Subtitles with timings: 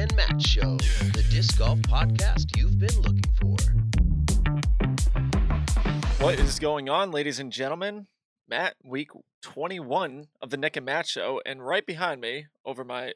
[0.00, 0.78] and Matt Show,
[1.12, 3.54] the disc golf podcast you've been looking for.
[6.24, 8.06] What is going on, ladies and gentlemen?
[8.48, 9.10] Matt, week
[9.42, 13.12] 21 of the Nick and Matt show, and right behind me, over my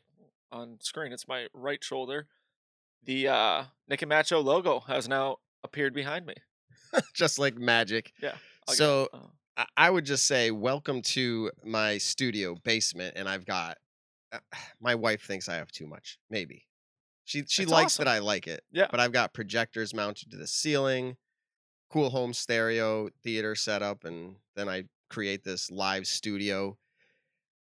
[0.52, 2.26] on screen, it's my right shoulder.
[3.02, 6.34] The uh, Nick and Matt show logo has now appeared behind me.
[7.14, 8.12] just like magic.
[8.22, 8.34] Yeah.
[8.68, 9.08] I'll So.
[9.12, 9.20] I-
[9.76, 13.78] I would just say, welcome to my studio basement, and I've got.
[14.32, 14.38] Uh,
[14.82, 16.18] my wife thinks I have too much.
[16.28, 16.66] Maybe
[17.24, 18.04] she she That's likes awesome.
[18.06, 18.62] that I like it.
[18.72, 18.86] Yeah.
[18.90, 21.16] But I've got projectors mounted to the ceiling,
[21.90, 26.76] cool home stereo theater setup, and then I create this live studio.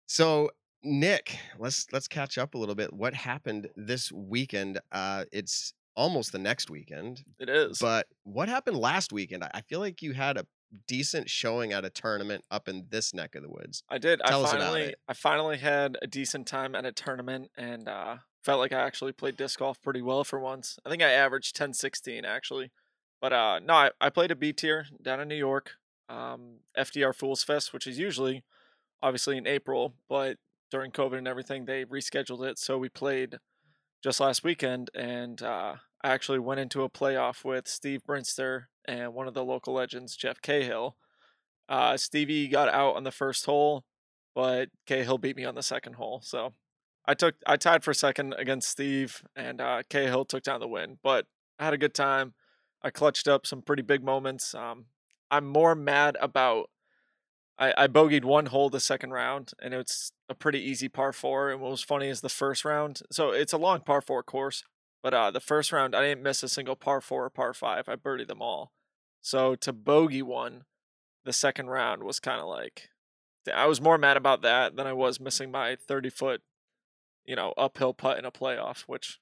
[0.06, 0.50] So
[0.82, 2.92] Nick, let's let's catch up a little bit.
[2.92, 4.80] What happened this weekend?
[4.92, 7.24] Uh, it's almost the next weekend.
[7.38, 7.78] it is.
[7.78, 9.44] But what happened last weekend?
[9.44, 10.46] I- feel like you had a
[10.88, 13.82] decent showing at a tournament up in this neck of the woods.
[13.88, 14.20] I did.
[14.26, 14.94] Tell I finally.
[15.08, 19.12] I finally had a decent time at a tournament, and uh, felt like I actually
[19.12, 20.78] played disc golf pretty well for once.
[20.84, 22.70] I think I averaged 10, 16 actually,
[23.20, 25.72] but uh, no, I, I played a B tier down in New York,
[26.08, 28.44] um, FDR Fools Fest, which is usually
[29.02, 30.36] obviously in April, but
[30.70, 33.38] during COVID and everything, they rescheduled it, so we played
[34.02, 39.14] just last weekend, and uh, I actually went into a playoff with Steve Brinster and
[39.14, 40.96] one of the local legends, Jeff Cahill.
[41.68, 43.84] Uh, Stevie got out on the first hole,
[44.34, 46.20] but Cahill beat me on the second hole.
[46.22, 46.52] So
[47.06, 50.98] I took I tied for second against Steve, and uh, Cahill took down the win.
[51.02, 51.26] But
[51.58, 52.34] I had a good time.
[52.82, 54.54] I clutched up some pretty big moments.
[54.54, 54.86] Um,
[55.30, 56.70] I'm more mad about
[57.58, 61.50] I, I bogeyed one hole the second round, and it's a pretty easy par four.
[61.50, 63.02] And what was funny is the first round.
[63.10, 64.64] So it's a long par four course,
[65.02, 67.88] but uh, the first round I didn't miss a single par four or par five.
[67.88, 68.72] I birdied them all.
[69.20, 70.64] So to bogey one,
[71.24, 72.90] the second round was kind of like
[73.52, 76.42] I was more mad about that than I was missing my 30 foot,
[77.24, 79.18] you know, uphill putt in a playoff, which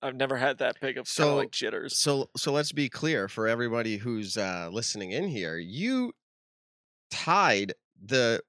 [0.00, 1.96] I've never had that big of kind So- of like jitters.
[1.96, 5.56] So so let's be clear for everybody who's uh, listening in here.
[5.58, 6.12] You
[7.10, 7.74] tied
[8.04, 8.40] the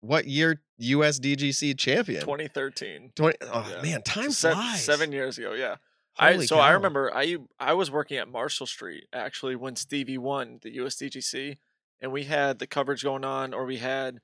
[0.00, 2.20] what year USDGC champion?
[2.22, 3.12] 2013.
[3.14, 3.82] 20 oh Yeah.
[3.82, 4.82] man, time Se- flies.
[4.84, 5.76] Seven years ago, yeah.
[6.18, 10.18] I Holy so I remember I I was working at Marshall Street actually when Stevie
[10.18, 11.58] won the USDGC,
[12.00, 14.20] and we had the coverage going on, or we had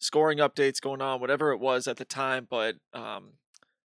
[0.00, 2.48] scoring updates going on, whatever it was at the time.
[2.50, 3.34] But um,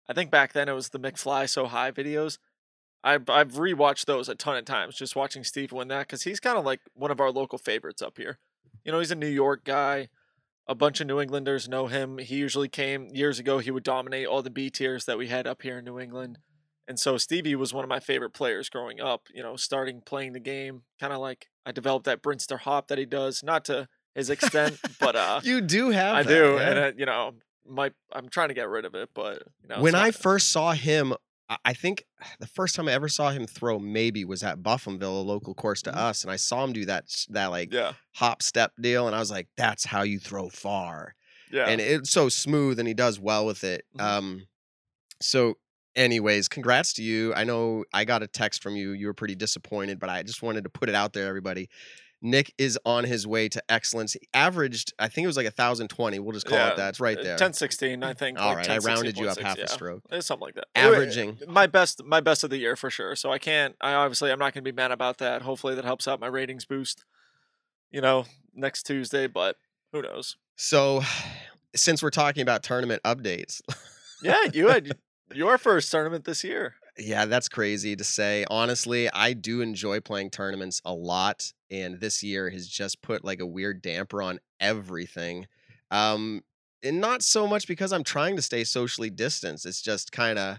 [0.08, 2.36] I think back then it was the McFly So High videos.
[3.02, 6.40] I've I've rewatched those a ton of times, just watching Steve win that because he's
[6.40, 8.38] kind of like one of our local favorites up here.
[8.84, 10.10] You know, he's a New York guy.
[10.66, 12.18] A bunch of New Englanders know him.
[12.18, 13.58] He usually came years ago.
[13.58, 16.38] He would dominate all the B tiers that we had up here in New England.
[16.86, 20.32] And so Stevie was one of my favorite players growing up, you know, starting playing
[20.32, 23.88] the game, kind of like I developed that Brinster hop that he does, not to
[24.14, 26.14] his extent, but uh you do have.
[26.16, 26.54] I that, do.
[26.54, 26.68] yeah.
[26.70, 27.34] And uh, you know,
[27.66, 30.72] my I'm trying to get rid of it, but you know, when I first saw
[30.72, 31.14] him,
[31.64, 32.04] I- think
[32.40, 35.82] the first time I ever saw him throw maybe was at Buffumville, a local course
[35.82, 35.96] to Mhm.
[35.96, 37.92] us, and I saw him do that that like Yeah.
[38.14, 41.14] hop step deal, and I was like, "That's how you throw far."
[41.52, 41.66] Yeah.
[41.66, 43.84] And it's so smooth, and he does well with it.
[43.96, 44.00] Mhm.
[44.02, 44.46] Um,
[45.20, 45.54] so,
[45.96, 47.34] anyways, congrats to you.
[47.34, 48.92] I know I got a text from you.
[48.92, 51.68] You were pretty disappointed, but I just wanted to put it out there, everybody.
[52.22, 54.12] Nick is on his way to excellence.
[54.12, 56.18] He averaged, I think it was like a thousand twenty.
[56.18, 56.88] We'll just call Yeah, it that.
[56.90, 57.36] It's right Uh, there.
[57.38, 58.38] 10 16, I think.
[58.38, 59.64] All like right, 10, I rounded you up 16.6, half yeah.
[59.64, 60.02] a stroke.
[60.10, 60.66] It's something like that.
[60.74, 61.38] Anyway, Averaging.
[61.48, 63.16] my best my best of the year for sure.
[63.16, 65.42] So I can't I obviously I'm not gonna be mad about that.
[65.42, 67.04] Hopefully that helps out my ratings boost,
[67.90, 69.56] you know, next Tuesday, but
[69.92, 70.36] who knows?
[70.56, 71.02] So,
[71.74, 73.60] since we're talking about tournament updates,
[74.22, 74.90] Yeah, you had
[75.32, 76.74] your first tournament this year.
[76.98, 78.44] Yeah, that's crazy to say.
[78.50, 83.40] Honestly, I do enjoy playing tournaments a lot, and this year has just put like
[83.40, 85.46] a weird damper on everything.
[85.90, 86.42] Um,
[86.82, 89.66] and not so much because I'm trying to stay socially distanced.
[89.66, 90.58] It's just kind of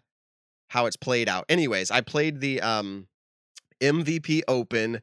[0.68, 1.46] how it's played out.
[1.50, 3.08] Anyways, I played the um
[3.82, 5.02] MVP Open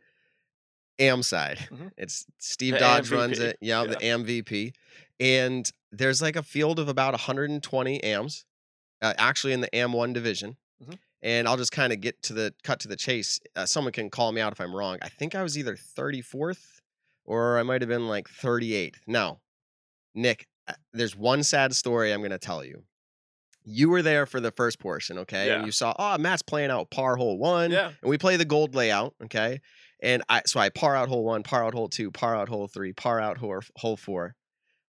[0.98, 1.58] AM side.
[1.70, 1.90] Mhm.
[1.96, 3.58] It's Steve The Dodge runs it.
[3.60, 4.72] Yeah, the MVP.
[5.20, 8.44] And there's like a field of about 120 AMs,
[9.02, 10.56] uh, actually in the AM1 division.
[10.82, 10.98] Mhm.
[11.22, 13.40] And I'll just kind of get to the cut to the chase.
[13.56, 14.98] Uh, someone can call me out if I'm wrong.
[15.02, 16.80] I think I was either 34th
[17.24, 18.96] or I might have been like 38th.
[19.06, 19.40] Now,
[20.14, 22.84] Nick, uh, there's one sad story I'm going to tell you.
[23.64, 25.48] You were there for the first portion, okay?
[25.48, 25.56] Yeah.
[25.56, 27.88] And you saw, oh, Matt's playing out par hole one Yeah.
[28.00, 29.60] and we play the gold layout, okay?
[30.00, 32.68] And I so I par out hole one, par out hole two, par out hole
[32.68, 34.36] three, par out hole, hole four.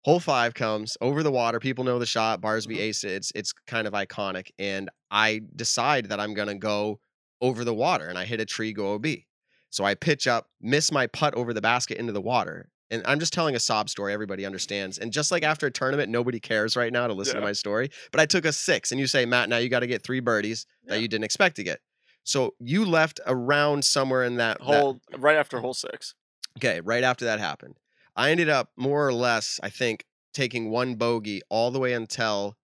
[0.05, 1.59] Hole five comes over the water.
[1.59, 2.41] People know the shot.
[2.41, 2.81] Barsby Mhm.
[2.81, 3.11] ace it.
[3.11, 4.49] It's it's kind of iconic.
[4.57, 6.99] And I decide that I'm gonna go
[7.41, 9.25] over the water, and I hit a tree, go OB.
[9.69, 12.69] So I pitch up, miss my putt over the basket into the water.
[12.91, 14.97] And I'm just telling a sob story everybody understands.
[14.97, 17.91] And just like after a tournament, nobody cares right now to listen to my story.
[18.11, 20.21] But I took a six, and you say, Matt, now you got to get three
[20.21, 20.95] birdies Yeah.
[20.95, 21.81] that you didn't expect to get.
[22.23, 26.15] So you left around somewhere in that, that Hole right after hole six.
[26.57, 27.75] Okay, right after that happened,
[28.19, 32.55] I ended up more or less, I think, taking one bogey all the way until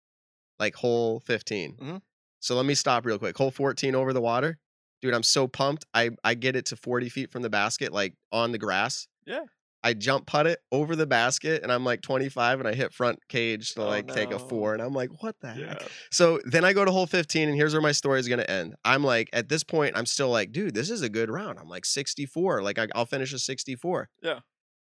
[0.59, 1.77] like hole 15.
[1.77, 2.03] Mhm.
[2.41, 3.37] So let me stop real quick.
[3.39, 4.59] Hole 14 over the water.
[5.01, 5.85] Dude, I'm so pumped.
[5.95, 9.07] I, I get it to 40 feet from the basket, like on the grass.
[9.27, 9.45] Yeah.
[9.83, 13.19] I jump putt it over the basket and I'm like 25 and I hit front
[13.29, 14.73] cage to Oh, like take a four.
[14.73, 15.83] And I'm like, what the heck?
[16.11, 18.51] So then I go to hole 15, and here's where my story is going to
[18.51, 18.75] end.
[18.85, 21.59] I'm like, at this point, I'm still like, dude, this is a good round.
[21.59, 22.63] I'm like 64.
[22.63, 24.09] Like, I, I'll finish a 64.
[24.23, 24.41] Yeah.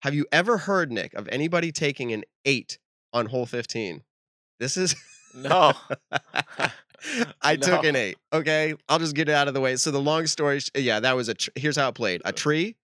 [0.02, 2.78] Have you ever heard, Nick, of anybody taking an eight
[3.12, 4.02] on hole 15?
[4.60, 4.94] This is.
[5.34, 5.72] No.
[7.42, 8.16] I took an eight.
[8.32, 8.74] Okay.
[8.88, 9.76] I'll just get it out of the way.
[9.76, 11.34] So the long story, yeah, that was a.
[11.34, 12.76] Tr- here's how it played a tree,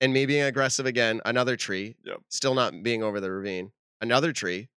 [0.00, 2.20] and me being aggressive again, another tree, Yep.
[2.30, 4.68] still not being over the ravine, another tree,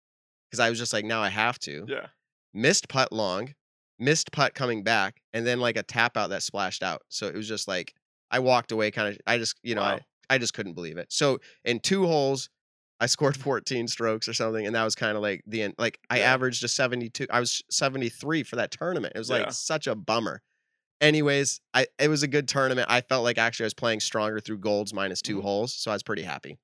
[0.50, 2.08] because I was just like, now I have to Yeah.
[2.54, 3.56] missed putt long,
[3.98, 7.04] missed putt coming back, and then like a tap out that splashed out.
[7.10, 7.94] So it was just like
[8.30, 9.96] I walked away kind of I just, you know, Wow.
[9.96, 11.12] I, I just couldn't believe it.
[11.12, 12.50] So in two holes,
[13.00, 15.76] I scored 14 strokes or something, and that was kind of like the end.
[15.78, 16.34] Like I Yeah.
[16.34, 17.28] averaged a 72.
[17.30, 19.14] I was 73 for that tournament.
[19.16, 19.50] It was like Yeah.
[19.52, 20.42] such a bummer.
[21.02, 22.88] Anyways, I it was a good tournament.
[22.92, 25.44] I felt like actually I was playing stronger through golds minus 2 Mhm.
[25.44, 26.60] holes, so I was pretty happy.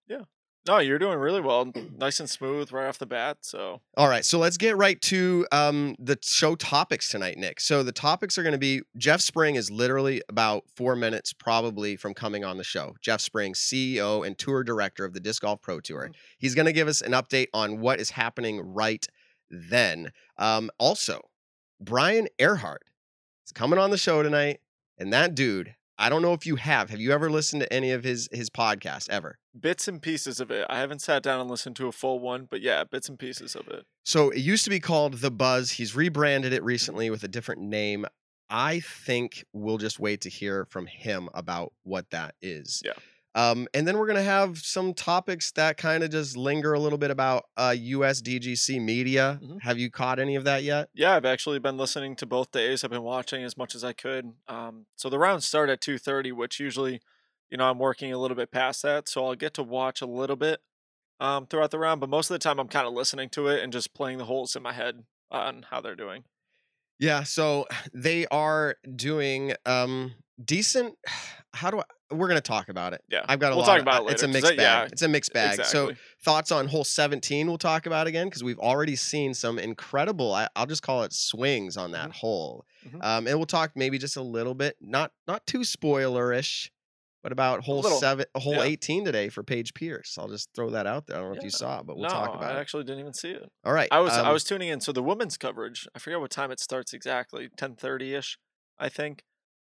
[0.67, 1.71] No, you're doing really well.
[1.95, 3.37] Nice and smooth right off the bat.
[3.41, 7.59] So All right, so let's get right to um, the show topics tonight, Nick.
[7.59, 11.95] So the topics are going to be Jeff Spring is literally about four minutes probably
[11.95, 12.95] from coming on the show.
[13.01, 16.09] Jeff Spring, CEO and tour director of the Disc Golf Pro Tour.
[16.39, 19.05] He's going to give us an update on what is happening right
[19.51, 20.11] then.
[20.37, 21.21] Um, also,
[21.79, 22.83] Brian Earhart
[23.45, 24.61] is coming on the show tonight,
[24.97, 25.75] and that dude.
[25.97, 26.89] I don't know if you have.
[26.89, 29.37] Have you ever listened to any of his his podcast ever?
[29.59, 30.65] bits and pieces of it.
[30.69, 33.55] I haven't sat down and listened to a full one, but yeah, bits and pieces
[33.55, 33.85] of it.
[34.03, 35.71] So it used to be called The Buzz.
[35.71, 38.05] He's rebranded it recently with a different name.
[38.49, 42.81] I think we'll just wait to hear from him about what that is.
[42.85, 42.93] Yeah.
[43.35, 46.97] Um, and then we're gonna have some topics that kind of just linger a little
[46.97, 49.43] bit about uh, USDGC media.
[49.43, 49.61] Mhm.
[49.61, 50.89] Have you caught any of that yet?
[50.93, 52.83] Yeah, I've actually been listening to both days.
[52.83, 54.33] I've been watching as much as I could.
[54.47, 57.01] Um, so the rounds start at two thirty, which usually,
[57.49, 60.05] you know, I'm working a little bit past that, so I'll get to watch a
[60.05, 60.61] little bit
[61.19, 62.01] um, throughout the round.
[62.01, 64.25] But most of the time, I'm kind of listening to it and just playing the
[64.25, 66.25] holes in my head on how they're doing.
[66.99, 67.23] Yeah.
[67.23, 70.13] So they are doing um,
[70.43, 70.95] decent.
[71.53, 71.83] How do I?
[72.11, 73.01] We're gonna talk about it.
[73.09, 73.67] Yeah, I've got a we'll lot.
[73.67, 74.91] talk of- about it uh, It's a mixed that- yeah, bag.
[74.91, 75.63] It's a mixed bag.
[75.65, 75.93] So
[76.23, 80.47] thoughts on hole 17 we'll talk about again because we've already seen some incredible I,
[80.55, 82.13] i'll just call it swings on that Mhm.
[82.13, 83.03] hole Mhm.
[83.05, 86.69] um, and we'll talk maybe just a little bit not not too spoilerish
[87.25, 88.61] but about hole little, seven hole yeah.
[88.61, 91.43] 18 today for paige pierce i'll just throw that out there i don't know if
[91.43, 93.49] you saw it but we'll no, talk about I it actually didn't even see it.
[93.63, 94.81] all right I was I um, was tuning in.
[94.81, 98.37] So the women's coverage, I forget what time it starts exactly, ten thirty ish,
[98.77, 99.23] I think.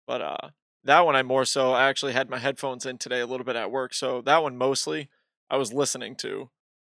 [0.05, 0.49] But uh,
[0.83, 3.55] that one I more so I actually had my headphones in today a little bit
[3.55, 5.09] at work, so that one mostly
[5.49, 6.49] I was listening to.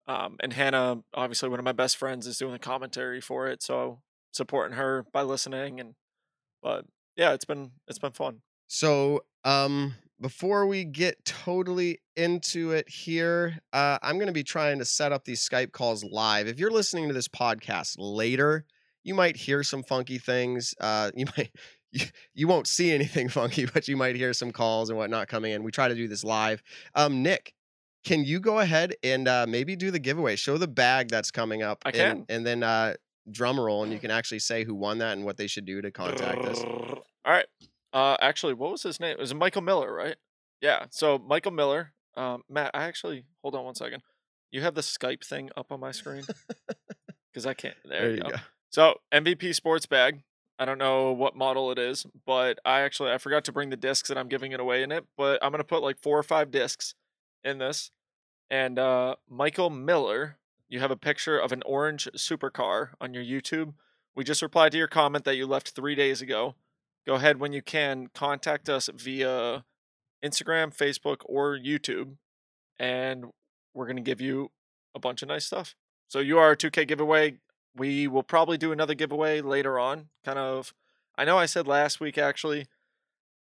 [0.07, 3.63] Um, and Hannah, obviously one of my best friends, is doing the commentary for it,
[3.63, 4.01] so
[4.33, 5.81] supporting her by listening.
[5.81, 5.95] And
[6.63, 6.85] but
[7.17, 8.41] yeah, it's been it's been fun.
[8.67, 14.79] So, um, before we get totally into it here, uh, I'm going to be trying
[14.79, 16.47] to set up these Skype calls live.
[16.47, 18.65] If you're listening to this podcast later,
[19.03, 20.75] you might hear some funky things.
[20.81, 21.51] Uh, you might.
[21.93, 25.53] You, you won't see anything funky, but you might hear some calls and whatnot coming
[25.53, 25.63] in.
[25.63, 26.61] We try to do this live.
[26.97, 27.55] Um, Nick,
[28.05, 30.35] can you go ahead and uh, maybe do the giveaway?
[30.35, 31.83] Show the bag that's coming up.
[31.87, 32.27] I and, can.
[32.29, 32.95] And then uh,
[33.31, 35.81] drum roll, and you can actually say who won that and what they should do
[35.83, 36.61] to contact us.
[36.63, 37.47] All right.
[37.95, 39.13] Uh, actually, what was his name?
[39.13, 40.17] It was Michael Miller, right?
[40.61, 40.87] Yeah.
[40.91, 41.93] So Michael Miller.
[42.17, 44.03] Um, Matt, I actually hold on one second.
[44.51, 46.25] You have the Skype thing up on my screen
[47.33, 47.77] because I can't.
[47.85, 48.37] There, you go.
[48.71, 50.23] So MVP Sports Bag.
[50.59, 53.77] I don't know what model it is, but I actually I forgot to bring the
[53.77, 55.05] discs that I'm giving it away in it.
[55.17, 56.95] But I'm gonna put like four or five discs
[57.43, 57.91] in this.
[58.51, 63.75] And uh, Michael Miller, you have a picture of an orange supercar on your YouTube.
[64.15, 66.55] We just replied to your comment that you left three days ago.
[67.07, 69.65] Go ahead when you can contact us via
[70.25, 72.17] Instagram, Facebook, or YouTube,
[72.79, 73.27] and
[73.75, 74.51] we're gonna give you
[74.95, 75.75] a bunch of nice stuff.
[76.09, 77.39] So you are a 2K giveaway.
[77.77, 80.09] We will probably do another giveaway later on.
[80.25, 80.73] Kind of,
[81.19, 82.69] I know I said last week actually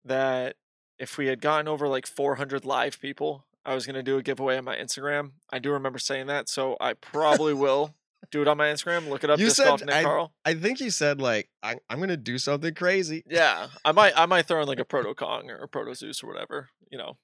[0.05, 0.57] that
[0.99, 4.57] if we had gotten over like 400 live people, I was gonna do a giveaway
[4.59, 5.33] on my Instagram.
[5.53, 7.95] I do remember saying that, so I probably will
[8.31, 9.09] do it on my Instagram.
[9.09, 10.33] Look it up, You Disc Golf said Nick I- Carl.
[10.45, 13.23] I think you said like I, I'm gonna do something crazy.
[13.29, 16.23] Yeah, I might I might throw in like a Proto Kong or a Proto Zeus
[16.23, 16.69] or whatever.
[16.91, 17.17] You know,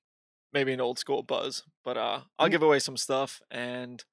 [0.52, 1.62] maybe an old school buzz.
[1.84, 2.52] But uh, I'll Mm.
[2.52, 4.04] give away some stuff, and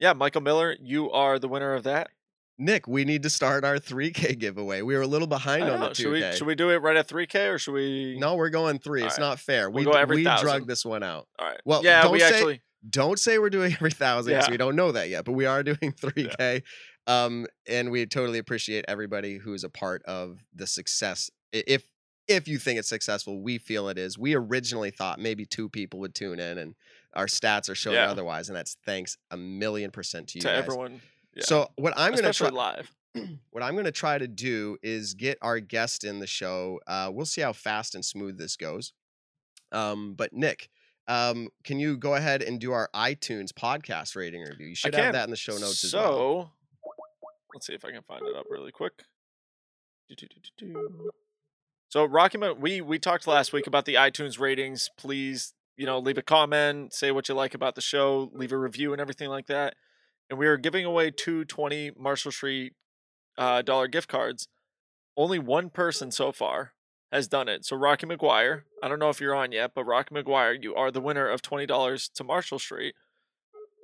[0.00, 2.08] yeah, Michael Miller, you are the winner of that.
[2.56, 4.80] Nick, we need to start our 3K giveaway.
[4.80, 5.94] We were a little behind on the 2K.
[5.96, 8.16] Should we should we do it right at three K or should we?
[8.18, 9.02] No, we're going three.
[9.02, 9.30] It's Alright.
[9.30, 9.68] not fair.
[9.68, 11.26] We'll we go every we drug this one out.
[11.38, 11.60] All right.
[11.64, 12.60] Well, yeah, don't we say- actually.
[12.88, 14.50] Don't say we're doing every thousand because Yeah.
[14.52, 16.62] we don't know that yet, but we are doing 3K.
[17.06, 21.30] Um, and we totally appreciate everybody who is a part of the success.
[21.52, 21.84] If
[22.26, 24.16] if you think it's successful, we feel it is.
[24.18, 26.74] We originally thought maybe two people would tune in, and
[27.12, 28.10] our stats are showing Yeah.
[28.10, 30.58] otherwise, and that's thanks a million percent to you to guys.
[30.58, 31.02] everyone.
[31.34, 31.42] Yeah.
[31.44, 32.90] So what I'm gonna try, live.
[33.50, 36.80] what I'm going to try to do is get our guest in the show.
[36.86, 38.92] Uh, we'll see how fast and smooth this goes.
[39.70, 40.68] Um, but Nick,
[41.08, 44.68] um, can you go ahead and do our iTunes podcast rating review?
[44.68, 46.52] You should have that in the show notes so, as well.
[47.54, 48.92] let's see if I can find it up really quick.
[50.08, 51.10] Do-do-do-do-do.
[51.88, 54.90] So Rocky, we we talked last week about the iTunes ratings.
[54.98, 58.58] Please, you know, leave a comment, say what you like about the show, leave a
[58.58, 59.74] review and everything like that.
[60.28, 62.74] And we are giving away two twenty Marshall Street
[63.38, 64.48] uh, dollar gift cards.
[65.16, 66.72] Only one person so far
[67.14, 67.64] has done it.
[67.64, 70.90] So Rocky McGuire, I don't know if you're on yet, but Rocky McGuire, you are
[70.90, 72.94] the winner of twenty dollars to Marshall Street.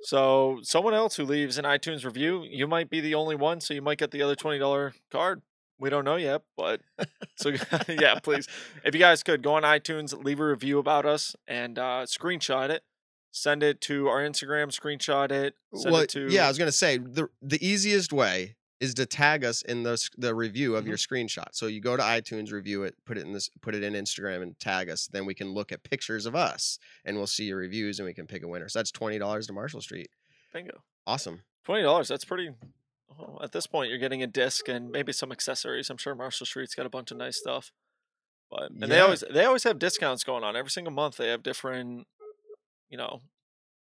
[0.03, 3.73] So someone else who leaves an iTunes review, you might be the only one, so
[3.73, 5.41] you might get the other twenty dollar card.
[5.79, 6.81] We don't know yet, but
[7.35, 7.53] so
[7.87, 8.47] yeah, please,
[8.83, 12.69] if you guys could go on iTunes, leave a review about us, and uh, screenshot
[12.69, 12.83] it,
[13.31, 16.71] send it to our Instagram, screenshot it, send Well, it to yeah, I was to
[16.71, 20.97] say the the easiest way is to tag us in the the review of your
[20.97, 21.15] Mm-hmm.
[21.15, 21.47] screenshot.
[21.53, 24.41] So you go to iTunes, review it, put it in this, put it in Instagram,
[24.41, 25.07] and tag us.
[25.07, 28.13] Then we can look at pictures of us, and we'll see your reviews, and we
[28.13, 28.67] can pick a winner.
[28.67, 30.09] So that's twenty dollars to Marshall Street.
[30.51, 30.83] bingo.
[31.07, 31.43] Awesome.
[31.63, 32.07] Twenty dollars.
[32.09, 32.51] That's pretty.
[33.19, 35.89] Oh, at this point, you're getting a disc and maybe some accessories.
[35.89, 37.71] I'm sure Marshall Street's got a bunch of nice stuff.
[38.49, 41.17] But and they always they always have discounts going on every single month.
[41.17, 42.07] They have different,
[42.89, 43.21] you know,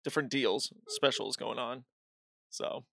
[0.05, 1.85] different deals, specials going on.
[2.51, 2.85] So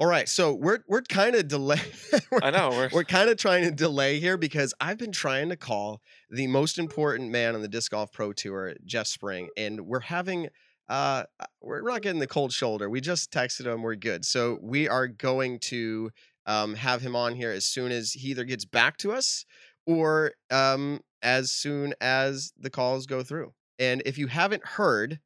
[0.00, 1.80] All right, so we're we're kind of delay.
[2.42, 5.56] I know we're, We're kind of trying to delay here because I've been trying to
[5.56, 9.98] call the most important man on the disc golf pro tour, Jeff Spring, and we're
[9.98, 10.50] having
[10.88, 11.24] uh
[11.60, 12.88] we're not getting the cold shoulder.
[12.88, 14.24] We just texted him, we're good.
[14.24, 16.10] So we are going to
[16.46, 19.44] um have him on here as soon as he either gets back to us
[19.84, 23.52] or um as soon as the calls go through.
[23.80, 25.18] And if you haven't heard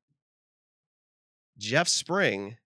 [1.58, 2.56] Jeff Spring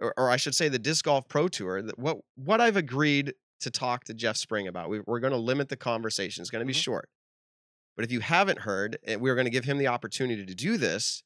[0.00, 3.70] or, or I should say the disc golf pro tour what what I've agreed to
[3.70, 4.88] talk to Jeff Spring about.
[4.90, 6.42] We, we're going to limit the conversation.
[6.42, 6.82] It's going to be Mhm.
[6.82, 7.08] short.
[7.96, 10.76] But if you haven't heard, and we're going to give him the opportunity to do
[10.76, 11.22] this,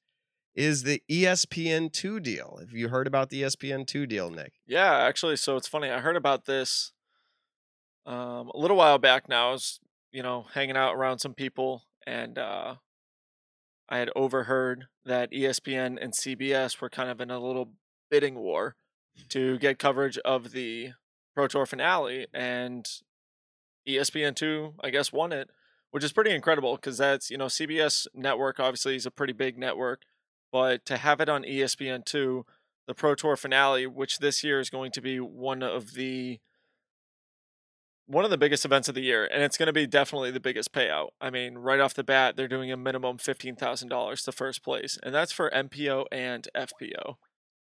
[0.55, 2.59] is the E ESPN2 deal.
[2.61, 4.53] Have you heard about the E ESPN2 deal, Nick?
[4.67, 4.99] yeah.
[4.99, 5.91] Actually, so it's funny.
[5.91, 6.93] I heard about this
[8.07, 9.29] um, a little while back.
[9.29, 9.81] Now I was
[10.13, 12.77] you know hanging out around some people, and uh,
[13.89, 17.73] I had overheard that ESPN and CBS were kind of in a little
[18.11, 18.77] bidding war
[19.29, 20.91] to get coverage of the
[21.35, 22.87] Pro Tour finale, and
[23.87, 25.51] E ESPN2, I guess, won it,
[25.91, 29.59] which is pretty incredible because that's, you know, CBS network obviously is a pretty big
[29.59, 30.03] network,
[30.53, 32.43] but to have it on E ESPN2,
[32.87, 36.41] the Pro Tour finale, which this year is going to be one of the
[38.07, 40.41] one of the biggest events of the year, and it's going to be definitely the
[40.41, 41.11] biggest payout.
[41.21, 44.65] I mean, right off the bat, they're doing a minimum fifteen thousand dollars to first
[44.65, 47.15] place, and that's for MPO and FPO.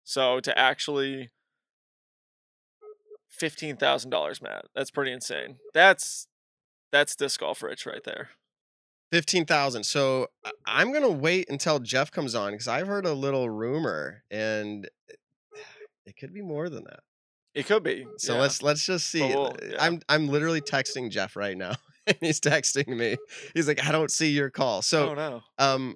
[0.03, 1.29] So to actually
[3.29, 5.57] fifteen thousand dollars, Matt, that's pretty insane.
[5.73, 6.27] That's
[6.91, 8.29] that's disc golf rich right there.
[9.11, 9.83] 15,000.
[9.83, 13.49] So I- I'm going to wait until Jeff comes on because I've heard a little
[13.49, 14.89] rumor and
[16.05, 16.99] it- could be more than that.
[17.53, 18.05] It could be.
[18.17, 18.41] So yeah.
[18.41, 19.21] let's let's just see.
[19.21, 19.77] we'll- Uh, yeah.
[19.79, 21.73] I'm I'm literally texting Jeff right now.
[22.07, 23.17] and He's texting me.
[23.53, 24.81] He's like, I don't see your call.
[24.81, 25.41] So oh no.
[25.57, 25.95] um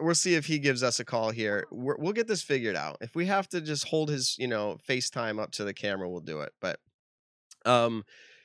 [0.00, 1.66] we'll see if he gives us a call here.
[1.70, 2.98] We're, we'll get this figured out.
[3.00, 6.20] If we have to just hold his you know facetime up to the camera we'll
[6.20, 6.52] do it.
[6.60, 6.78] But
[7.64, 8.04] um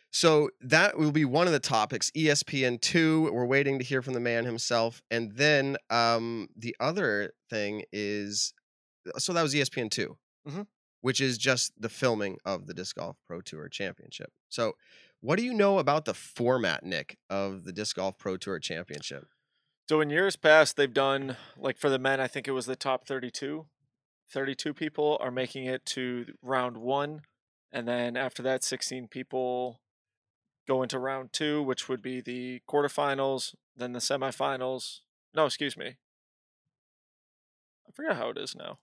[0.10, 4.14] so that will be one of the topics E espn2 we're waiting to hear from
[4.14, 5.02] the man himself.
[5.12, 8.54] And then um the other thing is
[9.18, 10.16] so that was E espn2
[10.48, 10.66] Mhm.
[11.02, 14.32] which is just the filming of the disc golf pro tour championship.
[14.50, 14.74] So
[15.20, 19.28] what do you know about the format nick of the disc golf pro tour championship
[19.88, 22.76] So in years past, they've done like for the men, I think it was the
[22.76, 23.66] top 32.
[24.30, 27.22] 32 people are making it to round one,
[27.72, 29.80] and then after that, 16 people
[30.68, 35.00] go into round two, which would be the quarterfinals, then the semifinals.
[35.34, 35.96] No, excuse me.
[37.88, 38.80] I forgot how it is now.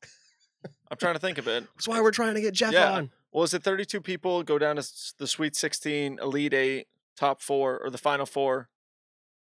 [0.90, 1.64] I'm trying to think of it.
[1.74, 2.92] That's why we're trying to get Jeff Yeah.
[2.92, 3.10] on.
[3.30, 7.78] Well, is it 32 people go down to the Sweet 16, Elite Eight, top four,
[7.78, 8.70] or the Final Four,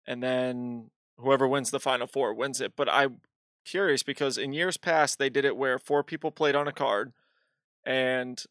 [0.06, 2.72] and then whoever wins the final four wins it.
[2.76, 3.20] But I'm
[3.64, 7.12] curious because in years past they did it where four people played on a card,
[7.84, 8.42] and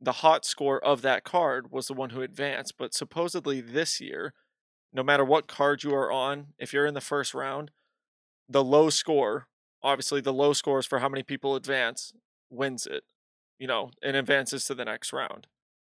[0.00, 2.74] the hot score of that card was the one who advanced.
[2.78, 4.32] But supposedly this year,
[4.92, 7.70] no matter what card you are on, if you're in the first round,
[8.48, 9.46] the low score,
[9.82, 12.12] obviously the low scores for how many people advance,
[12.50, 13.04] wins it,
[13.58, 15.46] you know, and advances to the next round.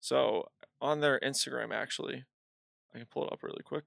[0.00, 0.48] So
[0.80, 2.24] on their Instagram, actually,
[2.94, 3.84] I can pull it up really quick.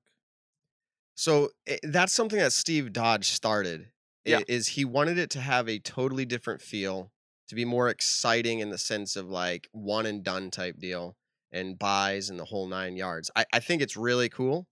[1.16, 3.88] So eh, that's something that Steve Dodge started.
[4.26, 4.40] Yeah.
[4.48, 7.12] Is he wanted it to have a totally different feel,
[7.50, 11.18] to be more exciting in the sense of like one and done type deal
[11.52, 13.30] and buys and the whole nine yards.
[13.36, 14.68] I, I think it's really cool.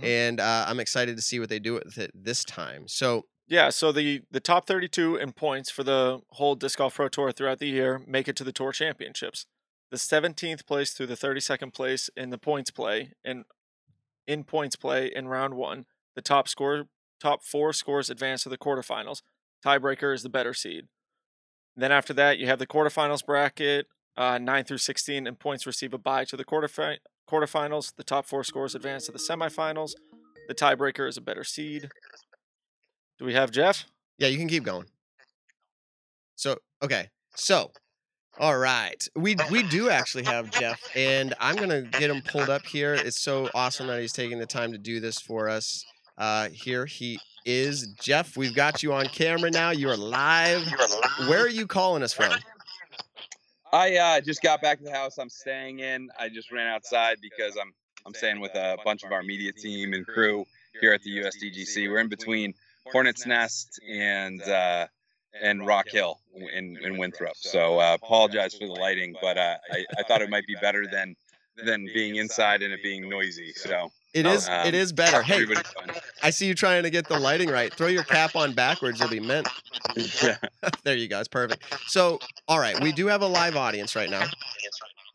[0.00, 0.04] Mhm.
[0.04, 2.88] And uh, I'm excited to see what they do with it this time.
[2.88, 7.08] So Yeah, so the the top 32 in points for the whole disc golf pro
[7.08, 9.46] tour throughout the year make it to the tour championships.
[9.90, 13.44] The 17th place through the 32nd place in the points play and
[14.28, 16.84] in points play in round 1, the top score
[17.20, 19.22] top 4 scores advance to the quarterfinals.
[19.64, 20.86] Tiebreaker is the better seed.
[21.74, 25.92] Then after that, you have the quarterfinals bracket, uh, 9 through 16 in points receive
[25.92, 27.94] a bye to the quarterfi- quarterfinals.
[27.96, 29.92] The top 4 scores advance to the semifinals.
[30.46, 31.88] The tiebreaker is a better seed.
[33.18, 33.86] Do we have Jeff?
[34.18, 34.86] yeah, you can keep going.
[36.36, 37.72] So okay, so
[38.38, 42.64] all right, we we do actually have Jeff, and I'm gonna get him pulled up
[42.64, 42.94] here.
[42.94, 45.84] It's so awesome that he's taking the time to do this for us.
[46.16, 48.36] Uh, here he is, Jeff.
[48.36, 49.70] We've got you on camera now.
[49.70, 50.62] You are live.
[51.28, 52.32] Where are you calling us from?
[53.72, 56.08] I uh, just got back to the house I'm staying in.
[56.18, 57.72] I just ran outside because I'm
[58.06, 60.46] I'm staying with a bunch of our media team and crew
[60.80, 61.90] here at the USDGC.
[61.90, 62.54] We're in between
[62.90, 64.86] Hornets Nest and uh,
[65.40, 66.18] and Rock Hill
[66.54, 67.36] in, in Winthrop.
[67.36, 70.86] So uh, apologize for the lighting, but uh, I, I thought it might be better
[70.90, 71.14] than
[71.64, 73.52] than being inside and it being noisy.
[73.52, 74.48] So It is.
[74.48, 75.22] um, it is better.
[75.24, 75.44] Hey.
[76.22, 77.72] I see you trying to get the lighting right.
[77.74, 79.00] Throw your cap on backwards.
[79.00, 79.48] You'll be mint.
[80.22, 80.36] Yeah.
[80.84, 81.18] there you go.
[81.18, 81.64] It's perfect.
[81.88, 84.24] So, all right, we do have a live audience right now,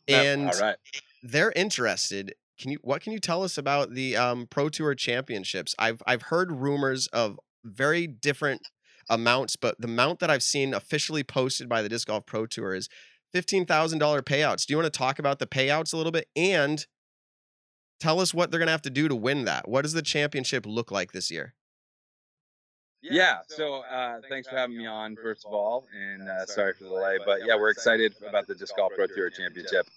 [0.08, 0.76] and All right.
[1.22, 2.36] they're interested.
[2.60, 2.80] Can you?
[2.82, 5.74] What can you tell us about the um, Pro Tour Championships?
[5.80, 8.62] I've I've heard rumors of very different
[9.10, 12.74] amounts, but the amount that I've seen officially posted by the Disc Golf Pro Tour
[12.74, 12.90] is
[13.32, 14.66] fifteen thousand dollar payouts.
[14.66, 16.86] Do you want to talk about the payouts a little bit and
[18.00, 19.68] tell us what they're gonna have to do to win that?
[19.68, 21.54] What does the championship look like this year?
[23.02, 23.40] Yeah.
[23.48, 26.90] So uh, thanks for having me on, first of all, and uh, sorry for the
[26.90, 27.18] delay.
[27.26, 29.88] But yeah, we're excited about the Disc Golf Pro Tour Championship.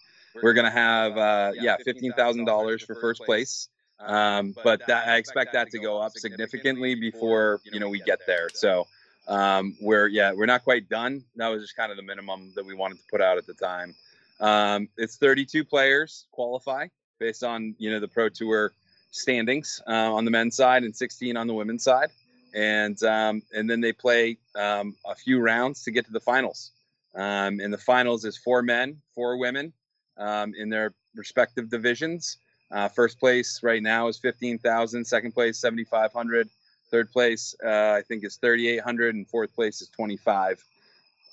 [0.42, 3.68] We're gonna have uh, yeah fifteen thousand dollars for first place,
[4.00, 8.20] um, but that, I expect that to go up significantly before you know we get
[8.26, 8.48] there.
[8.52, 8.86] So
[9.28, 11.24] um, we're yeah we're not quite done.
[11.36, 13.54] That was just kind of the minimum that we wanted to put out at the
[13.54, 13.94] time.
[14.38, 18.72] Um, it's 32 players qualify based on you know the Pro Tour
[19.10, 22.10] standings uh, on the men's side and 16 on the women's side
[22.56, 26.72] and um, and then they play um, a few rounds to get to the finals.
[27.14, 29.72] Um, and the finals is four men, four women
[30.16, 32.38] um, in their respective divisions.
[32.70, 35.04] Uh, first place right now is fifteen thousand.
[35.04, 36.48] Second place seventy five hundred.
[36.90, 40.62] Third place uh, I think is thirty eight hundred, and fourth place is twenty five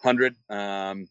[0.02, 0.36] hundred.
[0.50, 1.08] Um,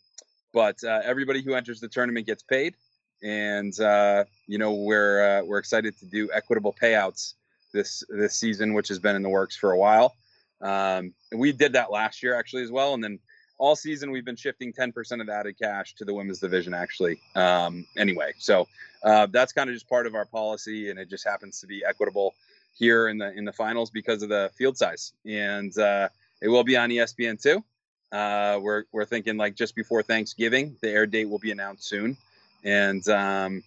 [0.52, 2.74] but uh, everybody who enters the tournament gets paid,
[3.22, 7.34] and uh, you know we're uh, we're excited to do equitable payouts
[7.72, 10.14] this this season, which has been in the works for a while.
[10.60, 13.18] Um, we did that last year actually as well, and then
[13.58, 17.20] all season we've been shifting 10% of added cash to the women's division actually.
[17.36, 18.66] Um, anyway, so
[19.04, 21.84] uh, that's kind of just part of our policy, and it just happens to be
[21.84, 22.34] equitable
[22.72, 26.08] here in the in the finals because of the field size, and uh,
[26.40, 27.62] it will be on ESPN two.
[28.10, 32.16] Uh, we're we're thinking like just before Thanksgiving, the air date will be announced soon,
[32.64, 33.62] and um,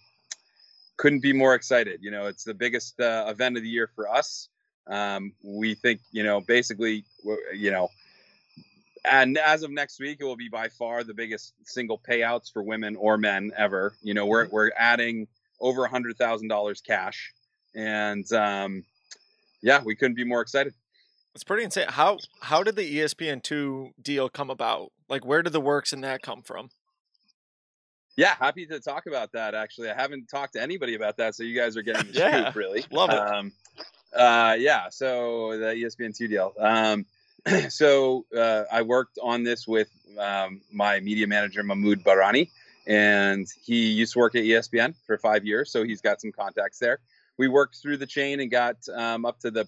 [0.96, 2.00] couldn't be more excited.
[2.02, 4.48] You know, it's the biggest uh, event of the year for us.
[4.86, 7.04] Um, we think, you know, basically,
[7.52, 7.88] you know,
[9.04, 12.62] and as of next week, it will be by far the biggest single payouts for
[12.62, 13.94] women or men ever.
[14.02, 15.28] You know, we're we're adding
[15.60, 17.32] over a hundred thousand dollars cash,
[17.74, 18.84] and um,
[19.62, 20.74] yeah, we couldn't be more excited.
[21.34, 21.86] It's pretty insane.
[21.88, 24.92] How how did the ESPN two deal come about?
[25.08, 26.70] Like, where did the works in that come from?
[28.16, 29.54] Yeah, happy to talk about that.
[29.54, 32.50] Actually, I haven't talked to anybody about that, so you guys are getting the Yeah,
[32.50, 32.84] scoop, really.
[32.90, 33.22] love it.
[33.34, 33.52] Um,
[34.14, 36.54] uh, yeah, so the ESPN two deal.
[36.58, 37.06] Um,
[37.68, 42.50] so uh, I worked on this with um, my media manager Mahmoud Barani,
[42.86, 46.78] and he used to work at ESPN for five years, so he's got some contacts
[46.78, 47.00] there.
[47.38, 49.66] We worked through the chain and got um, up to the,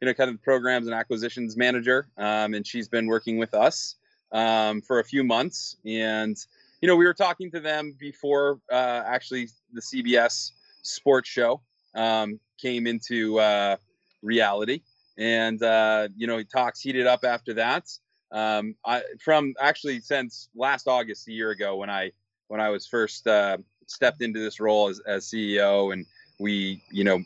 [0.00, 3.96] you know, kind of programs and acquisitions manager, um, and she's been working with us
[4.32, 6.36] um, for a few months, and
[6.82, 10.52] you know, we were talking to them before uh, actually the CBS
[10.82, 11.62] sports show
[11.94, 13.76] um, came into uh,
[14.22, 14.82] reality.
[15.18, 17.88] and uh, you know talks heated up after that.
[18.32, 22.12] Um, I, from actually since last August, a year ago, when I
[22.48, 26.06] when I was first uh, stepped into this role as, as CEO, and
[26.38, 27.22] we you know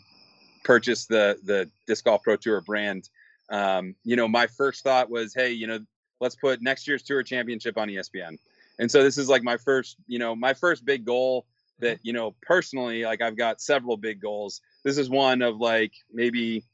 [0.64, 3.08] purchased the the disc golf pro tour brand.
[3.50, 5.80] Um, you know, my first thought was, hey, you know,
[6.20, 8.38] let's put next year's tour championship on ESPN.
[8.78, 11.46] And so this is like my first, you know, my first big goal
[11.80, 15.92] that you know personally like i've got several big goals this is one of like
[16.12, 16.64] maybe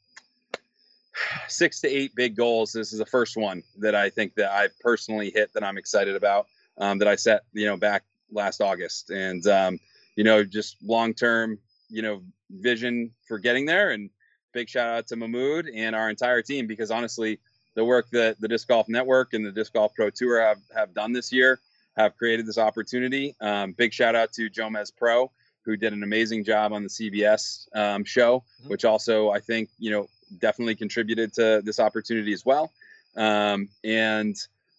[1.49, 4.79] six to eight big goals this is the first one that i think that i've
[4.81, 6.47] personally hit that i'm excited about
[6.79, 9.79] um, that i set you know back last august and um,
[10.17, 14.11] you know just long term you know vision for getting there and
[14.53, 17.39] big shout out to mahmood and our entire team because honestly
[17.75, 20.95] the work that the disc golf network and the disc golf pro tour have have
[20.95, 21.61] done this year
[21.97, 23.35] have created this opportunity.
[23.41, 25.31] Um, big shout out to Jomez Pro,
[25.65, 28.71] who did an amazing job on the CBS um, show, mm-hmm.
[28.71, 32.73] which also I think you know definitely contributed to this opportunity as well.
[33.17, 34.37] Um, and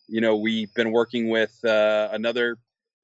[0.07, 2.57] you know we've been working with uh, another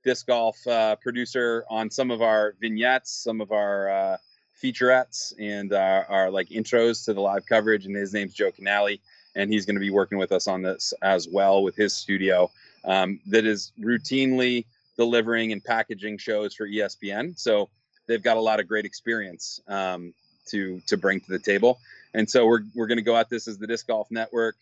[0.04, 4.18] disc golf uh, producer on some of our vignettes, some of our uh,
[4.62, 7.86] featurettes, and our, our, like intros to the live coverage.
[7.86, 9.00] And his name's Joe Canali,
[9.36, 12.52] and he's going to be working with us on this as well with his studio
[12.86, 14.66] um, that is routinely
[14.98, 17.38] delivering and packaging shows for ESPN.
[17.38, 17.70] So
[18.08, 20.14] they've got a lot of great experience um,
[20.48, 21.80] to to bring to the table.
[22.14, 24.56] And so we're we're going to go at this as the Disc Golf Network,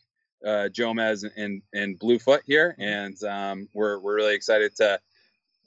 [0.45, 4.99] uh, Jomez and and Bluefoot here, and um, we're we're really excited to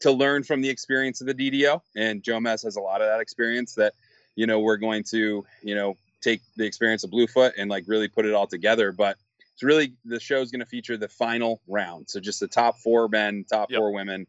[0.04, 1.80] to learn from the experience of the DDO.
[1.96, 3.94] And Jomez has a lot of that experience that
[4.36, 8.08] you know we're going to you know take the experience of Bluefoot and like really
[8.08, 8.92] put it all together.
[8.92, 9.16] But
[9.54, 12.10] it's really the show is going to feature the final round.
[12.10, 13.78] So just the top four men, top yep.
[13.78, 14.26] four women,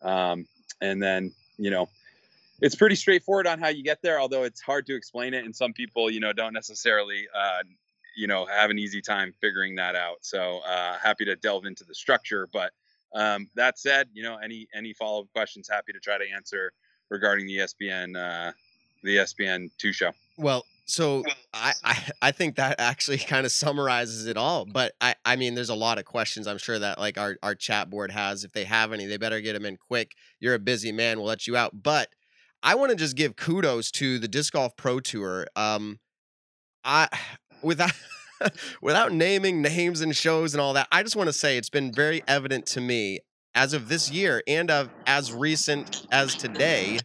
[0.00, 0.46] um,
[0.80, 1.90] and then you know
[2.62, 4.18] it's pretty straightforward on how you get there.
[4.18, 7.64] Although it's hard to explain it, and some people you know don't necessarily uh,
[8.16, 10.16] you know have an easy time figuring that out.
[10.22, 12.48] So uh, happy to delve into the structure.
[12.50, 12.72] But
[13.14, 16.72] um, that said, you know any any follow up questions, happy to try to answer
[17.10, 18.52] regarding the ESPN uh,
[19.02, 20.12] the ESPN two show.
[20.36, 24.64] Well, so I, I, I think that actually kind of summarizes it all.
[24.64, 27.54] But I, I mean, there's a lot of questions I'm sure that like our, our
[27.54, 28.44] chat board has.
[28.44, 30.12] If they have any, they better get them in quick.
[30.40, 31.18] You're a busy man.
[31.18, 31.82] We'll let you out.
[31.82, 32.08] But
[32.62, 35.46] I want to just give kudos to the Disc Golf Pro Tour.
[35.54, 35.98] Um,
[36.84, 37.08] I
[37.62, 37.92] without
[38.82, 41.92] without naming names and shows and all that, I just want to say it's been
[41.92, 43.20] very evident to me
[43.58, 46.98] as of this year and of as recent as today,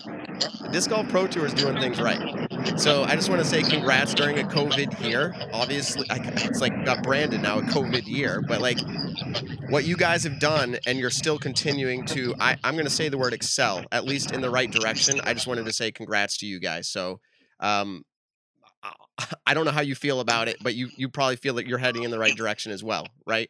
[0.72, 2.80] Disc Golf Pro Tour is doing things right.
[2.80, 5.34] So I just want to say congrats during a COVID year.
[5.52, 8.78] Obviously, it's like got branded now a COVID year, but like
[9.70, 12.36] what you guys have done, and you're still continuing to.
[12.40, 15.20] I, I'm going to say the word excel, at least in the right direction.
[15.24, 16.88] I just wanted to say congrats to you guys.
[16.88, 17.20] So.
[17.60, 18.04] Um,
[19.46, 21.78] I don't know how you feel about it, but you you probably feel that you're
[21.78, 23.50] heading in the right direction as well, right?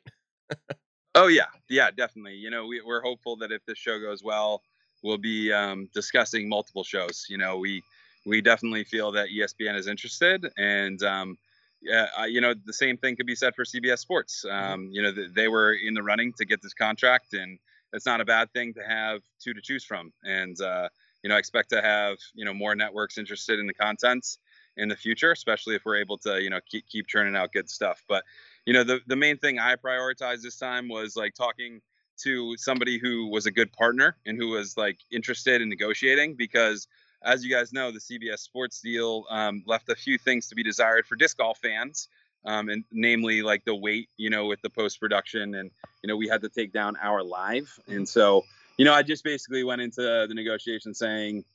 [1.16, 2.36] oh yeah, yeah, definitely.
[2.36, 4.62] You know, we, we're hopeful that if this show goes well,
[5.04, 7.26] we'll be um, discussing multiple shows.
[7.30, 7.84] You know, we
[8.26, 11.38] we definitely feel that ESPN is interested, and um,
[11.82, 14.46] yeah, you know the same thing could be said for CBS Sports.
[14.48, 14.74] Mm-hmm.
[14.74, 17.58] Um, you know they were in the running to get this contract, and
[17.94, 20.12] it's not a bad thing to have two to choose from.
[20.24, 20.90] And uh,
[21.24, 24.38] you know I expect to have you know more networks interested in the content
[24.78, 27.70] in the future, especially if we're able to you know keep keep churning out good
[27.70, 28.04] stuff.
[28.08, 28.24] But
[28.66, 31.82] you know the the main thing I prioritized this time was like talking
[32.24, 36.88] to somebody who was a good partner and who was like interested in negotiating because
[37.24, 40.64] as you guys know, the CBS Sports deal um, left a few things to be
[40.64, 42.10] desired for disc golf fans,
[42.46, 46.18] um, and namely like the wait, you know, with the post production, and you know
[46.18, 48.44] we had to take down our live, and so
[48.78, 51.46] you know I just basically went into the negotiation saying,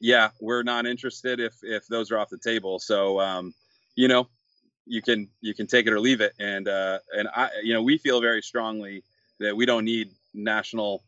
[0.00, 3.54] yeah, we're not interested if if those are off the table, so um,
[3.94, 4.28] you know
[4.86, 7.82] you can you can take it or leave it, and uh, and I you know
[7.82, 9.02] we feel very strongly
[9.40, 11.02] that we don't need national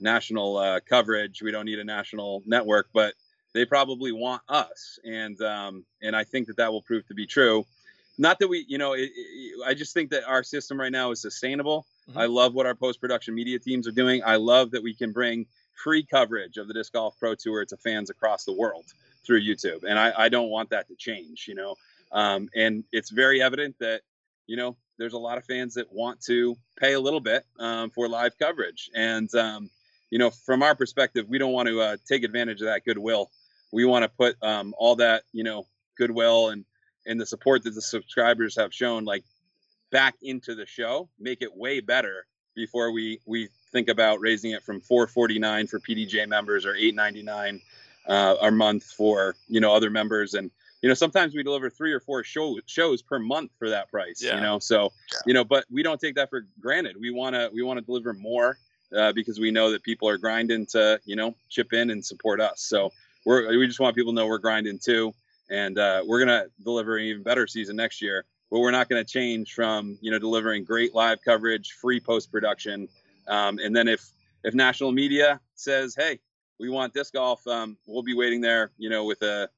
[0.00, 1.42] national uh, coverage.
[1.42, 3.14] We don't need a national network, but
[3.52, 7.26] they probably want us, and um, and I think that that will prove to be
[7.26, 7.64] true.
[8.16, 11.10] Not that we, you know, it, it, I just think that our system right now
[11.10, 11.84] is sustainable.
[12.08, 12.18] Mm-hmm.
[12.18, 14.22] I love what our post production media teams are doing.
[14.24, 17.76] I love that we can bring free coverage of the disc golf pro tour to
[17.76, 18.84] fans across the world
[19.24, 21.46] through YouTube, and I, I don't want that to change.
[21.48, 21.76] You know,
[22.12, 24.02] um, and it's very evident that
[24.46, 27.90] you know there's a lot of fans that want to pay a little bit um,
[27.90, 29.70] for live coverage, and um,
[30.10, 33.30] you know, from our perspective, we don't want to uh, take advantage of that goodwill.
[33.72, 36.64] We want to put um, all that you know goodwill and
[37.06, 39.24] and the support that the subscribers have shown like
[39.90, 44.62] back into the show make it way better before we we think about raising it
[44.62, 47.60] from 449 for pdga members or 899
[48.06, 50.50] uh, a month for you know other members and
[50.84, 54.22] you know, sometimes we deliver three or four show, shows per month for that price.
[54.22, 54.34] Yeah.
[54.34, 54.92] You know, so
[55.24, 56.96] you know, but we don't take that for granted.
[57.00, 58.58] We want to we want to deliver more
[58.94, 62.38] uh, because we know that people are grinding to you know chip in and support
[62.38, 62.60] us.
[62.60, 62.92] So
[63.24, 65.14] we're we just want people to know we're grinding too,
[65.48, 68.26] and uh, we're gonna deliver an even better season next year.
[68.50, 72.30] But we're not going to change from you know delivering great live coverage, free post
[72.30, 72.90] production,
[73.26, 74.10] um, and then if
[74.44, 76.18] if national media says, hey,
[76.60, 79.48] we want disc golf, um, we'll be waiting there, you know, with a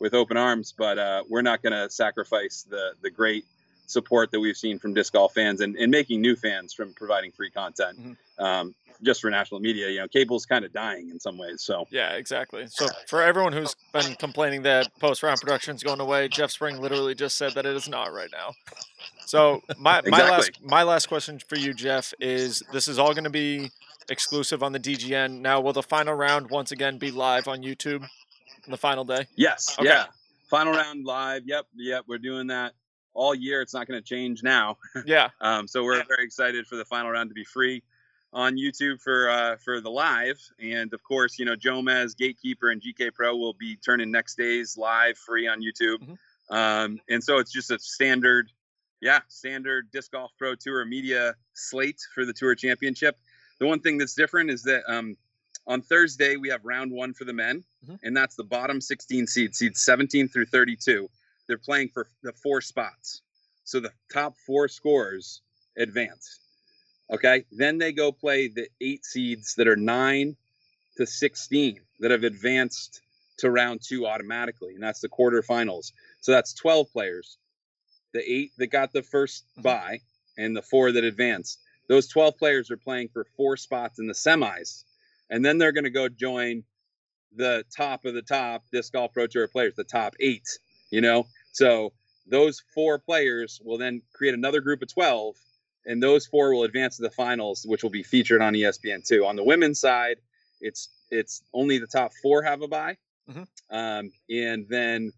[0.00, 0.74] with open arms.
[0.76, 3.44] But uh, we're not going to sacrifice the the great
[3.86, 7.30] support that we've seen from disc golf fans and, and making new fans from providing
[7.30, 8.16] free content Mhm.
[8.42, 9.88] um, just for national media.
[9.90, 11.62] You know, cable's kind of dying in some ways.
[11.62, 12.66] So Yeah, exactly.
[12.68, 17.14] So for everyone who's been complaining that post round production's going away, Jeff Spring literally
[17.14, 18.52] just said that it is not right now.
[19.32, 23.24] So my my last my last question for you, Jeff, is this is all going
[23.24, 23.70] to be
[24.10, 25.40] exclusive on the DGN.
[25.40, 29.24] Now, will the final round once again be live on YouTube on the final day?
[29.34, 29.88] yes, Okay.
[29.88, 30.04] yeah,
[30.50, 31.44] final round live.
[31.46, 32.74] Yep, yep, we're doing that
[33.14, 33.62] all year.
[33.62, 34.76] It's not going to change now.
[35.06, 37.82] Yeah, Um, so we're very excited for the final round to be free
[38.34, 42.82] on YouTube for uh, for the live, and of course, you know, Jomez, Gatekeeper, and
[42.82, 46.00] GK Pro will be turning next days live free on YouTube.
[46.06, 46.18] Mhm.
[46.54, 48.50] Um, and so it's just a standard,
[49.02, 53.18] yeah, standard disc golf pro tour media slate for the tour championship.
[53.58, 55.16] The one thing that's different is that um,
[55.66, 57.98] on Thursday we have round one for the men, Mhm.
[58.04, 61.10] and that's the bottom 16 seeds, seeds 17 through 32.
[61.48, 63.20] They're playing for the four spots.
[63.64, 65.42] So the top four scores
[65.76, 66.38] advance.
[67.10, 67.44] Okay.
[67.52, 70.36] Then they go play the eight seeds that are nine
[70.96, 73.00] to 16 that have advanced
[73.38, 74.74] to round two automatically.
[74.74, 75.92] And that's the quarterfinals.
[76.20, 77.38] So that's 12 players.
[78.12, 79.62] The eight that got the 1st Mhm.
[79.62, 80.00] bye
[80.38, 81.58] and the four that advanced.
[81.88, 84.84] Those 12 players are playing for four spots in the semis.
[85.30, 86.64] And then they're going to go join
[87.34, 90.46] the top of the top disc golf pro tour players, the top eight,
[90.90, 91.26] you know?
[91.52, 91.92] So
[92.26, 95.36] those four players will then create another group of 12
[95.86, 99.26] and those four will advance to the finals which will be featured on E espn2
[99.26, 100.18] on the women's side
[100.60, 102.96] it's it's only the top four have a bye
[103.28, 103.46] Mhm.
[103.70, 105.12] um, and then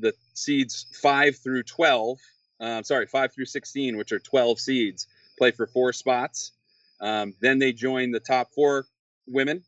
[0.00, 2.18] the seeds 5 through 12
[2.60, 5.06] um, sorry 5 through 16 which are 12 seeds
[5.36, 6.52] play for four spots
[7.00, 8.86] um, then they join the top four
[9.26, 9.62] women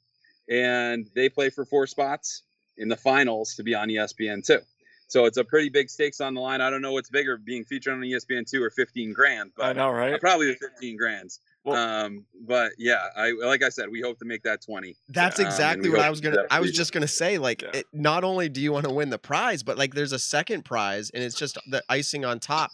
[0.48, 2.42] and they play for four spots
[2.76, 4.62] in the finals to be on E espn2
[5.10, 6.60] so it's a pretty big stakes on the line.
[6.60, 9.76] I don't know what's bigger, being featured on ESPN two or fifteen grand, I but
[9.76, 10.20] know, uh, right?
[10.20, 11.40] probably the fifteen grands.
[11.64, 14.96] Well- um, but yeah, I like I said, we hope to make that twenty.
[15.10, 16.46] That's Um, exactly we what I was gonna.
[16.50, 17.70] I was just gonna say, like, Yeah.
[17.74, 20.64] it, not only do you want to win the prize, but like, there's a second
[20.64, 22.70] prize, and it's just the icing on top.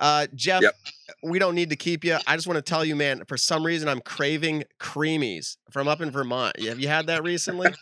[0.00, 0.76] Uh, Jeff, Yep.
[1.22, 2.18] we don't need to keep you.
[2.26, 3.24] I just want to tell you, man.
[3.26, 6.58] For some reason, I'm craving creamies from up in Vermont.
[6.60, 7.72] Have you had that recently?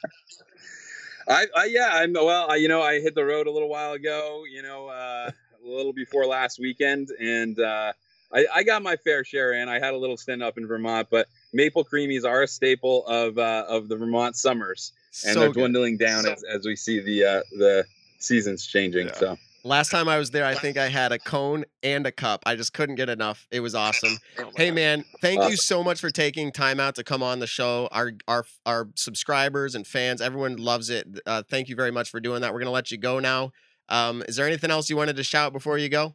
[1.28, 2.50] I, I yeah, I'm well.
[2.50, 4.42] I, you know, I hit the road a little while ago.
[4.50, 5.30] You know, uh,
[5.64, 7.92] a little before last weekend, and uh,
[8.34, 9.68] I, I got my fair share in.
[9.68, 13.38] I had a little stint up in Vermont, but maple creamies are a staple of
[13.38, 14.92] uh, of the Vermont summers,
[15.24, 15.60] and so they're good.
[15.60, 17.84] dwindling down as, as we see the uh, the
[18.18, 19.08] seasons changing.
[19.08, 19.14] Yeah.
[19.14, 22.42] So Last time I was there, I think I had a cone and a cup.
[22.46, 23.46] I just couldn't get enough.
[23.52, 24.18] It was awesome.
[24.38, 24.74] Oh Hey God.
[24.74, 27.88] man, thank you so much for taking time out to come on the show.
[27.92, 31.06] Our our our subscribers and fans, everyone loves it.
[31.26, 32.52] Uh, thank you very much for doing that.
[32.52, 33.52] We're gonna let you go now.
[33.88, 36.14] Um, is there anything else you wanted to shout before you go?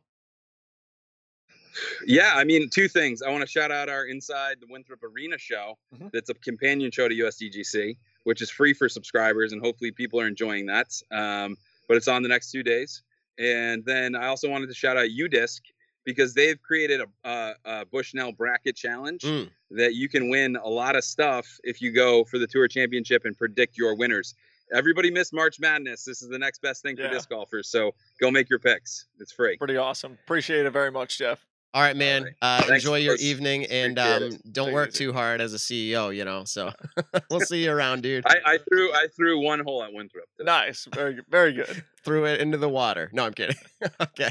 [2.05, 3.21] Yeah, I mean, two things.
[3.21, 5.77] I want to shout out our Inside the Winthrop Arena show.
[5.95, 6.11] Mhm.
[6.11, 10.27] That's a companion show to USDGC, which is free for subscribers, and hopefully people are
[10.27, 10.91] enjoying that.
[11.11, 13.03] Um, but it's on the next two days.
[13.37, 15.61] And then I also wanted to shout out UDisc
[16.03, 19.49] because they've created a, a, a Bushnell bracket challenge Mm.
[19.71, 23.25] that you can win a lot of stuff if you go for the Tour Championship
[23.25, 24.33] and predict your winners.
[24.73, 26.03] Everybody missed March Madness.
[26.03, 27.07] This is the next best thing Yeah.
[27.07, 27.69] for disc golfers.
[27.69, 29.05] So go make your picks.
[29.17, 29.55] It's free.
[29.57, 30.17] Pretty awesome.
[30.25, 31.45] Appreciate it very much, Jeff.
[31.73, 32.23] All right, man.
[32.23, 32.33] right.
[32.41, 33.23] Uh, enjoy your Chris.
[33.23, 36.15] evening and um, don't work too hard as a CEO.
[36.15, 36.71] You know, so
[37.29, 38.25] we'll see you around, dude.
[38.25, 40.25] I, I threw I threw one hole at Winthrop.
[40.37, 40.45] today.
[40.45, 40.87] Nice.
[40.93, 41.25] Very good.
[41.29, 41.83] Very good.
[42.03, 43.09] Threw it into the water.
[43.11, 43.57] No, I'm kidding.
[44.01, 44.29] okay.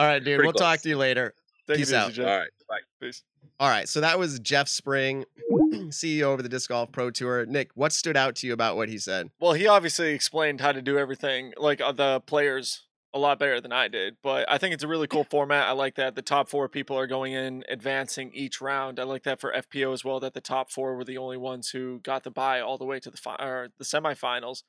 [0.00, 0.38] All right, dude.
[0.38, 1.32] Pretty we'll talk to you later.
[1.68, 2.12] Take Peace it easy, out.
[2.12, 2.26] Jeff.
[2.26, 2.50] All right.
[2.68, 2.78] Bye.
[3.00, 3.22] Peace.
[3.60, 5.24] All right, so that was Jeff Spring,
[5.88, 7.44] CEO of the Disc Golf Pro Tour.
[7.46, 9.30] Nick, what stood out to you about what he said?
[9.40, 12.82] Well, he obviously explained how to do everything, like uh, the players,
[13.14, 14.16] a lot better than I did.
[14.22, 15.66] But I think it's a really cool format.
[15.66, 19.00] I like that the top four people are going in, advancing each round.
[19.00, 20.20] I like that for FPO as well.
[20.20, 23.00] That the top four were the only ones who got the bye all the way
[23.00, 24.62] to the fi- or the semifinals.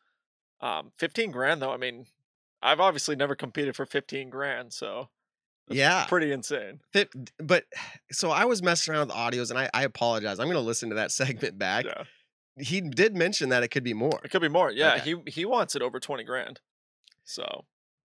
[0.62, 1.72] Um, fifteen grand though.
[1.72, 2.06] I mean,
[2.62, 5.10] I've obviously never competed for fifteen grand, so
[5.70, 6.06] Yeah.
[6.06, 6.80] pretty insane.
[6.94, 7.66] Fit, but
[8.12, 10.40] so I was messing around with audios, and I, I apologize.
[10.40, 11.86] I'm going to listen to that segment back.
[11.86, 12.04] Yeah,
[12.58, 14.20] He did mention that it could be more.
[14.24, 14.72] it could be more.
[14.72, 15.16] Yeah, Okay.
[15.26, 16.60] he he wants it over twenty grand.
[17.24, 17.66] So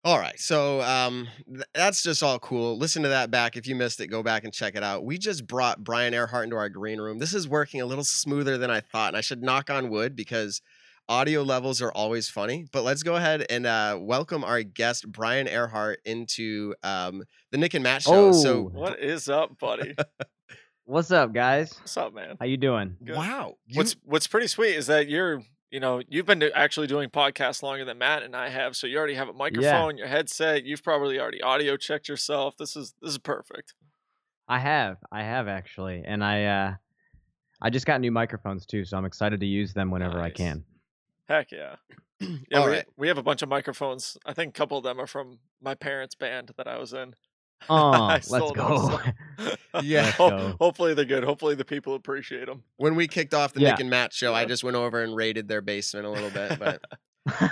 [0.07, 0.39] All right.
[0.39, 2.77] So um, th- that's just all cool.
[2.77, 3.57] Listen to that back.
[3.57, 5.03] If you missed it, go back and check it out.
[5.03, 7.19] We just brought Brian Earhart into our green room.
[7.19, 9.09] This is working a little smoother than I thought.
[9.09, 10.61] And I should knock on wood because
[11.09, 12.67] audio levels are always funny.
[12.71, 17.73] But let's go ahead and uh, welcome our guest, Brian Earhart, into um, the Nick
[17.73, 18.31] and Matt show.
[18.31, 18.79] So, Oh.
[18.79, 19.93] What is up, buddy?
[20.85, 21.77] What's up, guys?
[21.79, 22.37] What's up, man?
[22.39, 22.95] How you doing?
[23.03, 23.17] Good.
[23.17, 23.55] wow.
[23.65, 25.41] You, What's What's pretty sweet is that you're,
[25.71, 28.97] you know, you've been actually doing podcasts longer than Matt and I have, so you
[28.97, 30.63] already have a microphone, your headset.
[30.63, 32.55] You've probably already audio checked yourself.
[32.57, 33.73] This is this is perfect.
[34.47, 36.75] I have, I have actually, and I, uh,
[37.61, 40.63] I just got new microphones too, so I'm excited to use them whenever I can.
[41.27, 41.75] Heck yeah.
[42.49, 42.85] Yeah, All we, right.
[42.97, 44.17] we have a bunch of microphones.
[44.25, 47.13] I think a couple of them are from my parents' band that I was in.
[47.69, 48.99] Oh, let's go.
[49.83, 50.03] Yeah.
[50.05, 50.55] Let's Ho- go.
[50.59, 51.23] hopefully they're good.
[51.23, 52.63] Hopefully the people appreciate them.
[52.77, 55.47] when we kicked off the Nick and Matt show, I just went over and raided
[55.47, 56.57] their basement a little bit.
[56.57, 56.81] But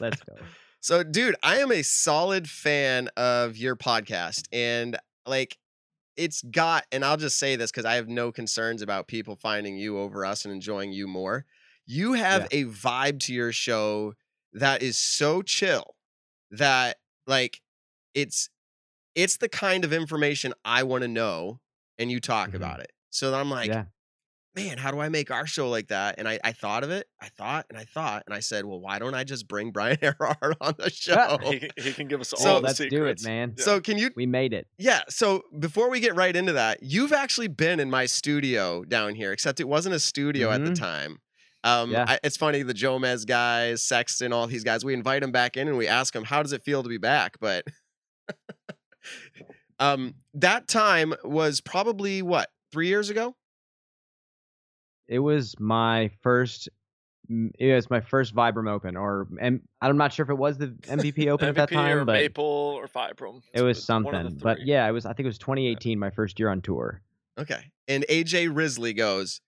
[0.00, 0.34] let's go.
[0.80, 4.46] So, dude, I am a solid fan of your podcast.
[4.52, 5.58] And like,
[6.16, 9.76] it's got, and I'll just say this because I have no concerns about people finding
[9.76, 11.44] you over us and enjoying you more.
[11.86, 14.14] You have a vibe to your show
[14.52, 15.94] that is so chill
[16.50, 17.60] that, like,
[18.14, 18.50] it's
[19.18, 21.58] it's the kind of information I want to know,
[21.98, 22.54] and you talk Mhm.
[22.54, 22.92] about it.
[23.10, 23.86] So then I'm like, yeah,
[24.54, 26.14] man, how do I make our show like that?
[26.18, 28.80] And I, I thought of it, I thought, and I thought, and I said, well,
[28.80, 31.38] why don't I just bring Brian Earhart on the show?
[31.42, 33.22] He, can- he can give us all So- the let's secrets.
[33.22, 33.54] do it, man.
[33.58, 33.64] Yeah.
[33.64, 34.10] So can you?
[34.14, 34.66] We made it.
[34.78, 35.00] Yeah.
[35.08, 39.32] So before we get right into that, you've actually been in my studio down here,
[39.32, 40.78] except it wasn't a studio at the Mhm.
[40.78, 41.18] time.
[41.64, 42.04] Um, Yeah.
[42.06, 44.84] I, it's funny the Jomez guys, Sexton, all these guys.
[44.84, 46.98] We invite them back in and we ask them, "How does it feel to be
[46.98, 47.64] back?" But
[49.78, 53.34] um, that time was probably what three years ago.
[55.06, 56.68] It was my first.
[57.30, 60.68] It was my first Vibram Open, or and I'm not sure if it was the
[60.68, 63.42] MVP Open at that time, or but Maple or Vibram.
[63.52, 64.38] it was It's one of the something.
[64.38, 65.04] But yeah, it was.
[65.04, 67.02] I think it was 2018, my first year on tour.
[67.38, 67.70] Okay.
[67.86, 69.40] And AJ Risley goes,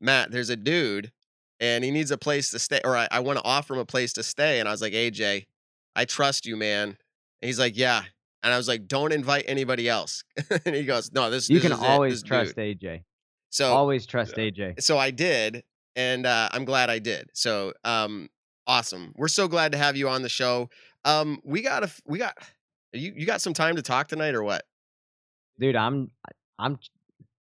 [0.00, 1.12] Matt, there's a dude
[1.60, 3.86] and he needs a place to stay, or I, I want to offer him a
[3.86, 4.60] place to stay.
[4.60, 5.46] And I was like, AJ,
[5.94, 6.88] I trust you, man.
[6.88, 8.02] And he's like, Yeah.
[8.46, 10.22] And I was like, Don't invite anybody else.
[10.64, 13.02] and he goes, No, this You this can is always trust dude." AJ.
[13.50, 14.44] So always trust yeah.
[14.50, 14.82] AJ.
[14.82, 15.64] so I did,
[15.96, 17.28] and uh, I'm glad I did.
[17.34, 18.28] So um
[18.66, 19.12] awesome.
[19.16, 20.70] We're so glad to have you on the show.
[21.04, 22.34] Um we got a we got
[22.92, 24.64] you you got some time to talk tonight or what?
[25.58, 26.10] dude i'm
[26.58, 26.78] i'm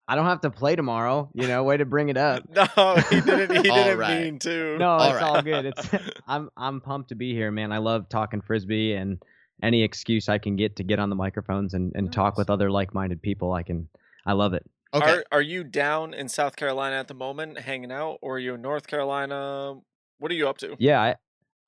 [0.08, 3.22] i don't have to play tomorrow you know way to bring it up No, he
[3.22, 3.56] didn't.
[3.56, 4.22] He didn't right.
[4.22, 4.78] mean to.
[4.78, 5.24] no All it's right.
[5.24, 5.90] all good it's
[6.28, 9.22] i'm i'm pumped to be here man i love talking frisbee and
[9.62, 12.72] any excuse i can get to get on the microphones and, and talk with other
[12.72, 13.88] like-minded people i can
[14.26, 15.10] i love it Okay.
[15.10, 18.54] Are Are you down in South Carolina at the moment, hanging out, or are you
[18.54, 19.74] in North Carolina?
[20.20, 20.76] What are you up to?
[20.78, 21.16] yeah i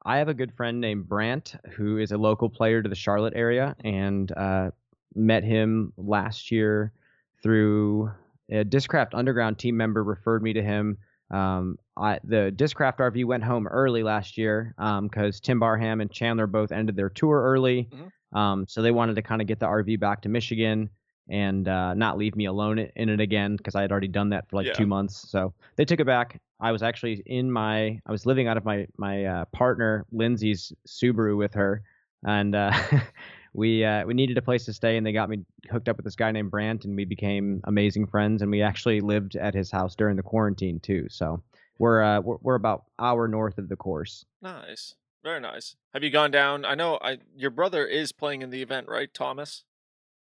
[0.05, 3.33] i have a good friend named brant who is a local player to the charlotte
[3.35, 4.69] area and uh
[5.15, 6.93] met him last year
[7.41, 8.11] through
[8.51, 10.95] a discraft underground team member referred me to him
[11.31, 16.47] Um, I the Discraft RV went home early last year because Tim Barham and Chandler
[16.47, 17.89] both ended their tour early.
[17.91, 18.37] Mhm.
[18.37, 20.89] Um, so they wanted to kind of get the RV back to Michigan
[21.29, 24.49] and uh, not leave me alone in it again because I had already done that
[24.49, 24.73] for like Yeah.
[24.73, 25.29] two months.
[25.29, 26.39] So they took it back.
[26.59, 30.73] I was actually in my I was living out of my my uh, partner Lindsay's
[30.87, 31.81] Subaru with her,
[32.25, 32.71] and uh,
[33.53, 35.39] we uh, we needed a place to stay, and they got me
[35.71, 38.41] hooked up with this guy named Brant, and we became amazing friends.
[38.41, 41.07] And we actually lived at his house during the quarantine too.
[41.09, 41.41] So
[41.77, 44.25] we're uh, we're, we're about hour north of the course.
[44.41, 45.75] Nice, very nice.
[45.93, 46.65] Have you gone down?
[46.65, 49.63] I know I your brother is playing in the event, right, Thomas?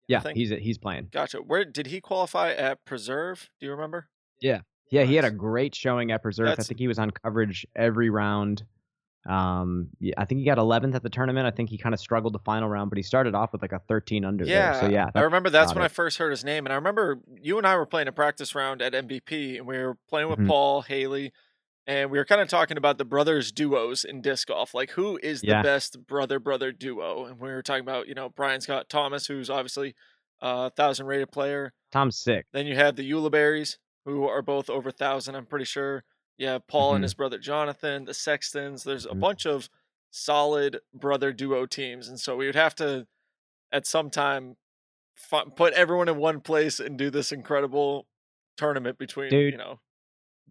[0.06, 1.08] Yeah, he's he's playing.
[1.12, 1.38] Gotcha.
[1.38, 3.50] Where did he qualify at Preserve?
[3.60, 4.08] Do you remember?
[4.40, 6.48] Yeah, Yeah, he had a great showing at Preserve.
[6.48, 8.64] I think he was on coverage every round.
[9.28, 11.46] Um, I think he got 11th at the tournament.
[11.46, 13.72] I think he kind of struggled the final round, but he started off with like
[13.72, 14.80] a 13 under Yeah, there.
[14.80, 17.58] So yeah, I remember that's when I first heard his name, and I remember you
[17.58, 20.46] and I were playing a practice round at MVP, and we were playing with Mhm.
[20.48, 21.32] Paul Haley,
[21.86, 25.18] and we were kind of talking about the brothers duos in disc golf, like who
[25.22, 25.62] is the Yeah.
[25.62, 29.50] best brother brother duo, and we were talking about you know Brian Scott Thomas, who's
[29.50, 29.94] obviously
[30.40, 31.72] a thousand rated player.
[31.92, 32.46] Tom's sick.
[32.52, 36.04] Then you have the Ulibarris, who are both over thousand, I'm pretty sure.
[36.38, 37.04] Yeah, Paul and Mhm.
[37.04, 38.84] his brother Jonathan, the Sextons.
[38.84, 39.20] There's a Mhm.
[39.20, 39.68] bunch of
[40.10, 43.06] solid brother duo teams, and so we would have to,
[43.72, 44.56] at some time,
[45.14, 48.06] fi- put everyone in one place and do this incredible
[48.56, 49.52] tournament between Dude.
[49.52, 49.80] you know,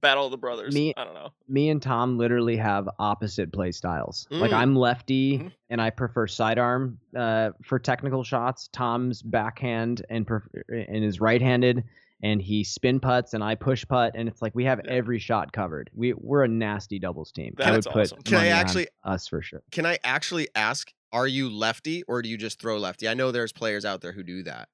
[0.01, 0.73] battle of the brothers.
[0.75, 1.31] Me- I don't know.
[1.47, 4.27] Me and Tom literally have opposite play styles.
[4.29, 4.57] Like Mm.
[4.57, 5.51] I'm lefty Mhm.
[5.69, 8.67] and I prefer sidearm uh, for technical shots.
[8.67, 11.83] Tom's backhand and pref- and is right-handed,
[12.23, 14.91] and he spin putts and I push putt, and it's like we have Yeah.
[14.91, 15.89] every shot covered.
[15.93, 17.53] We we're a nasty doubles team.
[17.59, 18.21] I would That's put awesome.
[18.23, 19.61] Can I actually- us for sure.
[19.71, 23.07] Can I actually ask are you lefty or do you just throw lefty?
[23.07, 24.67] I know there's players out there who do that.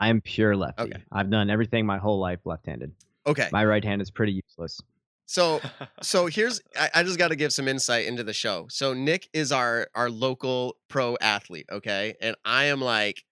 [0.00, 0.82] I am pure lefty.
[0.82, 1.02] Okay.
[1.12, 2.90] I've done everything my whole life left-handed.
[3.26, 3.48] Okay.
[3.52, 4.80] My right hand is pretty useless.
[5.26, 5.60] So
[6.02, 8.66] so here's I, I just got to give some insight into the show.
[8.68, 13.22] So Nick is our our local pro athlete, okay, and I am like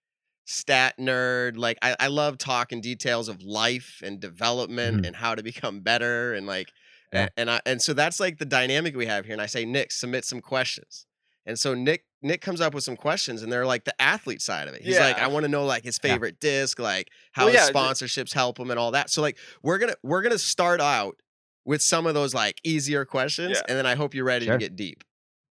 [0.45, 1.57] stat nerd.
[1.57, 5.07] Like I, I love talking details of life and development Mhm.
[5.07, 6.69] and how to become better and like
[7.13, 7.29] Yeah.
[7.37, 9.33] and I and so that's like the dynamic we have here.
[9.33, 11.05] And I say Nick submit some questions,
[11.45, 14.67] and so Nick Nick comes up with some questions and they're like the athlete side
[14.67, 14.81] of it.
[14.81, 16.11] He's like I want to know like his Yeah.
[16.11, 19.09] favorite disc, like how Well, his yeah, sponsorships help him and all that.
[19.09, 21.15] So like we're gonna we're gonna start out
[21.65, 23.61] with some of those like easier questions, Yeah.
[23.69, 24.55] and then I hope you're ready Sure.
[24.57, 25.03] to get deep.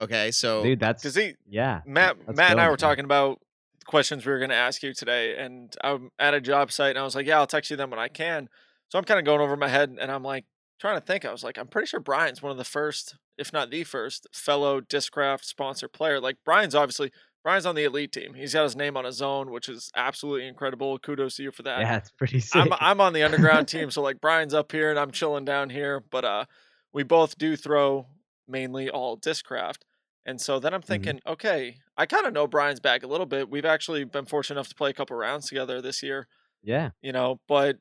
[0.02, 1.80] Okay, so Dude, that's Because he yeah.
[1.86, 3.40] Matt Matt and I were talking about
[3.86, 6.98] questions we were going to ask you today, and I'm at a job site, and
[6.98, 8.48] I was like, "Yeah, I'll text you them when I can."
[8.88, 10.44] So I'm kind of going over my head, and I'm like
[10.80, 11.24] trying to think.
[11.24, 14.26] I was like, I'm pretty sure Brian's one of the first, if not the first,
[14.32, 16.20] fellow Discraft sponsor player.
[16.20, 17.10] Like Brian's obviously
[17.42, 18.34] Brian's on the elite team.
[18.34, 20.98] He's got his name on his own, which is absolutely incredible.
[20.98, 21.80] Kudos to you for that.
[21.80, 22.60] Yeah, it's pretty sick.
[22.60, 25.70] I'm I'm on the underground team, so like Brian's up here and I'm chilling down
[25.70, 26.02] here.
[26.10, 26.44] But uh,
[26.92, 28.06] we both do throw
[28.48, 29.82] mainly all discraft,
[30.26, 30.86] and so then I'm Mm-hmm.
[30.88, 33.50] thinking, okay, I kind of know Brian's bag a little bit.
[33.50, 36.28] We've actually been fortunate enough to play a couple rounds together this year,
[36.62, 36.90] yeah.
[37.02, 37.40] you know.
[37.48, 37.78] But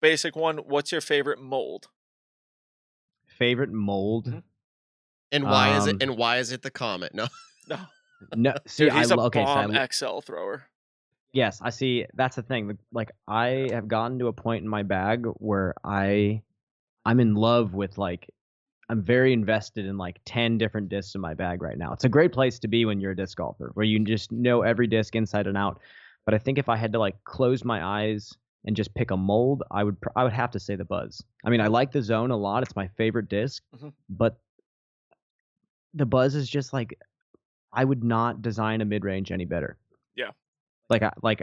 [0.00, 1.88] basic one, what's your favorite mold?
[3.26, 4.26] Favorite mold?
[4.26, 4.42] Mhm.
[5.32, 7.12] and why is um, it and why is it the comet?
[7.14, 7.26] No,
[7.68, 7.78] No,
[8.34, 9.44] No, see, dude, I he's a lo- okay.
[9.44, 10.62] So I, bomb XL thrower.
[11.32, 12.06] yes, I see.
[12.14, 12.78] That's the thing.
[12.92, 16.42] Like, I have gotten to a point in my bag where I,
[17.04, 18.30] I'm in love with like,
[18.88, 21.92] I'm very invested in like ten different discs in my bag right now.
[21.92, 24.62] It's a great place to be when you're a disc golfer, where you just know
[24.62, 25.80] every disc inside and out.
[26.24, 28.32] But I think if I had to like close my eyes
[28.64, 31.22] and just pick a mold, I would pr- I would have to say the Buzz.
[31.44, 32.62] I mean, I like the Zone a lot.
[32.62, 33.92] It's my favorite disk, Mhm.
[34.08, 34.38] but
[35.94, 36.98] the Buzz is just like
[37.72, 39.76] I would not design a mid range any better.
[40.14, 40.30] Yeah.
[40.88, 41.42] Like I like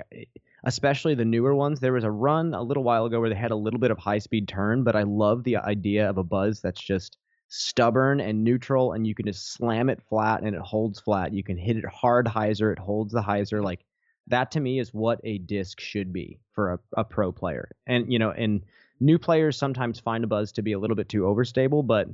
[0.63, 1.81] especially the newer ones.
[1.81, 3.97] There was a run a little while ago where they had a little bit of
[3.97, 7.17] high speed turn, but I love the idea of a Buzz that's just
[7.55, 11.33] stubborn and neutral and you can just slam it flat and it holds flat.
[11.33, 13.85] You can hit it hard hyzer, it holds the hyzer like
[14.27, 17.69] that to me is what a disc should be for a, a pro player.
[17.85, 18.63] And you know, and
[18.99, 22.07] new players sometimes find a buzz to be a little bit too overstable, but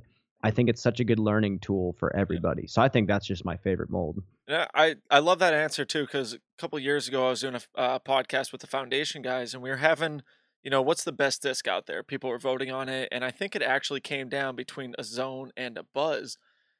[0.43, 2.67] I think it's such a good learning tool for everybody.
[2.67, 4.21] So I think that's just my favorite mold.
[4.45, 7.55] Yeah, I, I love that answer too because a couple years ago I was doing
[7.55, 10.21] a uh, podcast with the foundation guys and we were having,
[10.63, 12.03] you know, what's the best disc out there?
[12.03, 15.51] People were voting on it, and I think it actually came down between a zone
[15.57, 16.37] and a buzz.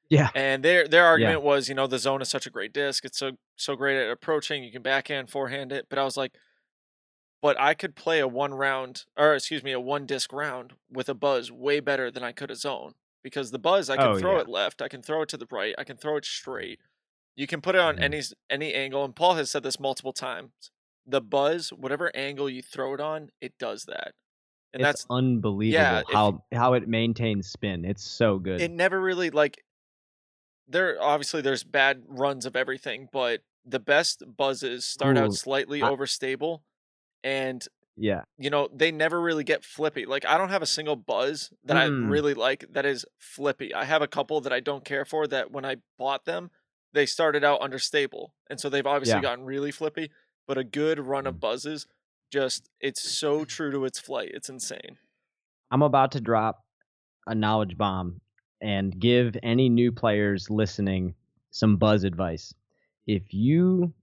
[0.10, 0.32] Yeah.
[0.36, 3.06] And their their argument was, you know, the zone is such a great disc.
[3.06, 4.64] It's so so great at approaching.
[4.64, 5.88] You can backhand, forehand it.
[5.90, 6.34] But I was like,
[7.42, 11.10] but I could play a one round, or excuse me, a one disc round with
[11.10, 14.14] a buzz way better than I could a zone because the buzz I can Oh,
[14.14, 14.40] throw yeah.
[14.40, 16.80] it left, I can throw it to the right, I can throw it straight.
[17.36, 18.04] You can put it on Mhm.
[18.04, 20.72] any any angle, and Paul has said this multiple times.
[21.10, 24.14] The buzz, whatever angle you throw it on, it does that,
[24.74, 27.84] and it's that's unbelievable if- how how it maintains spin.
[27.86, 28.62] It's so good.
[28.62, 28.70] it.
[28.72, 29.64] Never really like.
[30.68, 35.82] There obviously there's bad runs of everything, but the best buzzes start Ooh, out slightly
[35.82, 36.62] I- overstable,
[37.24, 38.22] and yeah.
[38.38, 40.06] you know they never really get flippy.
[40.06, 42.06] Like I don't have a single buzz that Mm.
[42.06, 43.74] I really like that is flippy.
[43.74, 46.52] I have a couple that I don't care for that when I bought them,
[46.94, 49.22] they started out understable, and so they've obviously Yeah.
[49.24, 50.12] gotten really flippy.
[50.50, 51.28] But a good run Mm.
[51.28, 51.86] of buzzes,
[52.32, 54.32] just it's so true to its flight.
[54.34, 54.98] It's insane.
[55.70, 56.66] I'm about to drop
[57.28, 58.20] a knowledge bomb
[58.60, 61.14] and give any new players listening
[61.52, 62.52] some buzz advice.
[63.06, 63.94] If you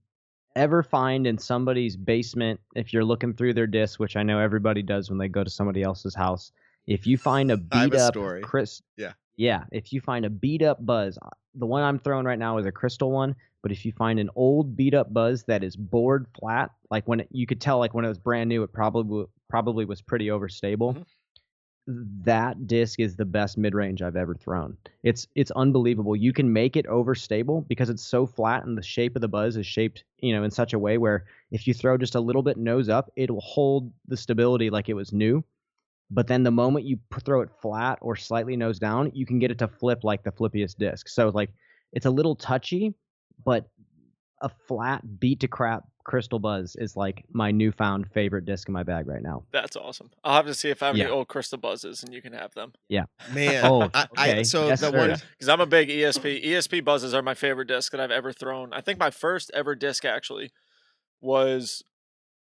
[0.55, 4.81] ever find in somebody's basement, if you're looking through their disc, which I know everybody
[4.81, 6.53] does when they go to somebody else's house,
[6.87, 8.41] if you find a beat a up story.
[8.41, 9.11] Chris, Yeah.
[9.35, 12.57] yeah, if you find a beat up buzz, uh, the one I'm throwing right now
[12.57, 15.75] is a crystal one, but if you find an old beat up buzz that is
[15.75, 18.73] bored flat, like when it, you could tell, like when it was brand new, it
[18.73, 21.05] probably probably was pretty overstable Mhm.
[22.25, 24.77] that disc is the best mid range I've ever thrown.
[25.03, 26.17] It's it's unbelievable.
[26.17, 29.55] You can make it overstable because it's so flat and the shape of the buzz
[29.55, 32.43] is shaped, you know, in such a way where if you throw just a little
[32.43, 35.45] bit nose up, it'll hold the stability like it was new.
[36.11, 39.51] But then the moment you throw it flat or slightly nose down, you can get
[39.51, 41.07] it to flip like the flippiest disc.
[41.09, 41.51] So like
[41.93, 42.93] it's a little touchy,
[43.43, 43.69] but
[44.41, 48.83] a flat beat to crap crystal buzz is like my newfound favorite disc in my
[48.83, 49.43] bag right now.
[49.51, 50.09] That's awesome.
[50.23, 51.05] I'll have to see if I have Yeah.
[51.05, 52.73] any old crystal buzzes, and you can have them.
[52.87, 54.43] Yeah, man, Oh, I, I, okay.
[54.43, 54.97] so Yes, the sir.
[54.97, 56.45] one because I'm a big ESP.
[56.45, 58.71] ESP buzzes are my favorite disc that I've ever thrown.
[58.73, 60.51] I think my first ever disc actually
[61.19, 61.83] was,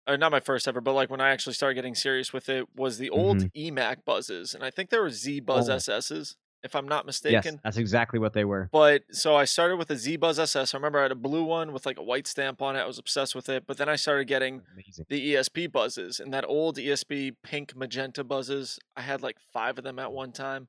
[0.06, 2.68] uh, not my first ever, but like when I actually started getting serious with it
[2.76, 5.74] was the old EMAC buzzes, and I think there were Z Buzz Oh.
[5.76, 6.36] SSs.
[6.66, 7.32] If I'm not mistaken.
[7.32, 7.60] Yes, mistaken.
[7.64, 8.68] that's exactly what they were.
[8.70, 10.74] But so I started with a Z Buzz SS.
[10.74, 12.80] I remember I had a blue one with like a white stamp on it.
[12.80, 13.64] I was obsessed with it.
[13.66, 15.06] But then I started getting Amazing.
[15.08, 18.78] the ESP buzzes and that old ESP pink magenta buzzes.
[18.94, 20.68] I had like five of them at one time,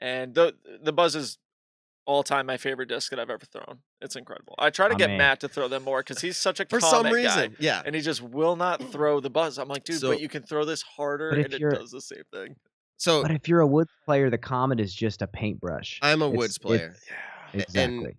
[0.00, 1.38] and the the buzzes
[2.04, 3.80] all time my favorite disc that I've ever thrown.
[4.00, 4.54] It's incredible.
[4.58, 5.18] I try to Oh, get man.
[5.18, 7.82] Matt to throw them more because he's such a For comment some guy, reason, yeah.
[7.84, 9.58] and he just will not throw the buzz.
[9.58, 12.22] I'm like, dude, So- but you can throw this harder, and it does the same
[12.32, 12.56] thing.
[12.98, 15.98] So But if you're a Woods player, the Comet is just a paintbrush.
[16.02, 16.94] I'm a It's- Woods player.
[17.54, 17.60] Yeah.
[17.62, 18.16] exactly.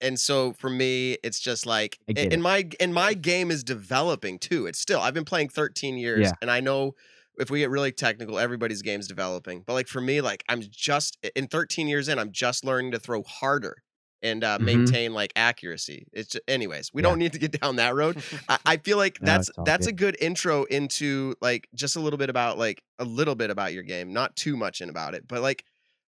[0.00, 2.40] and so for me it's just like I get and it.
[2.40, 6.32] my and my game is developing too it's still i've been playing 13 years Yeah.
[6.40, 6.94] and i know
[7.38, 11.16] if we get really technical everybody's game's developing but like for me like i'm just
[11.36, 13.82] in 13 years in i'm just learning to throw harder
[14.22, 14.64] and uh, Mhm.
[14.64, 17.08] maintain like accuracy it's just, anyways we Yeah.
[17.10, 19.92] don't need to get down that road I, I feel like No, that's that's a
[19.92, 20.14] good.
[20.14, 23.82] good intro into like just a little bit about like a little bit about your
[23.82, 25.64] game not too much in about it but like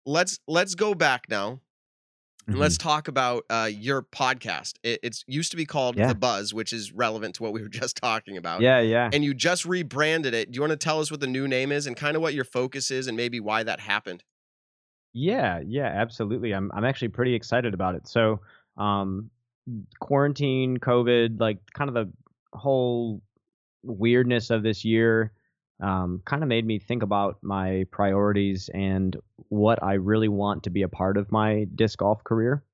[0.05, 1.61] let's let's go back now
[2.47, 2.61] and Mhm.
[2.61, 4.75] let's talk about uh, your podcast.
[4.85, 6.07] It, it's used to be called Yeah.
[6.07, 8.61] The Buzz, which is relevant to what we were just talking about.
[8.61, 9.11] Yeah, yeah.
[9.13, 10.53] And you just rebranded it.
[10.53, 12.35] Do you want to tell us what the new name is and kind of what
[12.35, 14.23] your focus is and maybe why that happened?
[15.19, 16.53] Yeah, yeah, absolutely.
[16.53, 18.07] I'm I'm actually pretty excited about it.
[18.07, 18.41] So,
[18.77, 19.31] um
[20.01, 22.13] quarantine, COVID, like kind of the
[22.59, 23.23] whole
[23.85, 25.33] weirdness of this year
[25.83, 29.17] um kind of made me think about my priorities and
[29.51, 32.65] what I really want to be a part of my disc golf career.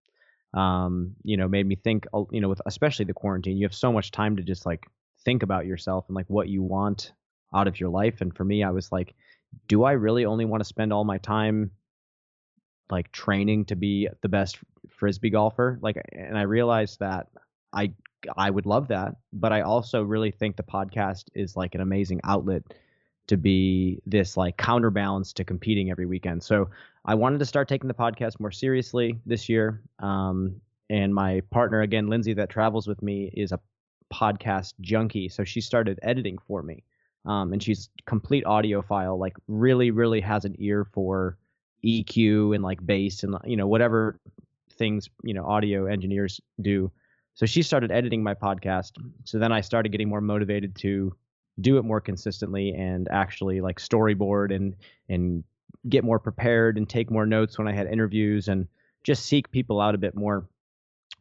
[0.55, 3.75] Um, you know, made me think, uh, you know, with especially the quarantine, you have
[3.75, 4.87] so much time to just like
[5.25, 7.13] think about yourself and like what you want
[7.55, 8.21] out of your life.
[8.21, 9.15] And for me, I was like,
[9.69, 11.71] do I really only want to spend all my time
[12.93, 17.27] like training to be the best frisbee golfer like and i realized that
[17.73, 17.91] i
[18.37, 22.21] i would love that but i also really think the podcast is like an amazing
[22.23, 22.63] outlet
[23.27, 26.43] to be this like counterbalance to competing every weekend.
[26.43, 26.69] So
[27.05, 31.81] i wanted to start taking the podcast more seriously this year um and my partner
[31.81, 33.61] again lindsay that travels with me is a
[34.13, 36.85] podcast junkie so she started editing for me
[37.25, 41.39] um, and she's complete audiophile like really really has an ear for
[41.85, 44.19] EQ and like bass and you know whatever
[44.73, 46.91] things you know audio engineers do.
[47.35, 48.93] So she started editing my podcast.
[49.25, 51.15] So then I started getting more motivated to
[51.61, 54.75] do it more consistently and actually like storyboard and
[55.09, 55.45] and
[55.89, 58.69] get more prepared and take more notes when I had interviews and
[59.03, 60.47] just seek people out a bit more.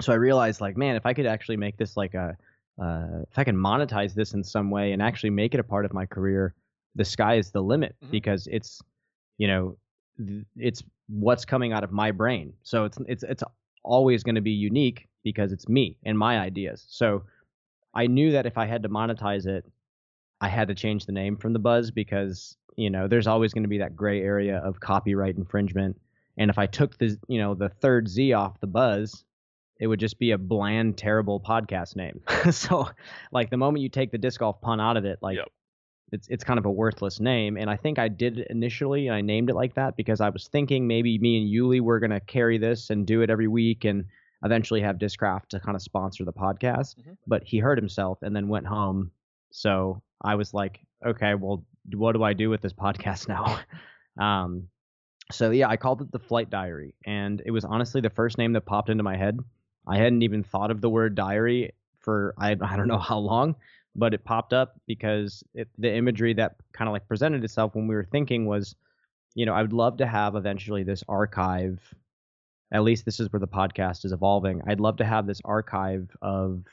[0.02, 2.38] So I realized like man, if I could actually make this like a
[2.82, 5.86] uh, if I can monetize this in some way and actually make it a part
[5.86, 6.54] of my career,
[6.96, 8.12] the sky is the limit Mhm.
[8.12, 8.82] because it's
[9.38, 9.78] you know
[10.56, 12.54] it's what's coming out of my brain.
[12.64, 13.44] So it's it's it's
[13.84, 16.86] always going to be unique because it's me and my ideas.
[16.90, 17.24] So
[17.94, 19.66] I knew that if I had to monetize it,
[20.40, 23.64] I had to change the name from the Buzz because you know there's always going
[23.64, 26.00] to be that gray area of copyright infringement.
[26.38, 29.24] And if I took the you know the third Z off the Buzz,
[29.80, 32.22] it would just be a bland, terrible podcast name.
[32.52, 32.90] so
[33.32, 35.50] like the moment you take the disc golf pun out of it, like Yep.
[36.12, 37.58] It's it's kind of a worthless name.
[37.58, 40.30] And I think I did it initially, and I named it like that because I
[40.30, 43.86] was thinking maybe me and Yuli were gonna carry this and do it every week,
[43.86, 44.06] and
[44.44, 46.96] eventually have Discraft to kind of sponsor the podcast.
[47.00, 47.18] Mhm.
[47.28, 49.12] But he hurt himself and then went home.
[49.52, 53.60] So I was like, okay, well, what do I do with this podcast now?
[54.18, 54.68] um,
[55.32, 58.54] so yeah, I called it the Flight Diary, and it was honestly the first name
[58.54, 59.40] that popped into my head.
[59.88, 63.56] I hadn't even thought of the word diary for I, I don't know how long,
[63.96, 67.88] but it popped up because it, the imagery that kind of like presented itself when
[67.88, 68.76] we were thinking was,
[69.36, 71.80] you know, I would love to have eventually this archive.
[72.74, 74.62] At least this is where the podcast is evolving.
[74.66, 76.64] I'd love to have this archive of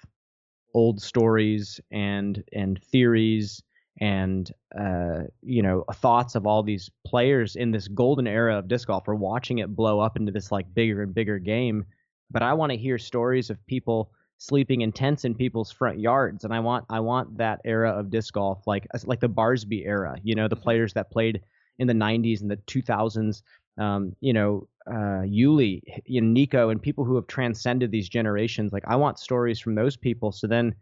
[0.75, 3.63] old stories and and theories
[4.01, 8.87] and uh, you know thoughts of all these players in this golden era of disc
[8.87, 9.07] golf.
[9.07, 11.85] We're watching it blow up into this like bigger and bigger game,
[12.31, 16.45] but I want to hear stories of people sleeping in tents in people's front yards,
[16.45, 20.19] and I want I want that era of disc golf like like the Barsby era.
[20.23, 21.43] You know, the players that played
[21.79, 23.43] in the 90s and the 2000s.
[23.77, 28.73] Um, you know, uh, Yuli, you know, Nico, and people who have transcended these generations.
[28.73, 30.75] Like I want stories from those people, so then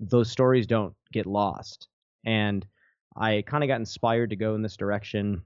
[0.00, 1.88] those stories don't get lost
[2.24, 2.66] and
[3.16, 5.42] I kind of got inspired to go in this direction.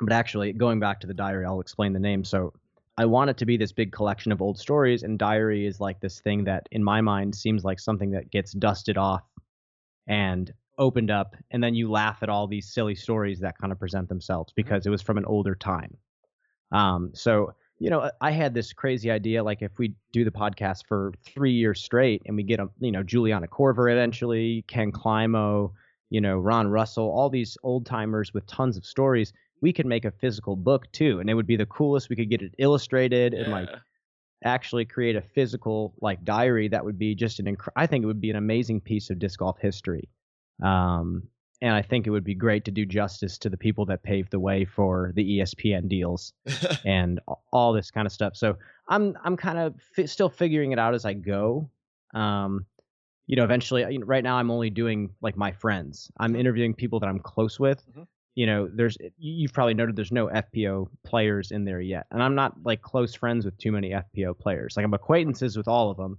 [0.00, 2.24] But actually, going back to the diary, I'll explain the name.
[2.24, 2.52] So
[2.98, 6.00] I want it to be this big collection of old stories, and diary is like
[6.00, 9.22] this thing that, in my mind, seems like something that gets dusted off
[10.08, 13.78] and opened up, and then you laugh at all these silly stories that kind of
[13.78, 15.96] present themselves because it was from an older time.
[16.72, 20.86] Um, so you know, I had this crazy idea, like if we do the podcast
[20.86, 25.72] for three years straight and we get a, you know, Juliana Korver eventually, Ken Climo,
[26.10, 30.04] you know, Ron Russell, all these old timers with tons of stories, we could make
[30.04, 32.08] a physical book too, and it would be the coolest.
[32.10, 33.68] We could get it illustrated and like
[34.44, 38.06] actually create a physical like diary that would be just an inc- I think it
[38.06, 40.08] would be an amazing piece of disc golf history.
[40.62, 41.24] Um,
[41.60, 44.30] and I think it would be great to do justice to the people that paved
[44.30, 46.32] the way for the ESPN deals
[46.84, 47.20] and
[47.52, 48.36] all this kind of stuff.
[48.36, 48.56] So
[48.88, 51.68] I'm I'm kind of fi- still figuring it out as I go.
[52.14, 52.64] Um,
[53.26, 56.10] you know, eventually, right now I'm only doing like my friends.
[56.18, 57.82] I'm interviewing people that I'm close with.
[57.92, 58.06] Mhm.
[58.38, 62.22] You know, there's you- you've probably noted there's no FPO players in there yet, and
[62.22, 64.76] I'm not like close friends with too many FPO players.
[64.76, 66.18] Like I'm acquaintances with all of them,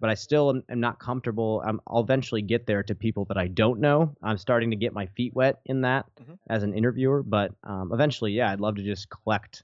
[0.00, 1.62] but I still am, am not comfortable.
[1.64, 4.16] I'm, I'll eventually get there to people that I don't know.
[4.20, 6.38] I'm starting to get my feet wet in that Mhm.
[6.48, 9.62] as an interviewer, but um, eventually, yeah, I'd love to just collect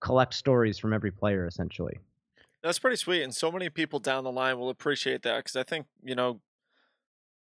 [0.00, 1.98] collect stories from every player essentially.
[2.62, 5.64] That's pretty sweet, and so many people down the line will appreciate that because I
[5.64, 6.40] think you know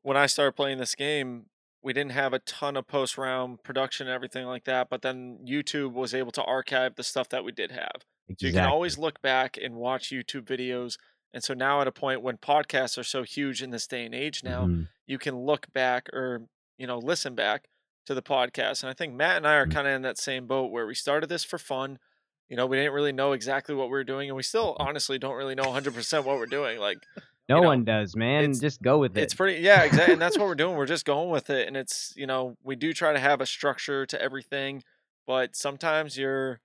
[0.01, 1.47] when I started playing this game,
[1.87, 5.39] we didn't have a ton of post round production and everything like that, but then
[5.47, 8.03] YouTube was able to archive the stuff that we did have.
[8.37, 10.97] So you can always look back and watch YouTube videos.
[11.33, 14.13] And so now at a point when podcasts are so huge in this day and
[14.13, 14.89] age now, Mhm.
[15.05, 17.69] you can look back or you know listen back
[18.05, 18.83] to the podcast.
[18.83, 19.71] And I think Matt and I are Mhm.
[19.73, 21.99] kind of in that same boat where we started this for fun.
[22.49, 25.17] You know, we didn't really know exactly what we were doing, and we still honestly
[25.17, 26.79] don't really know 100% what we're doing.
[26.79, 26.97] Like,
[27.49, 28.53] No you know, one does, man.
[28.53, 29.23] Just go with it.
[29.23, 30.13] it's pretty, yeah, exactly.
[30.13, 30.75] And that's what we're doing.
[30.75, 31.67] We're just going with it.
[31.67, 34.83] And it's, you know, we do try to have a structure to everything,
[35.25, 36.59] but sometimes you're,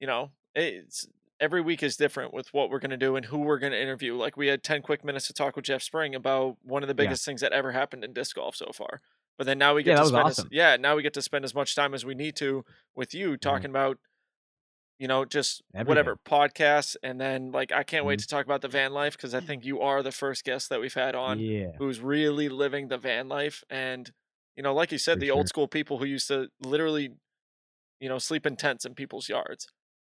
[0.00, 1.06] you know, it's
[1.40, 3.80] every week is different with what we're going to do and who we're going to
[3.80, 4.16] interview.
[4.16, 6.94] Like, we had 10 quick minutes to talk with Jeff Spring about one of the
[6.94, 7.08] Yeah.
[7.08, 9.00] biggest things that ever happened in disc golf so far.
[9.36, 10.46] But then now we get that to spend awesome.
[10.46, 12.64] as, yeah, now we get to spend as much time as we need to
[12.94, 13.40] with you mm-hmm.
[13.40, 13.98] talking about
[15.04, 18.22] you know, just whatever podcasts, and then like I can't wait Mhm.
[18.22, 20.80] to talk about the van life because I think you are the first guest that
[20.80, 21.72] we've had on yeah.
[21.76, 24.10] who's really living the van life, and
[24.56, 25.36] you know, like you said, For the sure.
[25.36, 27.10] old school people who used to literally,
[28.00, 29.66] you know, sleep in tents in people's yards,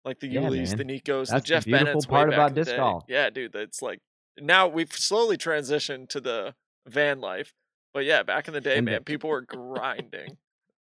[0.06, 0.84] like the Yeah, Yulees, the.
[0.86, 2.06] Nikos, That's the the Geoff beautiful Bennett's.
[2.06, 3.04] part about the disc golf.
[3.08, 3.98] Yeah, dude, it's like
[4.40, 6.54] now we've slowly transitioned to the
[6.86, 7.52] van life,
[7.96, 10.38] but yeah, back in the day, And the- man, people were grinding.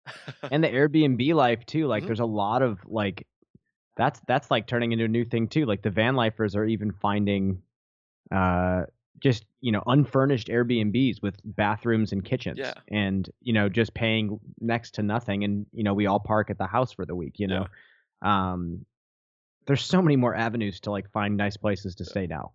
[0.52, 1.88] and the Airbnb life too.
[1.88, 2.08] Like Mhm.
[2.08, 3.26] there's a lot of like
[3.96, 5.66] that's that's like turning into a new thing too.
[5.66, 7.62] Like the van lifers are even finding
[8.32, 8.84] uh
[9.20, 12.74] just you know unfurnished Airbnbs with bathrooms and kitchens Yeah.
[12.90, 16.58] and you know just paying next to nothing and you know we all park at
[16.58, 17.68] the house for the week, you know.
[18.22, 18.86] Um
[19.68, 22.10] there's so many more avenues to like find nice places to Yeah.
[22.10, 22.52] stay now.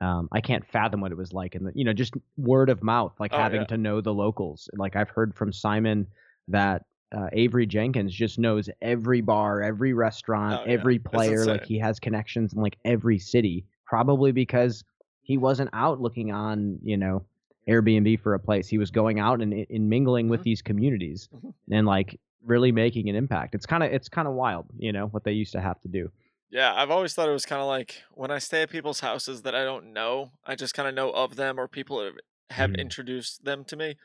[0.00, 3.14] Um, I can't fathom what it was like, and you know, just word of mouth,
[3.18, 3.66] like Oh, having yeah.
[3.68, 4.68] to know the locals.
[4.76, 6.06] Like I've heard from Simon
[6.48, 11.46] that uh, Avery Jenkins just knows every bar, every restaurant, Oh, every That's player.
[11.46, 14.84] Like he has connections in like every city, probably because
[15.22, 17.24] he wasn't out looking on, you know,
[17.68, 18.68] Airbnb for a place.
[18.68, 20.44] He was going out and, and mingling with Mhm.
[20.44, 21.52] these communities Mhm.
[21.70, 23.54] and like really making an impact.
[23.54, 25.88] It's kind of it's kind of wild, you know, what they used to have to
[25.88, 26.10] do.
[26.50, 29.42] Yeah, I've always thought it was kind of like when I stay at people's houses
[29.42, 32.14] that I don't know, I just kind of know of them or people have,
[32.50, 32.78] have Mhm.
[32.78, 33.96] introduced them to me.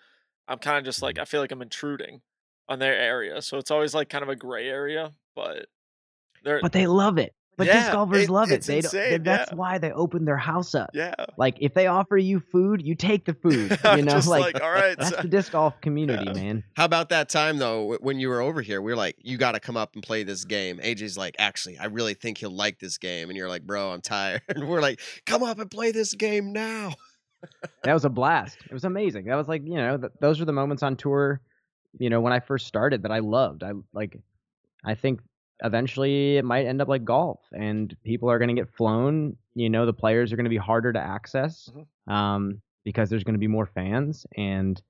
[0.48, 1.20] I'm kind of just like, Mhm.
[1.20, 2.24] I feel like I'm intruding
[2.70, 3.42] on their area.
[3.42, 5.66] So it's always like kind of a gray area, but
[6.44, 7.34] they're, But they love it.
[7.56, 8.56] But Yeah, disc golfers it- love it.
[8.56, 9.56] it's They don't, that's yeah.
[9.56, 10.90] why they open their house up.
[10.92, 11.14] yeah.
[11.38, 13.78] Like if they offer you food, you take the food.
[13.96, 14.98] You know, just like, like, all right.
[14.98, 16.34] that's so- the disc golf community, Yeah.
[16.34, 16.64] man.
[16.76, 18.82] How about that time though when you were over here?
[18.82, 21.78] We were like, "You got to come up and play this game." AJ's like, "Actually,
[21.78, 24.82] I really think he'll like this game," and you're like, "Bro, I'm tired." And we're
[24.82, 26.94] like, "Come up and play this game now."
[27.84, 28.58] That was a blast.
[28.66, 29.26] It was amazing.
[29.26, 31.40] That was like, you know, th- those are the moments on tour,
[32.00, 33.64] you know, when I first started that I loved.
[33.64, 34.20] I like
[34.86, 35.22] I think
[35.64, 39.70] eventually it might end up like golf and people are going to get flown, you
[39.70, 42.12] know, the players are going to be harder to access Mhm.
[42.14, 44.82] um because there's going to be more fans and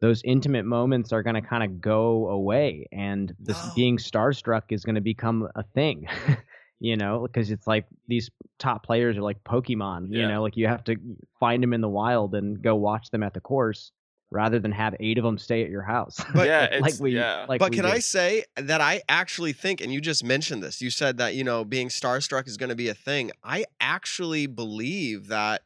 [0.00, 3.70] those intimate moments are going to kind of go away and this No.
[3.74, 6.06] being starstruck is going to become a thing.
[6.80, 8.28] you know, because it's like these
[8.58, 10.96] top players are like Pokemon, you know, like you have to
[11.38, 13.92] find them in the wild and go watch them at the course
[14.32, 16.18] rather than have eight of them stay at your house.
[16.34, 17.46] But- yeah, like we yeah.
[17.48, 20.80] like but we can I say that I actually think, and you just mentioned this,
[20.80, 23.30] you said that, you know, being starstruck is going to be a thing.
[23.44, 25.62] I actually believe that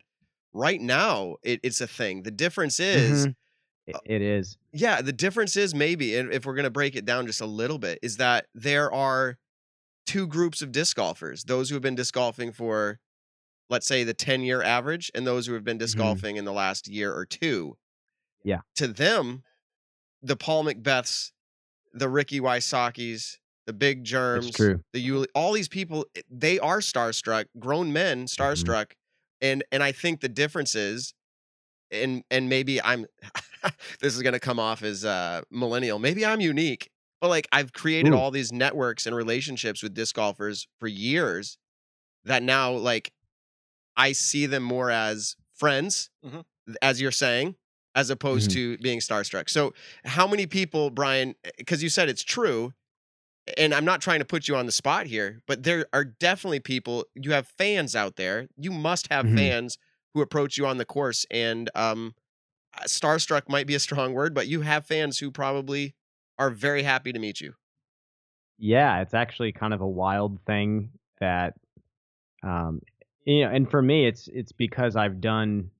[0.52, 2.22] right now it, it's a thing.
[2.22, 3.34] The difference is, Mhm.
[3.86, 4.58] It- it is.
[4.72, 7.46] yeah, the difference is maybe, and if we're going to break it down just a
[7.46, 9.38] little bit, is that there are
[10.06, 12.98] two groups of disc golfers those who have been disc golfing for,
[13.70, 16.00] let's say, the 10 year average, and those who have been disc Mhm.
[16.00, 17.76] golfing in the last year or two.
[18.46, 18.60] Yeah.
[18.76, 19.42] To them,
[20.22, 21.32] the Paul McBeths,
[21.92, 24.56] the Ricky Wysocki's, the Big Jerms,
[24.92, 28.42] the Yuli, all these people, eh, they are starstruck, grown men Mm-hmm.
[28.42, 28.92] starstruck,
[29.40, 31.12] and and I think the difference is,
[31.90, 33.06] and and maybe I'm,
[34.00, 35.98] this is gonna come off as uh millennial.
[35.98, 36.88] Maybe I'm unique.
[37.20, 38.16] but like I've created Ooh.
[38.16, 41.58] all these networks and relationships with disc golfers for years
[42.24, 43.10] that now like
[43.96, 46.44] I see them more as friends, Mhm.
[46.82, 47.56] as you're saying,
[47.96, 48.52] as opposed Mhm.
[48.52, 49.50] to being starstruck.
[49.50, 49.74] So,
[50.06, 51.34] how many people, Brian?
[51.58, 52.74] Because you said it's true,
[53.56, 56.60] and I'm not trying to put you on the spot here, but there are definitely
[56.60, 57.06] people.
[57.14, 58.48] You have fans out there.
[58.56, 59.30] You must have Mhm.
[59.30, 59.78] fans
[60.14, 62.14] who approach you on the course, and um,
[62.78, 65.94] uh, starstruck might be a strong word, but you have fans who probably
[66.38, 67.54] are very happy to meet you.
[68.58, 70.90] Yeah, it's actually kind of a wild thing
[71.20, 71.54] that,
[72.42, 72.82] um,
[73.24, 75.70] you know, and for me, it's it's because I've done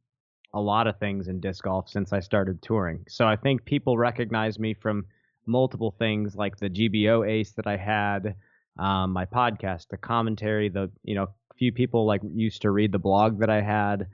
[0.55, 3.05] a lot of things in disc golf since I started touring.
[3.09, 5.07] So I think people recognize me from
[5.47, 8.35] multiple things like the GBO ace that I had,
[8.79, 12.99] um, my podcast, the commentary, the you know, few people like used to read the
[12.99, 14.07] blog that I had,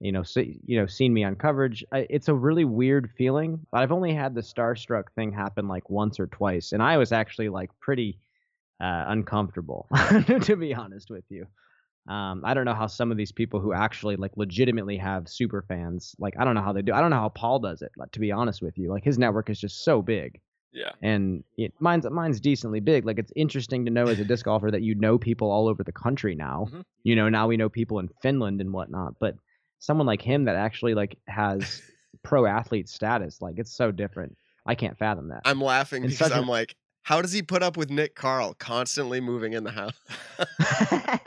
[0.00, 1.84] you know, see, you know, seen me on coverage.
[1.92, 3.66] I, it's a really weird feeling.
[3.70, 7.12] but I've only had the starstruck thing happen like once or twice, and I was
[7.12, 8.18] actually like pretty
[8.80, 9.86] uh, uncomfortable,
[10.42, 11.46] to be honest with you.
[12.10, 15.62] Um, I don't know how some of these people who actually like legitimately have super
[15.68, 16.92] fans, like I don't know how they do.
[16.92, 17.92] I don't know how Paul does it.
[17.96, 20.40] Like, to be honest with you, like his network is just so big,
[20.72, 20.90] Yeah.
[21.02, 23.06] and it, mine's mine's decently big.
[23.06, 25.84] Like it's interesting to know as a disc golfer that you know people all over
[25.84, 26.66] the country now.
[26.72, 26.82] Mhm.
[27.04, 29.36] You know now we know people in Finland and whatnot, but
[29.78, 31.80] someone like him that actually like has
[32.24, 34.36] pro athlete status, like it's so different.
[34.66, 35.42] I can't fathom that.
[35.44, 38.14] I'm laughing And because such a- I'm like, how does he put up with Nick
[38.14, 39.98] Carl constantly moving in the house?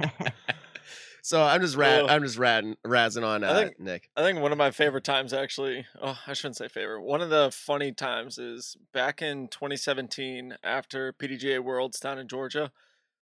[1.22, 2.06] so I'm just rad.
[2.08, 4.10] I'm just razzing, razzing on I uh, think- Nick.
[4.16, 7.02] I think one of my favorite times actually, oh, I shouldn't say favorite.
[7.02, 12.72] One of the funny times is back in 2017 after PDGA Worlds down in Georgia.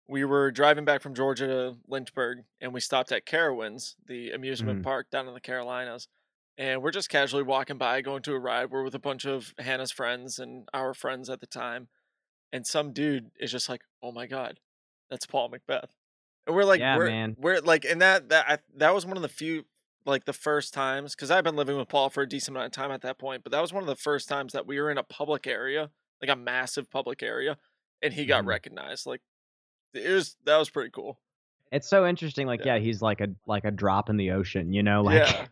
[0.07, 4.79] We were driving back from Georgia to Lynchburg and we stopped at Carowinds, the amusement
[4.81, 4.83] Mhm.
[4.83, 6.07] park down in the Carolinas.
[6.57, 8.69] And we're just casually walking by, going to a ride.
[8.71, 11.87] We're with a bunch of Hannah's friends and our friends at the time.
[12.51, 14.59] And some dude is just like, "Oh my god,
[15.09, 15.91] that's Paul McBeth."
[16.47, 17.35] And we're like, Yeah, we're, man.
[17.39, 19.65] we're like, and that that I, that was one of the few
[20.05, 22.71] like the first times because I've been living with Paul for a decent amount of
[22.71, 24.89] time at that point, but that was one of the first times that we were
[24.89, 27.57] in a public area, like a massive public area,
[28.01, 28.47] and he got Mhm.
[28.47, 29.05] recognized.
[29.05, 29.21] Like
[29.93, 31.19] it was that was pretty cool.
[31.71, 32.47] it's so interesting.
[32.47, 32.75] Like, Yeah.
[32.75, 32.81] yeah.
[32.81, 34.73] he's like a like a drop in the ocean.
[34.73, 35.27] You know, like.
[35.29, 35.45] Yeah.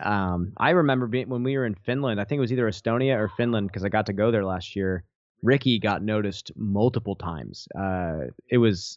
[0.00, 2.20] Um, I remember being when we were in Finland.
[2.20, 4.74] I think it was either Estonia or Finland because I got to go there last
[4.76, 5.04] year.
[5.42, 7.66] Ricky got noticed multiple times.
[7.78, 8.96] Uh, it was,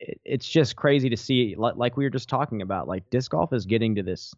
[0.00, 1.54] it, it's just crazy to see.
[1.56, 4.34] Like, like we were just talking about, like disc golf is getting to this.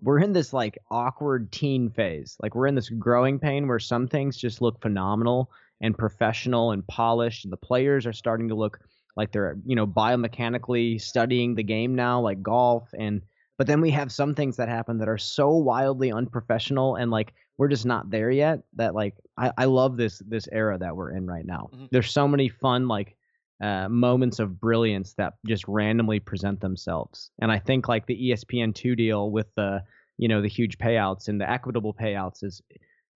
[0.00, 2.36] We're in this like awkward teen phase.
[2.42, 6.86] Like we're in this growing pain where some things just look phenomenal and professional and
[6.86, 8.80] polished, and the players are starting to look
[9.16, 13.22] like they're you know biomechanically studying the game now, like golf and
[13.58, 17.34] but then we have some things that happen that are so wildly unprofessional and like
[17.58, 21.10] we're just not there yet that like I, I love this this era that we're
[21.12, 21.68] in right now.
[21.72, 21.88] Mhm.
[21.90, 23.14] There's so many fun like
[23.62, 27.30] uh, moments of brilliance that just randomly present themselves.
[27.40, 29.82] And I think like the E ESPN2 deal with the
[30.18, 32.60] you know the huge payouts and the equitable payouts is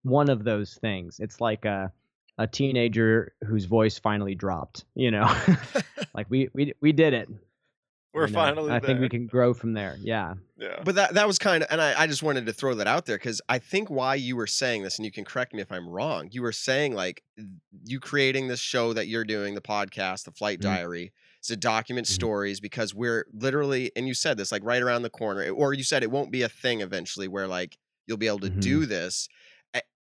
[0.03, 1.19] one of those things.
[1.19, 1.91] It's like a
[2.37, 5.27] a teenager whose voice finally dropped, you know.
[6.15, 7.29] like we we we did it.
[8.13, 8.39] We're you know?
[8.39, 8.87] finally I there.
[8.87, 9.95] think we can grow from there.
[9.99, 10.33] Yeah.
[10.57, 10.81] Yeah.
[10.83, 13.05] But that that was kind of, and I, I just wanted to throw that out
[13.05, 15.71] there because I think why you were saying this, and you can correct me if
[15.71, 16.29] I'm wrong.
[16.31, 17.21] You were saying like
[17.85, 20.63] you creating this show that you're doing, the podcast, the Flight Mhm.
[20.63, 22.11] Diary, is to document Mhm.
[22.11, 25.83] stories because we're literally, and you said this like right around the corner, or you
[25.83, 27.77] said it won't be a thing eventually where like
[28.07, 28.61] you'll be able to Mhm.
[28.61, 29.27] do this.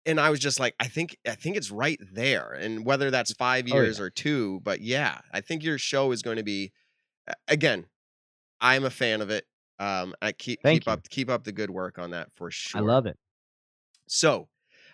[0.06, 3.32] And I was just like, I think I think it's right there, and whether that's
[3.32, 3.74] five Oh, yeah.
[3.82, 6.72] years or two, but yeah, I think your show is going to be,
[7.48, 7.86] again,
[8.60, 9.46] I'm a fan of it.
[9.78, 11.02] Um, I keep Thank keep you.
[11.02, 12.74] up keep up the good work on that for sure.
[12.74, 13.18] I love it.
[14.08, 14.48] So,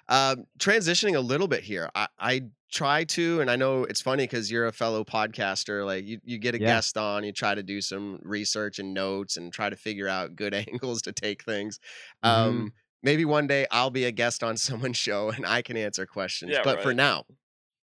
[0.08, 4.24] um, transitioning a little bit here, I, I try to, and I know it's funny
[4.24, 5.84] because you're a fellow podcaster.
[5.86, 6.80] Like you, you get a Yeah.
[6.80, 10.34] guest on, you try to do some research and notes, and try to figure out
[10.36, 11.78] good angles to take things.
[12.24, 12.66] Mhm.
[12.66, 16.06] Um, maybe one day I'll be a guest on someone's show and I can answer
[16.06, 16.58] questions.
[16.58, 17.24] Yeah, but for now,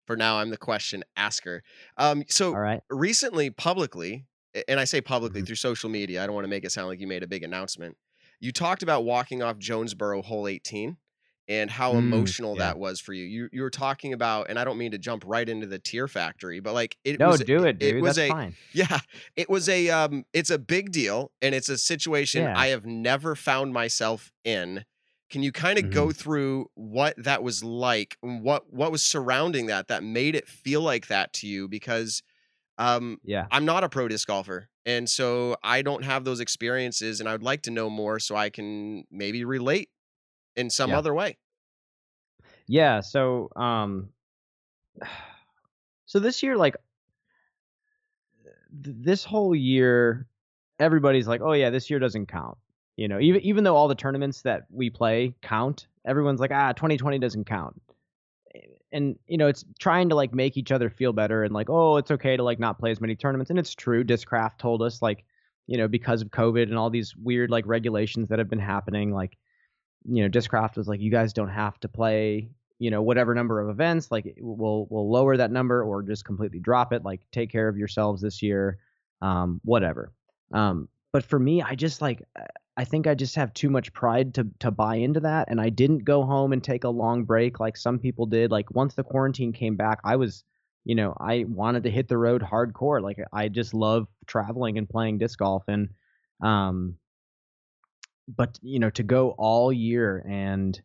[0.06, 1.64] for now, I'm the question asker.
[1.98, 2.82] Um, so All right.
[2.90, 4.26] recently publicly
[4.68, 5.46] and i say publicly Mhm.
[5.48, 7.44] through social media i don't want to make it sound like you made a big
[7.44, 7.98] announcement
[8.40, 10.98] you talked about walking off jonesboro hole 18
[11.50, 12.60] and how Mm, emotional yeah.
[12.60, 13.24] that was for you.
[13.26, 16.08] you you were talking about and i don't mean to jump right into the tear
[16.08, 17.98] factory but like it No, was do it, dude.
[17.98, 18.56] it was That's a fine.
[18.74, 19.00] yeah
[19.36, 22.58] it was a um it's a big deal and it's a situation Yeah.
[22.58, 24.84] i have never found myself in
[25.30, 26.12] can you kind of go Mm-hmm.
[26.12, 30.82] through what that was like and what what was surrounding that that made it feel
[30.82, 32.24] like that to you because
[32.78, 33.48] um Yeah.
[33.52, 34.70] I'm not a pro disc golfer.
[34.86, 38.36] And so I don't have those experiences and I would like to know more so
[38.36, 39.90] I can maybe relate
[40.56, 40.98] in some Yeah.
[40.98, 41.38] other way.
[42.68, 43.02] Yeah.
[43.02, 44.10] So, um,
[46.06, 46.76] so this year, like
[48.84, 50.28] th- this whole year,
[50.80, 52.58] everybody's like, "Oh yeah, this year doesn't count."
[52.96, 56.74] You know, even even though all the tournaments that we play count, everyone's like, "Ah,
[56.74, 57.82] 2020 doesn't count."
[58.92, 61.98] And you know, it's trying to like make each other feel better and like, "Oh,
[61.98, 64.04] it's okay to like not play as many tournaments." And it's true.
[64.04, 65.26] Discraft told us like,
[65.68, 69.14] you know, because of COVID and all these weird like regulations that have been happening,
[69.14, 69.38] like,
[70.06, 73.60] you know, Discraft was like, "You guys don't have to play you know whatever number
[73.60, 77.52] of events like we'll we'll lower that number or just completely drop it like take
[77.52, 78.78] care of yourselves this year
[79.22, 80.12] um whatever
[80.54, 82.22] um but for me i just like
[82.78, 85.70] i think i just have too much pride to to buy into that and i
[85.70, 89.04] didn't go home and take a long break like some people did like once the
[89.04, 90.44] quarantine came back i was
[90.86, 94.90] you know i wanted to hit the road hardcore like i just love traveling and
[94.90, 95.90] playing disc golf and
[96.42, 96.96] um
[98.28, 100.82] but you know to go all year and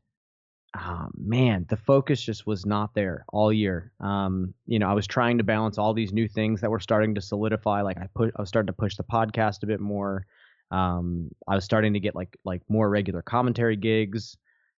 [0.77, 3.93] oh, man, the focus just was not there all year.
[4.01, 7.15] Um, you know, I was trying to balance all these new things that were starting
[7.15, 7.83] to solidify.
[7.83, 10.27] Like I put, I was starting to push the podcast a bit more.
[10.73, 14.37] Um, I was starting to get like like more regular commentary gigs.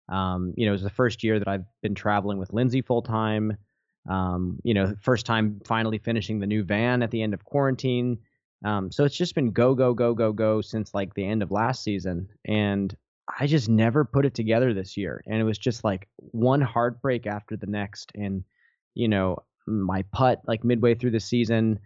[0.08, 3.02] Um, you know, it was the first year that I've been traveling with Lindsay full
[3.02, 3.56] time.
[4.08, 8.18] Um, you know, first time finally finishing the new van at the end of quarantine.
[8.64, 11.50] Um, so it's just been go go go go go since like the end of
[11.50, 12.94] last season, and
[13.38, 15.22] I just never put it together this year.
[15.26, 18.12] And it was just like one heartbreak after the next.
[18.14, 18.44] And,
[18.94, 21.78] you know, my putt, like midway through the season,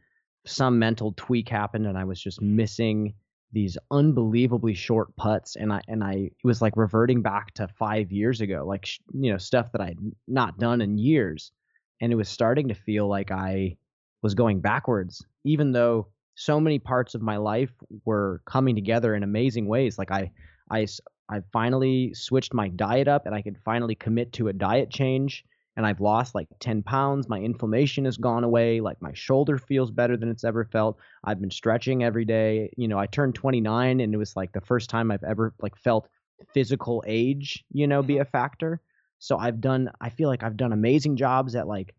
[0.46, 3.14] some mental tweak happened and I was just missing
[3.52, 8.12] these unbelievably short putts and I and I it was like reverting back to 5
[8.12, 11.52] years ago like you know stuff that I'd not done in years
[12.00, 13.76] and it was starting to feel like I
[14.22, 17.72] was going backwards even though so many parts of my life
[18.04, 20.30] were coming together in amazing ways like I
[20.70, 20.86] I
[21.28, 25.44] I finally switched my diet up and I could finally commit to a diet change.
[25.78, 27.28] And I've lost like 10 pounds.
[27.28, 28.80] My inflammation has gone away.
[28.80, 30.98] Like my shoulder feels better than it's ever felt.
[31.24, 32.70] I've been stretching every day.
[32.76, 35.76] You know, I turned 29 and it was like the first time I've ever like
[35.76, 36.08] felt
[36.52, 38.22] physical age, you know, be mm-hmm.
[38.22, 38.80] a factor.
[39.20, 41.94] So I've done, I feel like I've done amazing jobs at like,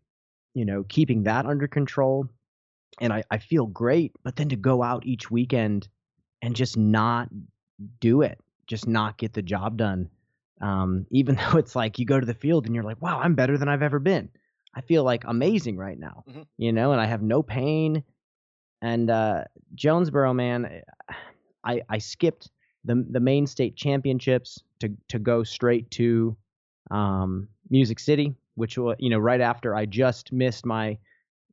[0.52, 2.28] you know, keeping that under control.
[3.00, 4.12] And I, I feel great.
[4.22, 5.88] But then to go out each weekend
[6.42, 7.30] and just not
[7.98, 8.38] do it
[8.70, 10.08] just not get the job done.
[10.60, 13.34] Um, even though it's like you go to the field and you're like, wow, I'm
[13.34, 14.28] better than I've ever been.
[14.74, 16.42] I feel like amazing right now, mm-hmm.
[16.56, 18.04] you know, and I have no pain.
[18.82, 19.44] And uh,
[19.74, 20.82] Jonesboro, man,
[21.64, 22.50] I I skipped
[22.84, 26.36] the the main state championships to to go straight to
[26.90, 30.98] um, Music City, which was you know right after I just missed my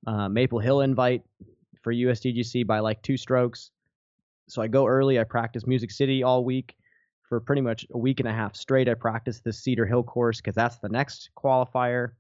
[0.05, 1.24] uh, Maple Hill invite
[1.82, 3.72] for USDGC by like two strokes.
[4.47, 5.20] So I go early.
[5.20, 6.76] I practice Music City all week
[7.28, 8.90] for pretty much a week and a half straight.
[8.90, 12.12] I practiced the Cedar Hill course because that's the next qualifier.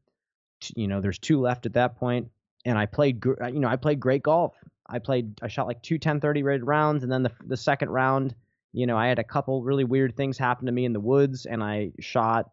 [0.75, 2.29] You know, there's two left at that point,
[2.65, 3.23] and I played.
[3.25, 4.55] You know, I played great golf.
[4.87, 5.39] I played.
[5.41, 8.35] I shot like two 10-30 rated rounds, and then the the second round,
[8.73, 11.45] you know, I had a couple really weird things happen to me in the woods,
[11.45, 12.51] and I shot,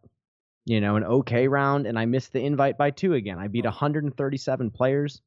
[0.65, 3.39] you know, an okay round, and I missed the invite by two again.
[3.39, 5.21] I beat 137 players,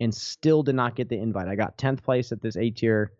[0.00, 1.48] and still did not get the invite.
[1.48, 3.12] I got 10th place at this A tier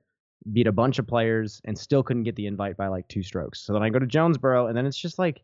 [0.52, 3.60] beat a bunch of players, and still couldn't get the invite by like two strokes.
[3.60, 5.42] So then I go to Jonesboro, and then it's just like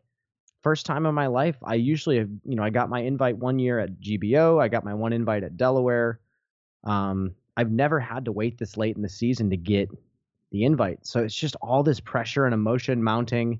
[0.63, 1.57] first time in my life.
[1.63, 4.83] I usually have, you know, I got my invite one year at GBO, I got
[4.83, 6.19] my one invite at Delaware.
[6.83, 9.89] Um, I've never had to wait this late in the season to get
[10.51, 11.05] the invite.
[11.05, 13.59] So it's just all this pressure and emotion mounting,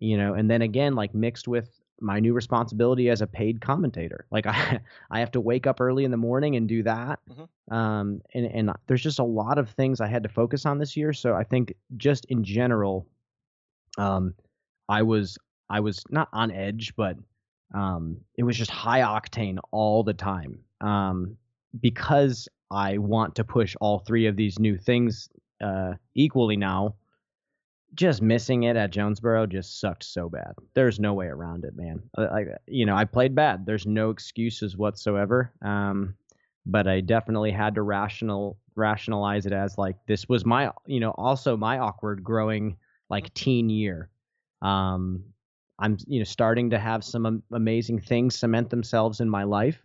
[0.00, 4.26] you know, and then again, like mixed with my new responsibility as a paid commentator.
[4.30, 4.80] Like I,
[5.10, 7.20] I have to wake up early in the morning and do that.
[7.30, 7.74] Mm-hmm.
[7.74, 10.96] Um, and and there's just a lot of things I had to focus on this
[10.96, 11.12] year.
[11.12, 13.06] So I think just in general,
[13.98, 14.34] um,
[14.88, 15.38] I was
[15.70, 17.16] I was not on edge, but
[17.74, 20.58] um, it was just high octane all the time.
[20.80, 21.36] Um,
[21.80, 25.28] because I want to push all three of these new things
[25.62, 26.94] uh, equally now
[27.94, 30.54] just missing it at Jonesboro just sucked so bad.
[30.74, 32.02] There's no way around it, man.
[32.16, 33.66] Like you know, I played bad.
[33.66, 35.52] There's no excuses whatsoever.
[35.62, 36.14] Um,
[36.64, 41.10] but I definitely had to rational rationalize it as like this was my you know
[41.10, 42.76] also my awkward growing
[43.10, 44.08] like teen year.
[44.62, 45.24] Um,
[45.78, 49.84] I'm you know starting to have some amazing things cement themselves in my life.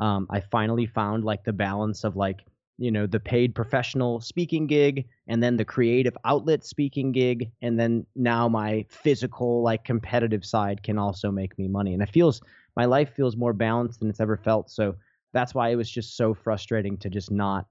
[0.00, 2.40] Um, I finally found like the balance of like
[2.78, 7.78] you know the paid professional speaking gig and then the creative outlet speaking gig and
[7.78, 11.94] then now my physical like competitive side can also make me money.
[11.94, 12.40] And it feels
[12.76, 14.70] my life feels more balanced than it's ever felt.
[14.70, 14.96] So
[15.32, 17.66] that's why it was just so frustrating to just not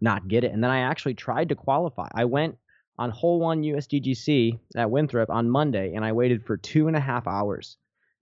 [0.00, 0.52] not get it.
[0.52, 2.08] And then i actually tried to qualify.
[2.14, 2.56] I went
[2.98, 7.00] on hole one usdgc at winthrop on monday and i waited for two and a
[7.00, 7.76] half hours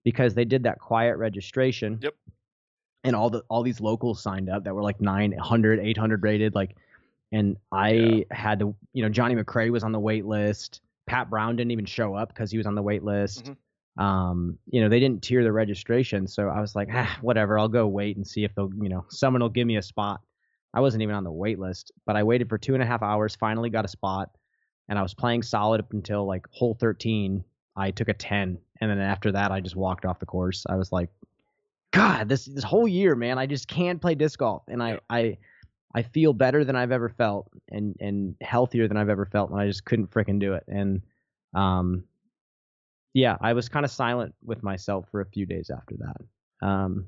[0.05, 1.99] because they did that quiet registration.
[2.03, 2.15] Yep
[3.07, 6.77] and all the all these locals signed up that were like 900 800 rated like
[7.33, 8.25] and i Yeah.
[8.31, 10.81] had to you know johnny mccrae was on the wait list.
[11.07, 13.45] Pat brown didn't even show up because he was on the wait list.
[13.47, 14.03] Mhm.
[14.03, 17.69] um you know they didn't tier the registration so i was like ah, whatever i'll
[17.69, 20.21] go wait and see if they'll you know someone will give me a spot.
[20.75, 23.03] I wasn't even on the wait list but i waited for two and a half
[23.03, 24.29] hours finally got a spot
[24.89, 27.43] and i was playing solid up until like hole 13
[27.77, 30.67] i took a 10 and then after that i just walked off the course.
[30.69, 31.09] I was like
[31.97, 35.01] God, this this whole year, man, I just can't play disc golf, and I.
[35.11, 35.39] I
[35.95, 39.59] I feel better than I've ever felt, and and healthier than I've ever felt, and
[39.59, 41.01] I just couldn't fricking do it, and
[41.55, 42.05] um,
[43.15, 46.67] yeah, I was kind of silent with myself for a few days after that.
[46.67, 47.07] Um,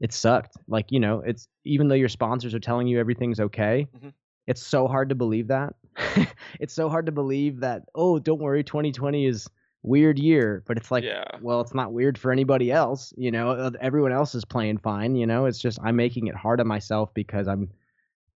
[0.00, 3.86] it sucked, like you know, it's even though your sponsors are telling you everything's okay,
[3.96, 4.12] Mhm.
[4.46, 5.74] it's so hard to believe that.
[6.60, 7.84] it's so hard to believe that.
[7.94, 9.48] Oh, don't worry, 2020 is
[9.82, 11.24] weird year, but it's like yeah.
[11.40, 13.14] well, it's not weird for anybody else.
[13.16, 15.16] You know, Uh, everyone else is playing fine.
[15.16, 17.70] You know, it's just I'm making it hard on myself because I'm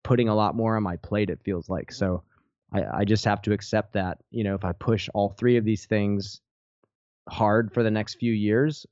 [0.03, 1.29] putting a lot more on my plate.
[1.29, 2.23] It feels like so.
[2.73, 4.19] I, I just have to accept that.
[4.31, 6.41] You know, if I push all three of these things
[7.29, 8.85] hard for the next few years,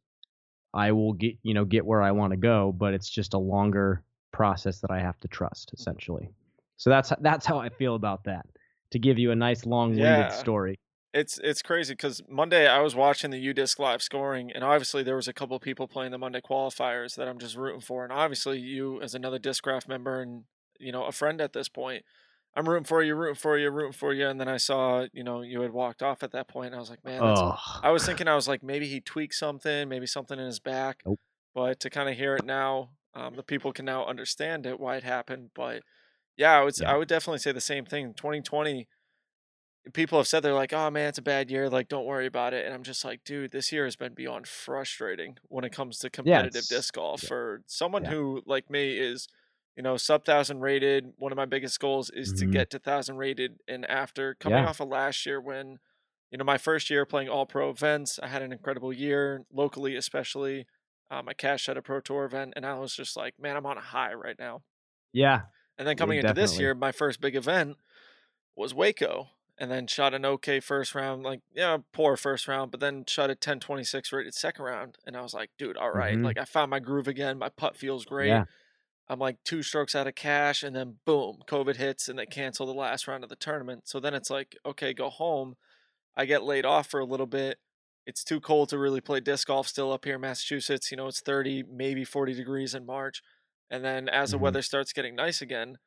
[0.74, 2.72] I will get you know get where I want to go.
[2.72, 6.30] But it's just a longer process that I have to trust, essentially.
[6.78, 8.46] So that's that's how I feel about that.
[8.92, 10.28] To give you a nice long-winded Yeah.
[10.30, 10.80] story.
[11.14, 15.18] It's it's crazy because Monday I was watching the UDisc live scoring, and obviously there
[15.18, 18.60] was a couple people playing the Monday qualifiers that I'm just rooting for, and obviously
[18.60, 20.46] you as another Discraft member and
[20.80, 22.06] you know a friend at this point,
[22.56, 25.24] I'm rooting for you, rooting for you, rooting for you, and then I saw you
[25.24, 27.92] know you had walked off at that point, and I was like, man, Oh, I
[27.92, 31.20] was thinking I was like maybe he tweaked something, maybe something in his back, Nope.
[31.54, 34.96] but to kind of hear it now, um, the people can now understand it why
[34.96, 35.84] it happened, but
[36.38, 36.94] yeah, I would Yeah.
[36.94, 38.14] I would definitely say the same thing.
[38.14, 38.88] 2020
[39.94, 41.70] people have said they're like, "Oh man, it's a bad year.
[41.70, 44.48] Like, don't worry about it." And I'm just like, dude, this year has been beyond
[44.48, 47.28] frustrating when it comes to competitive it's- disc golf yeah.
[47.30, 48.12] for someone Yeah.
[48.12, 49.28] who, like me, is
[49.76, 51.14] you know sub thousand rated.
[51.18, 52.52] One of my biggest goals is to Mhm.
[52.52, 53.60] get to thousand rated.
[53.68, 54.70] And after coming Yeah.
[54.70, 55.80] off of last year, when
[56.30, 59.96] you know my first year playing all pro events, I had an incredible year locally,
[59.96, 60.68] especially.
[61.10, 63.66] Um, I cashed at a pro tour event, and I was just like, man, I'm
[63.66, 64.62] on a high right now.
[65.12, 65.42] yeah.
[65.78, 67.78] And then Yeah, coming into this year, my first big event
[68.56, 69.30] was Waco.
[69.62, 73.30] And then shot an okay first round, like, yeah, poor first round, but then shot
[73.32, 74.98] a 10 26 rated second round.
[75.08, 76.20] And I was like, dude, all right.
[76.20, 76.24] Mhm.
[76.24, 77.40] Like, I found my groove again.
[77.40, 78.42] My putt feels great.
[78.42, 78.46] Yeah.
[79.08, 80.64] I'm like two strokes out of cash.
[80.64, 83.88] And then boom, COVID hits and they cancel the last round of the tournament.
[83.88, 85.56] So then it's like, okay, go home.
[86.16, 87.60] I get laid off for a little bit.
[88.06, 90.92] It's too cold to really play disc golf still up here in Massachusetts.
[90.92, 93.22] You know, it's 30, maybe 40 degrees in March.
[93.70, 94.40] And then as the Mhm.
[94.40, 95.78] weather starts getting nice again,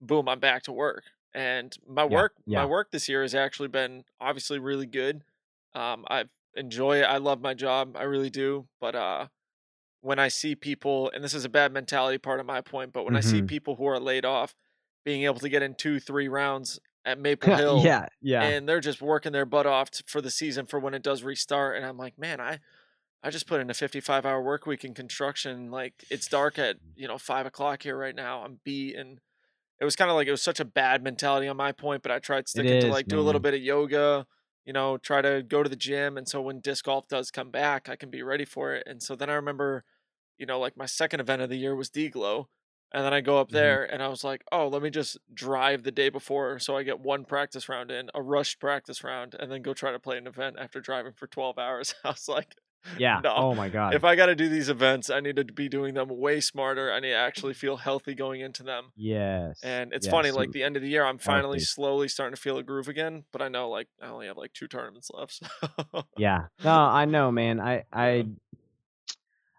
[0.00, 1.04] boom, I'm back to work.
[1.34, 2.58] And my Yeah, work, yeah.
[2.60, 5.22] my work this year has actually been obviously really good.
[5.74, 6.24] Um, I
[6.54, 7.04] enjoy it.
[7.04, 7.96] I love my job.
[7.96, 8.68] I really do.
[8.80, 9.28] But uh,
[10.00, 13.04] when I see people, and this is a bad mentality part of my point, but
[13.04, 13.48] when I see Mhm.
[13.48, 14.54] people who are laid off,
[15.04, 18.42] being able to get in two, three rounds at Maple Hill, yeah, yeah.
[18.42, 21.76] and they're just working their butt off for the season for when it does restart
[21.76, 22.60] and i'm like man i
[23.22, 26.76] i just put in a 55 hour work week in construction like it's dark at
[26.96, 29.20] you know five o'clock here right now i'm beat and
[29.82, 32.12] it was kind of like it was such a bad mentality on my point but
[32.12, 34.26] i tried sticking to is, like do a little bit of yoga
[34.66, 37.50] you know try to go to the gym and so when disc golf does come
[37.50, 39.84] back i can be ready for it and so then i remember
[40.38, 42.48] you know like my second event of the year was d-glow
[42.94, 43.52] and then I go up Mhm.
[43.52, 46.82] there and I was like, oh, let me just drive the day before so I
[46.82, 50.18] get one practice round in, a rushed practice round, and then go try to play
[50.18, 51.94] an event after driving for 12 hours.
[52.04, 52.54] I was like,
[52.98, 53.20] yeah.
[53.24, 53.34] no.
[53.34, 53.94] Oh my god.
[53.94, 56.92] If I got to do these events, I need to be doing them way smarter.
[56.92, 58.92] I need to actually feel healthy going into them.
[58.96, 59.60] yes.
[59.62, 61.64] And it's yes, funny, like the end of the year, I'm finally healthy.
[61.64, 63.24] slowly starting to feel a groove again.
[63.32, 65.32] But I know, like, I only have like two tournaments left.
[65.32, 66.02] So.
[66.16, 66.46] yeah.
[66.64, 67.60] No, I know, man.
[67.60, 68.26] I I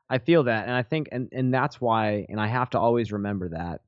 [0.10, 3.12] I feel that, and I think, and and that's why, and I have to always
[3.12, 3.82] remember that.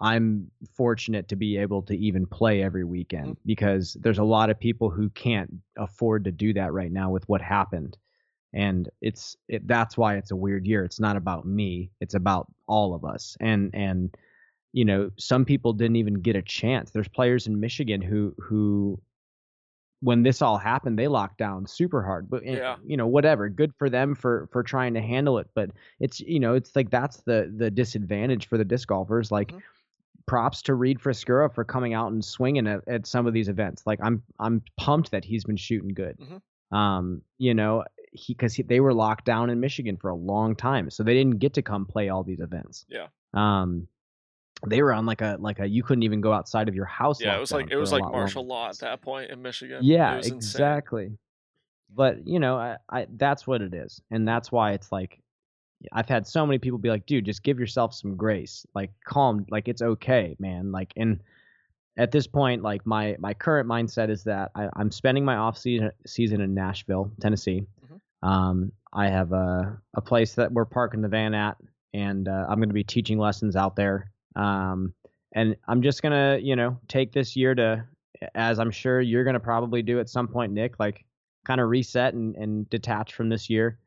[0.00, 3.46] I'm fortunate to be able to even play every weekend mm-hmm.
[3.46, 7.28] because there's a lot of people who can't afford to do that right now with
[7.28, 7.96] what happened.
[8.56, 10.84] And it's it, that's why it's a weird year.
[10.84, 11.90] It's not about me.
[12.00, 13.36] It's about all of us.
[13.40, 14.16] And and
[14.72, 16.90] you know, some people didn't even get a chance.
[16.90, 19.00] There's players in Michigan who who
[20.00, 22.28] when this all happened, they locked down super hard.
[22.28, 22.76] But eh, Yeah.
[22.84, 23.48] you know, whatever.
[23.48, 25.48] Good for them for for trying to handle it.
[25.54, 29.30] But it's you know, it's like that's the the disadvantage for the disc golfers.
[29.30, 29.62] Like Mhm.
[30.26, 33.86] props to Reed Friscura for coming out and swinging at, at some of these events.
[33.86, 36.18] Like I'm I'm pumped that he's been shooting good.
[36.18, 36.76] Mhm.
[36.76, 37.84] Um, you know,
[38.16, 41.38] he because they were locked down in Michigan for a long time, so they didn't
[41.38, 42.86] get to come play all these events.
[42.88, 43.08] Yeah.
[43.34, 43.88] Um,
[44.66, 47.20] they were on like a like a you couldn't even go outside of your house.
[47.20, 48.54] yeah, it was like it was like martial longer.
[48.54, 49.80] law at that point in Michigan.
[49.82, 50.36] Yeah, was insane.
[50.36, 51.18] exactly.
[51.94, 55.20] But you know, I, I that's what it is, and that's why it's like
[55.92, 58.66] I've had so many people be like, dude, just give yourself some grace.
[58.74, 60.72] Like calm, like it's okay, man.
[60.72, 61.20] Like and
[61.96, 65.58] at this point, like my my current mindset is that I, am spending my off
[65.58, 67.66] season season in Nashville, Tennessee.
[68.22, 71.56] Um, I have a a place that we're parking the van at,
[71.92, 74.10] and uh, I'm going to be teaching lessons out there.
[74.36, 74.94] Um,
[75.32, 77.84] and I'm just gonna, you know, take this year to,
[78.34, 81.04] as I'm sure you're gonna probably do at some point, Nick, like
[81.44, 83.78] kind of reset and, and detach from this year.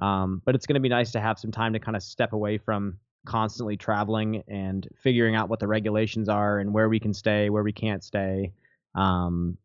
[0.00, 2.58] Um, but it's gonna be nice to have some time to kind of step away
[2.58, 7.50] from constantly traveling and figuring out what the regulations are and where we can stay,
[7.50, 8.52] where we can't stay.
[8.94, 9.58] Um,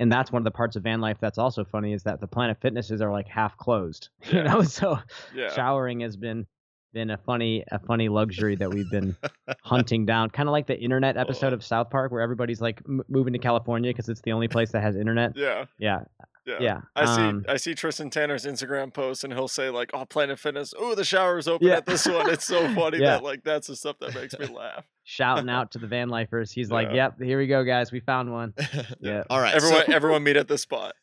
[0.00, 2.26] and that's one of the parts of van life that's also funny is that the
[2.26, 4.34] Planet Fitnesses are like half closed, yeah.
[4.36, 4.62] you know.
[4.62, 4.98] So
[5.34, 5.52] yeah.
[5.54, 6.46] showering has been
[6.92, 9.16] been a funny a funny luxury that we've been
[9.62, 13.02] hunting down kind of like the internet episode of south park where everybody's like m-
[13.08, 16.00] moving to california because it's the only place that has internet yeah yeah
[16.46, 16.58] yeah.
[16.60, 16.80] yeah.
[16.96, 20.38] I um, see I see Tristan Tanner's Instagram post and he'll say like, "Oh, Planet
[20.38, 20.72] Fitness.
[20.76, 21.76] Oh, the shower's open yeah.
[21.76, 23.10] at this one." It's so funny yeah.
[23.10, 24.84] that like that's the stuff that makes me laugh.
[25.04, 26.50] Shouting out to the van lifers.
[26.52, 26.74] He's yeah.
[26.74, 27.92] like, "Yep, here we go, guys.
[27.92, 28.54] We found one."
[29.00, 29.24] yeah.
[29.28, 29.54] All right.
[29.54, 29.92] Everyone so...
[29.92, 30.94] everyone meet at this spot.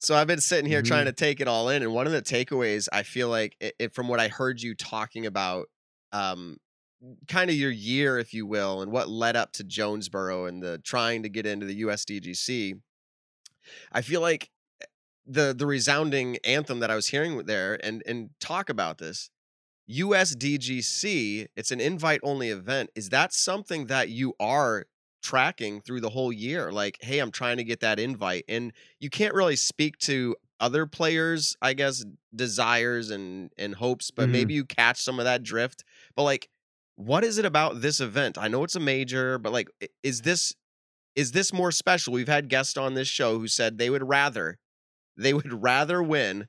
[0.00, 0.88] So I've been sitting here mm-hmm.
[0.88, 3.74] trying to take it all in, and one of the takeaways I feel like, it,
[3.78, 5.66] it, from what I heard you talking about,
[6.12, 6.58] um,
[7.28, 10.78] kind of your year, if you will, and what led up to Jonesboro and the
[10.78, 12.80] trying to get into the USDGC,
[13.92, 14.86] I feel like eh,
[15.26, 19.30] the the resounding anthem that I was hearing there, and and talk about this,
[19.90, 22.90] USDGC, it's an invite only event.
[22.94, 24.86] Is that something that you are
[25.28, 29.10] tracking through the whole year like hey i'm trying to get that invite and you
[29.10, 32.02] can't really speak to other players i guess
[32.34, 34.32] desires and and hopes but mm-hmm.
[34.32, 35.84] maybe you catch some of that drift
[36.16, 36.48] but like
[36.96, 39.68] what is it about this event i know it's a major but like
[40.02, 40.54] is this
[41.14, 44.56] is this more special we've had guests on this show who said they would rather
[45.18, 46.48] they would rather win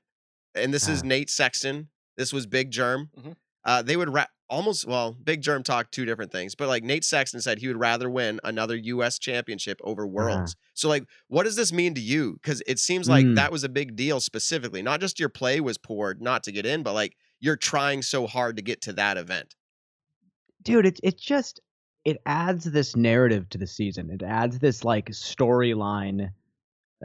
[0.56, 1.06] and this is ah.
[1.06, 3.32] nate sexton this was Big Jerm mm-hmm.
[3.66, 7.04] Uh, they would ra- almost well, Big Jerm talked two different things, but like Nate
[7.04, 10.12] Sexton said he would rather win another US championship over uh-huh.
[10.12, 10.54] Worlds.
[10.54, 10.70] Uh-huh.
[10.74, 12.40] So like what does this mean to you?
[12.44, 13.36] Cuz it seems like mm.
[13.36, 14.82] that was a big deal specifically.
[14.82, 18.28] Not just your play was poor not to get in, but like you're trying so
[18.28, 19.56] hard to get to that event.
[20.64, 21.60] Dude, it it just
[22.06, 24.10] it adds this narrative to the season.
[24.10, 26.32] It adds this like storyline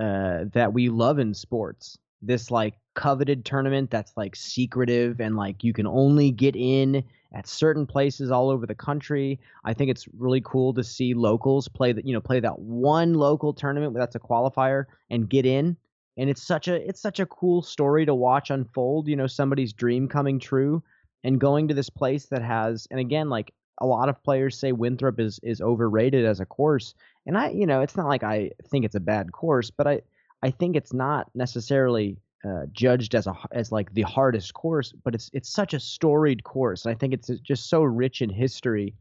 [0.01, 1.99] uh that we love in sports.
[2.23, 7.49] This like coveted tournament that's like secretive and like you can only get in at
[7.49, 9.41] certain places all over the country.
[9.65, 13.15] I think it's really cool to see locals play that, you know, play that one
[13.15, 15.77] local tournament that's a qualifier and get in.
[16.17, 19.73] And it's such a it's such a cool story to watch unfold, you know, somebody's
[19.73, 20.83] dream coming true
[21.25, 24.71] and going to this place that has and again like a lot of players say
[24.71, 26.95] Winthrop is is overrated as a course.
[27.27, 30.03] And I, you know, it's not like I think it's a bad course, but I
[30.43, 35.15] I think it's not necessarily uh, judged as a as like the hardest course, but
[35.15, 38.95] it's it's such a storied course, and I think it's just so rich in history.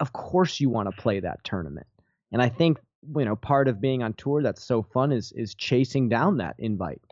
[0.00, 1.86] Of course, you want to play that tournament,
[2.32, 2.78] and I think
[3.16, 6.56] you know part of being on tour that's so fun is is chasing down that
[6.58, 7.02] invite.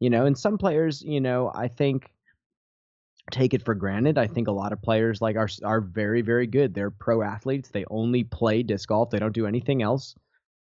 [0.00, 2.10] You know, and some players, you know, I think
[3.30, 4.18] take it for granted.
[4.18, 6.74] I think a lot of players like are are very very good.
[6.74, 7.68] They're pro athletes.
[7.68, 9.10] They only play disc golf.
[9.10, 10.14] They don't do anything else.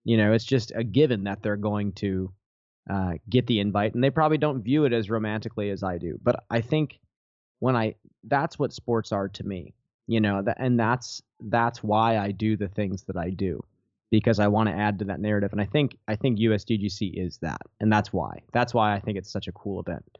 [0.04, 2.32] You know, it's just a given that they're going to
[2.90, 6.20] uh, get the invite, and they probably don't view it as romantically as I do.
[6.22, 7.00] But I think
[7.60, 9.74] when I that's what sports are to me,
[10.08, 13.64] you know, that, and that's that's why I do the things that I do
[14.12, 15.52] because I want to add to that narrative.
[15.52, 18.42] And I think I think USDGC is that, and that's why.
[18.52, 20.18] That's why I think it's such a cool event.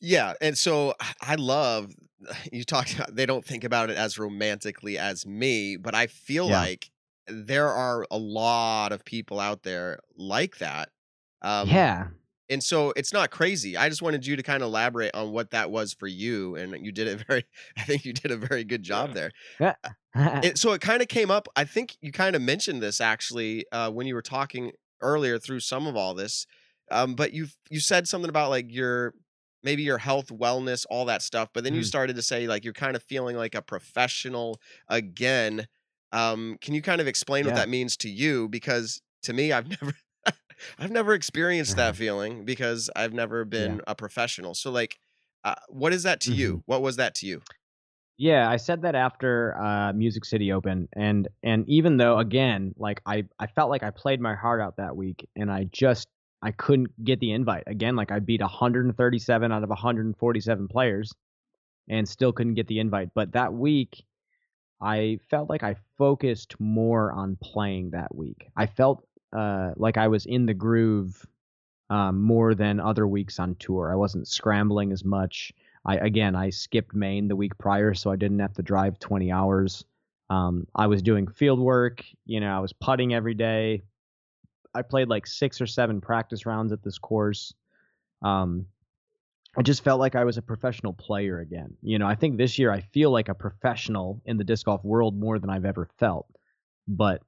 [0.00, 1.94] Yeah, and so I love
[2.52, 6.48] you talk about they don't think about it as romantically as me, but I feel
[6.48, 6.60] yeah.
[6.60, 6.90] like
[7.28, 10.90] there are a lot of people out there like that
[11.42, 12.08] um, yeah.
[12.48, 13.76] And so it's not crazy.
[13.76, 16.84] I just wanted you to kind of elaborate on what that was for you, and
[16.84, 17.44] you did it very.
[17.76, 19.32] I think you did a very good job there.
[19.58, 19.74] Yeah.
[20.14, 21.48] it, so it kind of came up.
[21.56, 25.60] I think you kind of mentioned this actually uh, when you were talking earlier through
[25.60, 26.46] some of all this.
[26.90, 29.12] Um, but you you said something about like your
[29.62, 31.48] maybe your health, wellness, all that stuff.
[31.52, 31.76] But then mm.
[31.76, 35.66] you started to say like you're kind of feeling like a professional again.
[36.12, 37.50] Um, can you kind of explain yeah.
[37.50, 38.48] what that means to you?
[38.48, 39.92] Because to me, I've never
[40.78, 41.98] I've never experienced that uh-huh.
[41.98, 43.82] feeling because I've never been yeah.
[43.86, 44.54] a professional.
[44.54, 44.98] So like
[45.44, 46.40] uh, what is that to mm-hmm.
[46.40, 46.62] you?
[46.66, 47.40] What was that to you?
[48.18, 53.00] Yeah, I said that after uh, Music City Open, and and even though again, like
[53.06, 56.08] I I felt like I played my heart out that week, and I just
[56.42, 57.94] I couldn't get the invite again.
[57.94, 61.12] Like I beat 137 out of 147 players,
[61.88, 63.10] and still couldn't get the invite.
[63.14, 64.02] But that week,
[64.80, 68.48] I felt like I focused more on playing that week.
[68.56, 69.06] I felt
[69.36, 71.26] uh, like I was in the groove
[71.90, 73.92] um, more than other weeks on tour.
[73.92, 75.52] I wasn't scrambling as much.
[75.84, 79.30] I again I skipped Maine the week prior, so I didn't have to drive 20
[79.30, 79.84] hours.
[80.30, 82.04] Um, I was doing field work.
[82.24, 83.82] You know, I was putting every day.
[84.74, 87.54] I played like six or seven practice rounds at this course.
[88.22, 88.66] Um,
[89.56, 91.76] I just felt like I was a professional player again.
[91.82, 94.84] You know, I think this year I feel like a professional in the disc golf
[94.84, 96.26] world more than I've ever felt.
[96.88, 97.22] But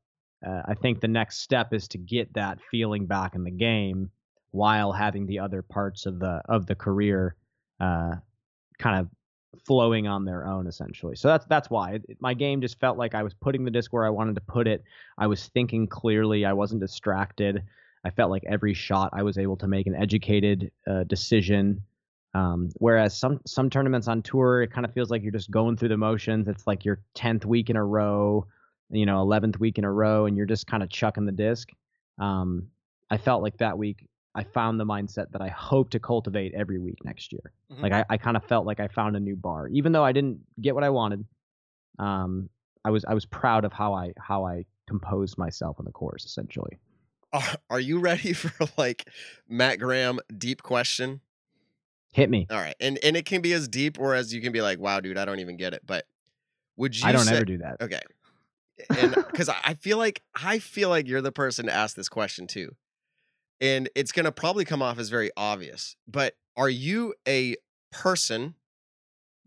[0.47, 4.10] uh, I think the next step is to get that feeling back in the game
[4.52, 7.36] while having the other parts of the of the career
[7.81, 8.15] uh,
[8.78, 9.09] kind of
[9.66, 11.16] flowing on their own essentially.
[11.16, 13.93] So that's that's why it, my game just felt like I was putting the disc
[13.93, 14.85] where I wanted to put it.
[15.16, 16.44] I was thinking clearly.
[16.44, 17.62] I wasn't distracted.
[18.05, 21.82] I felt like every shot I was able to make an educated uh, decision.
[22.35, 25.77] Um, whereas some some tournaments on tour, it kind of feels like you're just going
[25.77, 26.47] through the motions.
[26.47, 28.47] It's like your tenth week in a row,
[28.90, 31.70] you know, eleventh week in a row, and you're just kind of chucking the disc.
[32.19, 32.69] Um,
[33.10, 36.78] I felt like that week I found the mindset that I hope to cultivate every
[36.78, 37.52] week next year.
[37.73, 37.82] Mhm.
[37.82, 40.12] Like I, I kind of felt like I found a new bar, even though I
[40.12, 41.24] didn't get what I wanted.
[41.98, 42.48] Um,
[42.85, 46.24] I was I was proud of how I how I composed myself on the course
[46.24, 46.78] essentially.
[47.32, 49.09] Are, are you ready for like
[49.48, 51.20] Matt Graham deep question?
[52.12, 52.47] Hit me.
[52.51, 54.78] All right, and and it can be as deep or as you can be like,
[54.78, 55.82] wow, dude, I don't even get it.
[55.85, 56.06] But
[56.77, 57.06] would you?
[57.06, 57.82] I don't say, ever do that.
[57.82, 58.01] Okay,
[58.94, 62.46] and because I feel like I feel like you're the person to ask this question
[62.46, 62.76] too,
[63.60, 65.96] and it's gonna probably come off as very obvious.
[66.09, 67.56] But are you a
[67.92, 68.56] person?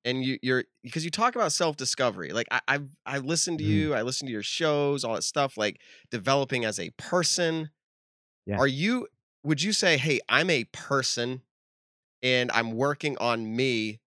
[0.03, 2.31] And you, you're because you talk about self discovery.
[2.31, 3.65] Like I, I've I listened to Mhm.
[3.65, 5.57] you, I listened to your shows, all that stuff.
[5.57, 7.69] Like developing as a person.
[8.45, 8.61] Yeah.
[8.61, 9.07] Are you?
[9.43, 11.41] Would you say, hey, I'm a person,
[12.23, 14.01] and I'm working on me,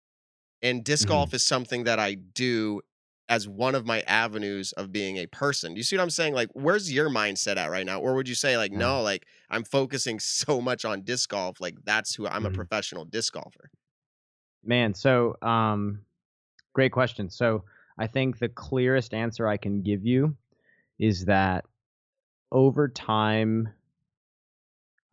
[0.63, 1.09] and disc Mhm.
[1.09, 2.83] golf is something that I do
[3.29, 5.75] as one of my avenues of being a person.
[5.75, 6.35] Do you see what I'm saying?
[6.35, 8.01] Like, where's your mindset at right now?
[8.01, 8.79] Or would you say, like, Yeah.
[8.79, 12.53] no, like I'm focusing so much on disc golf, like that's who I'm a Mhm.
[12.53, 13.71] professional disc golfer.
[14.63, 16.05] Man, so um,
[16.75, 17.31] great question.
[17.31, 17.65] So
[17.99, 20.37] I think the clearest answer I can give you
[20.99, 21.67] is that
[22.53, 23.75] over time,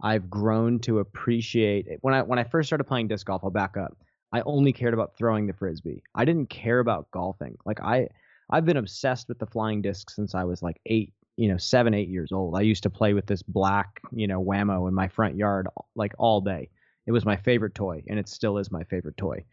[0.03, 3.43] I've grown to appreciate when I when I first started playing disc golf.
[3.43, 3.97] I'll back up.
[4.33, 6.03] I only cared about throwing the frisbee.
[6.15, 7.57] I didn't care about golfing.
[7.65, 8.07] Like I,
[8.49, 11.93] I've been obsessed with the flying disc since I was like eight, you know, seven,
[11.93, 12.55] eight years old.
[12.55, 16.13] I used to play with this black, you know, Wham-O in my front yard like
[16.17, 16.69] all day.
[17.07, 19.43] It was my favorite toy, and it still is my favorite toy.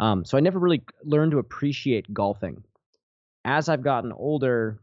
[0.00, 2.62] Um, so I never really learned to appreciate golfing.
[3.44, 4.80] As I've gotten older,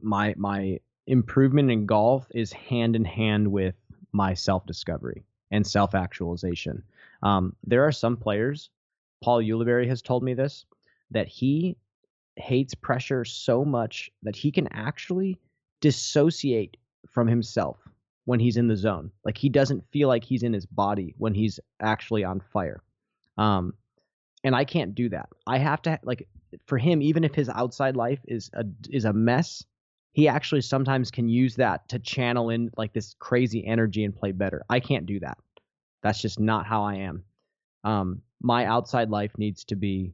[0.00, 3.74] my my improvement in golf is hand in hand with
[4.12, 6.82] my self discovery and self actualization.
[7.22, 8.70] Um, there are some players,
[9.22, 10.64] Paul Ulibarri has told me this,
[11.10, 11.76] that he
[12.36, 15.38] hates pressure so much that he can actually
[15.80, 16.76] dissociate
[17.08, 17.76] from himself
[18.24, 19.10] when he's in the zone.
[19.24, 22.82] Like he doesn't feel like he's in his body when he's actually on fire.
[23.36, 23.74] Um,
[24.44, 25.28] and I can't do that.
[25.46, 26.28] I have to like
[26.66, 29.64] for him, even if his outside life is a is a mess,
[30.12, 34.32] he actually sometimes can use that to channel in like this crazy energy and play
[34.32, 34.64] better.
[34.68, 35.38] I can't do that.
[36.02, 37.24] That's just not how I am.
[37.84, 40.12] Um, my outside life needs to be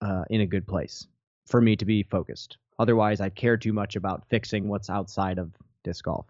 [0.00, 1.06] uh, in a good place
[1.46, 2.58] for me to be focused.
[2.78, 5.50] Otherwise, I care too much about fixing what's outside of
[5.82, 6.26] disc golf.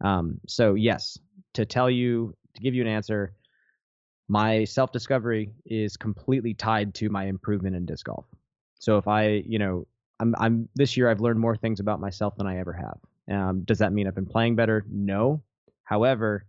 [0.00, 1.18] Um, so yes,
[1.54, 3.32] to tell you, to give you an answer,
[4.28, 8.24] my self discovery is completely tied to my improvement in disc golf.
[8.78, 9.86] So if I, you know,
[10.20, 12.98] I'm, I'm this year I've learned more things about myself than I ever have.
[13.28, 14.84] Um, does that mean I've been playing better?
[14.88, 15.42] No.
[15.84, 16.46] However,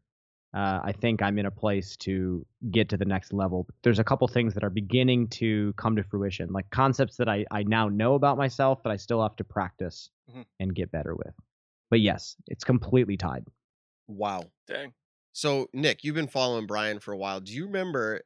[0.53, 3.67] uh, I think I'm in a place to get to the next level.
[3.83, 7.45] There's a couple things that are beginning to come to fruition, like concepts that I,
[7.51, 10.45] I now know about myself, but I still have to practice Mhm.
[10.59, 11.33] and get better with.
[11.89, 13.45] But yes, it's completely tied.
[14.07, 14.51] Wow.
[14.67, 14.93] Dang.
[15.33, 17.39] So, Nick, you've been following Brian for a while.
[17.39, 18.21] Do you remember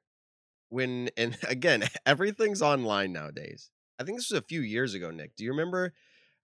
[0.70, 3.70] when, and again, everything's online nowadays.
[3.99, 5.36] I think this was a few years ago, Nick.
[5.36, 5.91] Do you remember, wa-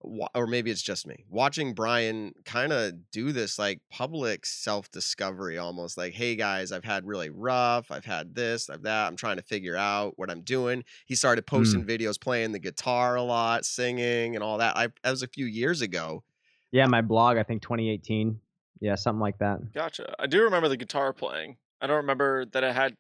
[0.04, 5.58] or maybe it's just me, watching Brian kind of do this like public self discovery
[5.58, 7.90] almost like, hey guys, I've had really rough.
[7.90, 9.08] I've had this, I've that.
[9.08, 10.84] I'm trying to figure out what I'm doing.
[11.06, 11.56] He started hmm.
[11.56, 14.78] posting videos playing the guitar a lot, singing, and all that.
[14.78, 16.24] I, that was a few years ago.
[16.72, 18.40] Yeah, my blog, I think 2018.
[18.82, 19.74] Yeah, something like that.
[19.74, 20.14] Gotcha.
[20.20, 21.58] I do remember the guitar playing.
[21.80, 22.96] I don't remember that it had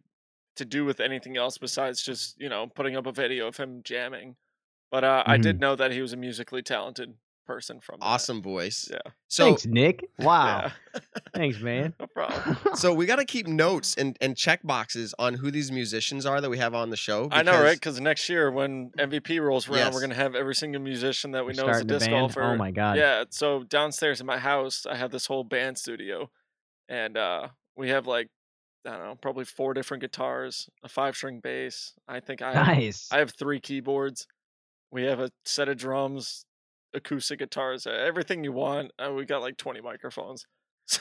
[0.55, 3.81] to do with anything else besides just, you know, putting up a video of him
[3.84, 4.35] jamming.
[4.94, 7.15] But uh, I did know that he was a musically talented
[7.48, 8.06] person from that.
[8.06, 8.88] Awesome voice.
[8.91, 8.99] Yeah.
[9.28, 10.07] So, Thanks, Nick.
[10.20, 10.72] Wow.
[10.94, 10.99] Yeah.
[11.34, 11.95] Thanks, man.
[11.99, 12.57] No problem.
[12.76, 16.40] so we got to keep notes and, and check boxes on who these musicians are
[16.40, 17.28] that we have on the show.
[17.32, 17.72] I know, right?
[17.74, 19.94] because- Because next year when MVP rolls around, Yes.
[19.95, 22.06] we're gonna have every single musician that we We're know is a starting a disc
[22.11, 22.22] band?
[22.22, 22.44] golfer.
[22.44, 22.98] Oh my god.
[22.98, 23.24] Yeah.
[23.32, 26.30] So downstairs in my house, I have this whole band studio,
[26.88, 28.28] and uh, we have like
[28.86, 31.94] I don't know, probably four different guitars, a five string bass.
[32.07, 33.10] I think I Nice.
[33.11, 34.28] I have three keyboards.
[34.94, 36.45] We have a set of drums,
[36.94, 38.91] acoustic guitars, everything you want.
[38.99, 40.45] Uh, we got like 20 microphones.
[40.86, 40.99] So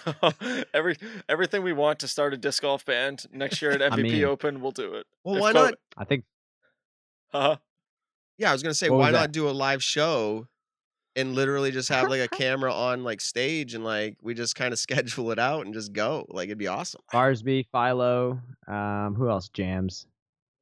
[0.72, 0.96] every
[1.28, 4.60] everything we want to start a disc golf band next year at MVP mean- Open,
[4.60, 5.06] we'll do it.
[5.24, 5.74] Well, If why co- not?
[5.96, 6.24] I think
[7.32, 7.56] Huh?
[8.38, 9.32] Yeah, I was gonna say, What why not that?
[9.32, 10.46] do a live show
[11.16, 14.72] and literally just have like a camera on like stage and like we just kind
[14.72, 16.26] of schedule it out and just go.
[16.28, 17.00] Like it'd be awesome.
[17.12, 20.06] Barsby, Philo, um, who else jams?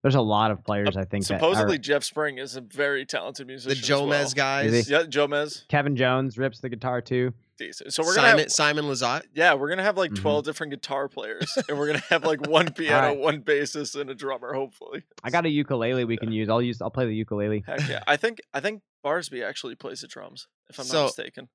[0.02, 3.04] There's a lot of players I think that Supposedly are, Jeff Spring is a very
[3.04, 3.78] talented musician.
[3.80, 4.30] The Jomez well.
[4.34, 4.92] Guys, he?
[4.92, 5.68] Yeah, Jomez.
[5.68, 7.34] Kevin Jones rips the guitar too.
[7.58, 7.92] Decent.
[7.92, 9.22] So we're gonna Simon have, Simon Lizotte.
[9.34, 10.20] yeah, we're gonna have like Mhm.
[10.22, 13.18] 12 different guitar players, and we're gonna have like one piano, Alright.
[13.18, 14.54] one bassist, and a drummer.
[14.54, 15.02] Hopefully.
[15.22, 16.48] I got a ukulele we can use.
[16.48, 16.80] I'll use.
[16.80, 17.62] I'll play the ukulele.
[17.66, 18.02] Heck yeah!
[18.06, 21.50] I think I think Barsby actually plays the drums, if I'm So- not mistaken.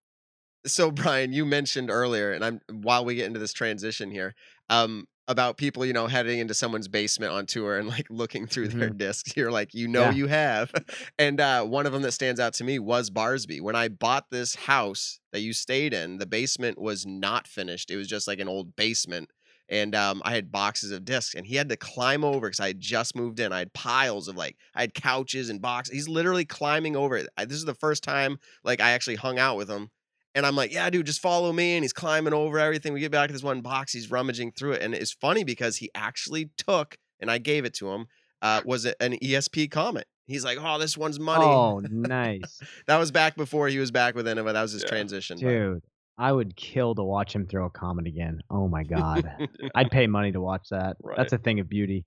[0.67, 4.35] So Brian, you mentioned earlier, and I'm while we get into this transition here,
[4.69, 8.67] um, about people, you know, heading into someone's basement on tour and like looking through
[8.67, 9.35] their discs.
[9.35, 10.11] You're like, you know, Yeah.
[10.11, 10.71] you have.
[11.17, 13.61] And uh, one of them that stands out to me was Barsby.
[13.61, 17.89] When I bought this house that you stayed in, the basement was not finished.
[17.89, 19.29] It was just like an old basement.
[19.67, 22.67] And um, I had boxes of discs, and he had to climb over because I
[22.67, 23.51] had just moved in.
[23.51, 25.95] I had piles of like, I had couches and boxes.
[25.95, 27.27] He's literally climbing over it.
[27.35, 29.89] I, this is the first time like I actually hung out with him.
[30.35, 31.75] And I'm like, yeah, dude, just follow me.
[31.75, 32.93] And he's climbing over everything.
[32.93, 33.93] We get back to this one box.
[33.93, 34.81] He's rummaging through it.
[34.81, 38.07] And it's funny because he actually took, and I gave it to him,
[38.41, 40.05] uh, was it an ESP Comet.
[40.27, 41.45] He's like, oh, this one's money.
[41.45, 44.53] Oh, nice, That was back before he was back with Innova.
[44.53, 44.89] That was his Yeah.
[44.89, 45.37] transition.
[45.41, 45.83] but- dude.
[46.17, 48.39] I would kill to watch him throw a comet again.
[48.49, 49.29] Oh my god,
[49.75, 50.95] I'd pay money to watch that.
[51.03, 51.17] Right.
[51.17, 52.05] That's a thing of beauty.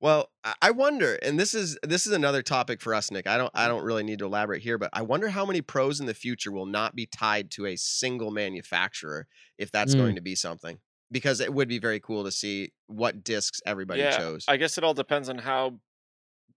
[0.00, 0.30] Well,
[0.62, 3.26] I- wonder, and this is this is another topic for us, Nick.
[3.26, 5.98] I don't I don't really need to elaborate here, but I wonder how many pros
[5.98, 9.26] in the future will not be tied to a single manufacturer
[9.58, 9.98] if that's Mm.
[9.98, 10.78] going to be something.
[11.10, 14.44] Because it would be very cool to see what discs everybody yeah, chose.
[14.46, 15.80] I guess it all depends on how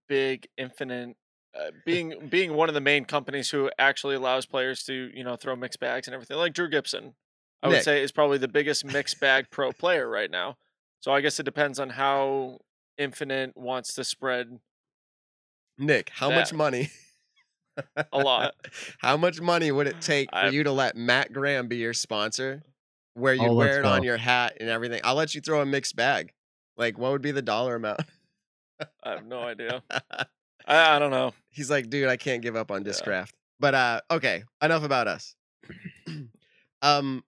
[0.08, 1.16] big Infinite,
[1.58, 5.36] uh, being being one of the main companies who actually allows players to you know
[5.36, 6.36] throw mixed bags and everything.
[6.36, 7.14] Like Drew Gibson,
[7.62, 10.58] I would say is probably the biggest mixed bag pro player right now.
[11.00, 12.58] So I guess it depends on how
[12.98, 14.58] Infinite wants to spread
[15.78, 16.90] Nick, how much money?
[18.12, 18.54] a lot.
[19.00, 21.94] How much money would it take for I- you to let Matt Graham be your
[21.94, 22.62] sponsor,
[23.14, 25.00] where you Oh, wear it on your hat and everything?
[25.02, 26.32] I'll let you throw a mixed bag.
[26.76, 28.00] Like, what would be the dollar amount?
[29.02, 29.82] I have no idea.
[30.66, 31.32] I, I don't know.
[31.50, 32.90] He's like, dude, I can't give up on Yeah.
[32.92, 33.32] Discraft.
[33.58, 35.34] But uh, okay, enough about us.
[36.82, 37.24] um.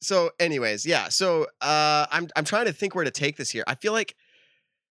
[0.00, 1.08] So, anyways, yeah.
[1.10, 3.62] So, uh, I'm I'm trying to think where to take this here.
[3.66, 4.16] I feel like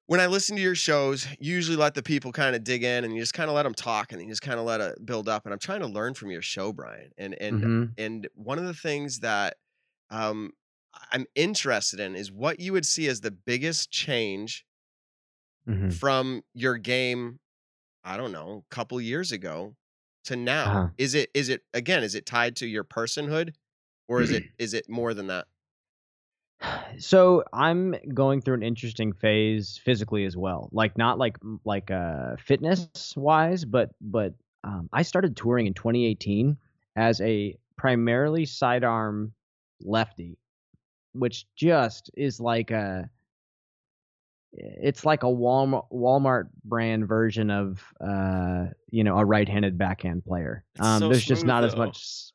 [0.10, 3.06] when I listen to your shows, you usually let the people kind of dig in,
[3.06, 5.06] and you just kind of let them talk, and you just kind of let it
[5.06, 5.46] build up.
[5.46, 7.12] And I'm trying to learn from your show, Brian.
[7.18, 7.98] And and Mhm.
[7.98, 9.58] and one of the things that
[10.10, 10.54] um,
[11.14, 14.66] I'm interested in is what you would see as the biggest change
[15.66, 16.00] Mhm.
[16.00, 17.40] from your game
[18.04, 19.76] i don't know a couple years ago
[20.26, 20.90] to now Uh-huh.
[20.98, 23.56] is it is it again is it tied to your personhood
[24.08, 25.48] or is it is it more than that
[26.98, 30.70] So I'm going through an interesting phase physically as well.
[30.72, 34.34] Like not like like uh fitness wise, but but
[34.64, 36.58] um, I started touring in 2018
[36.96, 39.34] as a primarily sidearm
[39.82, 40.38] lefty,
[41.14, 43.10] which just is like a
[44.52, 50.66] it's like a Walmart Walmart brand version of uh you know a right-handed backhand player.
[50.80, 52.32] Um, so there's just not as much.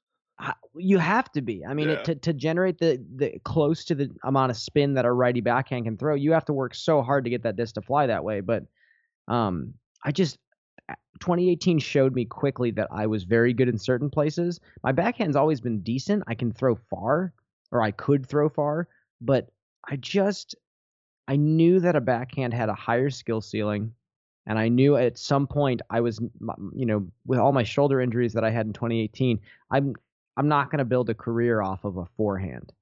[0.76, 1.64] You have to be.
[1.64, 1.94] I mean, Yeah.
[1.94, 5.40] it, to to generate the the close to the amount of spin that a righty
[5.40, 8.06] backhand can throw, you have to work so hard to get that disc to fly
[8.06, 8.40] that way.
[8.40, 8.64] But
[9.28, 10.38] um, I just
[11.20, 14.60] 2018 showed me quickly that I was very good in certain places.
[14.82, 16.24] My backhand's always been decent.
[16.26, 17.32] I can throw far,
[17.70, 18.88] or I could throw far,
[19.20, 19.50] but
[19.88, 20.56] I just
[21.28, 23.92] I knew that a backhand had a higher skill ceiling,
[24.46, 26.20] and I knew at some point I was,
[26.74, 29.40] you know, with all my shoulder injuries that I had in 2018,
[29.70, 29.94] I'm
[30.36, 32.72] I'm not going to build a career off of a forehand.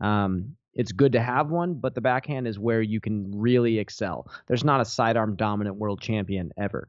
[0.00, 4.30] Um, it's good to have one, but the backhand is where you can really excel.
[4.46, 6.88] There's not a sidearm dominant world champion ever.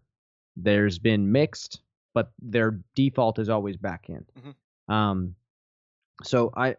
[0.55, 1.81] There's been mixed,
[2.13, 4.25] but their default is always backhand.
[4.37, 4.93] Mhm.
[4.93, 5.35] Um,
[6.23, 6.75] so I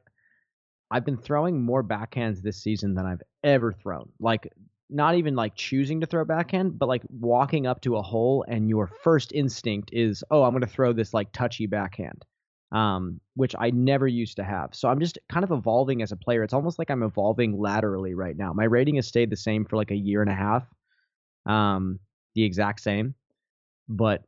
[0.91, 4.11] I've been throwing more backhands this season than I've ever thrown.
[4.21, 4.53] Like
[4.91, 8.69] not even like choosing to throw backhand, but like walking up to a hole and
[8.69, 12.25] your first instinct is, "Oh, I'm going to throw this like touchy backhand."
[12.75, 14.75] Um, which I never used to have.
[14.75, 16.43] So I'm just kind of evolving as a player.
[16.43, 18.53] It's almost like I'm evolving laterally right now.
[18.53, 20.67] My rating has stayed the same for like a year and a half.
[21.47, 22.01] Um,
[22.35, 23.15] the exact same,
[23.89, 24.25] but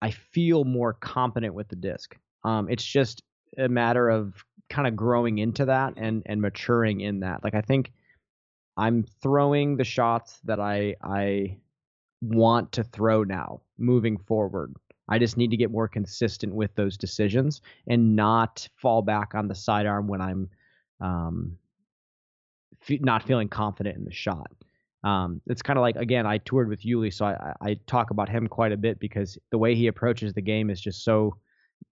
[0.00, 2.16] I feel more competent with the disc.
[2.44, 3.22] Um, it's just
[3.58, 7.42] a matter of kind of growing into that and and maturing in that.
[7.42, 7.92] Like I think
[8.76, 11.58] I'm throwing the shots that I I
[12.20, 14.74] want to throw now moving forward.
[15.08, 19.48] I just need to get more consistent with those decisions and not fall back on
[19.48, 20.50] the sidearm when I'm
[21.00, 21.58] um,
[22.88, 24.50] f- not feeling confident in the shot.
[25.04, 28.28] Um, it's kind of like again, I toured with Yuli, so I, I talk about
[28.28, 31.36] him quite a bit because the way he approaches the game is just so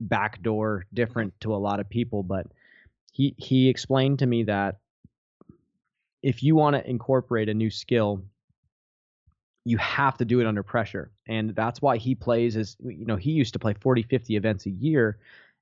[0.01, 2.23] backdoor different to a lot of people.
[2.23, 2.47] But
[3.13, 4.79] he he explained to me that
[6.23, 8.23] if you want to incorporate a new skill
[9.67, 11.11] you have to do it under pressure.
[11.27, 14.65] And that's why he plays as, you know, he used to play 40, 50 events
[14.65, 15.19] a year.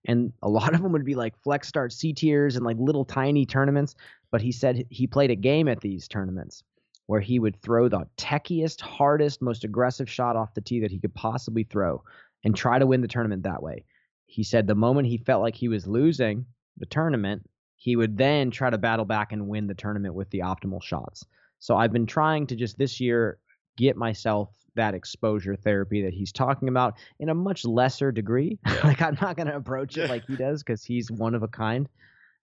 [0.07, 3.07] And a lot of them would be like flex start C tiers and like little
[3.07, 3.95] tiny tournaments.
[4.31, 6.63] But he said he played a game at these tournaments
[7.07, 10.99] where he would throw the techiest, hardest, most aggressive shot off the tee that he
[10.99, 12.03] could possibly throw
[12.45, 13.87] and try to win the tournament that way.
[14.27, 16.45] He said the moment he felt like he was losing
[16.77, 20.41] the tournament, he would then try to battle back and win the tournament with the
[20.41, 21.25] optimal shots.
[21.59, 23.39] So I've been trying to just this year
[23.77, 28.59] get myself that exposure therapy that he's talking about in a much lesser degree.
[28.85, 31.49] like I'm not going to approach it like he does because he's one of a
[31.49, 31.89] kind.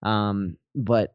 [0.03, 1.14] Um, but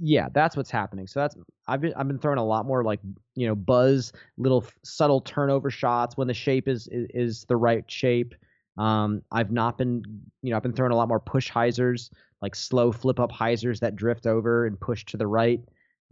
[0.00, 1.06] yeah, that's what's happening.
[1.06, 1.36] So that's
[1.66, 3.00] I've been I've been throwing a lot more like
[3.34, 7.88] you know buzz, little subtle turnover shots when the shape is is, is the right
[7.90, 8.34] shape.
[8.78, 10.02] Um, I've not been
[10.42, 12.10] you know I've been throwing a lot more push hyzers,
[12.40, 15.60] like slow flip up hyzers that drift over and push to the right.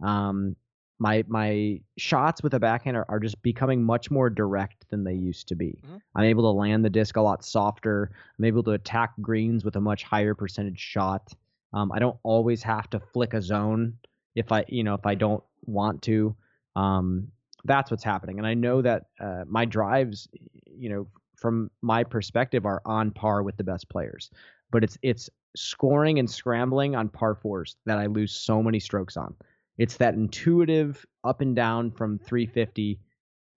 [0.03, 0.55] Um,
[1.01, 5.15] my my shots with a backhand are, are just becoming much more direct than they
[5.15, 5.81] used to be.
[5.83, 5.97] Mm-hmm.
[6.15, 8.11] I'm able to land the disc a lot softer.
[8.37, 11.33] I'm able to attack greens with a much higher percentage shot.
[11.73, 13.97] Um, I don't always have to flick a zone
[14.35, 16.35] if I you know if I don't want to.
[16.75, 17.29] Um,
[17.65, 20.27] that's what's happening, and I know that uh, my drives,
[20.65, 24.29] you know, from my perspective, are on par with the best players.
[24.69, 29.17] But it's it's scoring and scrambling on par fours that I lose so many strokes
[29.17, 29.33] on.
[29.81, 32.99] It's that intuitive up and down from 350,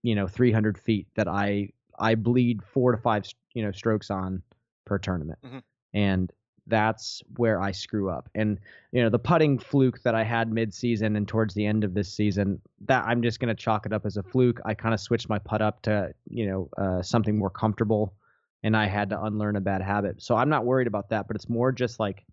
[0.03, 1.69] you know, 300 feet that I
[1.99, 4.43] I bleed four to five, you know, strokes on
[4.87, 5.59] per tournament, mm-hmm.
[5.93, 6.33] and
[6.67, 8.31] that's where I screw up.
[8.35, 8.59] And
[8.91, 12.11] you know, the putting fluke that I had mid-season and towards the end of this
[12.11, 14.61] season, that I'm just gonna chalk it up as a fluke.
[14.65, 18.15] I kind of switched my putt up to you know uh, something more comfortable,
[18.63, 20.23] and I had to unlearn a bad habit.
[20.23, 21.27] So I'm not worried about that.
[21.27, 22.25] But it's more just like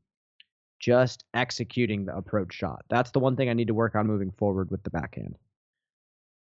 [0.81, 2.83] just executing the approach shot.
[2.89, 5.37] That's the one thing I need to work on moving forward with the backhand.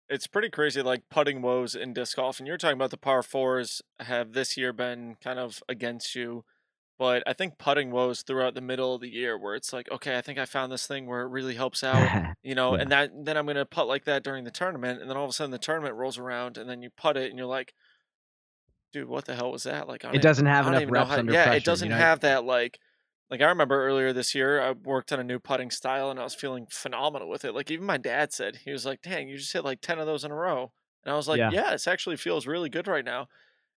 [0.09, 2.41] It's pretty crazy, like putting woes in disc golf.
[2.41, 6.45] And you're talking about the par fours have this year been kind of against you.
[6.99, 10.19] But I think putting woes throughout the middle of the year where it's like, okay,
[10.19, 12.83] I think I found this thing where it really helps out, you know, yeah.
[12.83, 15.31] and that then I'm gonna putt like that during the tournament, and then all of
[15.31, 17.73] a sudden the tournament rolls around and then you putt it and you're like,
[18.93, 19.89] dude, what the hell was that?
[19.89, 21.57] Like it doesn't have enough reps how, under yeah, pressure.
[21.57, 22.01] it doesn't you know?
[22.01, 22.79] have that like
[23.31, 26.25] like I remember earlier this year, I worked on a new putting style and I
[26.25, 27.55] was feeling phenomenal with it.
[27.55, 30.07] Like even my dad said, he was like, "Dang, you just hit like ten of
[30.07, 30.73] those in a row,"
[31.05, 33.29] and I was like, "Yeah, yeah this actually feels really good right now."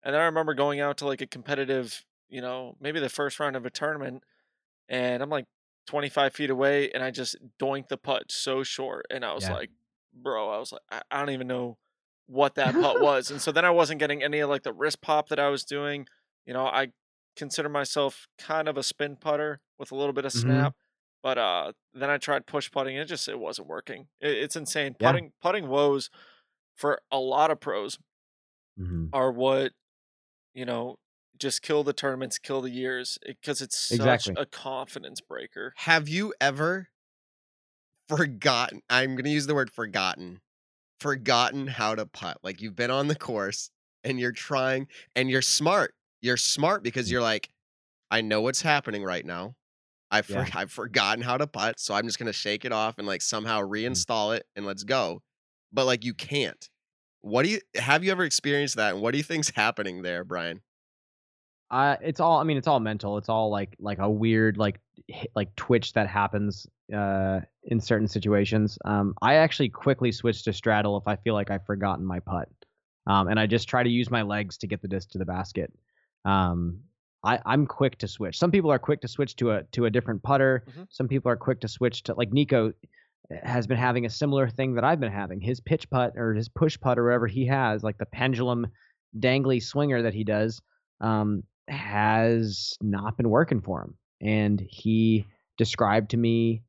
[0.03, 3.39] And then I remember going out to like a competitive, you know, maybe the first
[3.39, 4.25] round of a tournament,
[4.89, 5.47] and I'm like
[5.87, 9.53] 25 feet away, and I just doinked the putt so short, and I was yeah.
[9.53, 9.71] like,
[10.15, 11.77] "Bro," I was like, I, I don't even know
[12.27, 15.03] what that putt was, and so then I wasn't getting any of like the wrist
[15.03, 16.07] pop that I was doing.
[16.47, 16.89] You know, I
[17.37, 20.51] consider myself kind of a spin putter with a little bit of mm-hmm.
[20.51, 20.73] snap.
[20.73, 20.79] Mm-hmm.
[21.23, 22.97] But uh, then I tried push putting.
[22.97, 24.09] It just it wasn't working.
[24.21, 24.97] It, it's insane.
[24.99, 25.13] Yeah.
[25.13, 26.11] Putting putting woes
[26.77, 27.99] for a lot of pros
[28.79, 29.07] mm-hmm.
[29.13, 29.73] are what
[30.55, 30.97] you know
[31.39, 34.35] just kill the tournaments, kill the years because it's such exactly.
[34.37, 35.73] a confidence breaker.
[35.77, 36.89] Have you ever
[38.09, 38.81] forgotten?
[38.89, 40.41] I'm going to use the word forgotten.
[41.01, 42.39] Forgotten how to putt.
[42.45, 43.71] Like you've been on the course
[44.05, 44.87] and you're trying
[45.17, 47.51] and you're smart you're smart because you're like,
[48.11, 49.57] I know what's happening right now.
[50.11, 50.45] I've yeah.
[50.45, 53.21] for, I've forgotten how to putt, so I'm just gonna shake it off and like
[53.21, 53.71] somehow mm.
[53.71, 55.23] reinstall it and let's go.
[55.73, 56.69] But like you can't.
[57.21, 58.95] What do you have you ever experienced that?
[58.95, 60.61] And what do you think's happening there, Brian?
[61.71, 62.39] Uh, it's all.
[62.39, 63.17] I mean, it's all mental.
[63.17, 64.79] It's all like like a weird like
[65.35, 68.79] like twitch that happens uh in certain situations.
[68.85, 72.49] Um, I actually quickly switch to straddle if I feel like I've forgotten my putt.
[73.07, 75.25] Um, and I just try to use my legs to get the disc to the
[75.25, 75.73] basket.
[76.25, 76.81] Um,
[77.25, 78.39] I, I'm quick to switch.
[78.39, 80.65] Some people are quick to switch to a to a different putter.
[80.69, 80.83] Mm-hmm.
[80.91, 82.73] Some people are quick to switch to like Nikko
[83.43, 85.41] has been having a similar thing that I've been having.
[85.41, 88.67] His pitch putt or his push putt or whatever he has, like the pendulum
[89.19, 90.61] dangly swinger that he does,
[91.01, 93.95] um, has not been working for him.
[94.21, 95.27] And he
[95.59, 96.63] described to me,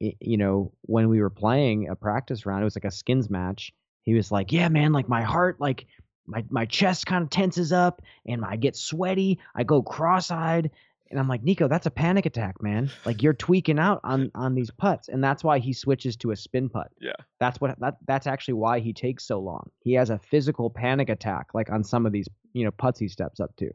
[0.00, 3.72] you know, when we were playing a practice round, it was like a skins match.
[4.02, 5.86] He was like, "Yeah, man, like my heart, like
[6.26, 9.38] my my chest kind of tenses up and I get sweaty.
[9.54, 10.70] I go cross-eyed
[11.10, 12.90] And I'm like, Nikko, that's a panic attack, man.
[13.04, 16.36] Like you're tweaking out on on these putts, and that's why he switches to a
[16.36, 16.90] spin putt.
[17.00, 17.12] Yeah.
[17.38, 19.70] That's what that that's actually why he takes so long.
[19.80, 23.08] He has a physical panic attack, like on some of these you know putts he
[23.08, 23.70] steps up to.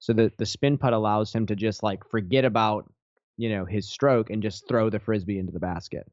[0.00, 2.90] So the the spin putt allows him to just like forget about
[3.38, 6.06] you know his stroke and just throw the frisbee into the basket.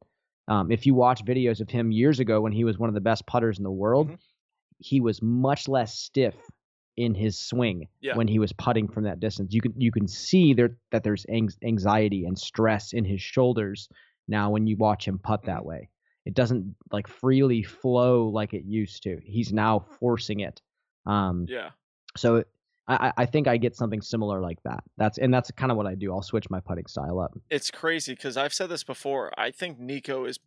[0.47, 3.01] Um, if you watch videos of him years ago when he was one of the
[3.01, 4.17] best putters in the world, Mhm.
[4.79, 6.35] He was much less stiff
[6.97, 8.15] in his swing Yeah.
[8.15, 9.53] when he was putting from that distance.
[9.53, 13.87] You can you can see there that there's anx- anxiety and stress in his shoulders
[14.27, 15.65] now when you watch him putt that Mhm.
[15.65, 15.89] way.
[16.25, 19.19] It doesn't like freely flow like it used to.
[19.23, 20.61] He's now forcing it.
[21.05, 21.71] Um, Yeah.
[22.17, 22.43] so
[22.87, 24.83] I, I- I think I get something similar like that.
[24.97, 26.11] That's and that's kind of what I do.
[26.11, 27.31] I'll switch my putting style up.
[27.49, 29.31] It's crazy because I've said this before.
[29.37, 30.39] I think Nikko is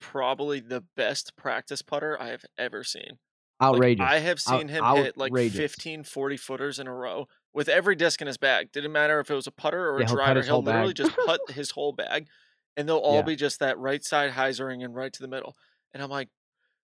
[0.00, 3.18] probably the best practice putter I have ever seen.
[3.60, 4.06] Like, Outrageous.
[4.08, 5.56] I have Out- seen him hit like outrageous.
[5.56, 8.72] 15, 40 footers in a row with every disc in his bag.
[8.72, 10.42] Didn't matter if it was a putter or Yeah, a he'll driver.
[10.42, 12.28] He'll literally just put his whole bag,
[12.76, 13.22] and they'll all Yeah.
[13.22, 15.56] be just that right side hyzering and right to the middle.
[15.92, 16.28] And I'm like,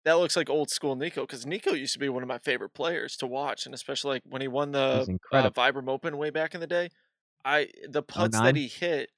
[0.05, 2.70] that looks like old school Nikko because Nikko used to be one of my favorite
[2.74, 5.51] players to watch, and especially like when he won the uh.
[5.51, 6.90] Vibram Open way back in the day.
[7.44, 8.44] I the putts 09?
[8.44, 9.10] that he hit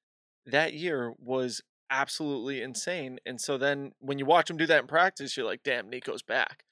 [0.46, 1.60] that year was
[1.90, 3.18] absolutely insane.
[3.26, 6.22] And so then when you watch him do that in practice, you're like, damn, Nikko's
[6.22, 6.64] back.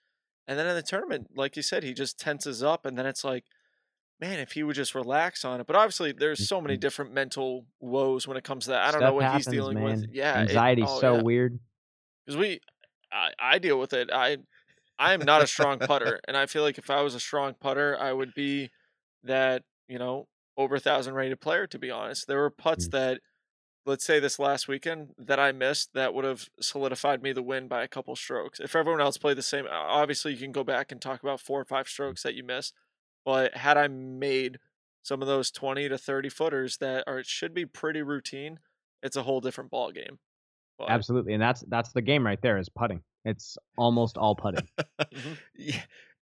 [0.51, 3.23] And then in the tournament, like you said, he just tenses up, and then it's
[3.23, 3.45] like,
[4.21, 5.67] man, if he would just relax on it.
[5.69, 6.81] But obviously, there's so many Mhm.
[6.81, 8.81] different mental woes when it comes to that.
[8.83, 9.85] I don't Stuff know what happens, he's dealing man.
[9.85, 10.07] with.
[10.13, 11.23] Yeah, it- Anxiety's oh, so yeah.
[11.23, 11.61] weird.
[12.27, 12.61] because we
[13.13, 14.39] I, I deal with it i
[14.99, 17.55] i am not a strong putter and i feel like if i was a strong
[17.55, 18.71] putter i would be
[19.25, 22.91] that you know over a thousand rated player to be honest there were putts Mm.
[22.93, 23.21] that
[23.87, 27.69] let's say this last weekend that i missed that would have solidified me the win
[27.69, 30.93] by a couple strokes if everyone else played the same obviously you can go back
[30.93, 32.75] and talk about four or five strokes that you missed
[33.25, 34.59] but had i made
[35.03, 38.59] some of those 20 to 30 footers that are should be pretty routine
[39.03, 40.19] it's a whole different ball game
[40.79, 43.03] but, Absolutely, and that's that's the game right there is putting.
[43.27, 44.67] It's almost all putting.
[45.15, 45.37] Mhm.
[45.55, 45.83] yeah,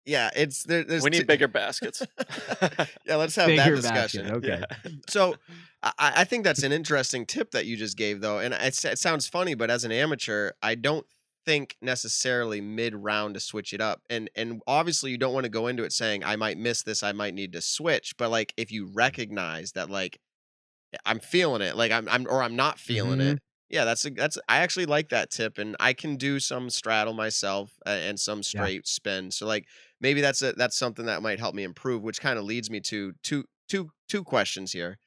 [0.06, 0.30] yeah.
[0.34, 2.02] It's there, there's we need two- bigger baskets.
[3.04, 4.22] yeah, let's have that discussion.
[4.28, 4.36] basket.
[4.36, 4.62] Okay.
[4.84, 4.90] Yeah.
[5.08, 5.34] So
[5.82, 8.98] I, I think that's an interesting tip that you just gave, though, and it, it
[8.98, 11.06] sounds funny, but as an amateur, I don't
[11.44, 15.50] think necessarily mid round to switch it up, and and obviously you don't want to
[15.50, 18.52] go into it saying I might miss this, I might need to switch, but like
[18.56, 20.18] if you recognize that like
[21.04, 23.34] I'm feeling it, like I'm I'm or I'm not feeling Mhm.
[23.34, 23.38] it.
[23.68, 27.14] Yeah, that's a, that's I actually like that tip, and I can do some straddle
[27.14, 29.30] myself uh, and some straight spin.
[29.32, 29.66] So like
[30.00, 32.80] maybe that's a that's something that might help me improve, which kind of leads me
[32.82, 34.98] to two two two questions here.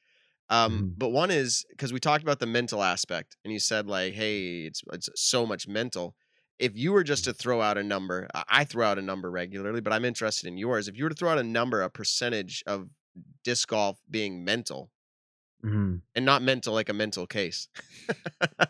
[0.48, 0.96] Um, Mhm.
[0.96, 4.64] but one is because we talked about the mental aspect, and you said like, hey,
[4.66, 6.16] it's it's so much mental.
[6.58, 9.80] If you were just to throw out a number, I throw out a number regularly,
[9.80, 10.88] but I'm interested in yours.
[10.88, 12.90] If you were to throw out a number, a percentage of
[13.44, 14.90] disc golf being mental,
[15.64, 16.00] Mhm.
[16.14, 17.68] and not mental like a mental case.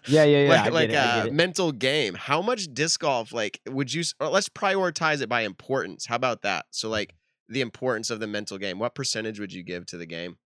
[0.06, 0.48] Yeah, yeah, yeah.
[0.64, 2.14] like like it, a mental game.
[2.14, 6.06] How much disc golf like would you let's prioritize it by importance.
[6.06, 6.66] How about that?
[6.70, 7.14] So like
[7.48, 8.78] the importance of the mental game.
[8.78, 10.38] What percentage would you give to the game?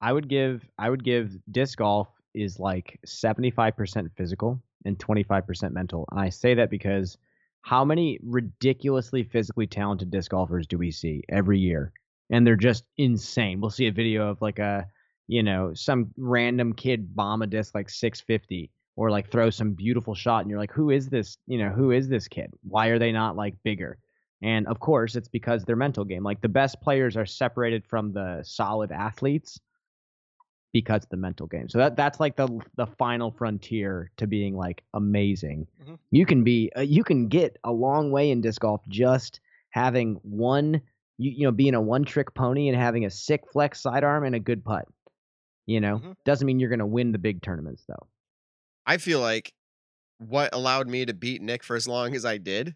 [0.00, 6.06] I would give I would give disc golf is like 75% physical and 25% mental.
[6.10, 7.16] And I say that because
[7.62, 11.92] how many ridiculously physically talented disc golfers do we see every year?
[12.30, 13.60] And they're just insane.
[13.60, 14.86] We'll see a video of like a,
[15.26, 20.14] you know, some random kid bomb a disc like 650 or like throw some beautiful
[20.14, 21.36] shot and you're like, "Who is this?
[21.46, 22.52] You know, who is this kid?
[22.62, 23.98] Why are they not like bigger?"
[24.42, 26.22] And of course, it's because their mental game.
[26.22, 29.58] Like the best players are separated from the solid athletes
[30.72, 31.68] because of the mental game.
[31.68, 35.66] So that that's like the the final frontier to being like amazing.
[35.82, 35.98] Mhm.
[36.10, 39.40] You can be uh, you can get a long way in disc golf just
[39.70, 40.80] having one
[41.16, 44.34] you you know being a one trick pony and having a sick flex sidearm and
[44.34, 44.86] a good putt.
[45.66, 46.14] You know, Mhm.
[46.24, 48.08] doesn't mean you're going to win the big tournaments though.
[48.86, 49.52] I feel like
[50.18, 52.74] what allowed me to beat Nick for as long as I did,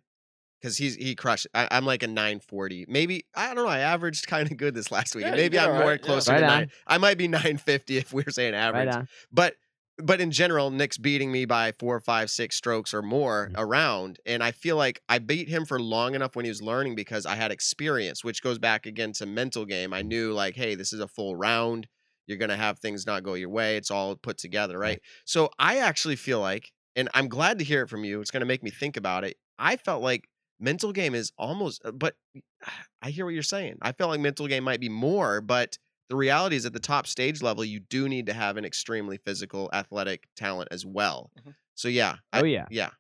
[0.61, 1.47] because he's he crushed.
[1.55, 2.87] I, I'm like a 940.
[2.89, 3.67] Maybe I don't know.
[3.67, 5.25] I averaged kind of good this last week.
[5.27, 6.07] Yeah, Maybe I'm all more right, yeah.
[6.07, 6.59] closer Right to on.
[6.61, 6.71] nine.
[6.87, 8.95] I might be 950 if we're saying average.
[8.95, 9.55] Right but
[10.01, 13.59] but in general, Nick's beating me by four, five, six strokes or more Mhm.
[13.59, 16.95] around, and I feel like I beat him for long enough when he was learning
[16.95, 19.93] because I had experience, which goes back again to mental game.
[19.93, 21.89] I knew like, hey, this is a full round.
[22.29, 23.77] You're gonna have things not go your way.
[23.77, 25.01] It's all put together, right?
[25.25, 28.21] So I actually feel like, and I'm glad to hear it from you.
[28.21, 29.37] It's gonna make me think about it.
[29.59, 30.29] I felt like
[30.61, 32.15] mental game is almost, uh, but
[33.03, 33.79] I hear what you're saying.
[33.83, 35.77] I felt like mental game might be more, but
[36.11, 39.19] the reality is at the top stage level, you do need to have an extremely
[39.19, 41.31] physical, athletic talent as well.
[41.47, 41.55] Mhm.
[41.75, 42.67] So yeah, Oh yeah.
[42.71, 42.91] yeah,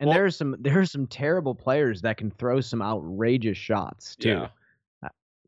[0.00, 4.16] And Well- are some there are some terrible players that can throw some outrageous shots
[4.16, 4.28] too.
[4.30, 4.48] Yeah.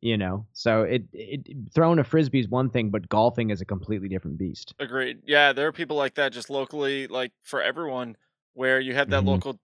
[0.06, 0.46] You know.
[0.52, 1.40] So it, it
[1.74, 4.72] throwing a frisbee is one thing, but golfing is a completely different beast.
[4.78, 5.18] Agreed.
[5.26, 8.16] Yeah, there are people like that just locally, like for everyone,
[8.54, 9.26] where you have that Mhm.
[9.26, 9.58] local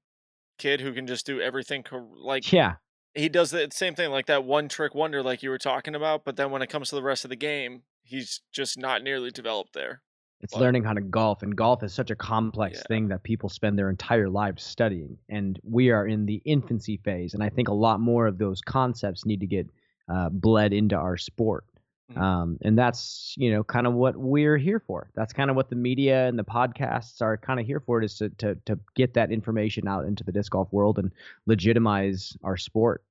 [0.58, 1.84] kid who can just do everything.
[2.16, 2.74] Like Yeah,
[3.14, 6.24] he does the same thing, like that one trick wonder, like you were talking about.
[6.24, 9.30] But then when it comes to the rest of the game, he's just not nearly
[9.30, 10.02] developed there.
[10.40, 12.88] it's Well- learning how to golf, and golf is such a complex Yeah.
[12.88, 15.16] thing that people spend their entire lives studying.
[15.28, 18.60] And we are in the infancy phase, and I think a lot more of those
[18.60, 19.68] concepts need to get
[20.08, 21.64] uh, bled into our sport.
[22.12, 22.18] Mhm.
[22.20, 25.08] Um, and that's you know kind of what we're here for.
[25.14, 28.16] That's kind of what the media and the podcasts are kind of here for, is
[28.18, 31.10] to, to to get that information out into the disc golf world and
[31.46, 33.02] legitimize our sport.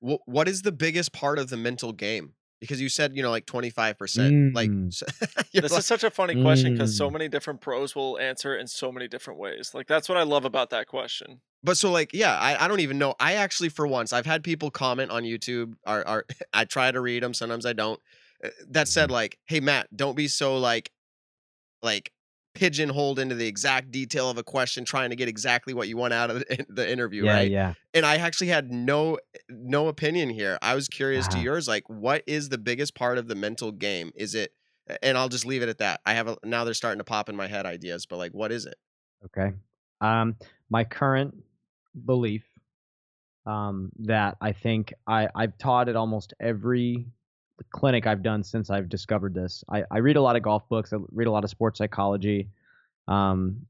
[0.00, 2.34] Wh- what is the biggest part of the mental game?
[2.60, 4.54] Because you said you know like twenty five percent.
[4.54, 4.92] Like Mm.
[4.94, 5.06] so-
[5.52, 7.12] This like- is such a funny question because so Mm.
[7.14, 9.72] many different pros will answer in so many different ways.
[9.74, 11.40] Like that's what I love about that question.
[11.64, 13.14] But so like yeah, I, I don't even know.
[13.18, 15.74] I actually for once I've had people comment on YouTube.
[15.86, 17.34] Are are I try to read them.
[17.34, 18.00] Sometimes I don't.
[18.44, 20.90] uh, That said, like, hey Matt, don't be so like,
[21.82, 22.12] like
[22.54, 26.12] pigeonholed into the exact detail of a question, trying to get exactly what you want
[26.12, 27.50] out of the, the interview, yeah, right?
[27.50, 27.74] yeah.
[27.94, 29.18] And I actually had no
[29.48, 30.58] no opinion here.
[30.62, 31.42] I was curious to Ah.
[31.42, 31.68] yours.
[31.68, 34.10] Like, what is the biggest part of the mental game?
[34.16, 34.52] Is it?
[35.02, 36.00] And I'll just leave it at that.
[36.06, 38.50] I have a, now they're starting to pop in my head ideas, but like, what
[38.50, 38.76] is it?
[39.26, 39.54] Okay.
[40.00, 40.36] Um,
[40.70, 41.34] my current
[42.06, 42.44] belief
[43.46, 47.06] um, that I think I, I've taught at almost every
[47.70, 49.64] clinic I've done since I've discovered this.
[49.70, 50.92] I, I read a lot of golf books.
[50.92, 52.48] I read a lot of sports psychology.
[53.08, 53.66] Um,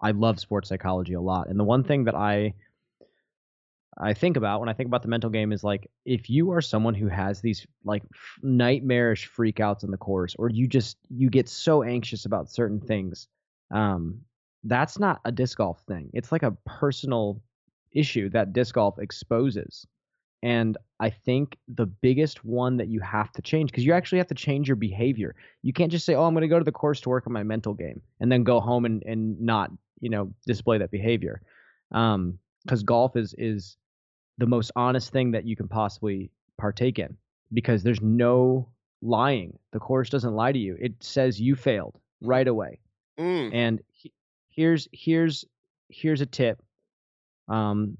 [0.00, 1.48] I love sports psychology a lot.
[1.48, 2.54] And the one thing that I
[3.98, 6.62] I think about when I think about the mental game is like if you are
[6.62, 8.02] someone who has these like
[8.42, 13.28] nightmarish freakouts in the course, or you just you get so anxious about certain things,
[13.70, 14.20] um,
[14.64, 16.10] that's not a disc golf thing.
[16.12, 17.40] It's like a personal
[17.92, 19.86] issue that disc golf exposes.
[20.42, 24.28] And I think the biggest one that you have to change, because you actually have
[24.28, 25.34] to change your behavior.
[25.62, 27.32] You can't just say, oh, I'm going to go to the course to work on
[27.32, 29.70] my mental game and then go home and, and not,
[30.00, 31.42] you know, display that behavior.
[31.92, 33.76] Um, because golf is is
[34.38, 37.16] the most honest thing that you can possibly partake in
[37.52, 38.68] because there's no
[39.02, 39.58] lying.
[39.72, 40.76] The course doesn't lie to you.
[40.80, 42.80] It says you failed right away.
[43.18, 43.54] Mm.
[43.54, 43.80] And
[44.60, 45.44] here's here's
[45.88, 46.62] here's a tip
[47.48, 47.96] um,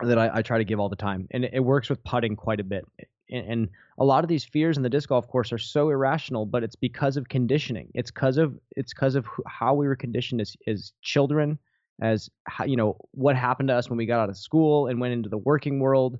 [0.00, 2.36] that I, I try to give all the time, and it, it works with putting
[2.36, 2.84] quite a bit.
[3.28, 3.68] And, and
[3.98, 6.76] a lot of these fears in the disc golf course are so irrational, but it's
[6.76, 7.88] because of conditioning.
[7.94, 11.58] It's because of it's because of how we were conditioned as as children,
[12.00, 15.00] as how, you know what happened to us when we got out of school and
[15.00, 16.18] went into the working world.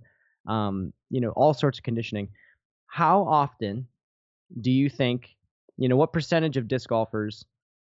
[0.48, 2.31] Um, you know all sorts of conditioning.
[2.89, 3.86] How often
[4.60, 5.36] do you think?
[5.78, 7.44] You know what percentage of disc golfers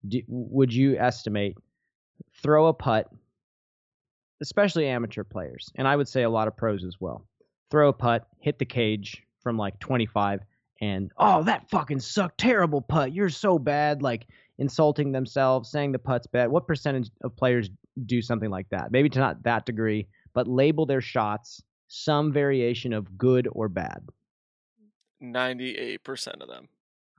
[0.08, 1.58] do, would you estimate
[2.42, 3.10] throw a putt,
[4.42, 7.26] especially amateur players, and I would say a lot of pros as well,
[7.70, 10.42] throw a putt, hit the cage from like 25,
[10.82, 14.28] and oh, that fucking sucked, terrible putt, you're so bad, like
[14.58, 16.50] insulting themselves, saying the putt's bad.
[16.50, 17.70] What percentage of players
[18.06, 18.92] do something like that?
[18.92, 24.08] Maybe to not that degree, but label their shots some variation of good or bad.
[25.20, 26.70] Ninety-eight percent of them.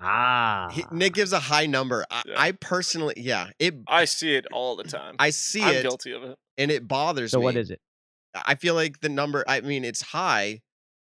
[0.02, 2.06] Ah, He, Nick gives a high number.
[2.10, 2.34] I, Yeah.
[2.38, 3.74] I personally, yeah, it.
[3.86, 5.16] I see it all the time.
[5.18, 6.38] I see I'm it, guilty of it.
[6.58, 7.42] and it bothers so me.
[7.42, 7.80] So what is it?
[8.34, 9.44] I feel like the number.
[9.46, 10.62] I mean, it's high,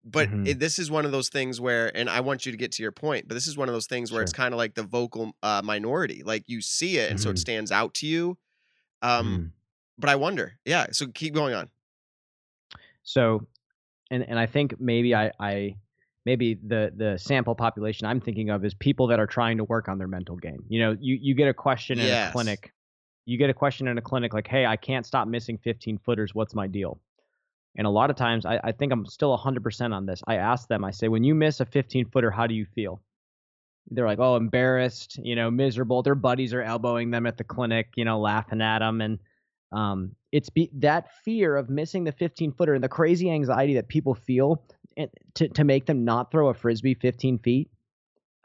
[0.03, 0.47] but Mhm.
[0.47, 2.83] it, this is one of those things where, and I want you to get to
[2.83, 4.83] your point, but this is one of those things where it's kind of like the
[4.83, 6.23] vocal uh, minority.
[6.23, 7.39] Like you see it, and so it Mhm.
[7.39, 8.37] stands out to you.
[9.01, 9.51] Um, Mm.
[9.99, 10.59] but I wonder.
[10.65, 10.87] Yeah.
[10.91, 11.69] So keep going on.
[13.03, 13.47] So,
[14.09, 15.75] and and I think maybe I I
[16.25, 19.87] maybe the the sample population I'm thinking of is people that are trying to work
[19.87, 20.63] on their mental game.
[20.69, 22.13] You know, you you get a question in Yes.
[22.13, 22.73] a clinic,
[23.25, 26.33] you get a question in a clinic like, "Hey, I can't stop missing 15 footers.
[26.35, 26.99] What's my deal?"
[27.77, 30.21] And a lot of times, I, I think I'm still 100% on this.
[30.27, 33.01] I ask them, I say, when you miss a 15 footer, how do you feel?
[33.89, 36.03] They're like, oh, embarrassed, you know, miserable.
[36.03, 39.01] Their buddies are elbowing them at the clinic, you know, laughing at them.
[39.01, 39.19] And
[39.71, 43.87] um, it's be- that fear of missing the 15 footer and the crazy anxiety that
[43.87, 44.63] people feel
[45.35, 47.69] to, to make them not throw a frisbee 15 feet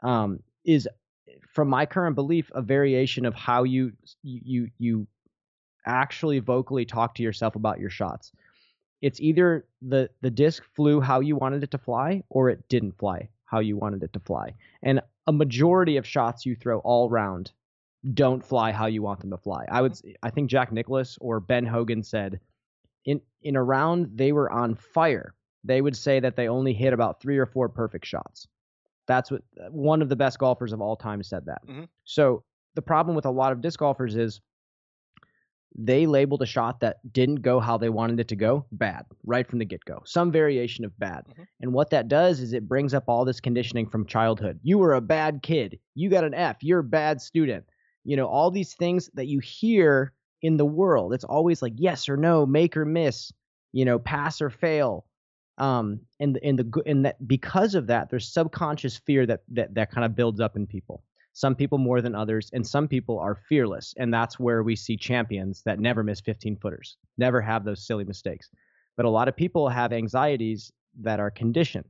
[0.01, 0.87] um, is,
[1.53, 3.93] from my current belief, a variation of how you
[4.23, 5.07] you you
[5.85, 8.31] actually vocally talk to yourself about your shots.
[9.01, 12.97] It's either the the disc flew how you wanted it to fly, or it didn't
[12.97, 14.53] fly how you wanted it to fly.
[14.83, 17.51] And a majority of shots you throw all round
[18.13, 19.65] don't fly how you want them to fly.
[19.69, 22.39] I would I think Jack Nicklaus or Ben Hogan said
[23.05, 25.33] in in a round they were on fire.
[25.67, 28.47] They would say that they only hit about 3 or 4 perfect shots.
[29.05, 31.65] That's what one of the best golfers of all time said that.
[31.67, 31.87] Mhm.
[32.03, 32.43] So
[32.75, 34.41] the problem with a lot of disc golfers is
[35.79, 39.47] they labeled a shot that didn't go how they wanted it to go bad right
[39.47, 40.01] from the get go.
[40.05, 41.25] Some variation of bad.
[41.27, 41.47] Mhm.
[41.61, 44.59] And what that does is it brings up all this conditioning from childhood.
[44.63, 45.79] You were a bad kid.
[45.93, 46.63] You got an F.
[46.63, 47.65] You're a bad student.
[48.03, 51.13] You know, all these things that you hear in the world.
[51.13, 53.31] It's always like yes or no, make or miss,
[53.73, 55.05] you know, pass or fail.
[55.57, 59.91] Um, and and the and that because of that, there's subconscious fear that that that
[59.91, 61.03] kind of builds up in people.
[61.33, 64.97] Some people more than others, and some people are fearless, and that's where we see
[64.97, 68.49] champions that never miss 15 footers, never have those silly mistakes.
[68.95, 70.71] But a lot of people have anxieties
[71.01, 71.85] that are conditioned.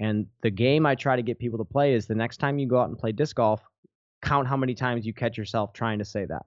[0.00, 2.66] And the game I try to get people to play is the next time you
[2.66, 3.62] go out and play disc golf,
[4.22, 6.46] count how many times you catch yourself trying to say that.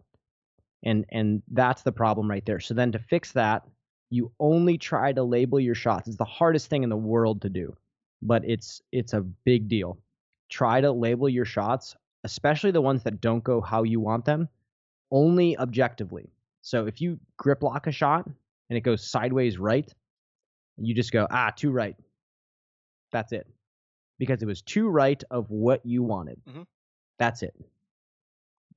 [0.84, 2.60] And and that's the problem right there.
[2.60, 3.64] So then to fix that,
[4.12, 6.08] you only try to label your shots.
[6.08, 7.76] It's the hardest thing in the world to do,
[8.22, 9.98] but it's it's a big deal.
[10.50, 14.50] Try to label your shots, especially the ones that don't go how you want them,
[15.12, 16.30] only objectively.
[16.62, 18.26] So if you grip lock a shot
[18.70, 19.92] and it goes sideways right,
[20.78, 21.96] you just go, ah, too right.
[23.12, 23.48] That's it.
[24.20, 26.40] Because it was too right of what you wanted.
[26.48, 26.68] Mhm.
[27.18, 27.56] That's it.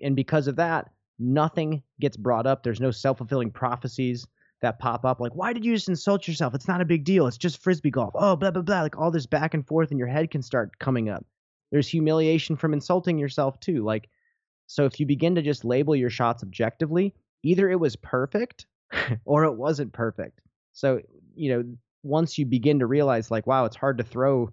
[0.00, 2.62] And because of that, nothing gets brought up.
[2.62, 4.26] There's no self fulfilling prophecies
[4.64, 5.20] that pop up.
[5.20, 6.54] Like, why did you just insult yourself?
[6.54, 7.26] It's not a big deal.
[7.26, 8.12] It's just frisbee golf.
[8.14, 8.82] Oh, blah, blah, blah.
[8.82, 11.24] Like, all this back and forth in your head can start coming up.
[11.70, 13.84] There's humiliation from insulting yourself, too.
[13.84, 14.08] Like,
[14.66, 18.66] so if you begin to just label your shots objectively, either it was perfect
[19.24, 20.40] or it wasn't perfect.
[20.72, 21.00] So,
[21.34, 21.64] you know,
[22.02, 24.50] once you begin to realize, like, wow, it's hard to throw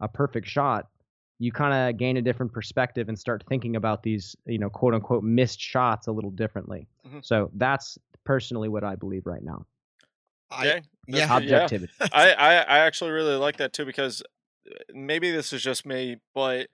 [0.00, 0.88] a perfect shot,
[1.44, 4.94] you kind of gain a different perspective and start thinking about these, you know, quote
[4.94, 6.86] unquote missed shots a little differently.
[7.06, 7.24] Mhm.
[7.24, 9.66] So that's personally what I believe right now.
[10.50, 10.64] I,
[11.06, 11.38] yeah.
[11.38, 11.78] That's- yeah.
[12.12, 14.22] I, I I actually really like that too because
[14.66, 16.68] uh, maybe this is just me, but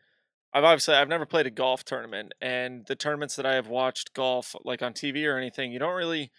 [0.53, 4.15] I've obviously I've never played a golf tournament, and the tournaments that I have watched
[4.15, 6.31] golf like on TV or anything, you don't really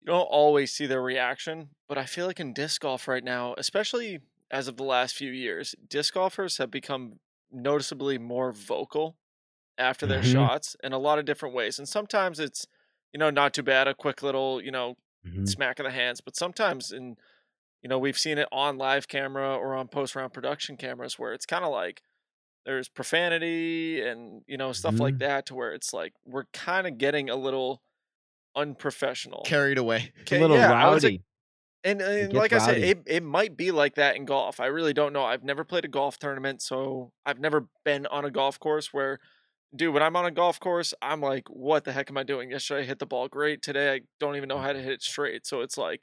[0.00, 1.70] you don't always see their reaction.
[1.88, 4.20] But I feel like in disc golf right now, especially
[4.50, 7.18] as of the last few years, disc golfers have become
[7.54, 9.18] noticeably more vocal
[9.78, 10.24] after their Mhm.
[10.24, 12.66] shots in a lot of different ways, and sometimes it's
[13.12, 15.54] you know not too bad, a quick little you know Mhm.
[15.54, 16.20] smack of the hands.
[16.20, 17.16] But sometimes in
[17.82, 21.32] you know, we've seen it on live camera or on post round production cameras where
[21.34, 22.02] it's kind of like
[22.66, 25.20] there's profanity and you know stuff like Mhm.
[25.20, 27.82] that to where it's like we're kind of getting a little
[28.56, 29.44] unprofessional.
[29.44, 30.12] Carried away.
[30.22, 31.22] It's a little yeah, rowdy.
[31.84, 34.58] And, uh, and gets like I said, it, it might be like that in golf.
[34.58, 35.24] I really don't know.
[35.24, 39.18] I've never played a golf tournament, so I've never been on a golf course where,
[39.76, 42.50] dude, when I'm on a golf course, I'm like, what the heck am I doing?
[42.50, 43.60] Yesterday I hit the ball great.
[43.62, 45.46] Today I don't even know how to hit it straight.
[45.46, 46.00] So it's like,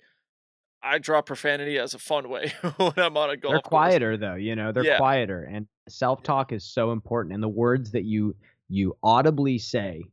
[0.84, 3.70] I draw profanity as a fun way when I'm on a golf They're course.
[3.70, 4.72] quieter though, you know.
[4.72, 4.98] They're Yeah.
[4.98, 7.34] quieter, and self-talk is so important.
[7.34, 8.36] And the words that you
[8.70, 10.04] you audibly say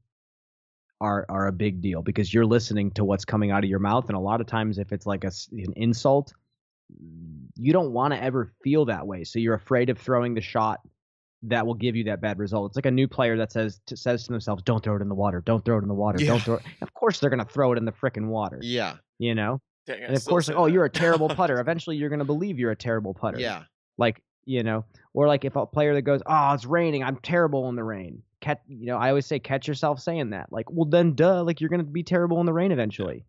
[1.00, 4.06] are are a big deal because you're listening to what's coming out of your mouth.
[4.08, 6.32] And a lot of times, if it's like a an insult,
[7.56, 9.24] you don't want to ever feel that way.
[9.24, 10.80] So you're afraid of throwing the shot
[11.44, 12.70] that will give you that bad result.
[12.70, 15.08] It's like a new player that says to, says to themselves, "Don't throw it in
[15.08, 15.40] the water.
[15.44, 16.20] Don't throw it in the water.
[16.20, 16.30] Yeah.
[16.30, 18.58] Don't throw it." Of course, they're gonna throw it in the frickin' water.
[18.60, 18.96] Yeah.
[19.18, 19.60] You know.
[19.86, 21.60] Dang, And of course, like, oh, you're a terrible putter.
[21.60, 23.64] Eventually, you're gonna believe you're a terrible putter Yeah.
[23.98, 27.68] like you know or like if a player that goes oh it's raining i'm terrible
[27.68, 30.52] in the rain catch you know i always say catch yourself saying that.
[30.52, 33.24] Like well then duh like you're gonna be terrible in the rain eventually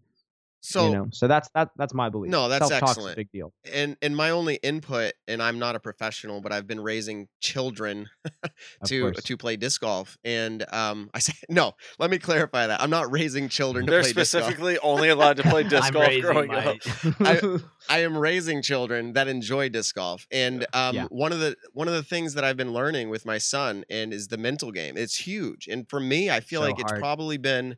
[0.61, 2.31] So you know so that's that that's my belief.
[2.31, 3.13] No, that's Self-talk's excellent.
[3.13, 3.53] a big deal.
[3.73, 8.09] And and my only input and i'm not a professional but i've been raising children
[8.85, 10.17] to to play disc golf.
[10.23, 12.81] And um i say no let me clarify that.
[12.81, 14.43] I'm not raising children to They're play disc golf.
[14.43, 17.61] specifically only allowed to play disc I'm golf raising growing my- up.
[17.89, 20.27] i am raising children that enjoy disc golf.
[20.31, 21.05] And um Yeah.
[21.09, 24.13] one of the one of the things that i've been learning with my son and
[24.13, 24.97] is the mental game.
[24.97, 25.67] It's huge.
[25.67, 27.77] And for me i feel So like it's probably been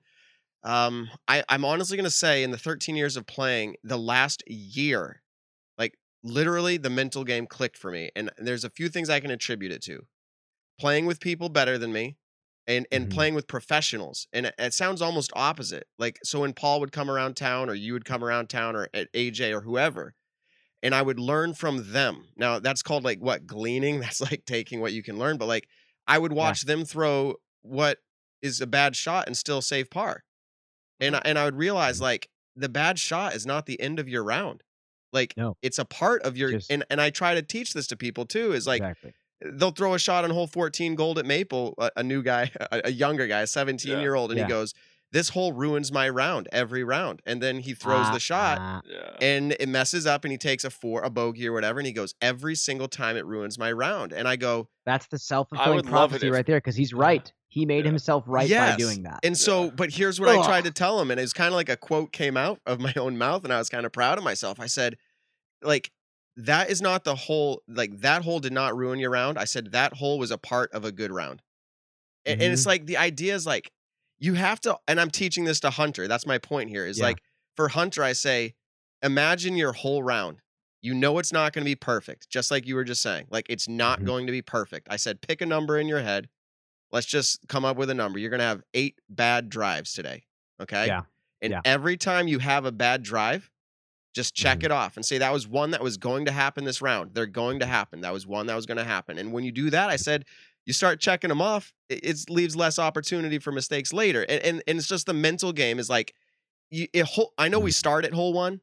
[0.63, 4.43] um I, i'm honestly going to say in the 13 years of playing the last
[4.47, 5.21] year
[5.77, 9.31] like literally the mental game clicked for me and there's a few things i can
[9.31, 10.05] attribute it to.
[10.79, 12.17] Playing with people better than me
[12.67, 13.09] and and Mhm.
[13.09, 17.09] playing with professionals and it, it sounds almost opposite like so when paul would come
[17.09, 20.15] around town or you would come around town or at aj or whoever
[20.83, 22.29] and i would learn from them.
[22.37, 23.99] Now that's called like what gleaning?
[24.01, 25.67] That's like taking what you can learn but like
[26.07, 27.99] i would watch them throw what
[28.41, 30.23] is a bad shot and still save par
[31.01, 34.07] and I, and I would realize like the bad shot is not the end of
[34.07, 34.63] your round
[35.13, 35.57] like No.
[35.61, 38.25] it's a part of your Just- and and I try to teach this to people
[38.25, 39.13] too is like exactly
[39.43, 42.81] they'll throw a shot on hole 14 gold at maple a, a new guy a,
[42.85, 44.45] a younger guy a 17 year old and Yeah.
[44.45, 44.73] he goes
[45.13, 48.81] this hole ruins my round every round and then he throws Ah, the shot ah.
[49.19, 51.91] And it messes up and he takes a four a bogey or whatever and he
[51.93, 55.47] goes every single time it ruins my round and i go that's the love
[55.79, 56.99] it prophecy right there because he's Yeah.
[56.99, 57.91] right he made Yeah.
[57.91, 58.71] himself right Yes.
[58.73, 59.19] by doing that.
[59.23, 59.69] And so, Yeah.
[59.71, 62.13] but here's what I tried to tell him, and it's kind of like a quote
[62.13, 64.57] came out of my own mouth, and I was kind of proud of myself.
[64.59, 64.97] I said,
[65.61, 65.91] like,
[66.37, 69.37] that is not the whole, like, that hole did not ruin your round.
[69.37, 71.41] I said that hole was a part of a good round.
[72.25, 73.69] A- And, it's like the idea is like,
[74.17, 76.07] you have to, and I'm teaching this to Hunter.
[76.07, 77.05] That's my point here is Yeah.
[77.07, 77.21] like,
[77.57, 78.55] for Hunter, I say,
[79.03, 80.37] imagine your whole round.
[80.81, 83.27] You know it's not going to be perfect, just like you were just saying.
[83.29, 84.05] Like, it's not Mhm.
[84.05, 84.87] going to be perfect.
[84.89, 86.29] I said, pick a number in your head.
[86.91, 88.19] Let's just come up with a number.
[88.19, 90.23] You're going to have eight bad drives today.
[90.61, 90.87] Okay.
[90.87, 91.01] Yeah.
[91.41, 91.61] And Yeah.
[91.65, 93.49] every time you have a bad drive,
[94.13, 94.65] just check Mhm.
[94.65, 97.13] it off and say that was one that was going to happen this round.
[97.13, 98.01] They're going to happen.
[98.01, 99.17] That was one that was going to happen.
[99.17, 100.25] And when you do that, I said,
[100.65, 104.23] you start checking them off, it, it leaves less opportunity for mistakes later.
[104.29, 106.13] And, and and it's just the mental game is like,
[106.69, 107.07] you, it,
[107.37, 108.61] I know we start at hole one,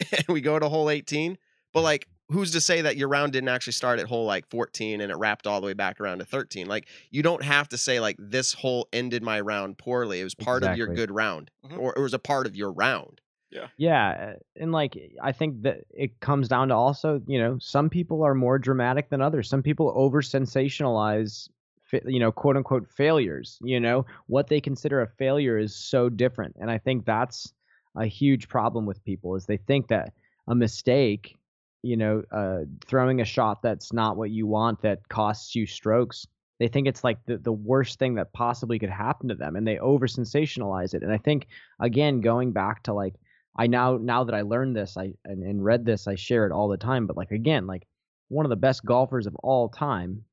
[0.12, 1.38] and we go to hole eighteen,
[1.72, 5.00] but like, who's to say that your round didn't actually start at hole like fourteen
[5.00, 6.66] and it wrapped all the way back around to thirteen?
[6.66, 10.20] Like, you don't have to say like this hole ended my round poorly.
[10.20, 11.78] It was part of your good round, Mhm.
[11.78, 13.20] or it was a part of your round.
[13.50, 17.88] Yeah, yeah and like I think that it comes down to also, you know, some
[17.88, 19.48] people are more dramatic than others.
[19.48, 21.48] Some people over sensationalize,
[22.04, 23.58] you know, quote unquote failures.
[23.62, 27.54] You know, what they consider a failure is so different, and I think that's
[27.96, 30.12] a huge problem with people is they think that
[30.46, 31.34] a mistake,
[31.82, 36.26] you know, uh, throwing a shot that's not what you want that costs you strokes.
[36.58, 39.66] They think it's like the, the worst thing that possibly could happen to them, and
[39.66, 41.02] they over sensationalize it.
[41.02, 41.46] And I think
[41.80, 43.14] again, going back to like
[43.56, 46.52] I now now that I learned this, I and, and read this, I share it
[46.52, 47.06] all the time.
[47.06, 47.86] But like again, like
[48.28, 50.24] one of the best golfers of all time,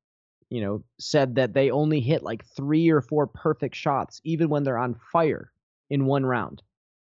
[0.50, 4.64] you know, said that they only hit like three or four perfect shots, even when
[4.64, 5.52] they're on fire
[5.90, 6.62] in one round.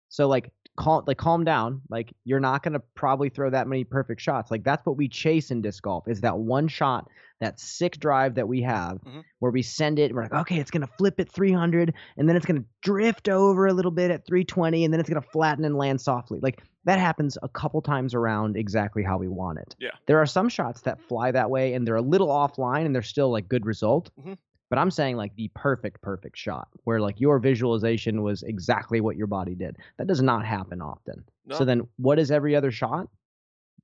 [0.08, 1.82] So like calm like calm down.
[1.90, 4.50] Like you're not gonna probably throw that many perfect shots.
[4.50, 7.08] Like that's what we chase in disc golf is that one shot,
[7.40, 9.22] that sick drive that we have Mhm.
[9.40, 12.36] where we send it and we're like, okay, it's gonna flip at 300 and then
[12.36, 15.76] it's gonna drift over a little bit at 320 and then it's gonna flatten and
[15.76, 16.38] land softly.
[16.40, 19.76] Like that happens a couple times around exactly how we want it.
[19.78, 19.90] Yeah.
[20.06, 23.02] There are some shots that fly that way and they're a little offline and they're
[23.02, 24.10] still like good result.
[24.20, 24.36] Mhm.
[24.72, 29.16] But I'm saying like the perfect, perfect shot where like your visualization was exactly what
[29.16, 29.76] your body did.
[29.98, 31.22] That does not happen often.
[31.44, 31.58] No.
[31.58, 33.06] So then what is every other shot?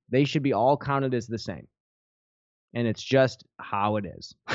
[0.09, 1.67] They should be all counted as the same.
[2.73, 4.33] And it's just how it is.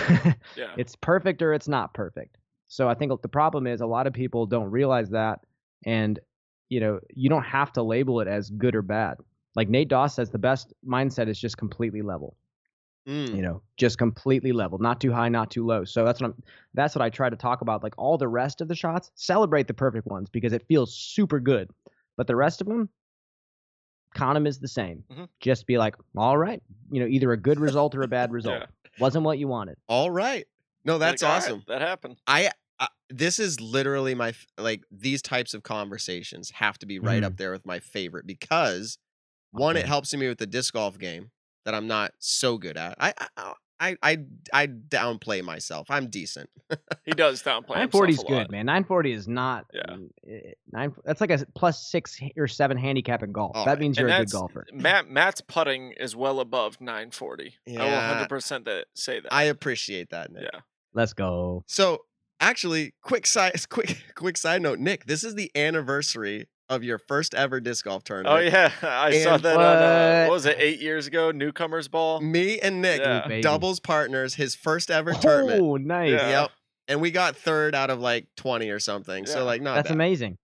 [0.57, 0.75] yeah.
[0.77, 2.37] it's perfect or it's not perfect.
[2.67, 5.39] So I think the problem is a lot of people don't realize that,
[5.87, 6.19] and
[6.69, 9.19] you know you don't have to label it as good or bad.
[9.55, 12.37] Like Nate Doss says, the best mindset is just completely level.
[13.07, 13.37] Mm.
[13.37, 15.85] You know, just completely level, not too high, not too low.
[15.85, 16.43] So that's what I'm.
[16.73, 17.83] That's what I try to talk about.
[17.83, 21.39] Like all the rest of the shots, celebrate the perfect ones because it feels super
[21.39, 21.71] good.
[22.17, 22.89] But the rest of them,
[24.15, 25.05] count them as the same.
[25.13, 25.29] Mhm.
[25.41, 28.61] Just be like, all right, you know, either a good result or a bad result.
[28.61, 28.67] Yeah.
[28.99, 29.77] Wasn't what you wanted.
[29.89, 30.47] All right.
[30.85, 31.63] No, that's Like, all right, awesome.
[31.67, 32.17] that happened.
[32.27, 37.23] I, I this is literally my like these types of conversations have to be right
[37.23, 37.27] Mm.
[37.27, 38.99] up there with my favorite because
[39.51, 41.31] one, it helps me with the disc golf game
[41.65, 42.97] that I'm not so good at.
[43.01, 44.19] I I I I,
[44.53, 45.89] I downplay myself.
[45.91, 46.49] I'm decent.
[47.05, 48.39] He does downplay 940 is himself a lot.
[48.47, 48.67] good, man.
[48.67, 49.67] 940 is not.
[49.75, 49.97] Yeah.
[50.31, 50.95] eh, Nine.
[51.05, 53.53] That's like a plus six or seven handicap in golf.
[53.57, 53.79] All that right.
[53.81, 54.65] means you're a good golfer.
[54.73, 57.55] Matt Matt's putting is well above 940.
[57.67, 58.09] I will Yeah.
[58.09, 59.33] 100 percent that say that.
[59.33, 60.45] I appreciate that, Nick.
[60.53, 60.61] yeah.
[60.95, 61.65] Let's go.
[61.67, 62.05] So
[62.41, 65.07] actually, quick side quick quick side note, Nick.
[65.07, 68.35] This is the anniversary of your first ever disc golf tournament.
[68.37, 70.29] Oh yeah, I saw And that on uh, what?
[70.31, 71.31] what was it eight years ago?
[71.31, 72.21] Newcomers ball.
[72.21, 73.27] Me and Nick, Yeah.
[73.29, 73.43] Baby.
[73.43, 75.61] doubles partners, his first ever tournament.
[75.63, 76.13] Oh, nice.
[76.13, 76.43] Yeah.
[76.43, 76.51] Yep.
[76.89, 79.25] And we got third out of like 20 or something.
[79.27, 79.33] Yeah.
[79.33, 79.95] So like not That's bad.
[79.95, 80.39] amazing.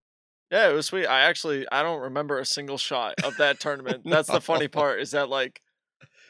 [0.51, 1.06] Yeah, it was sweet.
[1.06, 4.02] I actually I don't remember a single shot of that tournament.
[4.05, 5.60] That's the funny part is that like,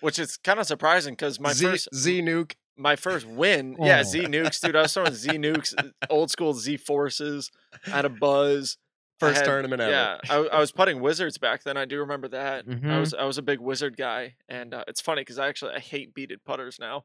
[0.01, 2.53] which is kind of surprising because my Z, first Z nuke.
[2.77, 4.03] my first win, yeah, Oh.
[4.03, 4.77] Z nukes, dude.
[4.77, 5.75] I was throwing Z nukes,
[6.11, 7.51] old school Z forces,
[7.85, 8.77] had a buzz.
[9.23, 9.91] I First had- tournament ever.
[9.93, 11.77] Yeah, I, I was putting wizards back then.
[11.77, 12.65] I do remember that.
[12.67, 13.01] I Mhm.
[13.01, 15.79] was I was a big wizard guy, and uh, it's funny because I actually I
[15.81, 17.05] hate beaded putters now,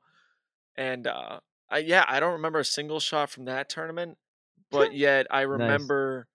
[0.75, 1.39] and uh,
[1.69, 4.17] I yeah I don't remember a single shot from that tournament,
[4.71, 6.27] but yet I remember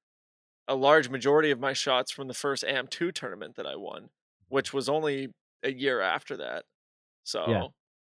[0.68, 4.10] a large majority of my shots from the first AM two tournament that I won,
[4.48, 5.30] which was only
[5.62, 6.64] a year after that.
[7.24, 7.72] So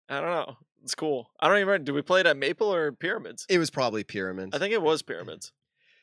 [0.09, 0.57] I don't know.
[0.83, 1.31] It's cool.
[1.39, 1.67] I don't even.
[1.67, 3.45] remember- Did we play it at Maple or Pyramids?
[3.49, 4.55] It was probably pyramids.
[4.55, 5.51] I think it was Pyramids.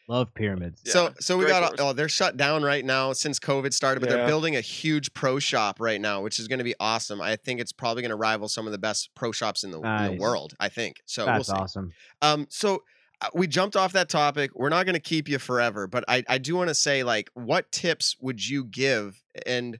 [0.06, 0.82] Love pyramids.
[0.84, 1.80] Yeah, so so we great got course.
[1.80, 5.38] oh they're shut down right now since COVID started, but they're building a huge pro
[5.38, 7.22] shop right now, which is going to be awesome.
[7.22, 9.80] I think it's probably going to rival some of the best pro shops in the,
[9.80, 10.54] in the world.
[10.60, 11.24] I think so.
[11.24, 11.54] we'll That's see.
[11.54, 11.92] awesome.
[12.20, 12.82] Um, so
[13.22, 14.50] uh, we jumped off that topic.
[14.54, 17.30] We're not going to keep you forever, but I, I do want to say, like,
[17.34, 19.22] what tips would you give?
[19.46, 19.78] And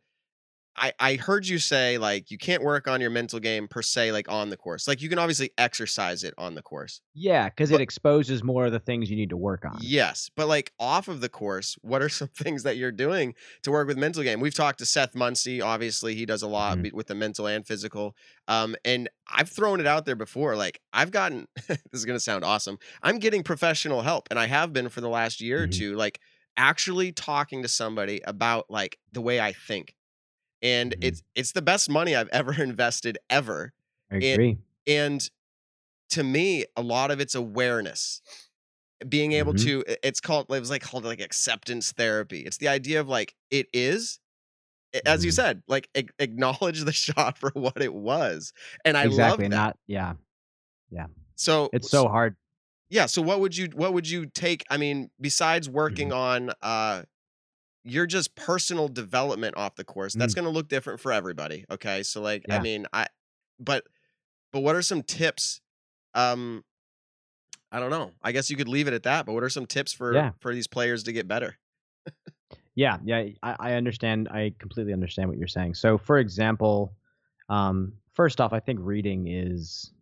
[0.76, 4.10] I, I heard you say like you can't work on your mental game per se
[4.10, 4.88] like on the course.
[4.88, 7.00] Like you can obviously exercise it on the course.
[7.14, 9.78] Yeah, because it exposes more of the things you need to work on.
[9.80, 13.70] Yes, but like off of the course, what are some things that you're doing to
[13.70, 14.40] work with mental game?
[14.40, 15.60] We've talked to Seth Munsey.
[15.60, 16.92] Obviously, he does a lot Mhm.
[16.92, 18.16] with the mental and physical.
[18.48, 20.56] Um, and I've thrown it out there before.
[20.56, 21.46] Like I've gotten.
[21.68, 22.78] this is gonna sound awesome.
[23.02, 25.72] I'm getting professional help, and I have been for the last year or Mhm.
[25.78, 25.94] two.
[25.94, 26.20] Like
[26.56, 29.94] actually talking to somebody about like the way I think,
[30.64, 31.04] and Mhm.
[31.06, 33.72] it's it's the best money I've ever invested ever.
[34.10, 34.58] I agree.
[34.88, 35.30] And
[36.10, 38.22] to me, a lot of it's awareness.
[39.08, 39.58] Being able Mhm.
[39.64, 42.40] to it's called it was like called like acceptance therapy.
[42.42, 44.20] It's the idea of like it is
[44.94, 45.34] a- as you Mhm.
[45.34, 48.52] said, like ac- acknowledge the shot for what it was.
[48.84, 49.68] And I exactly, love and that.
[49.70, 50.14] that yeah,
[51.36, 52.36] So it's so hard.
[52.90, 56.48] yeah, so what would you what would you take I mean besides working Mm-hmm.
[56.48, 57.02] on uh
[57.84, 60.14] your just personal development off the course.
[60.14, 62.02] That's going to look different for everybody, okay?
[62.02, 62.62] So like I Mm.
[62.62, 63.06] Mean, I
[63.60, 63.84] but
[64.52, 65.60] but what are some tips
[66.14, 66.64] um
[67.72, 68.12] I don't know.
[68.22, 70.30] I guess you could leave it at that, but what are some tips for Yeah.
[70.38, 71.56] for these players to get better?
[72.76, 74.28] Yeah, yeah, I, I understand.
[74.28, 75.74] I completely understand what you're saying.
[75.74, 76.92] So, for example,
[77.48, 79.92] um, first off, I think reading is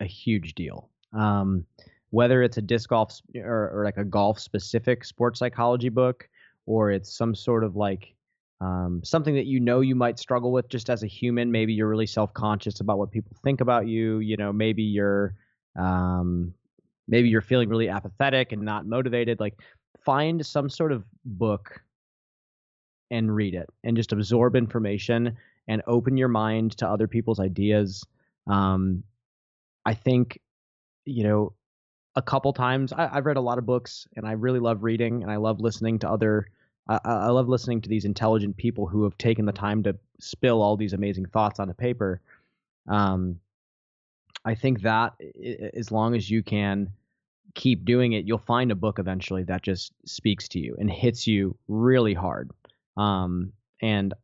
[0.00, 0.90] a huge deal.
[1.14, 1.64] Um,
[2.10, 6.28] whether it's a disc golf or, or like a golf specific sports psychology book,
[6.66, 8.14] or it's some sort of like
[8.60, 11.50] um, something that you know you might struggle with just as a human.
[11.50, 14.18] Maybe you're really self conscious about what people think about you.
[14.18, 15.34] You know, maybe you're
[15.78, 16.54] um,
[17.08, 19.40] maybe you're feeling really apathetic and not motivated.
[19.40, 19.58] Like,
[20.04, 21.80] find some sort of book
[23.10, 25.36] and read it and just absorb information
[25.68, 28.04] and open your mind to other people's ideas.
[28.46, 29.02] Um,
[29.84, 30.40] I think,
[31.04, 31.52] you know,
[32.14, 35.22] a couple times I, I've read a lot of books and I really love reading
[35.22, 36.48] and I love listening to other.
[36.88, 40.62] I, I love listening to these intelligent people who have taken the time to spill
[40.62, 42.20] all these amazing thoughts onto paper.
[42.88, 43.40] Um,
[44.44, 45.14] I think that
[45.74, 46.90] as long as you can
[47.54, 51.26] keep doing it, you'll find a book eventually that just speaks to you and hits
[51.26, 52.50] you really hard.
[52.96, 53.52] Um,
[53.82, 54.14] and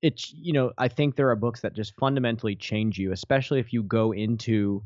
[0.00, 3.72] it's you know I think there are books that just fundamentally change you, especially if
[3.72, 4.84] you go into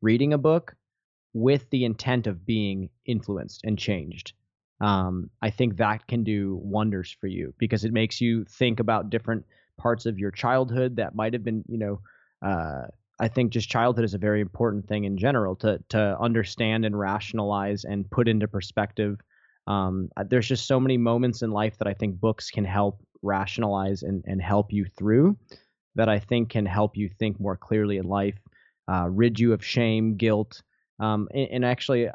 [0.00, 0.74] reading a book
[1.32, 4.32] with the intent of being influenced and changed.
[4.82, 9.10] Um, I think that can do wonders for you because it makes you think about
[9.10, 9.46] different
[9.78, 12.00] parts of your childhood that might have been, you know,
[12.46, 12.88] uh,
[13.20, 16.98] I think just childhood is a very important thing in general to to understand and
[16.98, 19.20] rationalize and put into perspective.
[19.68, 23.00] Um, uh, there's just so many moments in life that I think books can help
[23.22, 25.36] rationalize and, and help you through
[25.94, 28.38] that I think can help you think more clearly in life,
[28.88, 30.62] uh, rid you of shame, guilt,
[30.98, 32.12] um, and, and actually, uh,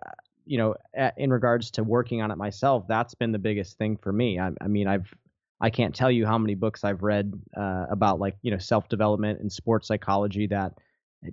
[0.48, 3.98] you know, a- in regards to working on it myself, that's been the biggest thing
[3.98, 4.40] for me.
[4.40, 5.14] I, I mean, I've
[5.60, 8.90] I can't tell you how many books I've read uh, about like you know self
[8.90, 10.74] development and sports psychology that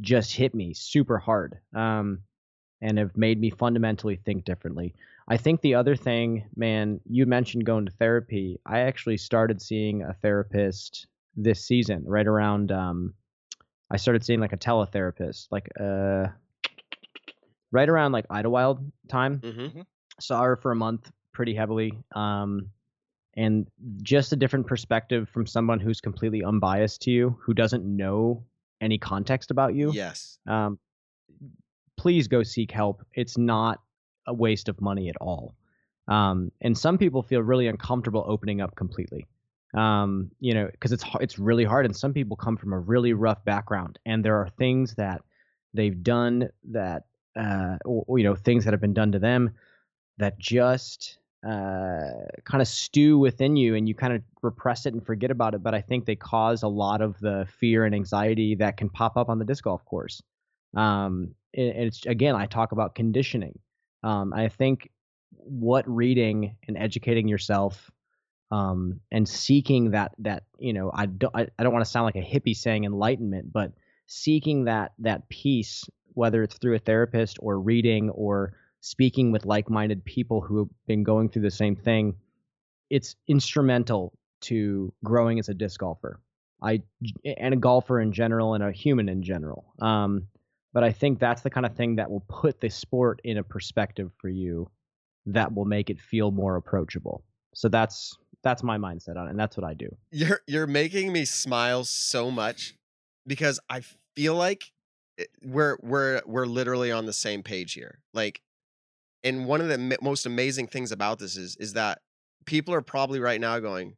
[0.01, 2.21] just hit me super hard um,
[2.81, 4.95] and have made me fundamentally think differently.
[5.29, 8.61] I think the other thing, man, you mentioned going to therapy.
[8.67, 12.73] I actually started seeing a therapist this season, right around.
[12.73, 13.15] Um,
[13.91, 16.29] I started seeing like a teletherapist, like uh,
[17.75, 18.79] right around like Idlewild
[19.09, 19.41] time.
[19.41, 19.81] Mm-hmm.
[20.21, 22.71] saw her for a month pretty heavily um
[23.37, 23.67] and
[24.03, 28.45] just a different perspective from someone who's completely unbiased to you who doesn't know
[28.81, 29.93] any context about you.
[29.93, 30.39] Yes.
[30.47, 30.79] um
[31.97, 33.05] please go seek help.
[33.15, 33.81] It's not
[34.27, 35.55] a waste of money at all.
[36.07, 39.27] Um and some people feel really uncomfortable opening up completely.
[39.75, 43.15] Um you know because it's it's really hard and some people come from a really
[43.15, 45.23] rough background and there are things that
[45.73, 47.03] they've done that
[47.37, 49.51] uh or, you know things that have been done to them
[50.19, 55.05] that just uh, kind of stew within you and you kind of repress it and
[55.05, 55.63] forget about it.
[55.63, 59.19] But I think they cause a lot of the fear and anxiety that can pop
[59.19, 60.23] up on the disc golf course.
[60.75, 63.59] Um, and and it's again, I talk about conditioning.
[64.03, 64.91] Um, I think
[65.33, 67.91] what reading and educating yourself
[68.51, 72.07] um, and seeking that that you know I don't I, I don't want to sound
[72.07, 73.73] like a hippie saying enlightenment, but
[74.07, 75.85] seeking that that peace,
[76.15, 81.03] whether it's through a therapist or reading or speaking with like-minded people who have been
[81.03, 82.15] going through the same thing,
[82.91, 84.13] it's instrumental
[84.43, 86.21] to growing as a disc golfer.
[86.63, 86.83] I
[87.25, 89.73] and a golfer in general and a human in general.
[89.81, 90.29] Um,
[90.73, 93.43] but I think that's the kind of thing that will put the sport in a
[93.43, 94.69] perspective for you
[95.27, 97.25] that will make it feel more approachable.
[97.55, 99.89] So that's that's my mindset on it, and that's what I do.
[100.11, 102.75] You're you're making me smile so much
[103.27, 103.83] because I
[104.15, 104.73] feel like
[105.43, 108.01] we're we're we're literally on the same page here.
[108.13, 108.41] Like,
[109.23, 112.01] and one of the m- most amazing things about this is is that
[112.47, 113.97] people are probably right now going,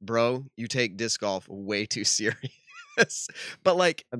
[0.00, 2.04] bro, you take disc golf way too
[2.98, 3.28] serious.
[3.62, 4.18] but like Uh,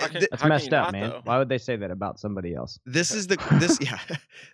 [0.00, 1.10] How can- th- That's messed up, not, man.
[1.10, 1.20] though?
[1.24, 2.78] Why would they say that about somebody else?
[2.86, 3.98] this is the this yeah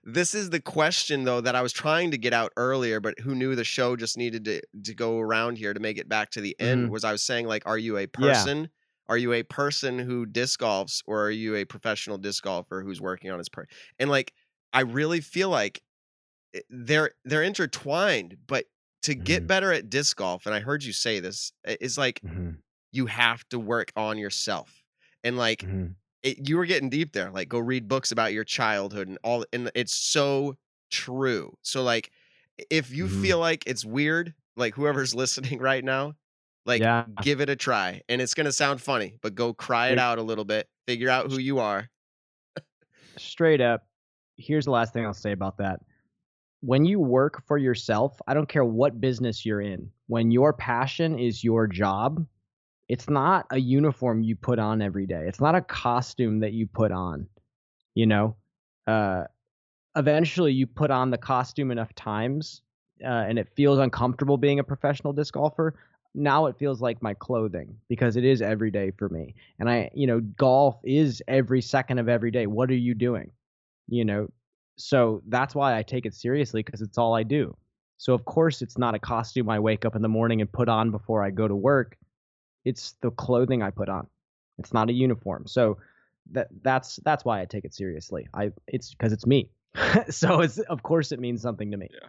[0.05, 3.35] this is the question though that I was trying to get out earlier, but who
[3.35, 6.41] knew the show just needed to to go around here to make it back to
[6.41, 6.91] the end Mhm.
[6.93, 8.07] was I was saying like, are you a Yeah.
[8.13, 8.71] person?
[9.09, 13.01] Are you a person who disc golfs, or are you a professional disc golfer who's
[13.01, 13.71] working on his part?
[13.99, 14.35] And like,
[14.73, 15.83] I really feel like
[16.71, 18.67] they're they're intertwined, but
[19.03, 19.47] to get Mhm.
[19.47, 22.63] better at disc golf, and I heard you say this, is like Mhm,
[22.93, 24.83] you have to work on yourself.
[25.25, 25.97] And like mhm.
[26.23, 27.31] it, you were getting deep there.
[27.31, 30.57] Like go read books about your childhood and all and it's so
[30.91, 31.57] true.
[31.63, 32.13] So like
[32.71, 33.09] if you Mhm.
[33.09, 36.15] feel like it's weird, like whoever's listening right now,
[36.69, 37.07] like Yeah.
[37.23, 38.03] give it a try.
[38.09, 40.69] And it's gonna sound funny, but go cry it out a little bit.
[40.87, 41.91] Figure out who you are.
[43.17, 43.89] straight up,
[44.37, 45.81] here's the last thing I'll say about that.
[46.61, 51.19] When you work for yourself, I don't care what business you're in, when your passion
[51.19, 52.27] is your job,
[52.89, 55.25] it's not a uniform you put on every day.
[55.27, 57.29] It's not a costume that you put on.
[57.95, 58.37] You know,
[58.87, 59.25] uh,
[59.97, 62.63] eventually you put on the costume enough times
[63.03, 65.75] uh, and it feels uncomfortable being a professional disc golfer.
[66.19, 69.35] Now it feels like my clothing because it is every day for me.
[69.59, 72.47] And I, you know, golf is every second of every day.
[72.47, 73.31] What are you doing?
[73.89, 74.29] You know,
[74.77, 77.57] so that's why I take it seriously because it's all I do.
[77.99, 80.69] So of course it's not a costume I wake up in the morning and put
[80.69, 81.97] on before I go to work.
[82.65, 84.07] It's the clothing I put on.
[84.59, 85.47] It's not a uniform.
[85.47, 85.79] So
[86.33, 88.29] that that's that's why I take it seriously.
[88.35, 89.51] I it's because it's me.
[90.11, 91.89] so it's of course it means something to me.
[91.93, 92.09] Yeah.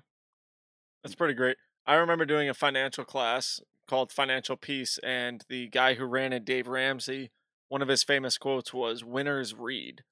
[1.03, 1.57] That's pretty great.
[1.87, 6.45] I remember doing a financial class called Financial Peace, and the guy who ran it,
[6.45, 7.31] Dave Ramsey,
[7.69, 10.03] one of his famous quotes was "Winners read,"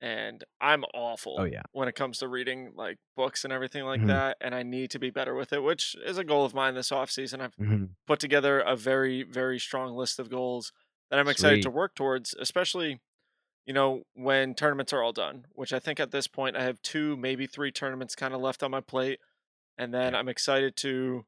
[0.00, 1.62] and I'm awful Oh yeah.
[1.72, 4.06] when it comes to reading like books and everything like Mhm.
[4.06, 6.74] that, and I need to be better with it, which is a goal of mine
[6.74, 7.40] this off season.
[7.40, 7.94] I've Mhm.
[8.06, 10.72] put together a very very strong list of goals
[11.10, 13.00] that I'm excited to work towards, especially
[13.66, 16.82] you know when tournaments are all done, which I think at this point I have
[16.82, 19.20] two maybe three tournaments kind of left on my plate
[19.78, 21.26] and then I'm excited to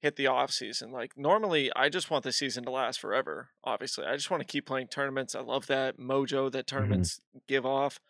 [0.00, 0.90] hit the off season.
[0.92, 4.04] Like normally I just want the season to last forever, obviously.
[4.06, 5.34] I just want to keep playing tournaments.
[5.34, 8.00] I love that mojo that tournaments give off.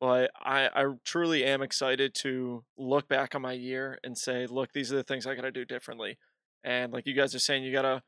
[0.00, 4.72] But I, I truly am excited to look back on my year and say, look,
[4.72, 6.18] these are the things I got to do differently.
[6.64, 8.02] And like you guys are saying, you got to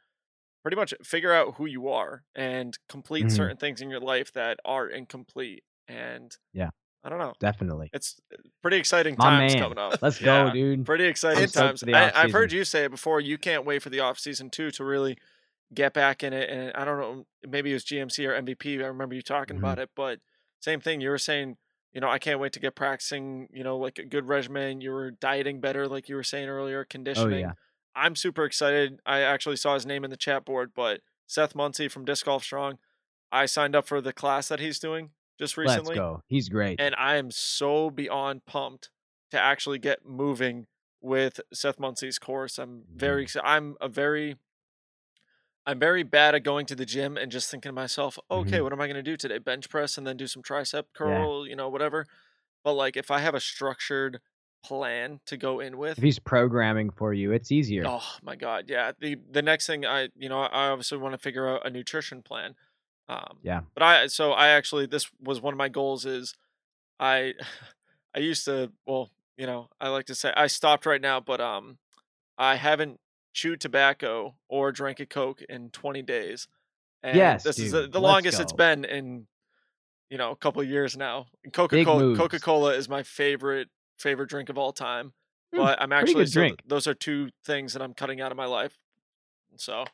[0.63, 3.33] pretty much figure out who you are and complete Mhm.
[3.33, 5.65] certain things in your life that are incomplete.
[5.89, 6.71] And Yeah.
[7.07, 7.35] I don't know.
[7.39, 7.89] Definitely.
[7.93, 9.63] It's uh, pretty exciting My times man.
[9.63, 10.03] coming up.
[10.03, 10.85] Let's Yeah, go, dude.
[10.85, 11.85] Pretty exciting I'm times.
[11.85, 13.21] I, I've heard you say it before.
[13.21, 15.17] You can't wait for the off season too to really
[15.73, 16.51] get back in it.
[16.51, 18.83] And I don't know, maybe it was GMC or MVP.
[18.83, 19.61] I remember you talking Mhm.
[19.61, 20.19] about it, but
[20.61, 21.01] same thing.
[21.01, 21.57] You were saying,
[21.93, 23.49] you know, I can't wait to get practicing.
[23.53, 24.81] You know, like a good regimen.
[24.81, 27.27] You were dieting better, like you were saying earlier, conditioning.
[27.27, 27.51] Oh conditioning.
[27.51, 28.01] yeah.
[28.03, 28.99] I'm super excited.
[29.07, 32.43] I actually saw his name in the chat board, but Seth Munsey from Disc Golf
[32.43, 32.79] Strong.
[33.33, 36.23] I signed up for the class that he's doing just Let's recently go.
[36.29, 36.81] He's great.
[36.81, 38.91] and I am so beyond pumped
[39.31, 40.67] to actually get moving
[41.01, 42.59] with Seth Munsey's course.
[42.59, 43.41] I'm very Mhm.
[43.45, 44.37] I'm a very
[45.69, 48.63] I'm very bad at going to the gym and just thinking to myself, okay, Mhm.
[48.63, 49.39] what am I going to do today?
[49.39, 52.07] Bench press and then do some tricep curl, you know, whatever.
[52.63, 54.21] But like if I have a structured
[54.63, 57.85] plan to go in with, if he's programming for you, it's easier.
[57.87, 58.93] Oh my god, yeah.
[58.99, 62.23] The the next thing I you know I obviously want to figure out a nutrition
[62.23, 62.55] plan.
[63.09, 63.63] Um, Yeah.
[63.75, 66.35] But I so I actually this was one of my goals is
[67.01, 67.35] I
[68.15, 71.41] I used to well you know I like to say I stopped right now but
[71.41, 71.79] um
[72.39, 73.01] I haven't
[73.33, 76.49] chewed tobacco or drank a coke in 20 days.
[77.03, 78.57] And Yes, this is the, the Let's longest it's go.
[78.59, 79.27] been in
[80.11, 81.27] you know a couple of years now.
[81.53, 82.17] Coca Cola.
[82.17, 83.69] Coca Cola is my favorite
[83.99, 85.13] favorite drink of all time.
[85.53, 86.63] Hmm, But I'm actually so drink.
[86.67, 88.79] those are two things that I'm cutting out of my life.
[89.57, 89.85] So,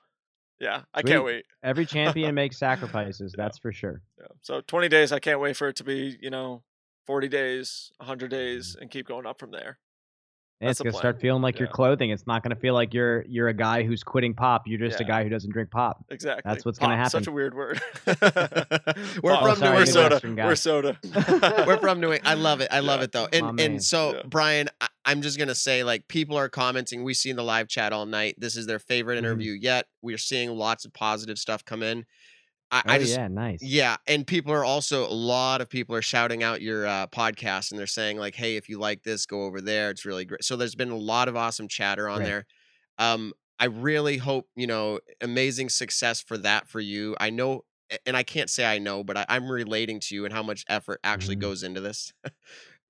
[0.62, 1.44] yeah, I can't wait.
[1.64, 3.34] Every champion makes sacrifices.
[3.36, 4.00] That's for sure.
[4.18, 4.28] Yeah.
[4.42, 6.62] So 20 days, I can't wait for it to be, you know,
[7.06, 8.36] 40 days, 100 Mm-hmm.
[8.38, 9.78] days, and keep going up from there.
[10.62, 12.10] And That's it's gonna start feeling like your clothing.
[12.10, 14.62] It's not gonna feel like you're you're a guy who's quitting pop.
[14.66, 16.04] You're just a guy who doesn't drink pop.
[16.08, 16.42] Exactly.
[16.48, 17.80] That's what's gonna Pop, Such a weird word.
[18.06, 19.48] We're Pop.
[19.48, 20.14] from sorry, New We're the soda.
[20.14, 20.46] Western guy.
[20.46, 20.98] We're soda.
[21.66, 22.22] We're from New England.
[22.24, 22.68] I love it.
[22.70, 23.04] I love Yeah.
[23.04, 23.28] it though.
[23.32, 23.70] My And man.
[23.72, 24.22] and so Yeah.
[24.26, 27.02] Brian, I, I'm just gonna say like people are commenting.
[27.02, 28.36] We see in the live chat all night.
[28.38, 29.18] This is their favorite Mhm.
[29.18, 29.86] interview yet.
[30.00, 32.06] We're seeing lots of positive stuff come in.
[32.72, 33.64] I, Oh I just yeah, nice.
[33.64, 37.70] yeah, and people are also a lot of people are shouting out your uh, podcast
[37.70, 39.90] and they're saying like, "Hey, if you like this, go over there.
[39.90, 42.24] It's really great." So there's been a lot of awesome chatter on Great.
[42.24, 42.46] there.
[42.98, 47.16] Um, I really hope you know amazing success for that for you.
[47.20, 47.62] I know,
[48.06, 50.64] and I can't say I know, but I, I'm relating to you and how much
[50.68, 51.36] effort actually Mhm.
[51.36, 52.12] goes into this.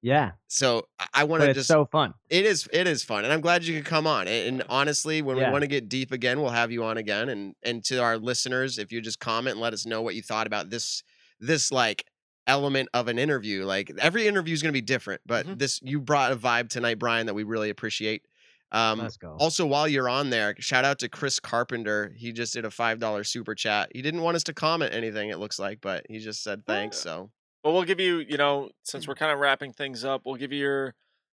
[0.02, 2.14] Yeah, So I- want to just so fun.
[2.28, 4.26] it is it is fun, and I'm glad you could come on.
[4.26, 7.28] And, honestly, when we want to get deep again, we'll have you on again.
[7.28, 10.22] And and to our listeners, if you just comment and let us know what you
[10.22, 11.02] thought about this
[11.38, 12.04] this like
[12.48, 13.64] element of an interview.
[13.64, 15.58] Like every interview is going to be different, but Mhm.
[15.60, 18.24] this you brought a vibe tonight, Brian, that we really appreciate.
[18.72, 19.36] Um, Let's go.
[19.38, 22.12] also, while you're on there, shout out to Chris Carpenter.
[22.16, 23.90] He just did a five dollar super chat.
[23.94, 25.28] He didn't want us to comment anything.
[25.30, 26.96] It looks like, but he just said thanks.
[26.98, 27.02] yeah.
[27.02, 27.30] So
[27.64, 30.52] Well, we'll give you, you know, since we're kind of wrapping things up, we'll give
[30.52, 30.94] you your,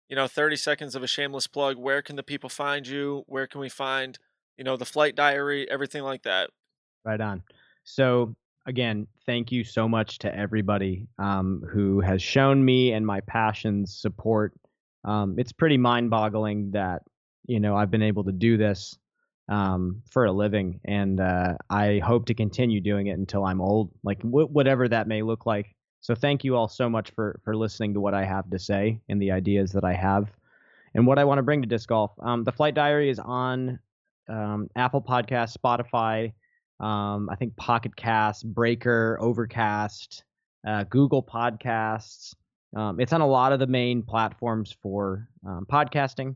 [0.10, 1.78] you know, 30 seconds of a shameless plug.
[1.78, 3.24] Where can the people find you?
[3.28, 4.18] Where can we find,
[4.58, 6.50] you know, the flight diary, everything like that?
[7.04, 7.44] Right on.
[7.84, 8.36] So
[8.66, 13.96] again, thank you so much to everybody um, who has shown me and my passions
[13.96, 14.54] support.
[15.04, 17.04] Um, it's pretty mind-boggling that
[17.46, 18.98] you know I've been able to do this
[19.50, 23.92] um, for a living, and uh, I hope to continue doing it until I'm old,
[24.04, 25.76] like wh- whatever that may look like.
[26.06, 29.00] So thank you all so much for for listening to what I have to say
[29.10, 30.32] and the ideas that I have,
[30.94, 32.12] and what I want to bring to disc golf.
[32.20, 33.80] Um, the Flight Diary is on
[34.30, 36.32] um, Apple Podcasts, Spotify
[36.80, 40.24] um, I think Pocket Cast, Breaker, Overcast,
[40.68, 42.36] uh, Google Podcasts.
[42.76, 46.36] Um, it's on a lot of the main platforms for um, podcasting.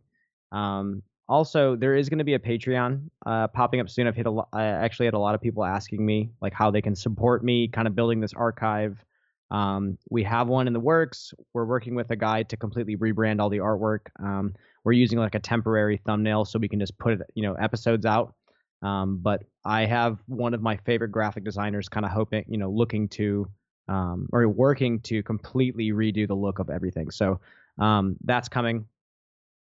[0.52, 4.08] Um, also, there is going to be a Patreon uh, popping up soon.
[4.08, 6.72] I've hit a lo- I actually had a lot of people asking me like how
[6.72, 9.04] they can support me, kind of building this archive.
[9.52, 11.34] Um, we have one in the works.
[11.54, 14.08] We're working with a guy to completely rebrand all the artwork.
[14.20, 14.54] Um,
[14.84, 18.06] we're using like a temporary thumbnail so we can just put it, you know, episodes
[18.06, 18.36] out.
[18.82, 22.70] Um, but I have one of my favorite graphic designers kind of hoping, you know,
[22.70, 23.50] looking to
[23.90, 27.10] um, or working to completely redo the look of everything.
[27.10, 27.40] So
[27.80, 28.86] um, that's coming.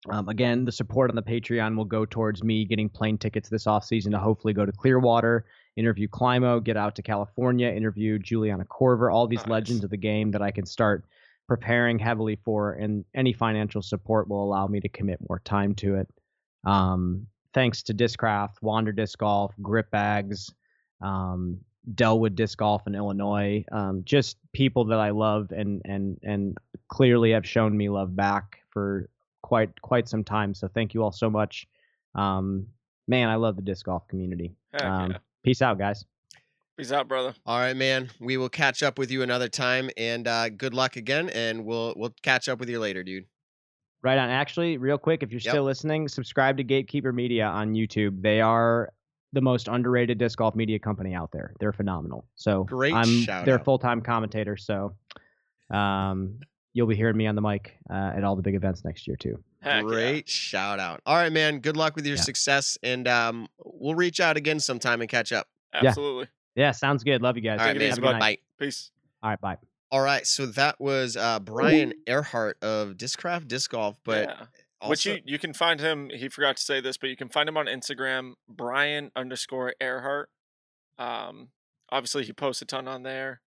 [0.09, 3.67] Um, again, the support on the Patreon will go towards me getting plane tickets this
[3.67, 5.45] off season to hopefully go to Clearwater,
[5.79, 9.47] interview Climo, get out to California, interview Juliana Korver, all these Nice.
[9.49, 11.05] legends of the game that I can start
[11.47, 15.95] preparing heavily for, and any financial support will allow me to commit more time to
[15.95, 16.07] it.
[16.63, 20.53] Um, thanks to Discraft, Wander Disc Golf, Grip Bags,
[21.01, 21.59] um,
[21.95, 26.57] Delwood Disc Golf in Illinois, um, just people that I love and and and
[26.89, 29.09] clearly have shown me love back for
[29.41, 30.53] quite quite some time.
[30.53, 31.67] So thank you all so much.
[32.15, 32.67] Um,
[33.07, 34.55] man, I love the disc golf community.
[34.81, 35.17] Um, yeah.
[35.43, 36.05] Peace out, guys.
[36.77, 37.33] Peace out, brother.
[37.45, 38.09] All right, man.
[38.19, 41.29] We will catch up with you another time, and uh, good luck again.
[41.29, 43.25] And we'll we'll catch up with you later, dude.
[44.01, 44.29] Right on.
[44.29, 45.51] Actually, real quick, if you're Yep.
[45.51, 48.21] still listening, subscribe to Gatekeeper Media on YouTube.
[48.21, 48.93] They are
[49.33, 51.53] the most underrated disc golf media company out there.
[51.59, 52.25] They're phenomenal.
[52.35, 54.55] So Great I'm shout their full time commentator.
[54.55, 54.95] So
[55.69, 56.39] um,
[56.73, 59.17] you'll be hearing me on the mic uh, at all the big events next year
[59.17, 59.43] too.
[59.61, 59.81] Heck yeah.
[59.81, 61.01] Great shout out.
[61.05, 61.59] All right, man.
[61.59, 62.21] Good luck with your Yeah.
[62.21, 65.47] success, and um, we'll reach out again sometime and catch up.
[65.73, 65.89] Yeah.
[65.89, 66.27] Absolutely.
[66.55, 67.21] Yeah, sounds good.
[67.21, 67.59] Love you guys.
[67.59, 67.87] All right, it man.
[67.91, 68.39] easy, Have a good night.
[68.57, 68.65] Bye.
[68.65, 68.91] Peace.
[69.21, 69.57] All right, bye.
[69.91, 74.45] All right, so that was uh, Brian Earhart of Discraft Disc Golf, but yeah.
[74.81, 76.09] also, Which you, you can find him.
[76.13, 80.29] He forgot to say this, but you can find him on Instagram, Brian underscore Earhart.
[80.99, 81.49] Um,
[81.91, 83.41] obviously he posts a ton on there.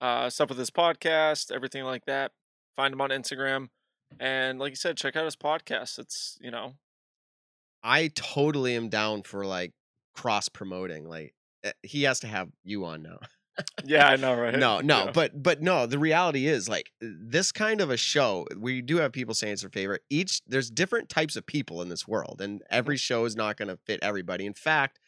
[0.00, 2.32] Uh, stuff with his podcast, everything like that.
[2.76, 3.68] Find him on Instagram,
[4.20, 5.98] and like you said, check out his podcast.
[5.98, 6.74] It's you know,
[7.82, 9.72] I totally am down for like
[10.14, 11.08] cross promoting.
[11.08, 11.34] Like
[11.64, 13.18] eh, he has to have you on now.
[13.84, 14.58] yeah, I know, right?
[14.58, 15.10] no, no, Yeah.
[15.12, 18.46] but but no, the reality is like this kind of a show.
[18.56, 20.02] We do have people saying it's their favorite.
[20.10, 23.68] Each there's different types of people in this world, and every show is not going
[23.68, 24.46] to fit everybody.
[24.46, 25.00] In fact,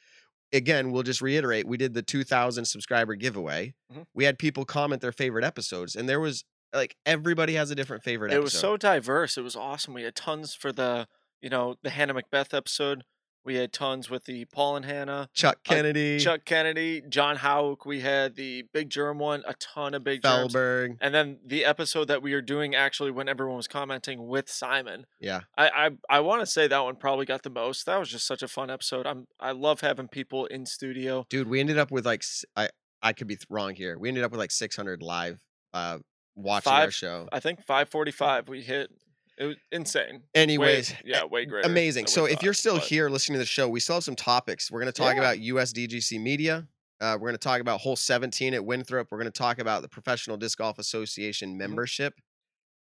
[0.53, 3.75] again, we'll just reiterate: we did the 2,000 subscriber giveaway.
[3.93, 4.05] Mhm.
[4.15, 6.45] We had people comment their favorite episodes, and there was
[6.75, 8.33] like everybody has a different favorite.
[8.33, 8.45] it episode.
[8.45, 9.39] was so diverse.
[9.39, 9.95] It was awesome.
[9.95, 11.07] We had tons for the
[11.41, 13.05] you know the Hannah McBeth episode.
[13.47, 15.29] We had tons with the Paul and Hannah.
[15.35, 17.85] Chuck Kennedy, Chuck Kennedy, John Houck.
[17.85, 20.97] We had the Big Jerm one, a ton of Big Jerms.
[21.03, 25.05] And then the episode that we are doing actually when everyone was commenting with Simon.
[25.21, 27.85] Yeah, I I, I want to say that one probably got the most.
[27.85, 29.07] That was just such a fun episode.
[29.07, 31.27] I'm I love having people in studio.
[31.29, 32.25] dude, we ended up with like
[32.57, 32.71] I
[33.03, 33.99] I could be wrong here.
[33.99, 35.43] We ended up with like 600 live
[35.75, 35.99] uh
[36.37, 37.29] watching our show.
[37.33, 38.91] I think 545 we hit.
[39.37, 40.15] It was insane.
[40.15, 41.67] Way- Anyways, yeah, way greater.
[41.69, 42.07] amazing.
[42.07, 44.71] So if you're still but- here listening to the show, we still have some topics.
[44.71, 45.21] We're going to talk Yeah.
[45.21, 46.69] about USDGC media.
[47.01, 49.09] Uh, we're going to talk about hole 17 at Winthrop.
[49.11, 50.81] We're going to talk about the Professional Disc Golf Mm-hmm.
[50.83, 52.15] Association membership.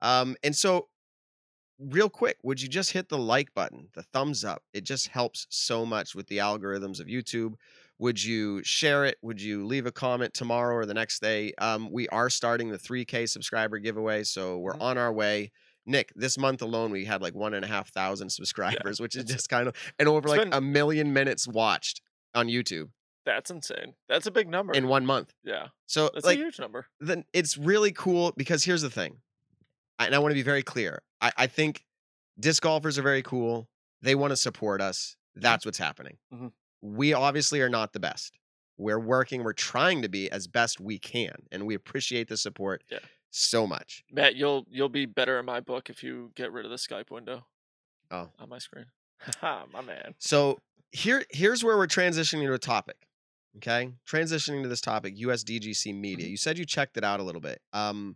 [0.03, 0.89] Um, and so,
[1.79, 4.61] real quick, would you just hit the like button, the thumbs up?
[4.73, 7.55] It just helps so much with the algorithms of YouTube.
[7.99, 9.17] Would you share it?
[9.21, 11.53] Would you leave a comment tomorrow or the next day?
[11.57, 14.81] Um, we are starting the 3K subscriber giveaway, so we're Mhm.
[14.81, 15.51] on our way.
[15.85, 19.23] Nick, this month alone, we had like one and a half thousand subscribers, which is
[19.23, 22.01] just kind of, and over like been- a million minutes watched
[22.33, 22.89] on YouTube
[23.23, 23.95] That's insane.
[24.09, 24.73] That's a big number.
[24.73, 25.33] in one month.
[25.43, 26.87] yeah, So, that's like, a huge number.
[26.99, 29.21] then it's really cool because here's the thing
[29.97, 31.01] I- and I want to be very clear.
[31.21, 31.85] I, I think
[32.39, 33.69] disc golfers are very cool.
[34.01, 35.15] They want to support us.
[35.35, 36.17] That's what's happening.
[36.33, 36.51] Mhm.
[36.81, 38.37] We obviously are not the best.
[38.77, 42.83] We're working, we're trying to be as best we can, and we appreciate the support
[42.91, 42.99] Yeah.
[43.29, 44.03] so much.
[44.11, 47.09] Matt, you'll you'll be better in my book if you get rid of the Skype
[47.11, 47.45] window.
[48.11, 48.29] Oh.
[48.37, 48.85] on my screen.
[49.19, 50.13] Haha, my man.
[50.19, 50.59] So
[50.91, 52.97] here here's where we're transitioning to a topic.
[53.57, 53.91] Okay?
[54.07, 56.27] Transitioning to this topic, USDGC media.
[56.27, 57.61] You said you checked it out a little bit.
[57.73, 58.15] Um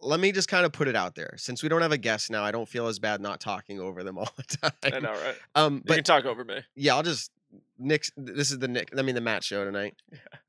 [0.00, 1.34] let me just kind of put it out there.
[1.38, 4.02] Since we don't have a guest now, I don't feel as bad not talking over
[4.04, 4.72] them all the time.
[4.82, 5.36] I know, right?
[5.54, 6.60] Um You but can talk over me.
[6.74, 7.30] yeah, I'll just
[7.78, 8.04] Nick.
[8.16, 8.90] This is the Nick.
[8.96, 9.94] I mean the Matt show tonight.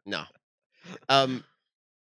[0.05, 0.23] No.
[1.07, 1.45] Um,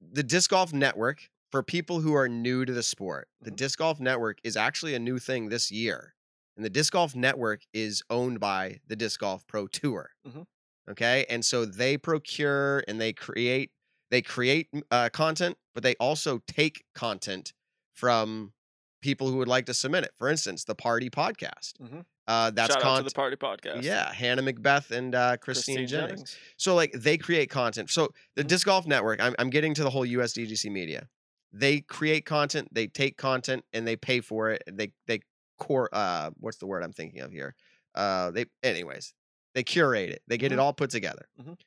[0.01, 3.27] the disc golf network for people who are new to the sport.
[3.41, 3.55] The Mhm.
[3.57, 6.15] disc golf network is actually a new thing this year,
[6.55, 10.09] and the disc golf network is owned by the disc golf pro tour.
[10.27, 10.47] Mhm.
[10.89, 13.71] Okay, and so they procure and they create
[14.09, 17.53] they create uh, content, but they also take content
[17.93, 18.53] from
[19.01, 20.11] people who would like to submit it.
[20.17, 21.73] For instance, the Party Podcast.
[21.79, 22.05] Mhm.
[22.27, 23.83] Uh, that's Shout out to the party podcast.
[23.83, 26.11] Yeah, Hannah McBeth and uh, Christine, Christine Jennings.
[26.21, 26.37] Jennings.
[26.57, 27.89] So like they create content.
[27.89, 28.47] So the Mhm.
[28.47, 31.07] disc golf network, I'm, I'm getting to the whole USDGC media.
[31.51, 34.63] They create content, they take content, and they pay for it.
[34.71, 35.21] They they
[35.57, 37.55] core uh what's the word I'm thinking of here?
[37.95, 39.13] Uh they anyways,
[39.53, 40.21] they curate it.
[40.27, 40.61] They get it Mhm.
[40.61, 41.27] all put together.
[41.39, 41.57] Mhm.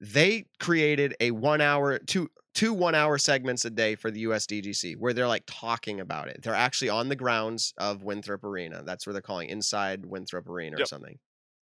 [0.00, 4.96] They created a one hour two two one hour segments a day for the USDGC
[4.96, 6.42] where they're like talking about it.
[6.42, 8.82] They're actually on the grounds of Winthrop Arena.
[8.84, 10.84] That's where they're calling inside Winthrop Arena or Yep.
[10.84, 11.18] something.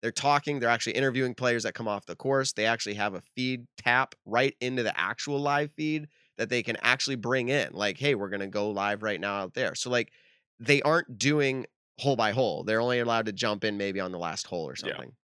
[0.02, 2.52] They're talking, they're actually interviewing players that come off the course.
[2.52, 6.76] They actually have a feed tap right into the actual live feed that they can
[6.82, 7.72] actually bring in.
[7.72, 9.74] Like, hey, we're going to go live right now out there.
[9.74, 10.12] So, like,
[10.60, 11.66] they aren't doing
[11.98, 12.62] hole by hole.
[12.64, 15.00] They're only allowed to jump in maybe on the last hole or Yeah.
[15.00, 15.16] something.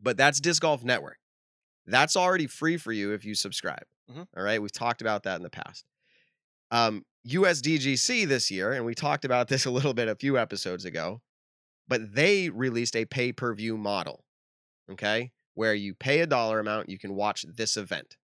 [0.00, 1.18] But that's Disc Golf Network.
[1.86, 3.84] That's already free for you if you subscribe.
[4.12, 4.26] Mhm.
[4.36, 4.60] All right.
[4.60, 5.84] We've talked about that in the past.
[6.70, 10.84] Um, USDGC this year, and we talked about this a little bit a few episodes
[10.84, 11.22] ago,
[11.88, 14.24] but they released a pay per view model.
[14.90, 15.32] Okay.
[15.54, 18.16] Where you pay a dollar amount, you can watch this event.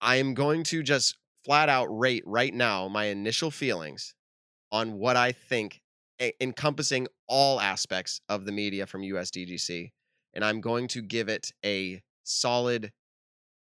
[0.00, 4.14] I am going to just flat out rate right now my initial feelings
[4.72, 5.82] on what I think,
[6.20, 9.92] e- encompassing all aspects of the media from USDGC.
[10.34, 12.92] And I'm going to give it a solid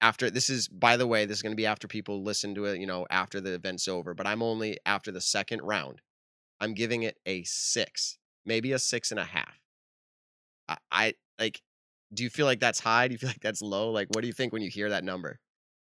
[0.01, 2.65] after this is by the way this is going to be after people listen to
[2.65, 6.01] it you know after the event's over but i'm only after the second round
[6.59, 9.59] i'm giving it a six maybe a six and a half
[10.67, 11.61] I, I like
[12.13, 14.27] do you feel like that's high do you feel like that's low like what do
[14.27, 15.39] you think when you hear that number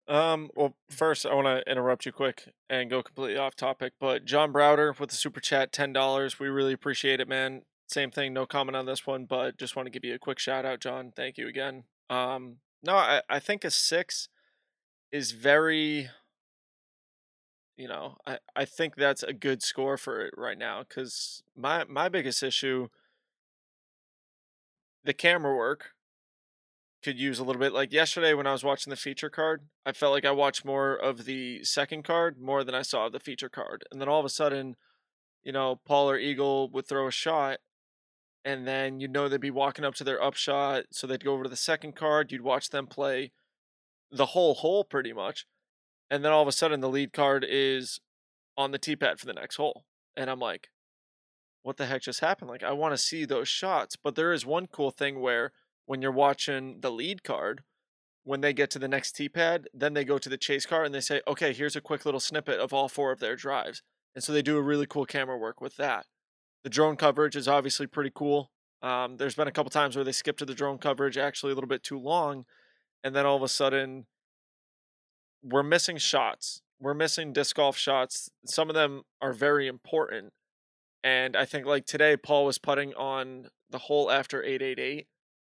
[0.07, 0.49] Um.
[0.55, 3.93] Well, first I want to interrupt you quick and go completely off topic.
[3.99, 6.39] But John Browder with the super chat, ten dollars.
[6.39, 7.61] We really appreciate it, man.
[7.87, 8.33] Same thing.
[8.33, 10.81] No comment on this one, but just want to give you a quick shout out,
[10.81, 11.13] John.
[11.15, 11.85] Thank you again.
[12.09, 12.57] Um.
[12.83, 14.29] No, I I think a six
[15.11, 16.09] is very.
[17.77, 21.85] You know, I I think that's a good score for it right now because my
[21.85, 22.89] my biggest issue.
[25.05, 25.93] The camera work
[27.03, 27.73] could use a little bit.
[27.73, 30.95] Like yesterday when I was watching the feature card, I felt like I watched more
[30.95, 33.83] of the second card more than I saw of the feature card.
[33.91, 34.75] And then all of a sudden,
[35.43, 37.59] you know, Paul or Eagle would throw a shot
[38.45, 41.43] and then you'd know they'd be walking up to their upshot, so they'd go over
[41.43, 43.31] to the second card, you'd watch them play
[44.11, 45.45] the whole hole pretty much.
[46.09, 47.99] And then all of a sudden the lead card is
[48.55, 49.85] on the tee pad for the next hole.
[50.15, 50.69] And I'm like,
[51.63, 52.49] what the heck just happened?
[52.49, 53.95] Like I want to see those shots.
[53.95, 55.51] But there is one cool thing where
[55.85, 57.63] when you're watching the lead card,
[58.23, 60.85] when they get to the next tee pad, then they go to the chase card
[60.85, 63.81] and they say, okay, here's a quick little snippet of all four of their drives.
[64.15, 66.05] And so they do a really cool camera work with that.
[66.63, 68.51] The drone coverage is obviously pretty cool.
[68.81, 71.55] Um, there's been a couple times where they skip to the drone coverage actually a
[71.55, 72.45] little bit too long.
[73.03, 74.05] And then all of a sudden,
[75.41, 76.61] we're missing shots.
[76.79, 78.29] We're missing disc golf shots.
[78.45, 80.33] Some of them are very important.
[81.03, 85.07] And I think like today, Paul was putting on the hole after 888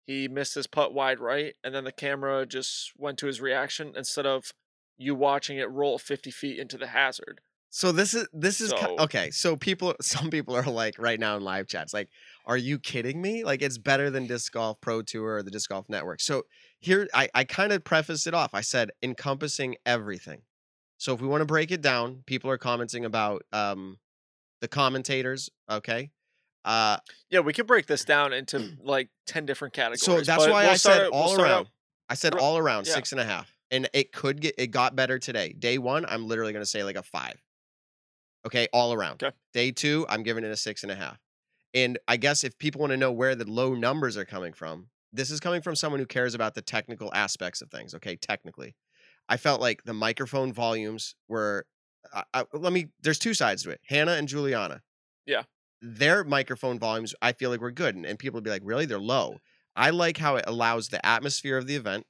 [0.06, 3.94] he missed his putt wide right, and then the camera just went to his reaction
[3.98, 4.54] instead of
[4.98, 7.42] you watching it roll 50 feet into the hazard.
[7.78, 11.36] So this is this is So- okay so people some people are like right now
[11.36, 12.08] in live chats like
[12.48, 13.44] are you kidding me?
[13.44, 16.22] Like it's better than disc golf pro tour or the disc golf network.
[16.22, 16.44] So
[16.80, 18.54] here i, I kind of prefaced it off.
[18.54, 20.44] I said encompassing everything.
[21.00, 23.98] So if we want to break it down people are commenting about um
[24.62, 26.12] the commentators okay?
[26.64, 26.98] Uh
[27.30, 30.02] Yeah, we could break this down into like 10 different categories.
[30.04, 31.68] so that's why we'll i said out- we'll all around.
[32.10, 35.20] i said all around six and a half and it could get it got better
[35.20, 35.52] today.
[35.52, 37.42] Day one i'm literally going to say like a five
[38.46, 39.36] okay all around Okay.
[39.54, 41.20] day two i'm giving it a six and a half
[41.74, 44.90] and i guess if people want to know where the low numbers are coming from
[45.14, 48.76] this is coming from someone who cares about the technical aspects of things okay technically
[49.30, 51.66] i felt like the microphone volumes were
[52.14, 52.90] I, I, let me.
[53.02, 53.82] There's two sides to it.
[53.88, 54.84] Hannah and Juliana.
[55.26, 55.44] Yeah.
[55.82, 58.86] Their microphone volumes, I feel like were good, and, and people would be like, "Really?
[58.86, 59.40] They're low."
[59.76, 62.06] I like how it allows the atmosphere of the event.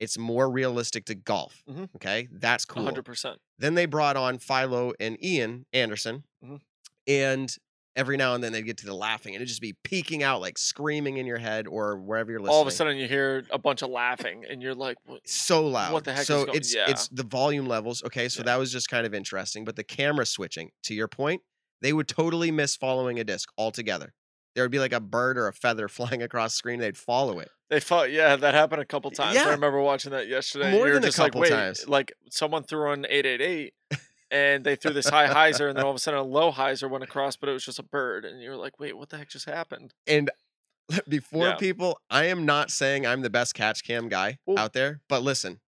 [0.00, 1.62] It's more realistic to golf.
[1.68, 1.90] Mhm.
[1.96, 2.84] Okay, that's cool.
[2.84, 3.40] hundred percent.
[3.60, 6.60] Then they brought on Philo and Ian Anderson, Mhm.
[7.06, 7.56] and
[7.96, 10.40] every now and then they'd get to the laughing, and it'd just be peeking out,
[10.40, 12.54] like screaming in your head or wherever you're listening.
[12.54, 15.28] All of a sudden, you hear a bunch of laughing, and you're like, what?
[15.28, 15.92] so loud.
[15.92, 16.88] What the heck is so it's yeah.
[16.88, 18.02] it's the volume levels.
[18.04, 18.44] Okay, so Yeah.
[18.46, 19.64] that was just kind of interesting.
[19.64, 21.42] But the camera switching, to your point,
[21.82, 24.14] they would totally miss following a disc altogether.
[24.54, 26.80] There would be like a bird or a feather flying across the screen.
[26.80, 27.50] They'd follow it.
[27.68, 28.10] They fought.
[28.10, 29.36] Yeah, that happened a couple times.
[29.36, 30.72] I remember watching that yesterday.
[30.72, 31.88] More You're than a couple like, times.
[31.88, 33.74] like someone threw on eight eight eight,
[34.32, 36.90] and they threw this high hyzer, and then all of a sudden a low hyzer
[36.90, 39.18] went across, but it was just a bird, and you were like, wait, what the
[39.18, 39.94] heck just happened?
[40.08, 40.30] And
[41.08, 41.54] before Yeah.
[41.54, 45.00] people, I am not saying I'm the best catch cam guy Well- out there.
[45.08, 45.60] But listen,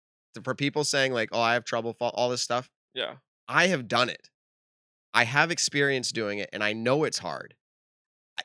[0.43, 2.71] for people saying like, "Oh, I have trouble," fall, all this stuff.
[2.95, 3.17] Yeah,
[3.47, 4.31] I have done it.
[5.13, 7.57] I have experience doing it, and I know it's hard.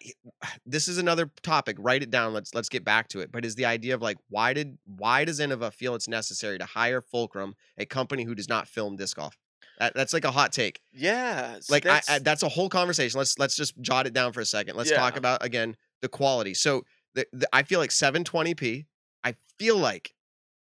[0.66, 1.78] This is another topic.
[1.80, 2.34] Write it down.
[2.34, 3.32] Let's let's get back to it.
[3.32, 6.66] But is the idea of like why did why does Innova feel it's necessary to
[6.66, 9.38] hire Fulcrum, a company who does not film disc golf?
[9.80, 10.80] That, that's like a hot take.
[10.94, 11.58] yeah.
[11.70, 13.18] Like that's, I, I, that's a whole conversation.
[13.18, 14.76] Let's let's just jot it down for a second.
[14.76, 16.54] Let's talk about again the quality.
[16.54, 18.86] So the, the I feel like 720p.
[19.24, 20.14] I feel like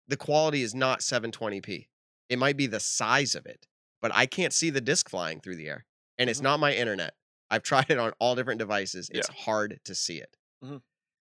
[0.09, 1.87] the quality is not 720p.
[2.29, 3.67] It might be the size of it,
[4.03, 5.85] but I can't see the disc flying through the air,
[6.19, 6.45] and it's Mhm.
[6.45, 7.15] not my internet.
[7.51, 9.11] I've tried it on all different devices.
[9.13, 10.37] It's hard to see it.
[10.65, 10.83] Mhm.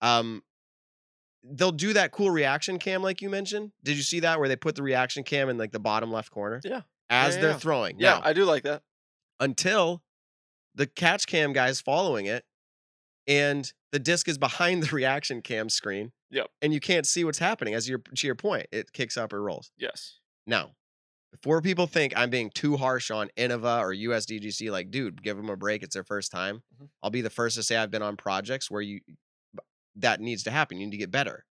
[0.00, 0.42] Um,
[1.42, 3.72] they'll do that cool reaction cam like you mentioned.
[3.82, 6.30] Did you see that where they put the reaction cam in like the bottom left
[6.30, 6.60] corner?
[6.64, 6.82] Yeah.
[7.08, 7.58] As yeah, they're yeah.
[7.58, 7.98] throwing.
[7.98, 8.82] yeah, Now, I do like that.
[9.40, 10.02] until
[10.74, 12.44] the catch cam guy's following it
[13.26, 16.12] and the disc is behind the reaction cam screen.
[16.30, 16.46] Yep.
[16.62, 18.66] And you can't see what's happening as your to your point.
[18.70, 19.72] It kicks up or rolls.
[19.76, 20.18] Yes.
[20.46, 20.72] Now,
[21.32, 25.48] before people think I'm being too harsh on Innova or USDGC, like, dude, give them
[25.48, 25.82] a break.
[25.82, 26.62] It's their first time.
[26.80, 26.88] Mhm.
[27.02, 29.00] I'll be the first to say I've been on projects where you
[29.96, 30.78] that needs to happen.
[30.78, 31.44] You need to get better.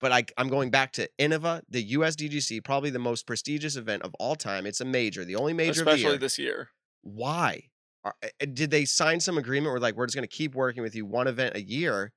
[0.00, 4.14] But I, I'm going back to Innova, the USDGC, probably the most prestigious event of
[4.18, 4.64] all time.
[4.64, 6.70] It's a major, the only major Especially year this year.
[7.02, 7.64] why
[8.04, 10.82] Are, uh, did they sign some agreement where like we're just going to keep working
[10.82, 12.12] with you one event a year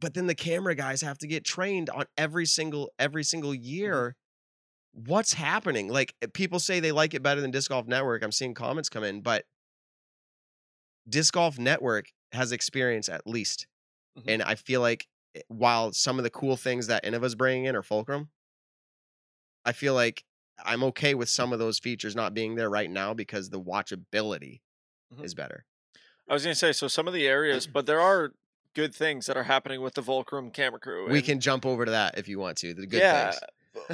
[0.00, 4.14] but then the camera guys have to get trained on every single every single year
[4.92, 8.32] what's happening like uh, people say they like it better than disc golf network i'm
[8.32, 9.44] seeing comments come in but
[11.08, 13.66] disc golf network has experience at least
[14.16, 14.24] Mhm.
[14.28, 17.76] and i feel like eh, while some of the cool things that innova's bringing in
[17.76, 18.30] are fulcrum
[19.64, 20.24] i feel like
[20.64, 24.60] i'm okay with some of those features not being there right now because the watchability
[25.12, 25.24] Mhm.
[25.24, 25.64] is better
[26.28, 28.34] I was gonna say so some of the areas, but there are
[28.74, 31.08] good things that are happening with the Fulcrum camera crew.
[31.08, 33.40] we can jump over to that if you want to the good yeah, things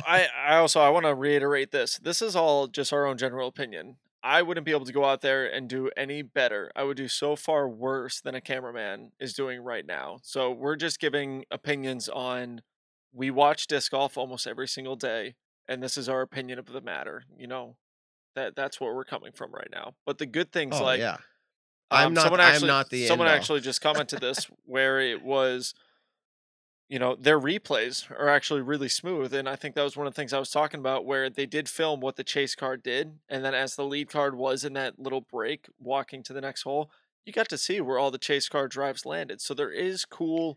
[0.07, 1.99] I I also I want to reiterate this.
[1.99, 3.97] This is all just our own general opinion.
[4.23, 6.73] I wouldn't be able to go out there and do any better.
[6.75, 10.17] I would do so far worse than a cameraman is doing right now.
[10.23, 12.63] So we're just giving opinions on
[13.13, 15.35] we watch disc golf almost every single day
[15.69, 17.77] and this is our opinion of the matter, you know.
[18.35, 19.95] That that's where we're coming from right now.
[20.05, 21.19] But the good things oh like yeah
[21.91, 25.23] I'm um, not- Someone I'm actually, not the Someone actually just commented this where it
[25.23, 25.75] was,
[26.95, 30.15] you know, their replays are actually really smooth, and I think that was one of
[30.15, 33.19] the things I was talking about where they did film what the chase card did,
[33.29, 36.63] and then as the lead card was in that little break walking to the next
[36.63, 36.93] hole,
[37.27, 39.41] you got to see where all the chase card drives landed.
[39.41, 40.57] So there is cool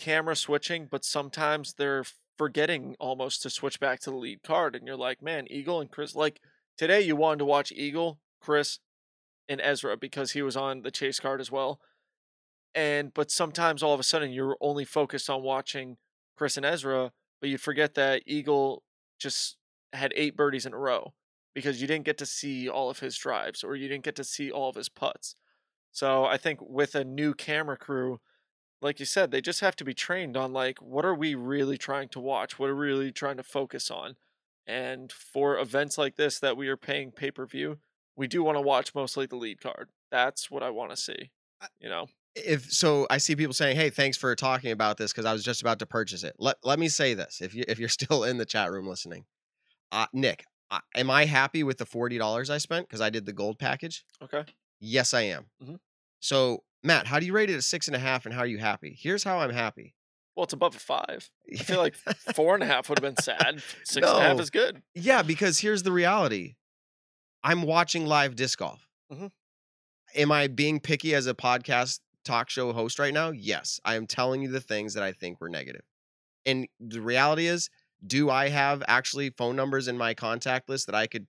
[0.00, 2.06] camera switching, but sometimes they're
[2.36, 5.92] forgetting almost to switch back to the lead card, and you're like, man, Eagle and
[5.92, 6.40] Chris, like
[6.76, 8.80] today you wanted to watch Eagle, Chris,
[9.48, 11.78] and Ezra because he was on the chase card as well.
[12.76, 15.96] And but sometimes all of a sudden you're only focused on watching
[16.36, 18.82] Chris and Ezra, but you forget that Eagle
[19.18, 19.56] just
[19.94, 21.14] had eight birdies in a row
[21.54, 24.24] because you didn't get to see all of his drives or you didn't get to
[24.24, 25.34] see all of his putts.
[25.90, 28.20] So I think with a new camera crew,
[28.82, 31.78] like you said, they just have to be trained on like what are we really
[31.78, 32.58] trying to watch?
[32.58, 34.16] What are we really trying to focus on?
[34.66, 37.78] And for events like this that we are paying pay per view,
[38.16, 39.88] we do want to watch mostly the lead card.
[40.10, 41.30] That's what I want to see.
[41.80, 45.24] You know, if so i see people saying hey thanks for talking about this because
[45.24, 47.78] i was just about to purchase it let, let me say this if you if
[47.78, 49.24] you're still in the chat room listening
[49.92, 53.32] uh, nick uh, am i happy with the $40 i spent because i did the
[53.32, 54.44] gold package okay.
[54.80, 55.78] yes i am Mhm.
[56.20, 58.46] so matt how do you rate it at six and a half and how are
[58.46, 59.94] you happy here's how i'm happy
[60.36, 61.30] Well, it's above a five.
[61.50, 61.94] I feel like
[62.34, 63.62] four and a half would have been sad.
[63.84, 64.42] Six and a half No.
[64.42, 64.82] is good.
[64.94, 66.56] Yeah, because here's the reality.
[67.42, 68.86] I'm watching live disc golf.
[69.10, 69.30] Mhm.
[70.14, 73.30] Am I being picky as a podcast talk show host right now?
[73.30, 73.80] Yes.
[73.84, 75.82] I am telling you the things that I think were negative.
[76.46, 77.70] And the reality is,
[78.06, 81.26] do I have actually phone numbers in my contact list that I could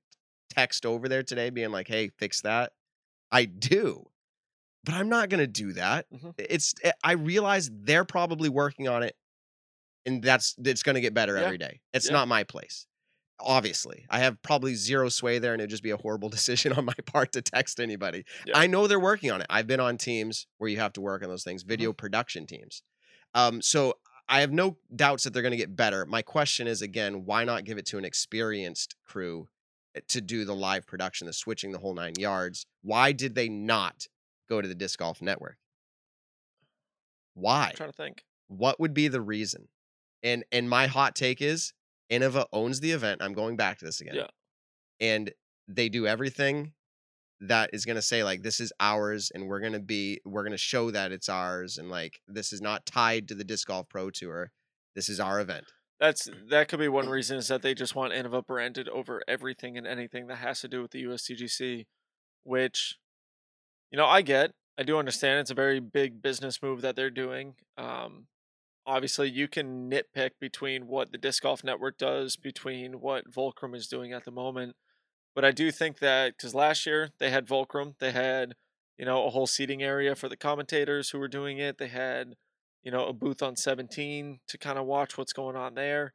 [0.50, 2.74] text over there today being like, "Hey, fix that."
[3.32, 4.10] I do.
[4.86, 6.08] But I'm not going to do that.
[6.12, 6.36] Mhm.
[6.38, 9.16] It's eh, I realize they're probably working on it
[10.06, 11.44] and that's it's going to get better Yeah.
[11.46, 11.82] every day.
[11.94, 12.12] It's Yeah.
[12.12, 12.87] not my place.
[13.40, 16.86] Obviously, I have probably zero sway there and it'd just be a horrible decision on
[16.86, 18.26] my part to text anybody.
[18.46, 18.58] Yeah.
[18.58, 19.48] I know they're working on it.
[19.50, 21.98] I've been on teams where you have to work on those things, video Mm-hmm.
[21.98, 22.82] production teams.
[23.36, 23.94] Um, so
[24.28, 26.06] I have no doubts that they're going to get better.
[26.06, 29.48] My question is again, why not give it to an experienced crew
[29.96, 32.66] eh, to do the live production, the switching the whole nine yards?
[32.82, 34.08] Why did they not
[34.50, 35.58] go to the disc golf network?
[37.36, 37.68] Why?
[37.70, 38.24] I'm trying to think.
[38.48, 39.68] What would be the reason?
[40.24, 41.74] And and my hot take is
[42.12, 43.22] Innova owns the event.
[43.22, 44.16] I'm going back to this again.
[44.16, 44.28] Yeah.
[45.00, 45.32] And
[45.68, 46.74] they do everything
[47.42, 50.42] that is going to say like this is ours and we're going to be we're
[50.42, 53.68] going to show that it's ours and like this is not tied to the disc
[53.68, 54.52] golf pro tour.
[54.96, 55.66] This is our event.
[56.00, 59.78] That's that could be one reason is that they just want Innova branded over everything
[59.78, 61.86] and anything that has to do with the USDGC,
[62.44, 62.98] which,
[63.92, 64.52] you know, I get.
[64.80, 67.56] I do understand it's a very big business move that they're doing.
[67.78, 68.28] Um,
[68.88, 73.88] obviously, you can nitpick between what the Disc Golf Network does, between what Fulcrum is
[73.88, 74.76] doing at the moment,
[75.36, 78.56] but I do think that because last year they had Fulcrum, they had
[78.98, 81.78] you know a whole seating area for the commentators who were doing it.
[81.78, 82.36] They had
[82.88, 86.14] you know, a booth on 17 to kind of watch what's going on there.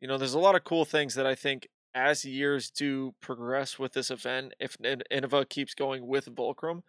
[0.00, 3.78] You know, there's a lot of cool things that I think as years do progress
[3.78, 6.82] with this event, if Innova keeps going with Fulcrum,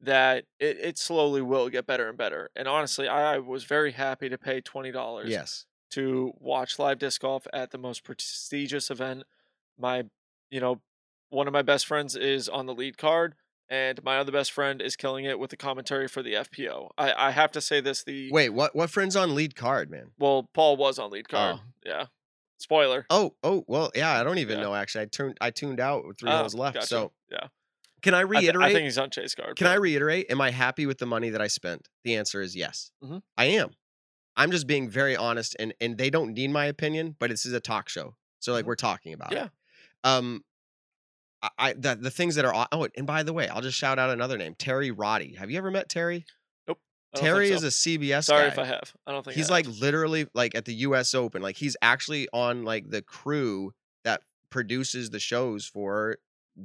[0.00, 2.50] that it, it slowly will get better and better.
[2.54, 5.66] And honestly, I, I was very happy to pay $20 Yes.
[5.90, 9.24] to watch live disc golf at the most prestigious event.
[9.78, 10.04] My,
[10.50, 10.80] you know,
[11.30, 13.34] one of my best friends is on the lead card,
[13.68, 16.90] and my other best friend is killing it with the commentary for the FPO.
[16.96, 20.12] I, I have to say this: the Wait, what what friend's on lead card, man?
[20.18, 21.56] well, Paul was on lead card.
[21.58, 21.64] Oh.
[21.84, 22.06] Yeah.
[22.58, 23.06] Spoiler.
[23.10, 24.64] Oh, oh, well, yeah, I don't even Yeah.
[24.64, 25.02] know actually.
[25.02, 26.74] I turned I tuned out with three Oh, holes left.
[26.74, 26.86] gotcha.
[26.86, 27.48] So, yeah,
[28.02, 28.66] can I I, thi- reiterate?
[28.70, 29.56] I think he's on chase card.
[29.56, 30.30] Can I reiterate?
[30.30, 31.88] Am I happy with the money that I spent?
[32.04, 32.90] The answer is yes.
[33.04, 33.22] Mhm.
[33.36, 33.70] I am.
[34.36, 37.52] I'm just being very honest, and and they don't need my opinion, but this is
[37.52, 38.68] a talk show, so like Mhm.
[38.68, 39.36] we're talking about it.
[39.36, 39.44] Yeah.
[39.46, 39.50] it.
[40.04, 40.44] Um,
[41.42, 43.98] I, I the the things that are oh, and by the way, I'll just shout
[43.98, 45.34] out another name, Terry Roddy.
[45.34, 46.24] Have you ever met Terry?
[47.14, 47.54] I Terry so.
[47.54, 48.52] is a CBS Sorry guy.
[48.52, 48.92] if I have.
[49.06, 51.40] I don't think I He's like literally like at the US Open.
[51.40, 53.72] Like he's actually on like the crew
[54.04, 54.20] that
[54.50, 56.18] produces the shows for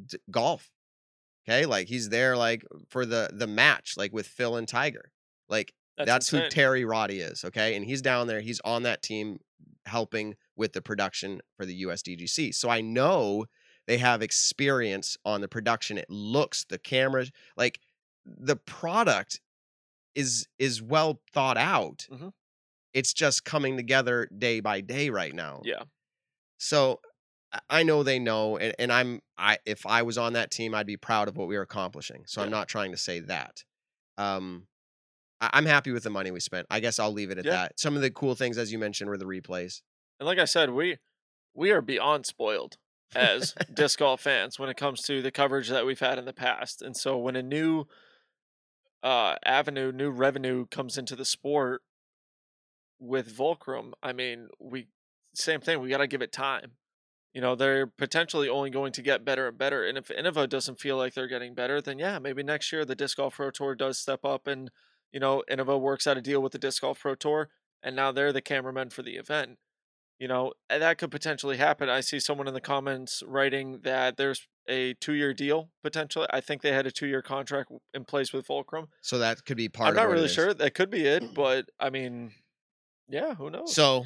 [0.06, 0.70] d- golf.
[1.48, 1.66] Okay?
[1.66, 5.12] Like he's there like for the the match like with Phil and Tiger.
[5.50, 6.50] Like that's, who.
[6.50, 7.76] Terry Roddy is, okay?
[7.76, 9.40] And he's down there, he's on that team
[9.86, 12.56] helping with the production for the USDGC.
[12.56, 13.46] So I know
[13.86, 15.98] they have experience on the production.
[15.98, 17.80] It looks the cameras like
[18.26, 19.42] the product
[20.16, 22.08] is is well thought out.
[22.12, 22.32] Mhm.
[22.94, 25.62] It's just coming together day by day right now.
[25.66, 25.84] Yeah.
[26.58, 27.02] So
[27.70, 30.88] I- know they know, and, and I'm I if I was on that team, I'd
[30.88, 32.24] be proud of what we were accomplishing.
[32.26, 33.64] So I'm not trying to say that.
[34.18, 34.68] Um,
[35.42, 36.68] I, I'm happy with the money we spent.
[36.70, 37.52] I guess I'll leave it at Yeah.
[37.52, 37.80] that.
[37.80, 39.82] Some of the cool things, as you mentioned, were the replays.
[40.20, 40.98] And like I said, we
[41.54, 42.78] we are beyond spoiled
[43.16, 46.34] as disc golf fans when it comes to the coverage that we've had in the
[46.34, 46.82] past.
[46.82, 47.86] And so when a new
[49.04, 51.82] uh avenue, new revenue comes into the sport
[53.00, 54.88] with Fulcrum, I mean, we
[55.36, 56.72] same thing, we got to give it time.
[57.34, 59.84] You know, they're potentially only going to get better and better.
[59.84, 62.96] And if Innova doesn't feel like they're getting better, then yeah, maybe next year the
[62.96, 64.70] Disc Golf Pro Tour does step up and,
[65.12, 67.50] you know, Innova works out a deal with the Disc Golf Pro Tour
[67.82, 69.58] and now they're the cameramen for the event
[70.24, 71.90] you know that could potentially happen.
[71.90, 76.28] I see someone in the comments writing that there's a two-year deal potentially.
[76.30, 78.88] I think they had a two-year contract in place with fulcrum.
[79.02, 80.54] So that could be part i'm of not really sure.
[80.54, 81.34] That could be it mm-hmm.
[81.34, 82.32] but i mean
[83.10, 83.76] yeah who knows?
[83.76, 84.06] So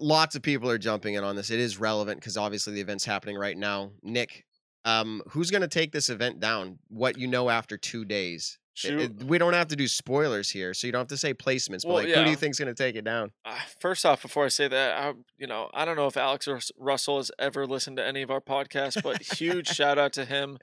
[0.00, 1.50] lots of people are jumping in on this.
[1.50, 3.90] It is relevant because obviously the event's happening right now.
[4.02, 4.44] Nick,
[4.84, 6.78] um, who's going to take this event down?
[6.88, 8.58] What you know after two days?
[8.84, 11.32] It- it- we don't have to do spoilers here, so you don't have to say
[11.32, 11.82] placements.
[11.82, 12.30] But Well, like, who do yeah.
[12.30, 13.30] you think's going to take it down?
[13.44, 16.48] uh, first off before i say that i you know i don't know if alex
[16.48, 20.24] Rus- russell has ever listened to any of our podcasts but huge shout out to
[20.24, 20.58] him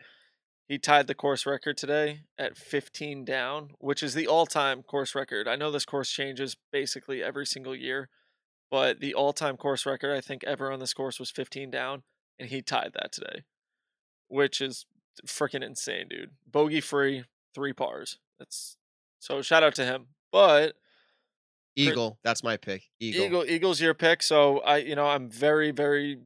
[0.68, 5.48] he tied the course record today at 15 down which is the all-time course record
[5.48, 8.10] i know this course changes basically every single year
[8.72, 12.02] but the all-time course record i think ever on this course was 15 down
[12.40, 13.44] and he tied that today
[14.28, 14.86] which is
[15.28, 18.78] freaking insane dude bogey free three pars that's
[19.20, 20.76] so shout out to him but
[21.76, 22.20] Eagle.
[22.24, 22.84] That's my pick.
[23.00, 23.26] Eagle.
[23.26, 26.20] Eagle Eagles your pick, so I you know I'm very very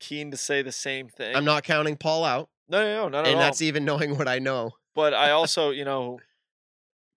[0.00, 1.34] keen to say the same thing.
[1.36, 4.28] I'm not counting Paul out, no no no not at and that's even knowing what
[4.28, 4.72] I know.
[4.94, 6.20] But I also you know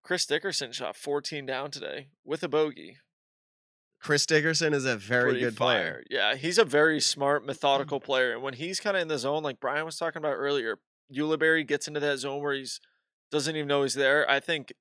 [0.03, 2.98] Chris Dickerson shot 14 down today with a bogey.
[4.02, 6.03] Chris Dickerson is a very good player.
[6.10, 8.03] Yeah, he's a very smart, methodical mm.
[8.03, 8.34] player.
[8.34, 10.80] And when he's kind of in the zone, like Brian was talking about earlier,
[11.14, 12.80] Ulibarri gets into that zone where he's
[13.32, 14.30] doesn't even know he's there.
[14.30, 14.73] I think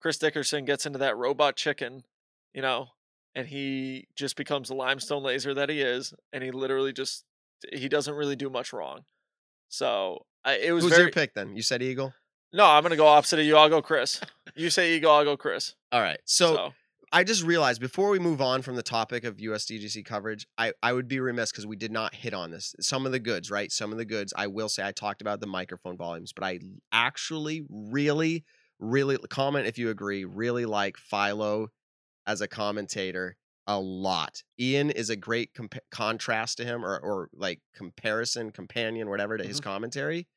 [0.00, 2.04] Chris Dickerson gets into that robot chicken,
[2.54, 2.88] you know,
[3.34, 7.24] and he just becomes the limestone laser that he is, and he literally just
[7.72, 9.00] he doesn't really do much wrong.
[9.68, 11.56] So I, it was Who's very your pick then?
[11.56, 12.12] You said Eagle.
[12.52, 12.66] no.
[12.66, 13.56] I'm gonna go opposite of you.
[13.56, 14.20] I'll go Chris.
[14.56, 15.76] You say Eagle, I'll go Chris.
[15.92, 16.18] All right.
[16.24, 16.72] So, so
[17.12, 20.92] I just realized before we move on from the topic of USDGC coverage, I, I
[20.92, 22.74] would be remiss because we did not hit on this.
[22.80, 23.72] Some of the goods, right?
[23.72, 24.32] Some of the goods.
[24.36, 26.60] I will say I talked about the microphone volumes, but I
[26.92, 28.44] actually really,
[28.78, 30.24] really comment if you agree.
[30.24, 31.68] Really like Philo
[32.26, 34.42] as a commentator a lot.
[34.58, 39.44] Ian is a great compa- contrast to him, or or like comparison, companion, whatever to
[39.44, 39.70] his mm-hmm.
[39.70, 40.28] commentary.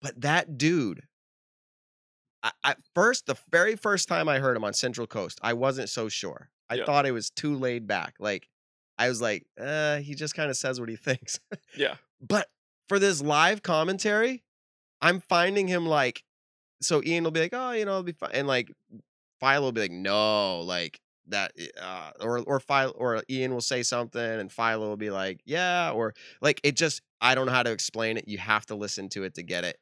[0.00, 1.02] But that dude,
[2.42, 5.88] I, at first, the very first time I heard him on Central Coast, I wasn't
[5.90, 6.50] so sure.
[6.70, 6.84] I Yeah.
[6.84, 8.14] thought it was too laid back.
[8.20, 8.48] Like
[8.98, 11.40] I was like, uh, he just kind of says what he thinks.
[11.76, 12.48] yeah, But
[12.88, 14.44] for this live commentary,
[15.00, 16.24] I'm finding him like,
[16.82, 18.72] so Ian will be like, oh, you know, it'll be fine, and like
[19.40, 23.82] Philo will be like, no, like that, uh, or or Philo or Ian will say
[23.82, 27.62] something, and Philo will be like, yeah, or like it just, I don't know how
[27.62, 28.28] to explain it.
[28.28, 29.78] You have to listen to it to get it.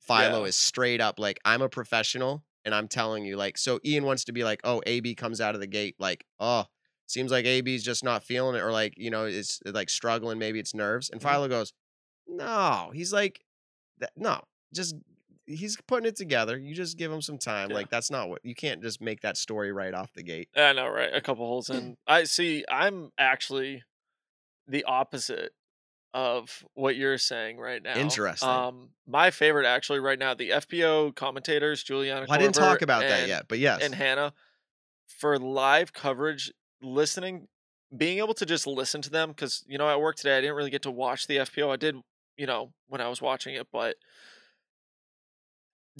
[0.00, 0.48] Philo Yeah.
[0.48, 4.24] is straight up like, I'm a professional, and I'm telling you, like, so Ian wants
[4.24, 6.66] to be like, oh, AB comes out of the gate, like, oh.
[7.06, 10.38] Seems like AB's just not feeling it, or like you know, it's like struggling.
[10.38, 11.10] Maybe it's nerves.
[11.10, 11.24] And Mhm.
[11.28, 11.72] Philo goes,
[12.28, 13.40] no, he's like,
[14.16, 14.40] no,
[14.72, 14.94] just
[15.46, 16.56] he's putting it together.
[16.56, 17.70] You just give him some time.
[17.70, 17.74] Yeah.
[17.74, 20.50] Like that's not what you can't just make that story right off the gate.
[20.56, 21.12] I know, right?
[21.12, 21.96] A couple holes in.
[22.06, 22.64] I see.
[22.70, 23.82] I'm actually
[24.68, 25.52] the opposite
[26.12, 27.96] of what you're saying right now.
[27.96, 28.48] Interesting.
[28.48, 32.26] Um, my favorite actually right now, the FPO commentators, Juliana.
[32.28, 34.32] Well, I didn't talk about that yet, but yes, And Hannah,
[35.06, 37.48] for live coverage, listening,
[37.96, 40.56] being able to just listen to them because you know at work today I didn't
[40.56, 41.72] really get to watch the FPO.
[41.72, 41.96] I did,
[42.36, 43.96] you know, when I was watching it, but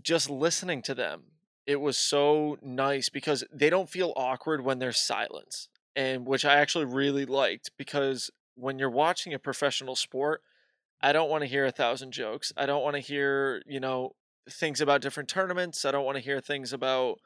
[0.02, 1.22] just listening to them
[1.66, 6.56] it was so nice because they don't feel awkward when there's silence and which i
[6.56, 8.30] actually really liked because
[8.60, 10.42] when you're watching a professional sport
[11.02, 12.52] i don't want to hear a thousand jokes.
[12.56, 14.14] I don't want to hear you know
[14.48, 15.84] things about different tournaments.
[15.84, 17.20] I don't want to hear things about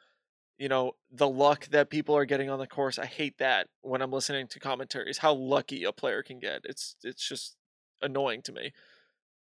[0.58, 2.98] you know the luck that people are getting on the course.
[2.98, 6.62] I hate that when i'm listening to commentaries how lucky a player can get.
[6.64, 7.56] It's it's just
[8.02, 8.72] annoying to me.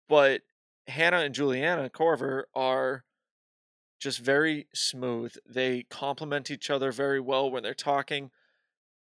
[0.08, 0.42] But
[0.88, 3.04] hannah and Juliana Korver are
[3.98, 5.34] just very smooth.
[5.48, 8.30] They complement each other very well when they're talking.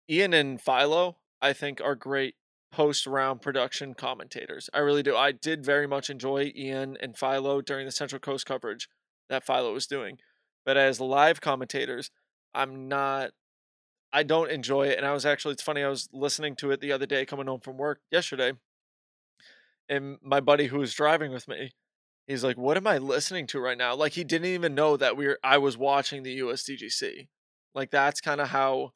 [0.10, 2.36] Ian and Philo, I think, are great
[2.72, 4.70] post round production commentators.
[4.74, 5.16] I really do.
[5.16, 8.88] I did very much enjoy Ian and Philo during the Central Coast coverage
[9.30, 10.18] that Philo was doing.
[10.66, 12.12] But as live commentators,
[12.54, 13.32] I'm not
[14.14, 14.98] I don't enjoy it.
[14.98, 17.48] And I was actually it's funny, I was listening to it the other day coming
[17.48, 18.54] home from work yesterday.
[19.90, 21.72] And my buddy who was driving with me,
[22.28, 25.18] he's like, "What am I listening to right now?" Like he didn't even know that
[25.18, 27.28] we are I was watching the USDGC.
[27.76, 28.94] Like that's kind of how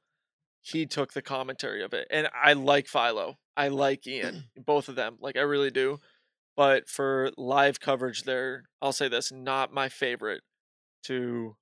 [0.66, 2.08] he took the commentary of it.
[2.10, 3.38] And I like Philo.
[3.56, 5.18] I like Ian, both of them.
[5.20, 6.00] Like I really do.
[6.58, 10.42] But for live coverage, they're I'll say this, not my favorite
[11.04, 11.56] to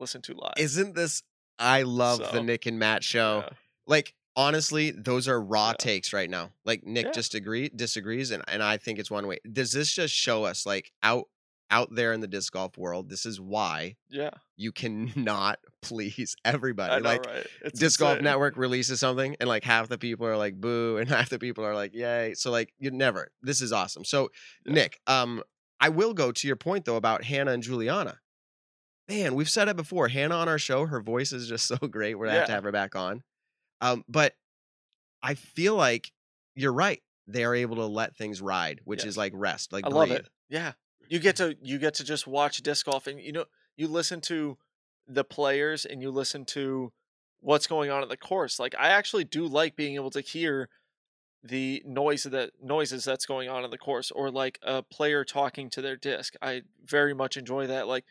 [0.00, 0.54] listen to live.
[0.58, 1.22] isn't this?
[1.58, 3.44] I love the Nick and Matt show.
[3.46, 3.56] Yeah.
[3.86, 5.74] Like honestly, those are raw Yeah.
[5.78, 6.50] takes right now.
[6.64, 7.12] Like Nick Yeah.
[7.12, 9.38] just agree disagrees, and and I think it's one way.
[9.50, 11.28] Does this just show us like out
[11.72, 13.08] out there in the disc golf world?
[13.08, 14.30] This is why Yeah.
[14.56, 16.92] you cannot please everybody.
[16.92, 17.46] I know, like right?
[17.64, 18.20] It's Disc Golf.
[18.20, 21.64] Network releases something, and like half the people are like boo, and half the people
[21.64, 22.34] are like yay.
[22.34, 23.32] So like you never.
[23.42, 24.04] This is awesome.
[24.04, 24.30] So
[24.64, 24.74] Yeah.
[24.74, 25.42] Nick, um,
[25.80, 28.20] I will go to your point though about Hannah and Juliana.
[29.08, 30.06] Man, we've said it before.
[30.08, 32.14] Hannah on our show, her voice is just so great.
[32.16, 33.22] We're gonna have to have her back on.
[33.80, 34.34] Um, but
[35.22, 36.12] I feel like
[36.54, 37.02] you're right.
[37.26, 39.08] They are able to let things ride, which Yeah.
[39.08, 40.28] is like rest, like I love it.
[40.48, 40.72] Yeah.
[41.12, 43.44] You get to you get to just watch disc golf and you know
[43.76, 44.56] you listen to
[45.06, 46.90] the players and you listen to
[47.42, 48.58] what's going on at the course.
[48.58, 50.70] Like I actually do like being able to hear
[51.44, 55.68] the noise that noises that's going on in the course or like a player talking
[55.68, 56.32] to their disc.
[56.40, 57.86] I very much enjoy that.
[57.86, 58.06] Like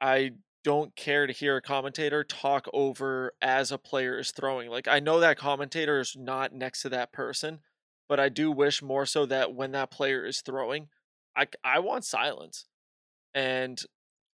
[0.00, 4.70] I don't care to hear a commentator talk over as a player is throwing.
[4.70, 7.58] Like I know that commentator is not next to that person,
[8.08, 10.86] but I do wish more so that when that player is throwing,
[11.36, 12.66] I I want silence.
[13.34, 13.82] And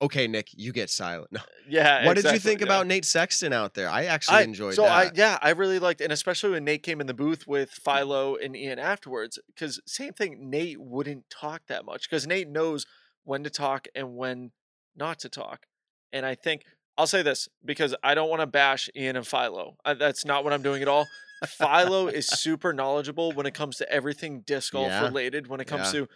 [0.03, 1.33] Okay, Nick, you get silent.
[1.33, 1.41] No.
[1.69, 2.67] yeah, What did you think yeah.
[2.67, 3.89] about Nate Sexton out there?
[3.89, 4.91] I actually I, enjoyed so that.
[4.91, 7.83] I yeah, I really liked, and especially when Nate came in the booth with mm.
[7.83, 12.87] Philo and Ian afterwards, because same thing, Nate wouldn't talk that much because Nate knows
[13.23, 14.51] when to talk and when
[14.97, 15.67] not to talk,
[16.13, 16.65] and I think
[16.99, 19.77] I'll say this because I don't want to bash Ian and Philo.
[19.85, 21.07] I, that's not what I'm doing at all.
[21.47, 25.03] Philo is super knowledgeable when it comes to everything disc golf Yeah.
[25.03, 25.47] related.
[25.47, 26.01] When it comes Yeah.
[26.01, 26.09] to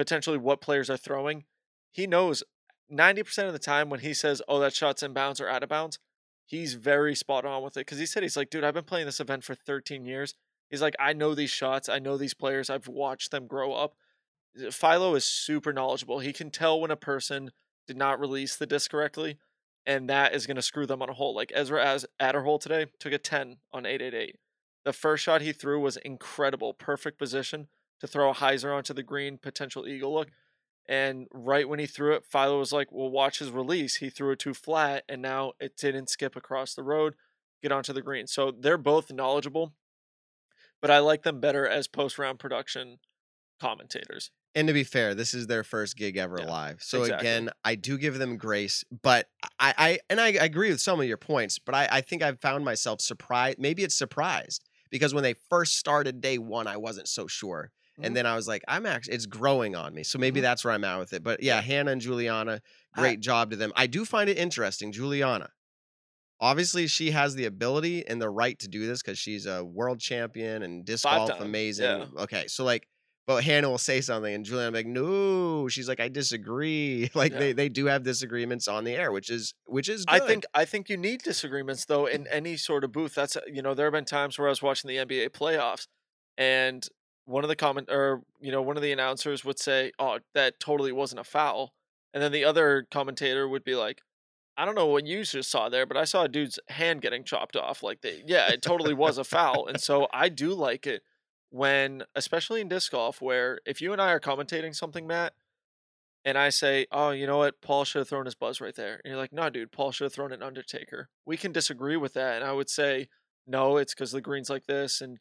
[0.00, 1.44] potentially what players are throwing,
[1.90, 2.42] he knows
[2.90, 5.68] 90% of the time when he says, "Oh, that shot's in bounds or out of
[5.68, 5.98] bounds,"
[6.46, 9.04] he's very spot on with it because he said he's like, "Dude, I've been playing
[9.04, 10.34] this event for 13 years."
[10.70, 11.88] He's like, "I know these shots.
[11.88, 12.70] I know these players.
[12.70, 13.94] I've watched them grow up."
[14.70, 16.20] Philo is super knowledgeable.
[16.20, 17.52] He can tell when a person
[17.86, 19.38] did not release the disc correctly,
[19.84, 21.34] and that is going to screw them on a hole.
[21.34, 24.38] Like Ezra as Aderhold today took a 10 on 888.
[24.84, 27.68] The first shot he threw was incredible, perfect position
[28.00, 30.30] to throw a hyzer onto the green, potential eagle look.
[30.88, 33.96] And right when he threw it, Philo was like, "Well, watch his release.
[33.96, 37.16] He threw it too flat, and now it didn't skip across the road,
[37.62, 39.74] get onto the green." So they're both knowledgeable,
[40.80, 42.98] but I like them better as post round production
[43.60, 44.30] commentators.
[44.54, 46.82] And to be fair, this is their first gig ever Yeah, live.
[46.82, 47.18] So exactly.
[47.18, 49.30] again, I do give them grace, but
[49.60, 52.40] I, I and I agree with some of your points, but I, I think I've
[52.40, 53.58] found myself surprised.
[53.60, 57.70] Maybe it's surprised because when they first started day one, I wasn't so sure.
[58.02, 60.02] And then I was like, I'm actually, it's growing on me.
[60.02, 60.42] So maybe Mhm.
[60.44, 61.22] that's where I'm at with it.
[61.22, 62.60] But yeah, Hannah and Juliana,
[62.94, 63.72] great job to them.
[63.76, 64.92] I do find it interesting.
[64.92, 65.50] Juliana,
[66.40, 70.00] obviously, she has the ability and the right to do this because she's a world
[70.00, 71.84] champion and disc golf amazing.
[71.84, 72.06] yeah.
[72.18, 72.46] Okay.
[72.48, 72.86] So, like,
[73.26, 77.10] but Hannah will say something and Juliana will be like, no, she's like, I disagree.
[77.14, 77.38] Like Yeah.
[77.38, 80.22] they, they do have disagreements on the air, which is which is good.
[80.22, 83.14] I think I think you need disagreements though in any sort of booth.
[83.14, 85.86] That's you know there have been times where I was watching the NBA playoffs,
[86.38, 86.88] and
[87.30, 90.60] one of the comment or you know one of the announcers would say, "Oh, that
[90.60, 91.72] totally wasn't a foul,"
[92.12, 94.02] and then the other commentator would be like,
[94.56, 97.24] "I don't know what you just saw there, but I saw a dude's hand getting
[97.24, 97.82] chopped off.
[97.82, 101.02] Like, they, yeah, it totally was a foul." And so I do like it
[101.50, 105.34] when, especially in disc golf, where if you and I are commentating something, Matt,
[106.24, 107.60] and I say, "Oh, you know what?
[107.60, 110.04] Paul should have thrown his buzz right there," and you're like, "No, dude, Paul should
[110.04, 113.08] have thrown an Undertaker." We can disagree with that, and I would say,
[113.46, 115.18] "No, it's because the green's like this," and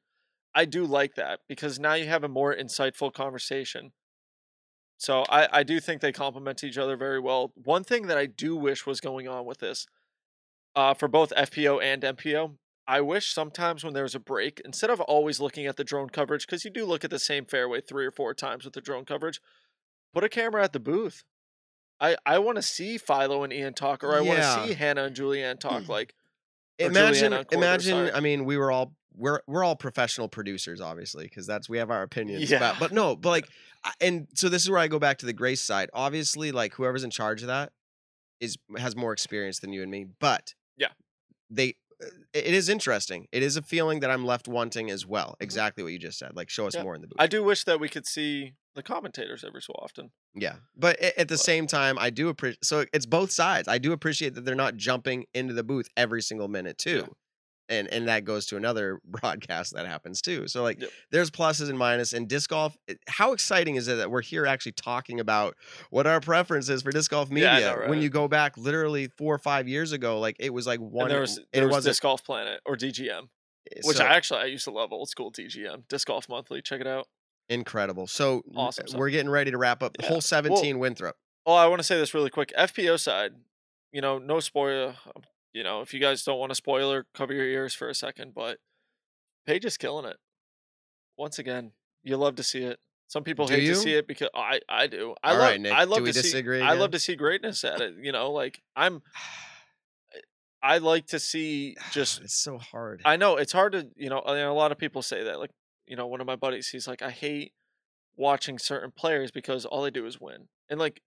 [0.53, 3.91] I do like that because now you have a more insightful conversation.
[4.97, 7.53] So I, I do think they complement each other very well.
[7.55, 9.87] One thing that I do wish was going on with this,
[10.75, 12.55] uh, for both FPO and MPO,
[12.87, 16.45] I wish sometimes when there's a break, instead of always looking at the drone coverage,
[16.45, 19.05] because you do look at the same fairway three or four times with the drone
[19.05, 19.39] coverage,
[20.13, 21.23] put a camera at the booth.
[22.01, 25.03] I, I want to see Philo and Ian talk, or I want to see Hannah
[25.03, 25.83] and Julianne talk.
[25.87, 26.15] Like,
[26.79, 31.67] imagine imagine i mean we were all we're we're all professional producers obviously because that's
[31.69, 32.57] we have our opinions Yeah.
[32.57, 33.49] about but no but like
[33.99, 37.03] and so this is where i go back to the grace side obviously like whoever's
[37.03, 37.71] in charge of that
[38.39, 40.87] is has more experience than you and me but Yeah.
[41.49, 45.35] they uh, it is interesting it is a feeling that i'm left wanting as well
[45.41, 46.79] exactly what you just said like show us Mm-hmm.
[46.79, 46.83] Yeah.
[46.83, 49.73] more in the booth I do wish that we could see the commentators every so
[49.73, 50.11] often.
[50.35, 52.63] yeah, but at the But- same time, I do appreciate.
[52.65, 53.67] So it's both sides.
[53.67, 57.15] I do appreciate that they're not jumping into the booth every single minute too,
[57.67, 60.47] and and that goes to another broadcast that happens too.
[60.47, 60.89] So like, Yep.
[61.11, 62.13] there's pluses and minuses.
[62.13, 62.75] And disc golf,
[63.07, 65.55] how exciting is it that we're here actually talking about
[65.91, 67.51] what our preference is for disc golf media?
[67.51, 70.65] I know, When you go back literally four or five years ago, like it was
[70.65, 71.05] like one.
[71.07, 73.27] and there was there it was Disc Golf Planet or DGM,
[73.71, 76.61] eh, which so I actually I used to love old school DGM, Disc Golf Monthly.
[76.63, 77.07] Check it out.
[77.49, 78.07] Incredible.
[78.07, 80.07] So Awesome we're getting ready to wrap up the Yeah.
[80.09, 81.17] whole Well, 17 Winthrop.
[81.45, 82.53] Oh, I want to say this really quick.
[82.55, 83.33] FPO side,
[83.91, 84.95] you know, no spoiler.
[85.15, 87.95] um, You know, if you guys don't want a spoiler, cover your ears for a
[87.95, 88.33] second.
[88.35, 88.59] But
[89.47, 90.17] Paige is killing it.
[91.17, 91.71] Once again,
[92.03, 92.79] you love to see it.
[93.07, 93.73] Some people Do hate you?
[93.73, 95.15] to see it because I I do.
[95.23, 96.99] I All love right, Nick, I do love we to disagree see I love to
[96.99, 97.95] see greatness at it.
[97.99, 99.01] You know, like I'm
[100.61, 103.01] I like to see just it's so hard.
[103.05, 105.39] I know it's hard to, you know, I mean, a lot of people say that.
[105.39, 105.51] Like,
[105.89, 107.51] you know, one of my buddies, he's like, I hate
[108.15, 110.47] watching certain players because all they do is win.
[110.69, 111.01] And like,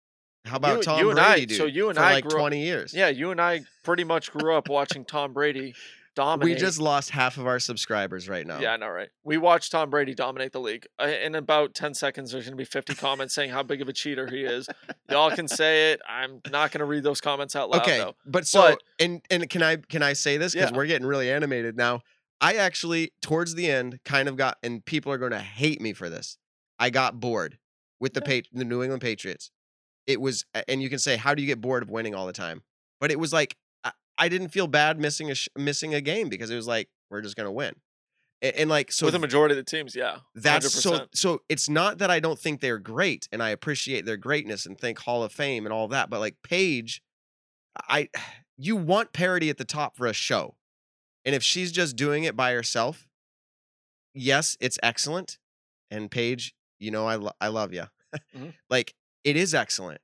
[0.44, 1.42] How about you- Tom you and Brady?
[1.42, 2.92] I- dude, so you and I like grew up- 20 years.
[2.94, 5.74] yeah, you and I pretty much grew up watching Tom Brady
[6.14, 6.54] dominate.
[6.56, 8.58] We just lost half of our subscribers right now.
[8.60, 9.08] Yeah, I know, right?
[9.24, 10.86] We watched Tom Brady dominate the league.
[10.98, 13.88] Uh, In about 10 seconds, there's going to be 50 comments saying how big of
[13.88, 14.68] a cheater he is.
[15.08, 16.00] Y'all can say it.
[16.08, 18.14] I'm not going to read those comments out loud, Okay, though.
[18.26, 20.76] but so But- and and can I can I say this because Yeah.
[20.76, 22.02] we're getting really animated now?
[22.42, 25.92] I actually towards the end kind of got, and people are going to hate me
[25.92, 26.36] for this.
[26.78, 27.58] I got bored
[28.00, 28.20] with the.
[28.20, 29.50] Pat- the New England Patriots.
[30.08, 32.32] It was, and you can say, how do you get bored of winning all the
[32.32, 32.62] time?
[33.00, 36.28] But it was like I, I didn't feel bad missing a sh- missing a game
[36.28, 37.74] because it was like we're just going to win,
[38.42, 40.18] and, and like so With the majority of the teams, yeah.
[40.34, 40.80] That's 100%.
[40.82, 44.66] so so it's not that I don't think they're great and I appreciate their greatness
[44.66, 47.02] and think Hall of Fame and all that, but like Paige,
[47.88, 48.08] I
[48.58, 50.56] you want parity at the top for a show.
[51.24, 53.08] And if she's just doing it by herself,
[54.14, 55.38] yes, it's excellent.
[55.90, 57.84] And Paige, you know I lo- I love you.
[58.36, 58.54] Mhm.
[58.70, 58.94] Like
[59.24, 60.00] it is excellent.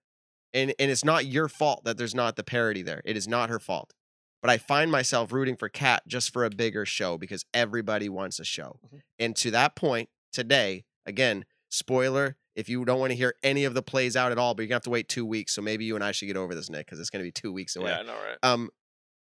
[0.55, 3.03] And and it's not your fault that there's not the parody there.
[3.05, 3.93] It is not her fault.
[4.41, 8.39] But I find myself rooting for Kat just for a bigger show because everybody wants
[8.39, 8.79] a show.
[8.87, 9.01] Mhm.
[9.19, 13.75] And to that point, today, again, spoiler, if you don't want to hear any of
[13.75, 15.53] the plays out at all, but you're gonna have to wait two weeks.
[15.55, 17.53] So maybe you and I should get over this, Nick, because it's gonna be two
[17.53, 17.91] weeks away.
[17.91, 18.39] Yeah, I know, right?
[18.45, 18.71] Um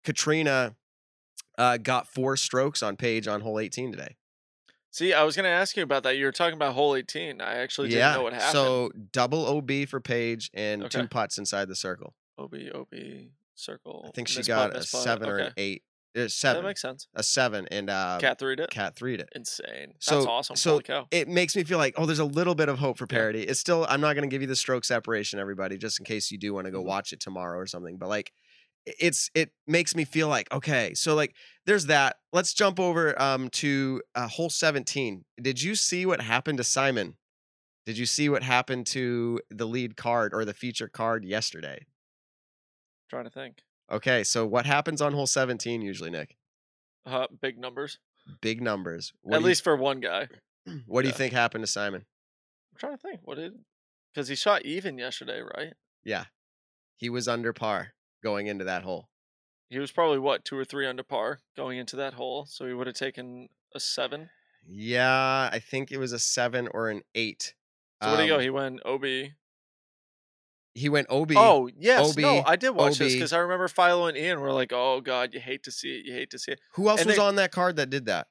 [0.03, 0.75] Katrina
[1.59, 4.15] uh, got four strokes on Paige on hole 18 today.
[4.91, 6.17] See, I was gonna ask you about that.
[6.17, 7.41] You were talking about hole 18.
[7.41, 8.51] I actually didn't know what happened.
[8.53, 11.01] So double OB for Paige and Okay.
[11.01, 12.15] two putts inside the circle.
[12.39, 14.05] OB, OB, circle.
[14.07, 15.03] I think she miss got putt, a miss putt.
[15.03, 15.53] seven or an Okay.
[15.57, 15.83] eight.
[16.15, 16.63] Uh, That seven.
[16.65, 17.07] makes sense.
[17.13, 18.71] a seven and uh Kat three it.
[18.71, 19.29] Kat three it.
[19.35, 19.89] Insane.
[19.93, 20.55] That's So- awesome.
[20.55, 20.81] so
[21.11, 23.15] It makes me feel like, oh, there's a little bit of hope for Yeah.
[23.17, 23.43] parity.
[23.43, 26.39] It's still I'm not gonna give you the stroke separation, everybody, just in case you
[26.39, 26.85] do want to go Mhm.
[26.85, 27.97] watch it tomorrow or something.
[27.97, 28.31] But like
[28.85, 31.35] it's it makes me feel like, okay, so like
[31.65, 32.17] there's that.
[32.33, 35.23] Let's jump over um to uh, hole 17.
[35.41, 37.15] Did you see what happened to Simon?
[37.85, 41.85] Did you see what happened to the lead card or the feature card yesterday?
[43.09, 43.63] trying to think.
[43.91, 46.35] Okay, so what happens on hole 17 usually, Nick?
[47.07, 47.97] Uh, big numbers.
[48.39, 49.11] Big numbers.
[49.21, 50.27] What At you- least for one guy.
[50.85, 52.01] what do you think happened to Simon?
[52.71, 53.21] I'm trying to think.
[53.23, 53.53] What did?
[54.13, 55.73] Because he shot even yesterday, right?
[56.03, 56.25] Yeah.
[56.97, 59.09] He was under par going into that hole.
[59.69, 62.73] He was probably what two or three under par going into that hole, so he
[62.73, 64.29] would have taken a seven.
[64.67, 67.53] Yeah, I think it was a seven or an eight.
[68.01, 68.35] So where do you go?
[68.35, 69.03] Um, He went OB.
[70.73, 71.33] he went OB.
[71.35, 74.71] Oh yes, no, I did watch this because I remember Philo and Ian were like,
[74.73, 76.05] "Oh God, you hate to see it.
[76.05, 78.05] You hate to see it." Who else and was they- on that card that did
[78.05, 78.27] that?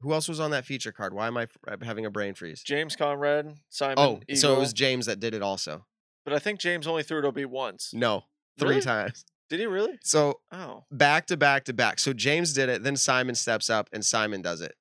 [0.00, 1.14] Who else was on that feature card?
[1.14, 2.62] Why am I uh, having a brain freeze?
[2.62, 3.94] James Conrad, Simon.
[3.98, 5.86] oh, so it was James that did it also.
[6.24, 7.90] But I think James only threw it OB once.
[7.94, 8.24] No,
[8.58, 8.80] three Really?
[8.82, 9.24] times.
[9.50, 9.98] Did he really?
[10.02, 11.98] So Oh, back to back to back.
[11.98, 14.74] So James did it, then Simon steps up and Simon does it.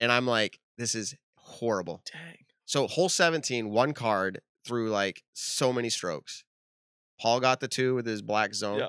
[0.00, 2.02] And I'm like, this is horrible.
[2.12, 2.36] dang.
[2.66, 6.44] So hole 17, one card through like so many strokes.
[7.20, 8.80] Paul got the two with his black zone.
[8.80, 8.88] Yeah.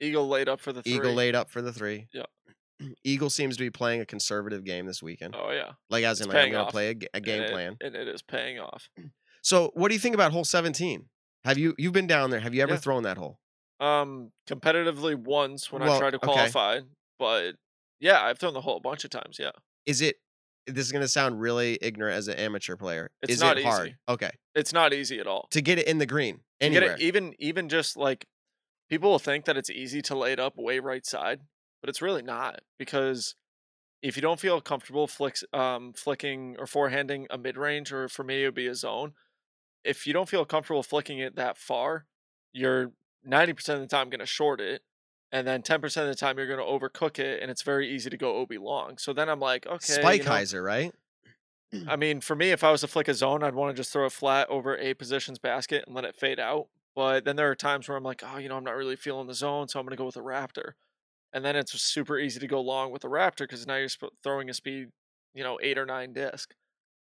[0.00, 0.92] Eagle laid up for the three.
[0.94, 2.08] Eagle laid up for the three.
[2.12, 2.22] Yeah.
[3.04, 5.34] Eagle seems to be playing a conservative game this weekend.
[5.36, 5.72] Oh yeah.
[5.90, 6.70] like as it's in like, I'm gonna off.
[6.70, 7.76] play a game and it- plan.
[7.82, 8.88] and it is paying off.
[9.40, 11.06] So what do you think about hole 17?
[11.44, 12.40] Have you you've been down there?
[12.40, 12.78] Have you ever Yeah.
[12.80, 13.38] thrown that hole?
[13.80, 16.26] Um, competitively once when I tried to okay.
[16.26, 16.80] qualify,
[17.18, 17.52] but
[18.00, 19.38] yeah, I've thrown the hole a bunch of times.
[19.38, 19.52] Yeah,
[19.86, 20.16] Is it
[20.66, 23.10] this is gonna sound really ignorant as an amateur player.
[23.22, 23.88] It's is not it hard?
[23.88, 23.96] easy.
[24.08, 24.30] Okay.
[24.54, 25.48] it's not easy at all.
[25.52, 26.40] To get it in the green.
[26.60, 26.94] Anywhere.
[26.94, 28.26] it, even even just like
[28.88, 31.40] people will think that it's easy to lay it up way right side,
[31.80, 33.34] but it's really not because
[34.02, 38.24] if you don't feel comfortable flicks um flicking or forehanding a mid range or for
[38.24, 39.14] me it would be a zone,
[39.84, 42.06] if you don't feel comfortable flicking it that far,
[42.52, 42.92] you're
[43.28, 44.82] ninety percent of the time gonna short it.
[45.30, 48.10] And then ten percent of the time you're gonna overcook it, and it's very easy
[48.10, 48.98] to go OB long.
[48.98, 50.94] So then I'm like, okay, Spike you know, hyzer, right?
[51.86, 53.92] I mean, for me, if I was to flick a zone, I'd want to just
[53.92, 56.68] throw a flat over a positions basket and let it fade out.
[56.96, 59.26] But then there are times where I'm like, oh, you know, I'm not really feeling
[59.26, 60.72] the zone, so I'm going to go with a Raptor.
[61.32, 64.16] And then it's super easy to go long with a Raptor because now you're sp-
[64.24, 64.88] throwing a speed,
[65.34, 66.54] you know, eight or nine disc.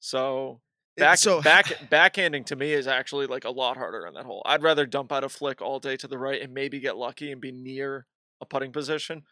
[0.00, 0.60] So
[0.96, 4.42] back so back backhanding to me is actually like a lot harder on that hole.
[4.46, 7.30] I'd rather dump out a flick all day to the right and maybe get lucky
[7.32, 8.06] and be near
[8.40, 9.22] a putting position.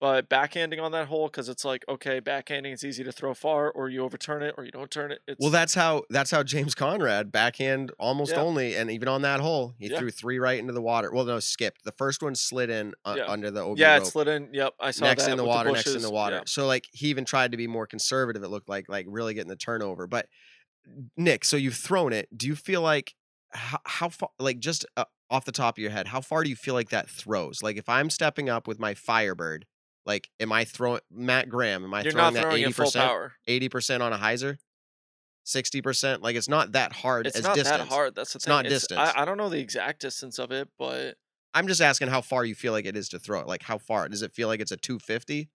[0.00, 3.70] But backhanding on that hole because it's like okay, backhanding it's easy to throw far,
[3.70, 5.20] or you overturn it, or you don't turn it.
[5.28, 8.40] It's Well, that's how that's how James Conrad backhand almost Yeah.
[8.40, 9.98] only, and even on that hole, he Yeah.
[9.98, 11.12] threw three right into the water.
[11.12, 11.84] Well, no, skipped.
[11.84, 13.26] The first one slid in uh, Yeah.
[13.28, 14.02] under the OB yeah, rope.
[14.02, 14.52] it slid in.
[14.52, 15.10] Yep, I saw that.
[15.10, 16.42] next that in the water, next in the water.
[16.46, 18.42] So like he even tried to be more conservative.
[18.42, 20.08] It looked like like really getting the turnover.
[20.08, 20.26] But
[21.16, 22.28] Nick, so you've thrown it.
[22.36, 23.14] Do you feel like
[23.50, 24.30] how, how far?
[24.38, 26.90] Like just uh, off the top of your head, how far do you feel like
[26.90, 27.62] that throws?
[27.62, 29.66] Like if I'm stepping up with my Firebird,
[30.04, 31.84] like am I throwing Matt Graham?
[31.84, 33.06] Am I You're throwing not that eighty it full percent?
[33.08, 33.32] power.
[33.46, 34.58] Eighty percent on a hyzer.
[35.44, 36.22] Sixty percent.
[36.22, 37.78] Like it's not that hard It's as not distance.
[37.82, 38.14] that hard.
[38.14, 38.52] That's the It's thing.
[38.52, 39.00] not distance.
[39.00, 41.16] I, I don't know the exact distance of it, but
[41.54, 43.46] I'm just asking how far you feel like it is to throw it.
[43.48, 44.08] Like how far?
[44.08, 45.48] Does it feel like it's a two fifty?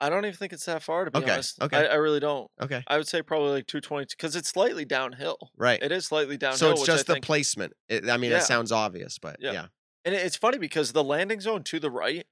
[0.00, 1.60] I don't even think it's that far to be Okay, honest.
[1.62, 1.76] okay.
[1.88, 2.48] I, I really don't.
[2.60, 2.82] Okay.
[2.86, 5.50] I would say probably like 220 because it's slightly downhill.
[5.56, 5.82] Right.
[5.82, 6.58] It is slightly downhill.
[6.58, 7.72] so it's just the think, placement.
[7.88, 8.38] It, I mean, Yeah.
[8.38, 9.52] it sounds obvious, but Yeah.
[9.52, 9.66] yeah.
[10.04, 12.26] and it's funny because the landing zone to the right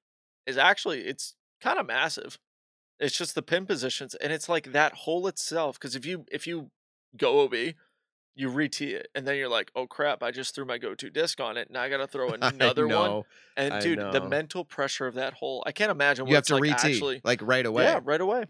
[0.47, 2.39] is actually it's kind of massive.
[3.01, 5.79] It's just the pin positions, and it's like that hole itself.
[5.79, 6.71] Because if you if you
[7.17, 7.75] go OB,
[8.39, 11.41] you re-tee it, and then you're like, oh crap, I just threw my go-to disc
[11.41, 11.71] on it.
[11.71, 13.23] Now I got to throw another one.
[13.57, 16.45] And I dude, the mental pressure of that hole, I can't imagine what You have
[16.47, 17.21] to like re-tee actually.
[17.25, 17.85] like right away.
[17.85, 18.45] Yeah, right away.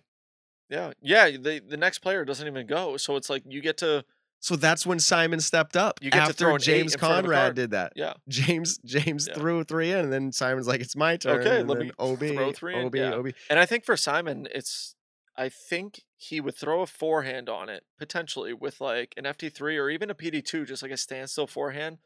[0.69, 1.31] Yeah, yeah.
[1.31, 4.05] The the next player doesn't even go, so it's like you get to
[4.41, 6.01] So that's when Simon stepped up.
[6.03, 7.93] You get to throw James in front of Conrad did that.
[7.95, 8.15] yeah.
[8.29, 9.35] James James Yeah.
[9.35, 12.19] threw three in, and then Simon's like, "It's my turn." Okay, and let me OB,
[12.35, 13.15] throw three in, OB, yeah.
[13.15, 13.29] OB.
[13.49, 14.97] And I think for Simon, it's
[15.37, 19.91] I think he would throw a forehand on it potentially with like an FD3 or
[19.91, 21.99] even a PD2, just like a standstill forehand.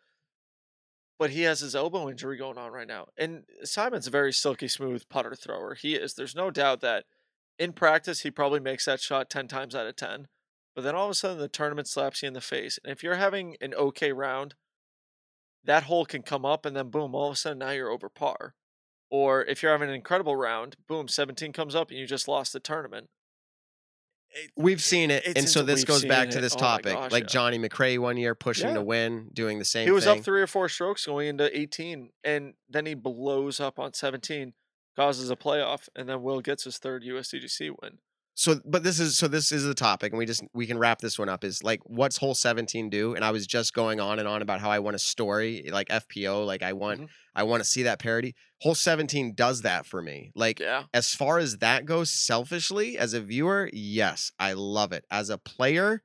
[1.19, 3.07] but he has his elbow injury going on right now.
[3.19, 5.75] And Simon's a very silky smooth putter thrower.
[5.75, 6.15] He is.
[6.15, 7.05] There's no doubt that
[7.59, 10.29] in practice he probably makes that shot 10 times out of 10.
[10.75, 12.79] But then all of a sudden the tournament slaps you in the face.
[12.83, 14.55] And if you're having an okay round,
[15.63, 18.09] that hole can come up and then boom, all of a sudden now you're over
[18.09, 18.55] par.
[19.11, 22.55] Or if you're having an incredible round, boom, 17 comes up and you just lost
[22.55, 23.11] the tournament.
[24.57, 26.41] We've seen it, and so this goes back seen to it.
[26.42, 26.94] this Oh topic.
[26.94, 27.28] gosh, like yeah.
[27.28, 28.75] Johne McCray one year pushing Yeah.
[28.75, 30.18] to win, doing the same he was thing.
[30.18, 34.52] up three or four strokes going into 18, and then he blows up on 17,
[34.97, 37.99] causes a playoff, and then Will gets his third USDGC win.
[38.41, 40.99] So but this is so this is the topic and we just we can wrap
[41.01, 44.19] this one up is like what's hole 17 do and i was just going on
[44.19, 47.09] and on about how i want a story like fpo like i want Mhm.
[47.35, 50.85] i want to see that parody hole 17 does that for me like Yeah.
[50.94, 55.36] as far as that goes selfishly as a viewer yes i love it as a
[55.36, 56.02] player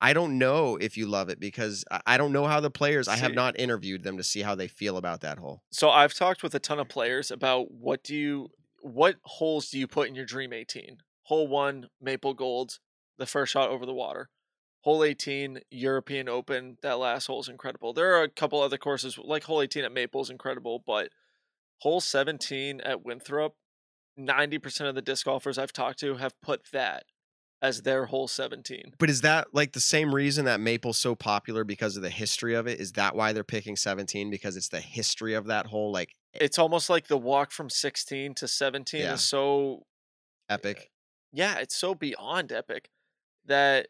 [0.00, 3.16] i don't know if you love it because i don't know how the players i
[3.16, 6.42] have not interviewed them to see how they feel about that hole So I've talked
[6.42, 8.48] with a ton of players about what do you,
[8.80, 10.98] what holes do you put in your Dream 18?
[11.28, 12.78] Hole one, Maple Gold,
[13.18, 14.30] the first shot over the water.
[14.80, 16.78] Hole 18, European Open.
[16.82, 17.92] That last hole is incredible.
[17.92, 21.10] There are a couple other courses like hole 18 at Maple is incredible, but
[21.80, 23.56] hole 17 at Winthrop,
[24.18, 27.04] 90% of the disc golfers I've talked to have put that
[27.60, 28.94] as their hole 17.
[28.98, 32.54] But is that like the same reason that Maple's so popular because of the history
[32.54, 32.80] of it?
[32.80, 36.38] Is that why they're picking 17 because it's the history of that hole like eh
[36.40, 39.14] It's almost like the walk from 16 to 17 Yeah.
[39.14, 39.82] is so
[40.48, 40.90] eh, epic?
[41.32, 42.90] Yeah, it's so beyond epic
[43.46, 43.88] that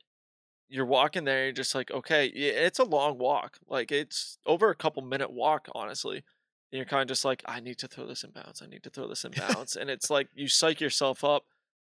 [0.69, 3.59] you're walking there, you're just like, okay, it's a long walk.
[3.69, 6.17] Like it's over a couple minute walk, honestly.
[6.17, 8.61] And you're kind of just like, I need to throw this in bounds.
[8.63, 9.77] I need to throw this in bounds.
[9.77, 11.45] and it's like you psych yourself up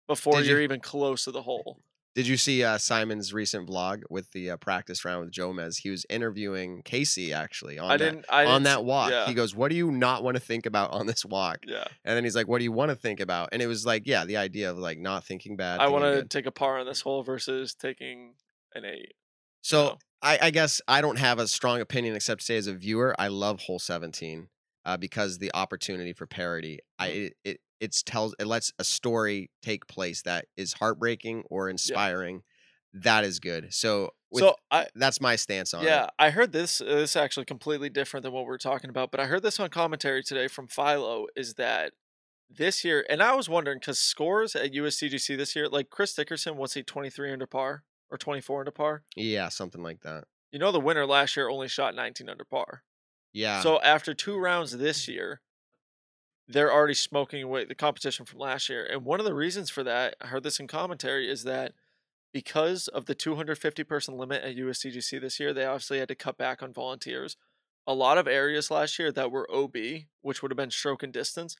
[0.07, 1.79] before Did you- you're even close to the hole.
[2.19, 5.77] Did you see uh, Simon's recent vlog with the uh, practice round with Jomez?
[5.77, 9.11] He was interviewing Casey actually on I that on that walk.
[9.11, 9.25] Yeah.
[9.25, 11.85] He goes, "What do you not want to think about on this walk?" yeah.
[12.03, 14.05] And then he's like, "What do you want to think about?" And it was like,
[14.05, 15.79] yeah, the idea of like not thinking bad.
[15.79, 18.33] I want to take a par on this hole versus taking
[18.75, 19.13] an eight.
[19.61, 19.97] So know?
[20.21, 23.15] I, I guess I don't have a strong opinion except to say as a viewer,
[23.17, 24.49] I love hole 17
[24.85, 26.79] uh, because the opportunity for parody.
[26.97, 27.19] I Mm-hmm.
[27.25, 32.43] it, it it's tells it lets a story take place that is heartbreaking or inspiring.
[32.93, 33.73] That is good.
[33.73, 35.87] So with, so I that's my stance on it.
[35.87, 36.81] Yeah, I heard this.
[36.81, 39.59] uh, This is actually completely different than what we're talking about, but I heard this
[39.59, 41.27] on commentary today from Philo.
[41.35, 41.93] Is that
[42.49, 43.05] this year?
[43.09, 46.83] And I was wondering because scores at USDGC this year, like Chris Dickerson, what's he
[46.83, 49.03] twenty three under par or twenty four under par?
[49.15, 50.25] Yeah, something like that.
[50.51, 52.83] You know, the winner last year only shot nineteen under par.
[53.33, 53.61] Yeah.
[53.61, 55.41] So after two rounds this year,
[56.47, 58.85] they're already smoking away the competition from last year.
[58.85, 61.73] And one of the reasons for that, I heard this in commentary, is that
[62.33, 66.37] because of the 250 person limit at USDGC this year, they obviously had to cut
[66.37, 67.37] back on volunteers.
[67.87, 71.13] A lot of areas last year that were OB, which would have been stroke and
[71.13, 71.55] distance,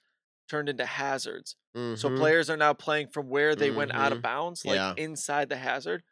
[0.49, 1.55] turned into hazards.
[1.93, 2.11] So Mhm.
[2.11, 4.23] players are now playing from where they went out of Mhm.
[4.23, 4.95] bounds, like Yeah.
[4.95, 6.03] inside the hazard.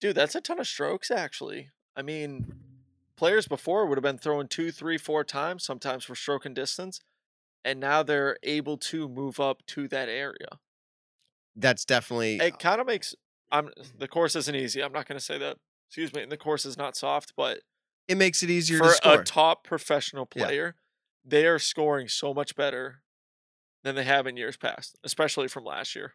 [0.00, 1.70] Dude, that's a ton of strokes, actually.
[1.96, 2.46] I mean,
[3.20, 7.00] players before would have been throwing two, three, four times, sometimes for stroke and distance,
[7.64, 10.60] and now they're able to move up to that area.
[11.56, 13.14] that's definitely It uh kind of makes.
[13.50, 14.82] I'm the course isn't easy.
[14.82, 15.58] I'm not going to say that.
[15.88, 16.22] Excuse me.
[16.22, 17.60] And the course is not soft, but
[18.08, 19.10] it makes it easier for to score.
[19.12, 20.52] a top professional Yeah.
[20.52, 20.76] player,
[21.24, 23.02] they are scoring so much better
[23.84, 26.14] than they have in years past, especially from last year.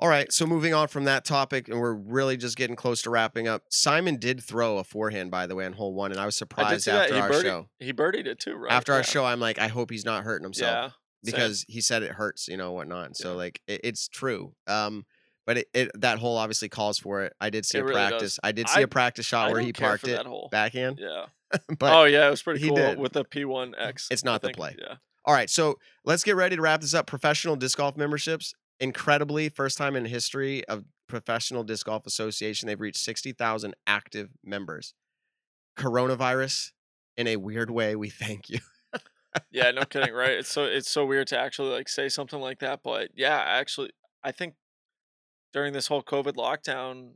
[0.00, 3.10] All right, so moving on from that topic, and we're really just getting close to
[3.10, 3.64] wrapping up.
[3.68, 6.86] Simon did throw a forehand, by the way, on hole one, and I was surprised
[6.86, 7.10] that.
[7.10, 7.68] after our birdied, show.
[7.80, 8.70] he birdied it too, right?
[8.72, 10.86] After our show, I'm like, I hope he's not hurting himself Yeah.
[10.90, 10.92] same.
[11.24, 13.06] because he said it hurts, you know, whatnot.
[13.06, 13.36] And So Yeah.
[13.38, 14.54] like, it, it's true.
[14.68, 15.04] Um,
[15.46, 17.32] but it, it that hole obviously calls for it.
[17.40, 18.10] I did see It a really does.
[18.10, 18.38] practice.
[18.44, 21.00] I did see I- a practice shot I where he parked it backhand.
[21.02, 21.26] Yeah.
[21.78, 22.98] but oh yeah, it was pretty he cool did.
[23.00, 24.08] with the P1X.
[24.12, 24.76] It's I not the play.
[24.78, 24.96] Yeah.
[25.24, 27.06] All right, so let's get ready to wrap this up.
[27.08, 32.80] Professional disc golf memberships, incredibly, first time in history of Professional Disc Golf Association, they've
[32.80, 34.94] reached 60,000 active members.
[35.78, 36.72] Coronavirus,
[37.16, 38.58] in a weird way, we thank you.
[39.50, 40.32] Yeah, no kidding, right?
[40.38, 43.90] It's so it's so weird to actually like say something like that, but yeah, actually
[44.24, 44.54] I think
[45.52, 47.10] during this whole COVID lockdown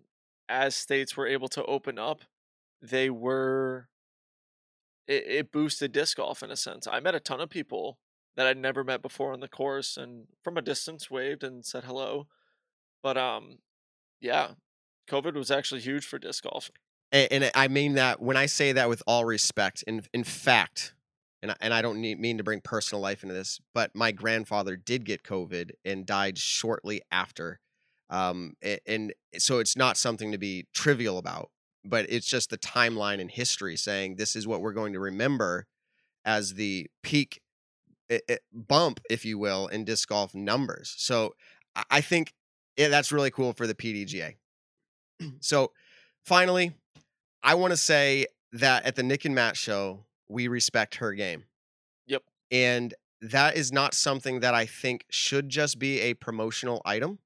[0.48, 2.22] as states were able to open up,
[2.80, 3.88] they were
[5.06, 6.86] it, it boosted disc golf in a sense.
[6.86, 7.98] I met a ton of people
[8.36, 11.84] that I'd never met before on the course and from a distance waved and said
[11.84, 12.26] hello.
[13.02, 13.58] But um
[14.20, 14.52] yeah,
[15.10, 16.70] COVID was actually huge for disc golf.
[17.10, 19.82] And, and I mean that when I say that with all respect.
[19.86, 20.94] In in fact,
[21.42, 24.12] and I, and I don't need, mean to bring personal life into this, but my
[24.12, 27.58] grandfather did get COVID and died shortly after.
[28.10, 31.50] Um, a- and, so it's not something to be trivial about.
[31.84, 35.66] but it's just the timeline in history saying this is what we're going to remember
[36.24, 37.40] as the peak
[38.10, 40.94] i- i- bump, if you will, in disc golf numbers.
[40.98, 41.34] So
[41.90, 42.32] I- think
[42.76, 44.36] yeah, that's really cool for the PDGA.
[45.40, 45.72] so
[46.24, 46.74] finally,
[47.42, 51.44] I want to say that at the Nick and Matt show, we respect her game.
[52.06, 52.22] Yep.
[52.50, 57.18] And that is not something that I think should just be a promotional item.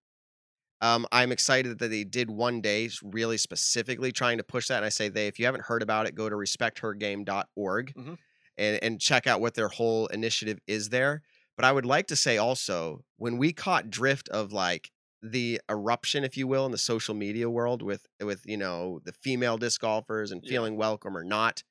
[0.83, 4.77] Um, I'm excited that they did one day really specifically trying to push that.
[4.77, 8.19] And I say they, if you haven't heard about it, go to respecthergame.org Mhm.
[8.59, 11.23] And, and check out what their whole initiative is there.
[11.57, 14.91] But I would like to say also, when we caught drift of like
[15.23, 19.13] the eruption, if you will, in the social media world with with you know the
[19.13, 20.51] female disc golfers and Yeah.
[20.51, 21.63] feeling welcome or not,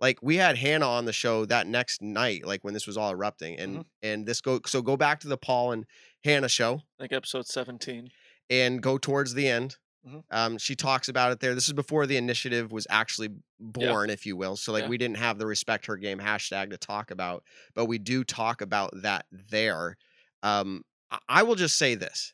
[0.00, 3.10] like we had Hannah on the show that next night, like when this was all
[3.12, 3.90] erupting, and Mhm.
[4.02, 5.86] and this go so go back to the Paul and
[6.24, 8.10] Hannah show like episode 17.
[8.48, 9.76] and go towards the end.
[10.06, 10.24] Mhm.
[10.30, 11.54] Um, she talks about it there.
[11.54, 14.56] This is before the initiative was actually born, if you will.
[14.56, 14.88] So like Yeah.
[14.88, 18.62] we didn't have the respect her game hashtag to talk about, but we do talk
[18.62, 19.96] about that there.
[20.42, 20.84] Um,
[21.28, 22.32] I, will just say this.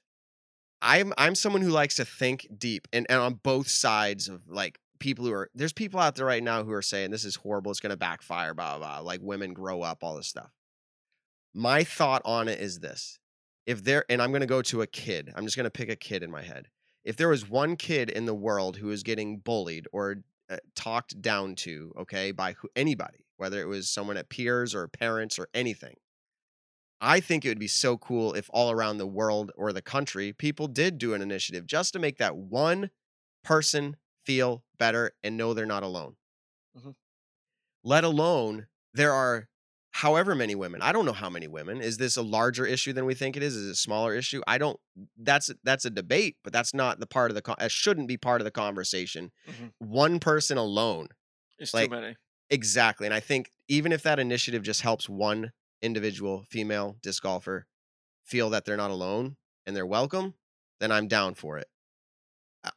[0.82, 4.78] I'm I'm someone who likes to think deep and, and on both sides of like
[5.00, 7.70] people who are there's people out there right now who are saying this is horrible,
[7.70, 10.52] it's gonna backfire, blah blah, blah like women grow up, all this stuff.
[11.54, 13.18] My thought on it is this
[13.64, 15.88] if there and i'm going to go to a kid i'm just going to pick
[15.88, 16.68] a kid in my head
[17.06, 20.18] if there was one kid in the world who was getting bullied or
[20.50, 24.88] uh, talked down to okay by who, anybody whether it was someone at peers or
[24.88, 25.96] parents or anything
[27.00, 30.32] i think it would be so cool if all around the world or the country
[30.32, 32.90] people did do an initiative just to make that one
[33.44, 36.16] person feel better and know they're not alone
[36.74, 36.92] Mhm.
[37.82, 39.48] let alone there are
[39.96, 43.04] however many women i don't know how many women is this a larger issue than
[43.06, 44.78] we think it is is it a smaller issue i don't
[45.18, 48.16] that's that's a debate but that's not the part of the con- it shouldn't be
[48.18, 49.72] part of the conversation Mhm.
[49.78, 51.08] one person alone
[51.58, 52.16] It's Like- too many.
[52.50, 57.66] exactly and i think even if that initiative just helps one individual female disc golfer
[58.24, 60.34] feel that they're not alone and they're welcome
[60.80, 61.68] then i'm down for it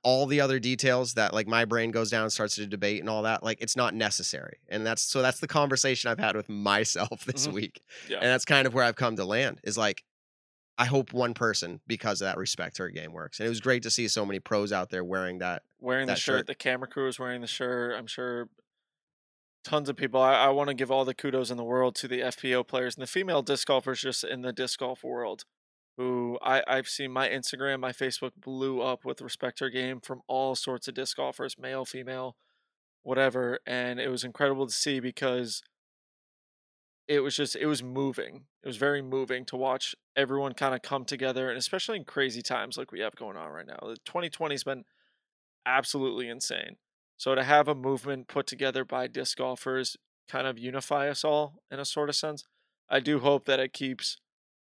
[0.03, 3.09] all the other details that like my brain goes down and starts to debate and
[3.09, 6.47] all that like it's not necessary and that's so that's the conversation i've had with
[6.49, 7.53] myself this Mhm.
[7.53, 8.17] week Yeah.
[8.17, 10.03] and that's kind of where i've come to land is like
[10.77, 13.83] i hope one person because of that respect her game works and it was great
[13.83, 16.39] to see so many pros out there wearing that wearing the shirt.
[16.39, 16.47] shirt.
[16.47, 17.95] The camera crew is wearing the shirt.
[17.97, 18.49] I'm sure
[19.63, 20.21] tons of people.
[20.21, 22.95] I, I want to give all the kudos in the world to the FPO players
[22.95, 25.43] and the female disc golfers just in the disc golf world.
[25.99, 29.99] Who I, I've seen my Instagram, my Facebook blew up with respect to her game
[29.99, 32.37] from all sorts of disc golfers, male, female,
[33.03, 33.59] whatever.
[33.67, 35.61] And it was incredible to see because
[37.09, 38.45] it was just it was moving.
[38.63, 42.41] It was very moving to watch everyone kind of come together, and especially in crazy
[42.41, 43.79] times like we have going on right now.
[43.81, 44.85] The 2020 has been
[45.65, 46.77] absolutely insane.
[47.17, 49.97] So to have a movement put together by disc golfers
[50.29, 52.45] kind of unify us all in a sort of sense,
[52.89, 54.15] I do hope that it keeps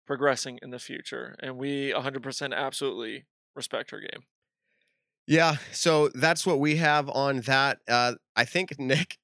[0.08, 4.24] progressing in the future, and we 100% absolutely respect her game.
[5.28, 7.80] Yeah, so that's what we have on that.
[7.88, 9.18] Uh, I think Nick,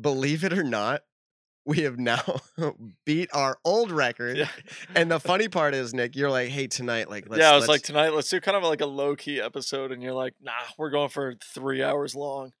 [0.00, 1.02] believe it or not,
[1.66, 2.40] we have now
[3.06, 4.36] beat our old record.
[4.36, 4.48] Yeah.
[4.94, 7.68] And the funny part is, Nick, you're like, "Hey, tonight, like, let's." yeah, I was
[7.68, 9.92] like, let's- tonight, let's do kind of like a low key episode.
[9.92, 12.52] And you're like, nah, we're going for three hours long.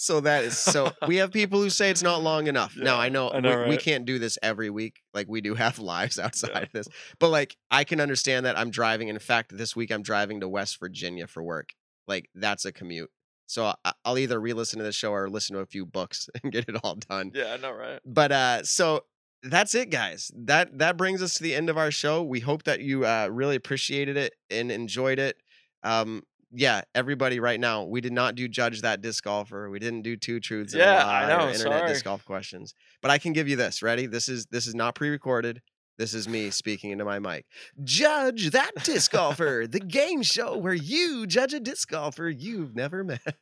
[0.00, 0.92] So that is so.
[1.06, 2.74] we have people who say it's not long enough.
[2.74, 5.02] now I know, I know, we, we can't do this every week.
[5.12, 6.88] Like we do have lives outside of this,
[7.18, 8.58] but like I can understand that.
[8.58, 9.08] I'm driving.
[9.08, 11.74] In fact, this week I'm driving to West Virginia for work.
[12.08, 13.10] Like that's a commute.
[13.46, 16.66] So I'll either re-listen to the show or listen to a few books and get
[16.66, 17.32] it all done.
[17.34, 18.00] Yeah, I know, right?
[18.06, 19.04] but uh so
[19.42, 22.62] that's it guys that that brings us to the end of our show we hope
[22.64, 25.38] that you uh really appreciated it and enjoyed it
[25.82, 26.22] um
[26.52, 30.16] yeah everybody right now we did not do judge that disc golfer we didn't do
[30.16, 33.82] two truths Yeah, I know, internet disc golf questions but i can give you this
[33.82, 35.62] ready this is this is not pre-recorded
[36.00, 37.44] this is me speaking into my mic.
[37.84, 43.04] Judge that disc golfer, the game show where you judge a disc golfer you've never
[43.04, 43.20] met.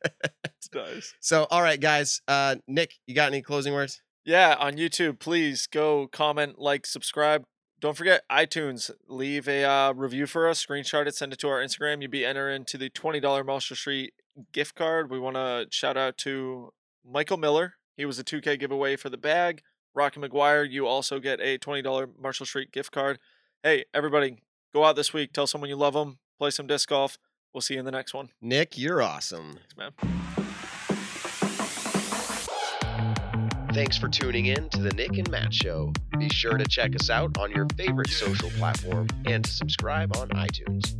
[0.75, 1.13] Nice.
[1.21, 2.21] so, all right, guys.
[2.27, 4.01] Uh, Nick, you got any closing words?
[4.25, 7.45] Yeah, on YouTube, please go comment, like, subscribe.
[7.79, 8.91] Don't forget iTunes.
[9.07, 10.65] Leave a uh, review for us.
[10.65, 11.15] Screenshot it.
[11.15, 12.01] Send it to our Instagram.
[12.01, 14.13] You'd be entered into the twenty dollar Marshall Street
[14.51, 15.09] gift card.
[15.09, 16.73] We want to shout out to
[17.09, 17.75] Michael Miller.
[17.95, 19.61] He was a two K giveaway for the bag.
[19.95, 23.17] Rocky McGuire, you also get a twenty dollar Marshall Street gift card.
[23.63, 24.37] Hey, everybody,
[24.73, 25.33] go out this week.
[25.33, 26.19] Tell someone you love them.
[26.37, 27.17] Play some disc golf.
[27.53, 28.29] We'll see you in the next one.
[28.41, 29.57] Nick, you're awesome.
[29.75, 30.38] Thanks, man.
[33.71, 35.93] Thanks for tuning in to the Nick and Matt Show.
[36.17, 40.27] Be sure to check us out on your favorite social platform and to subscribe on
[40.29, 40.95] iTunes.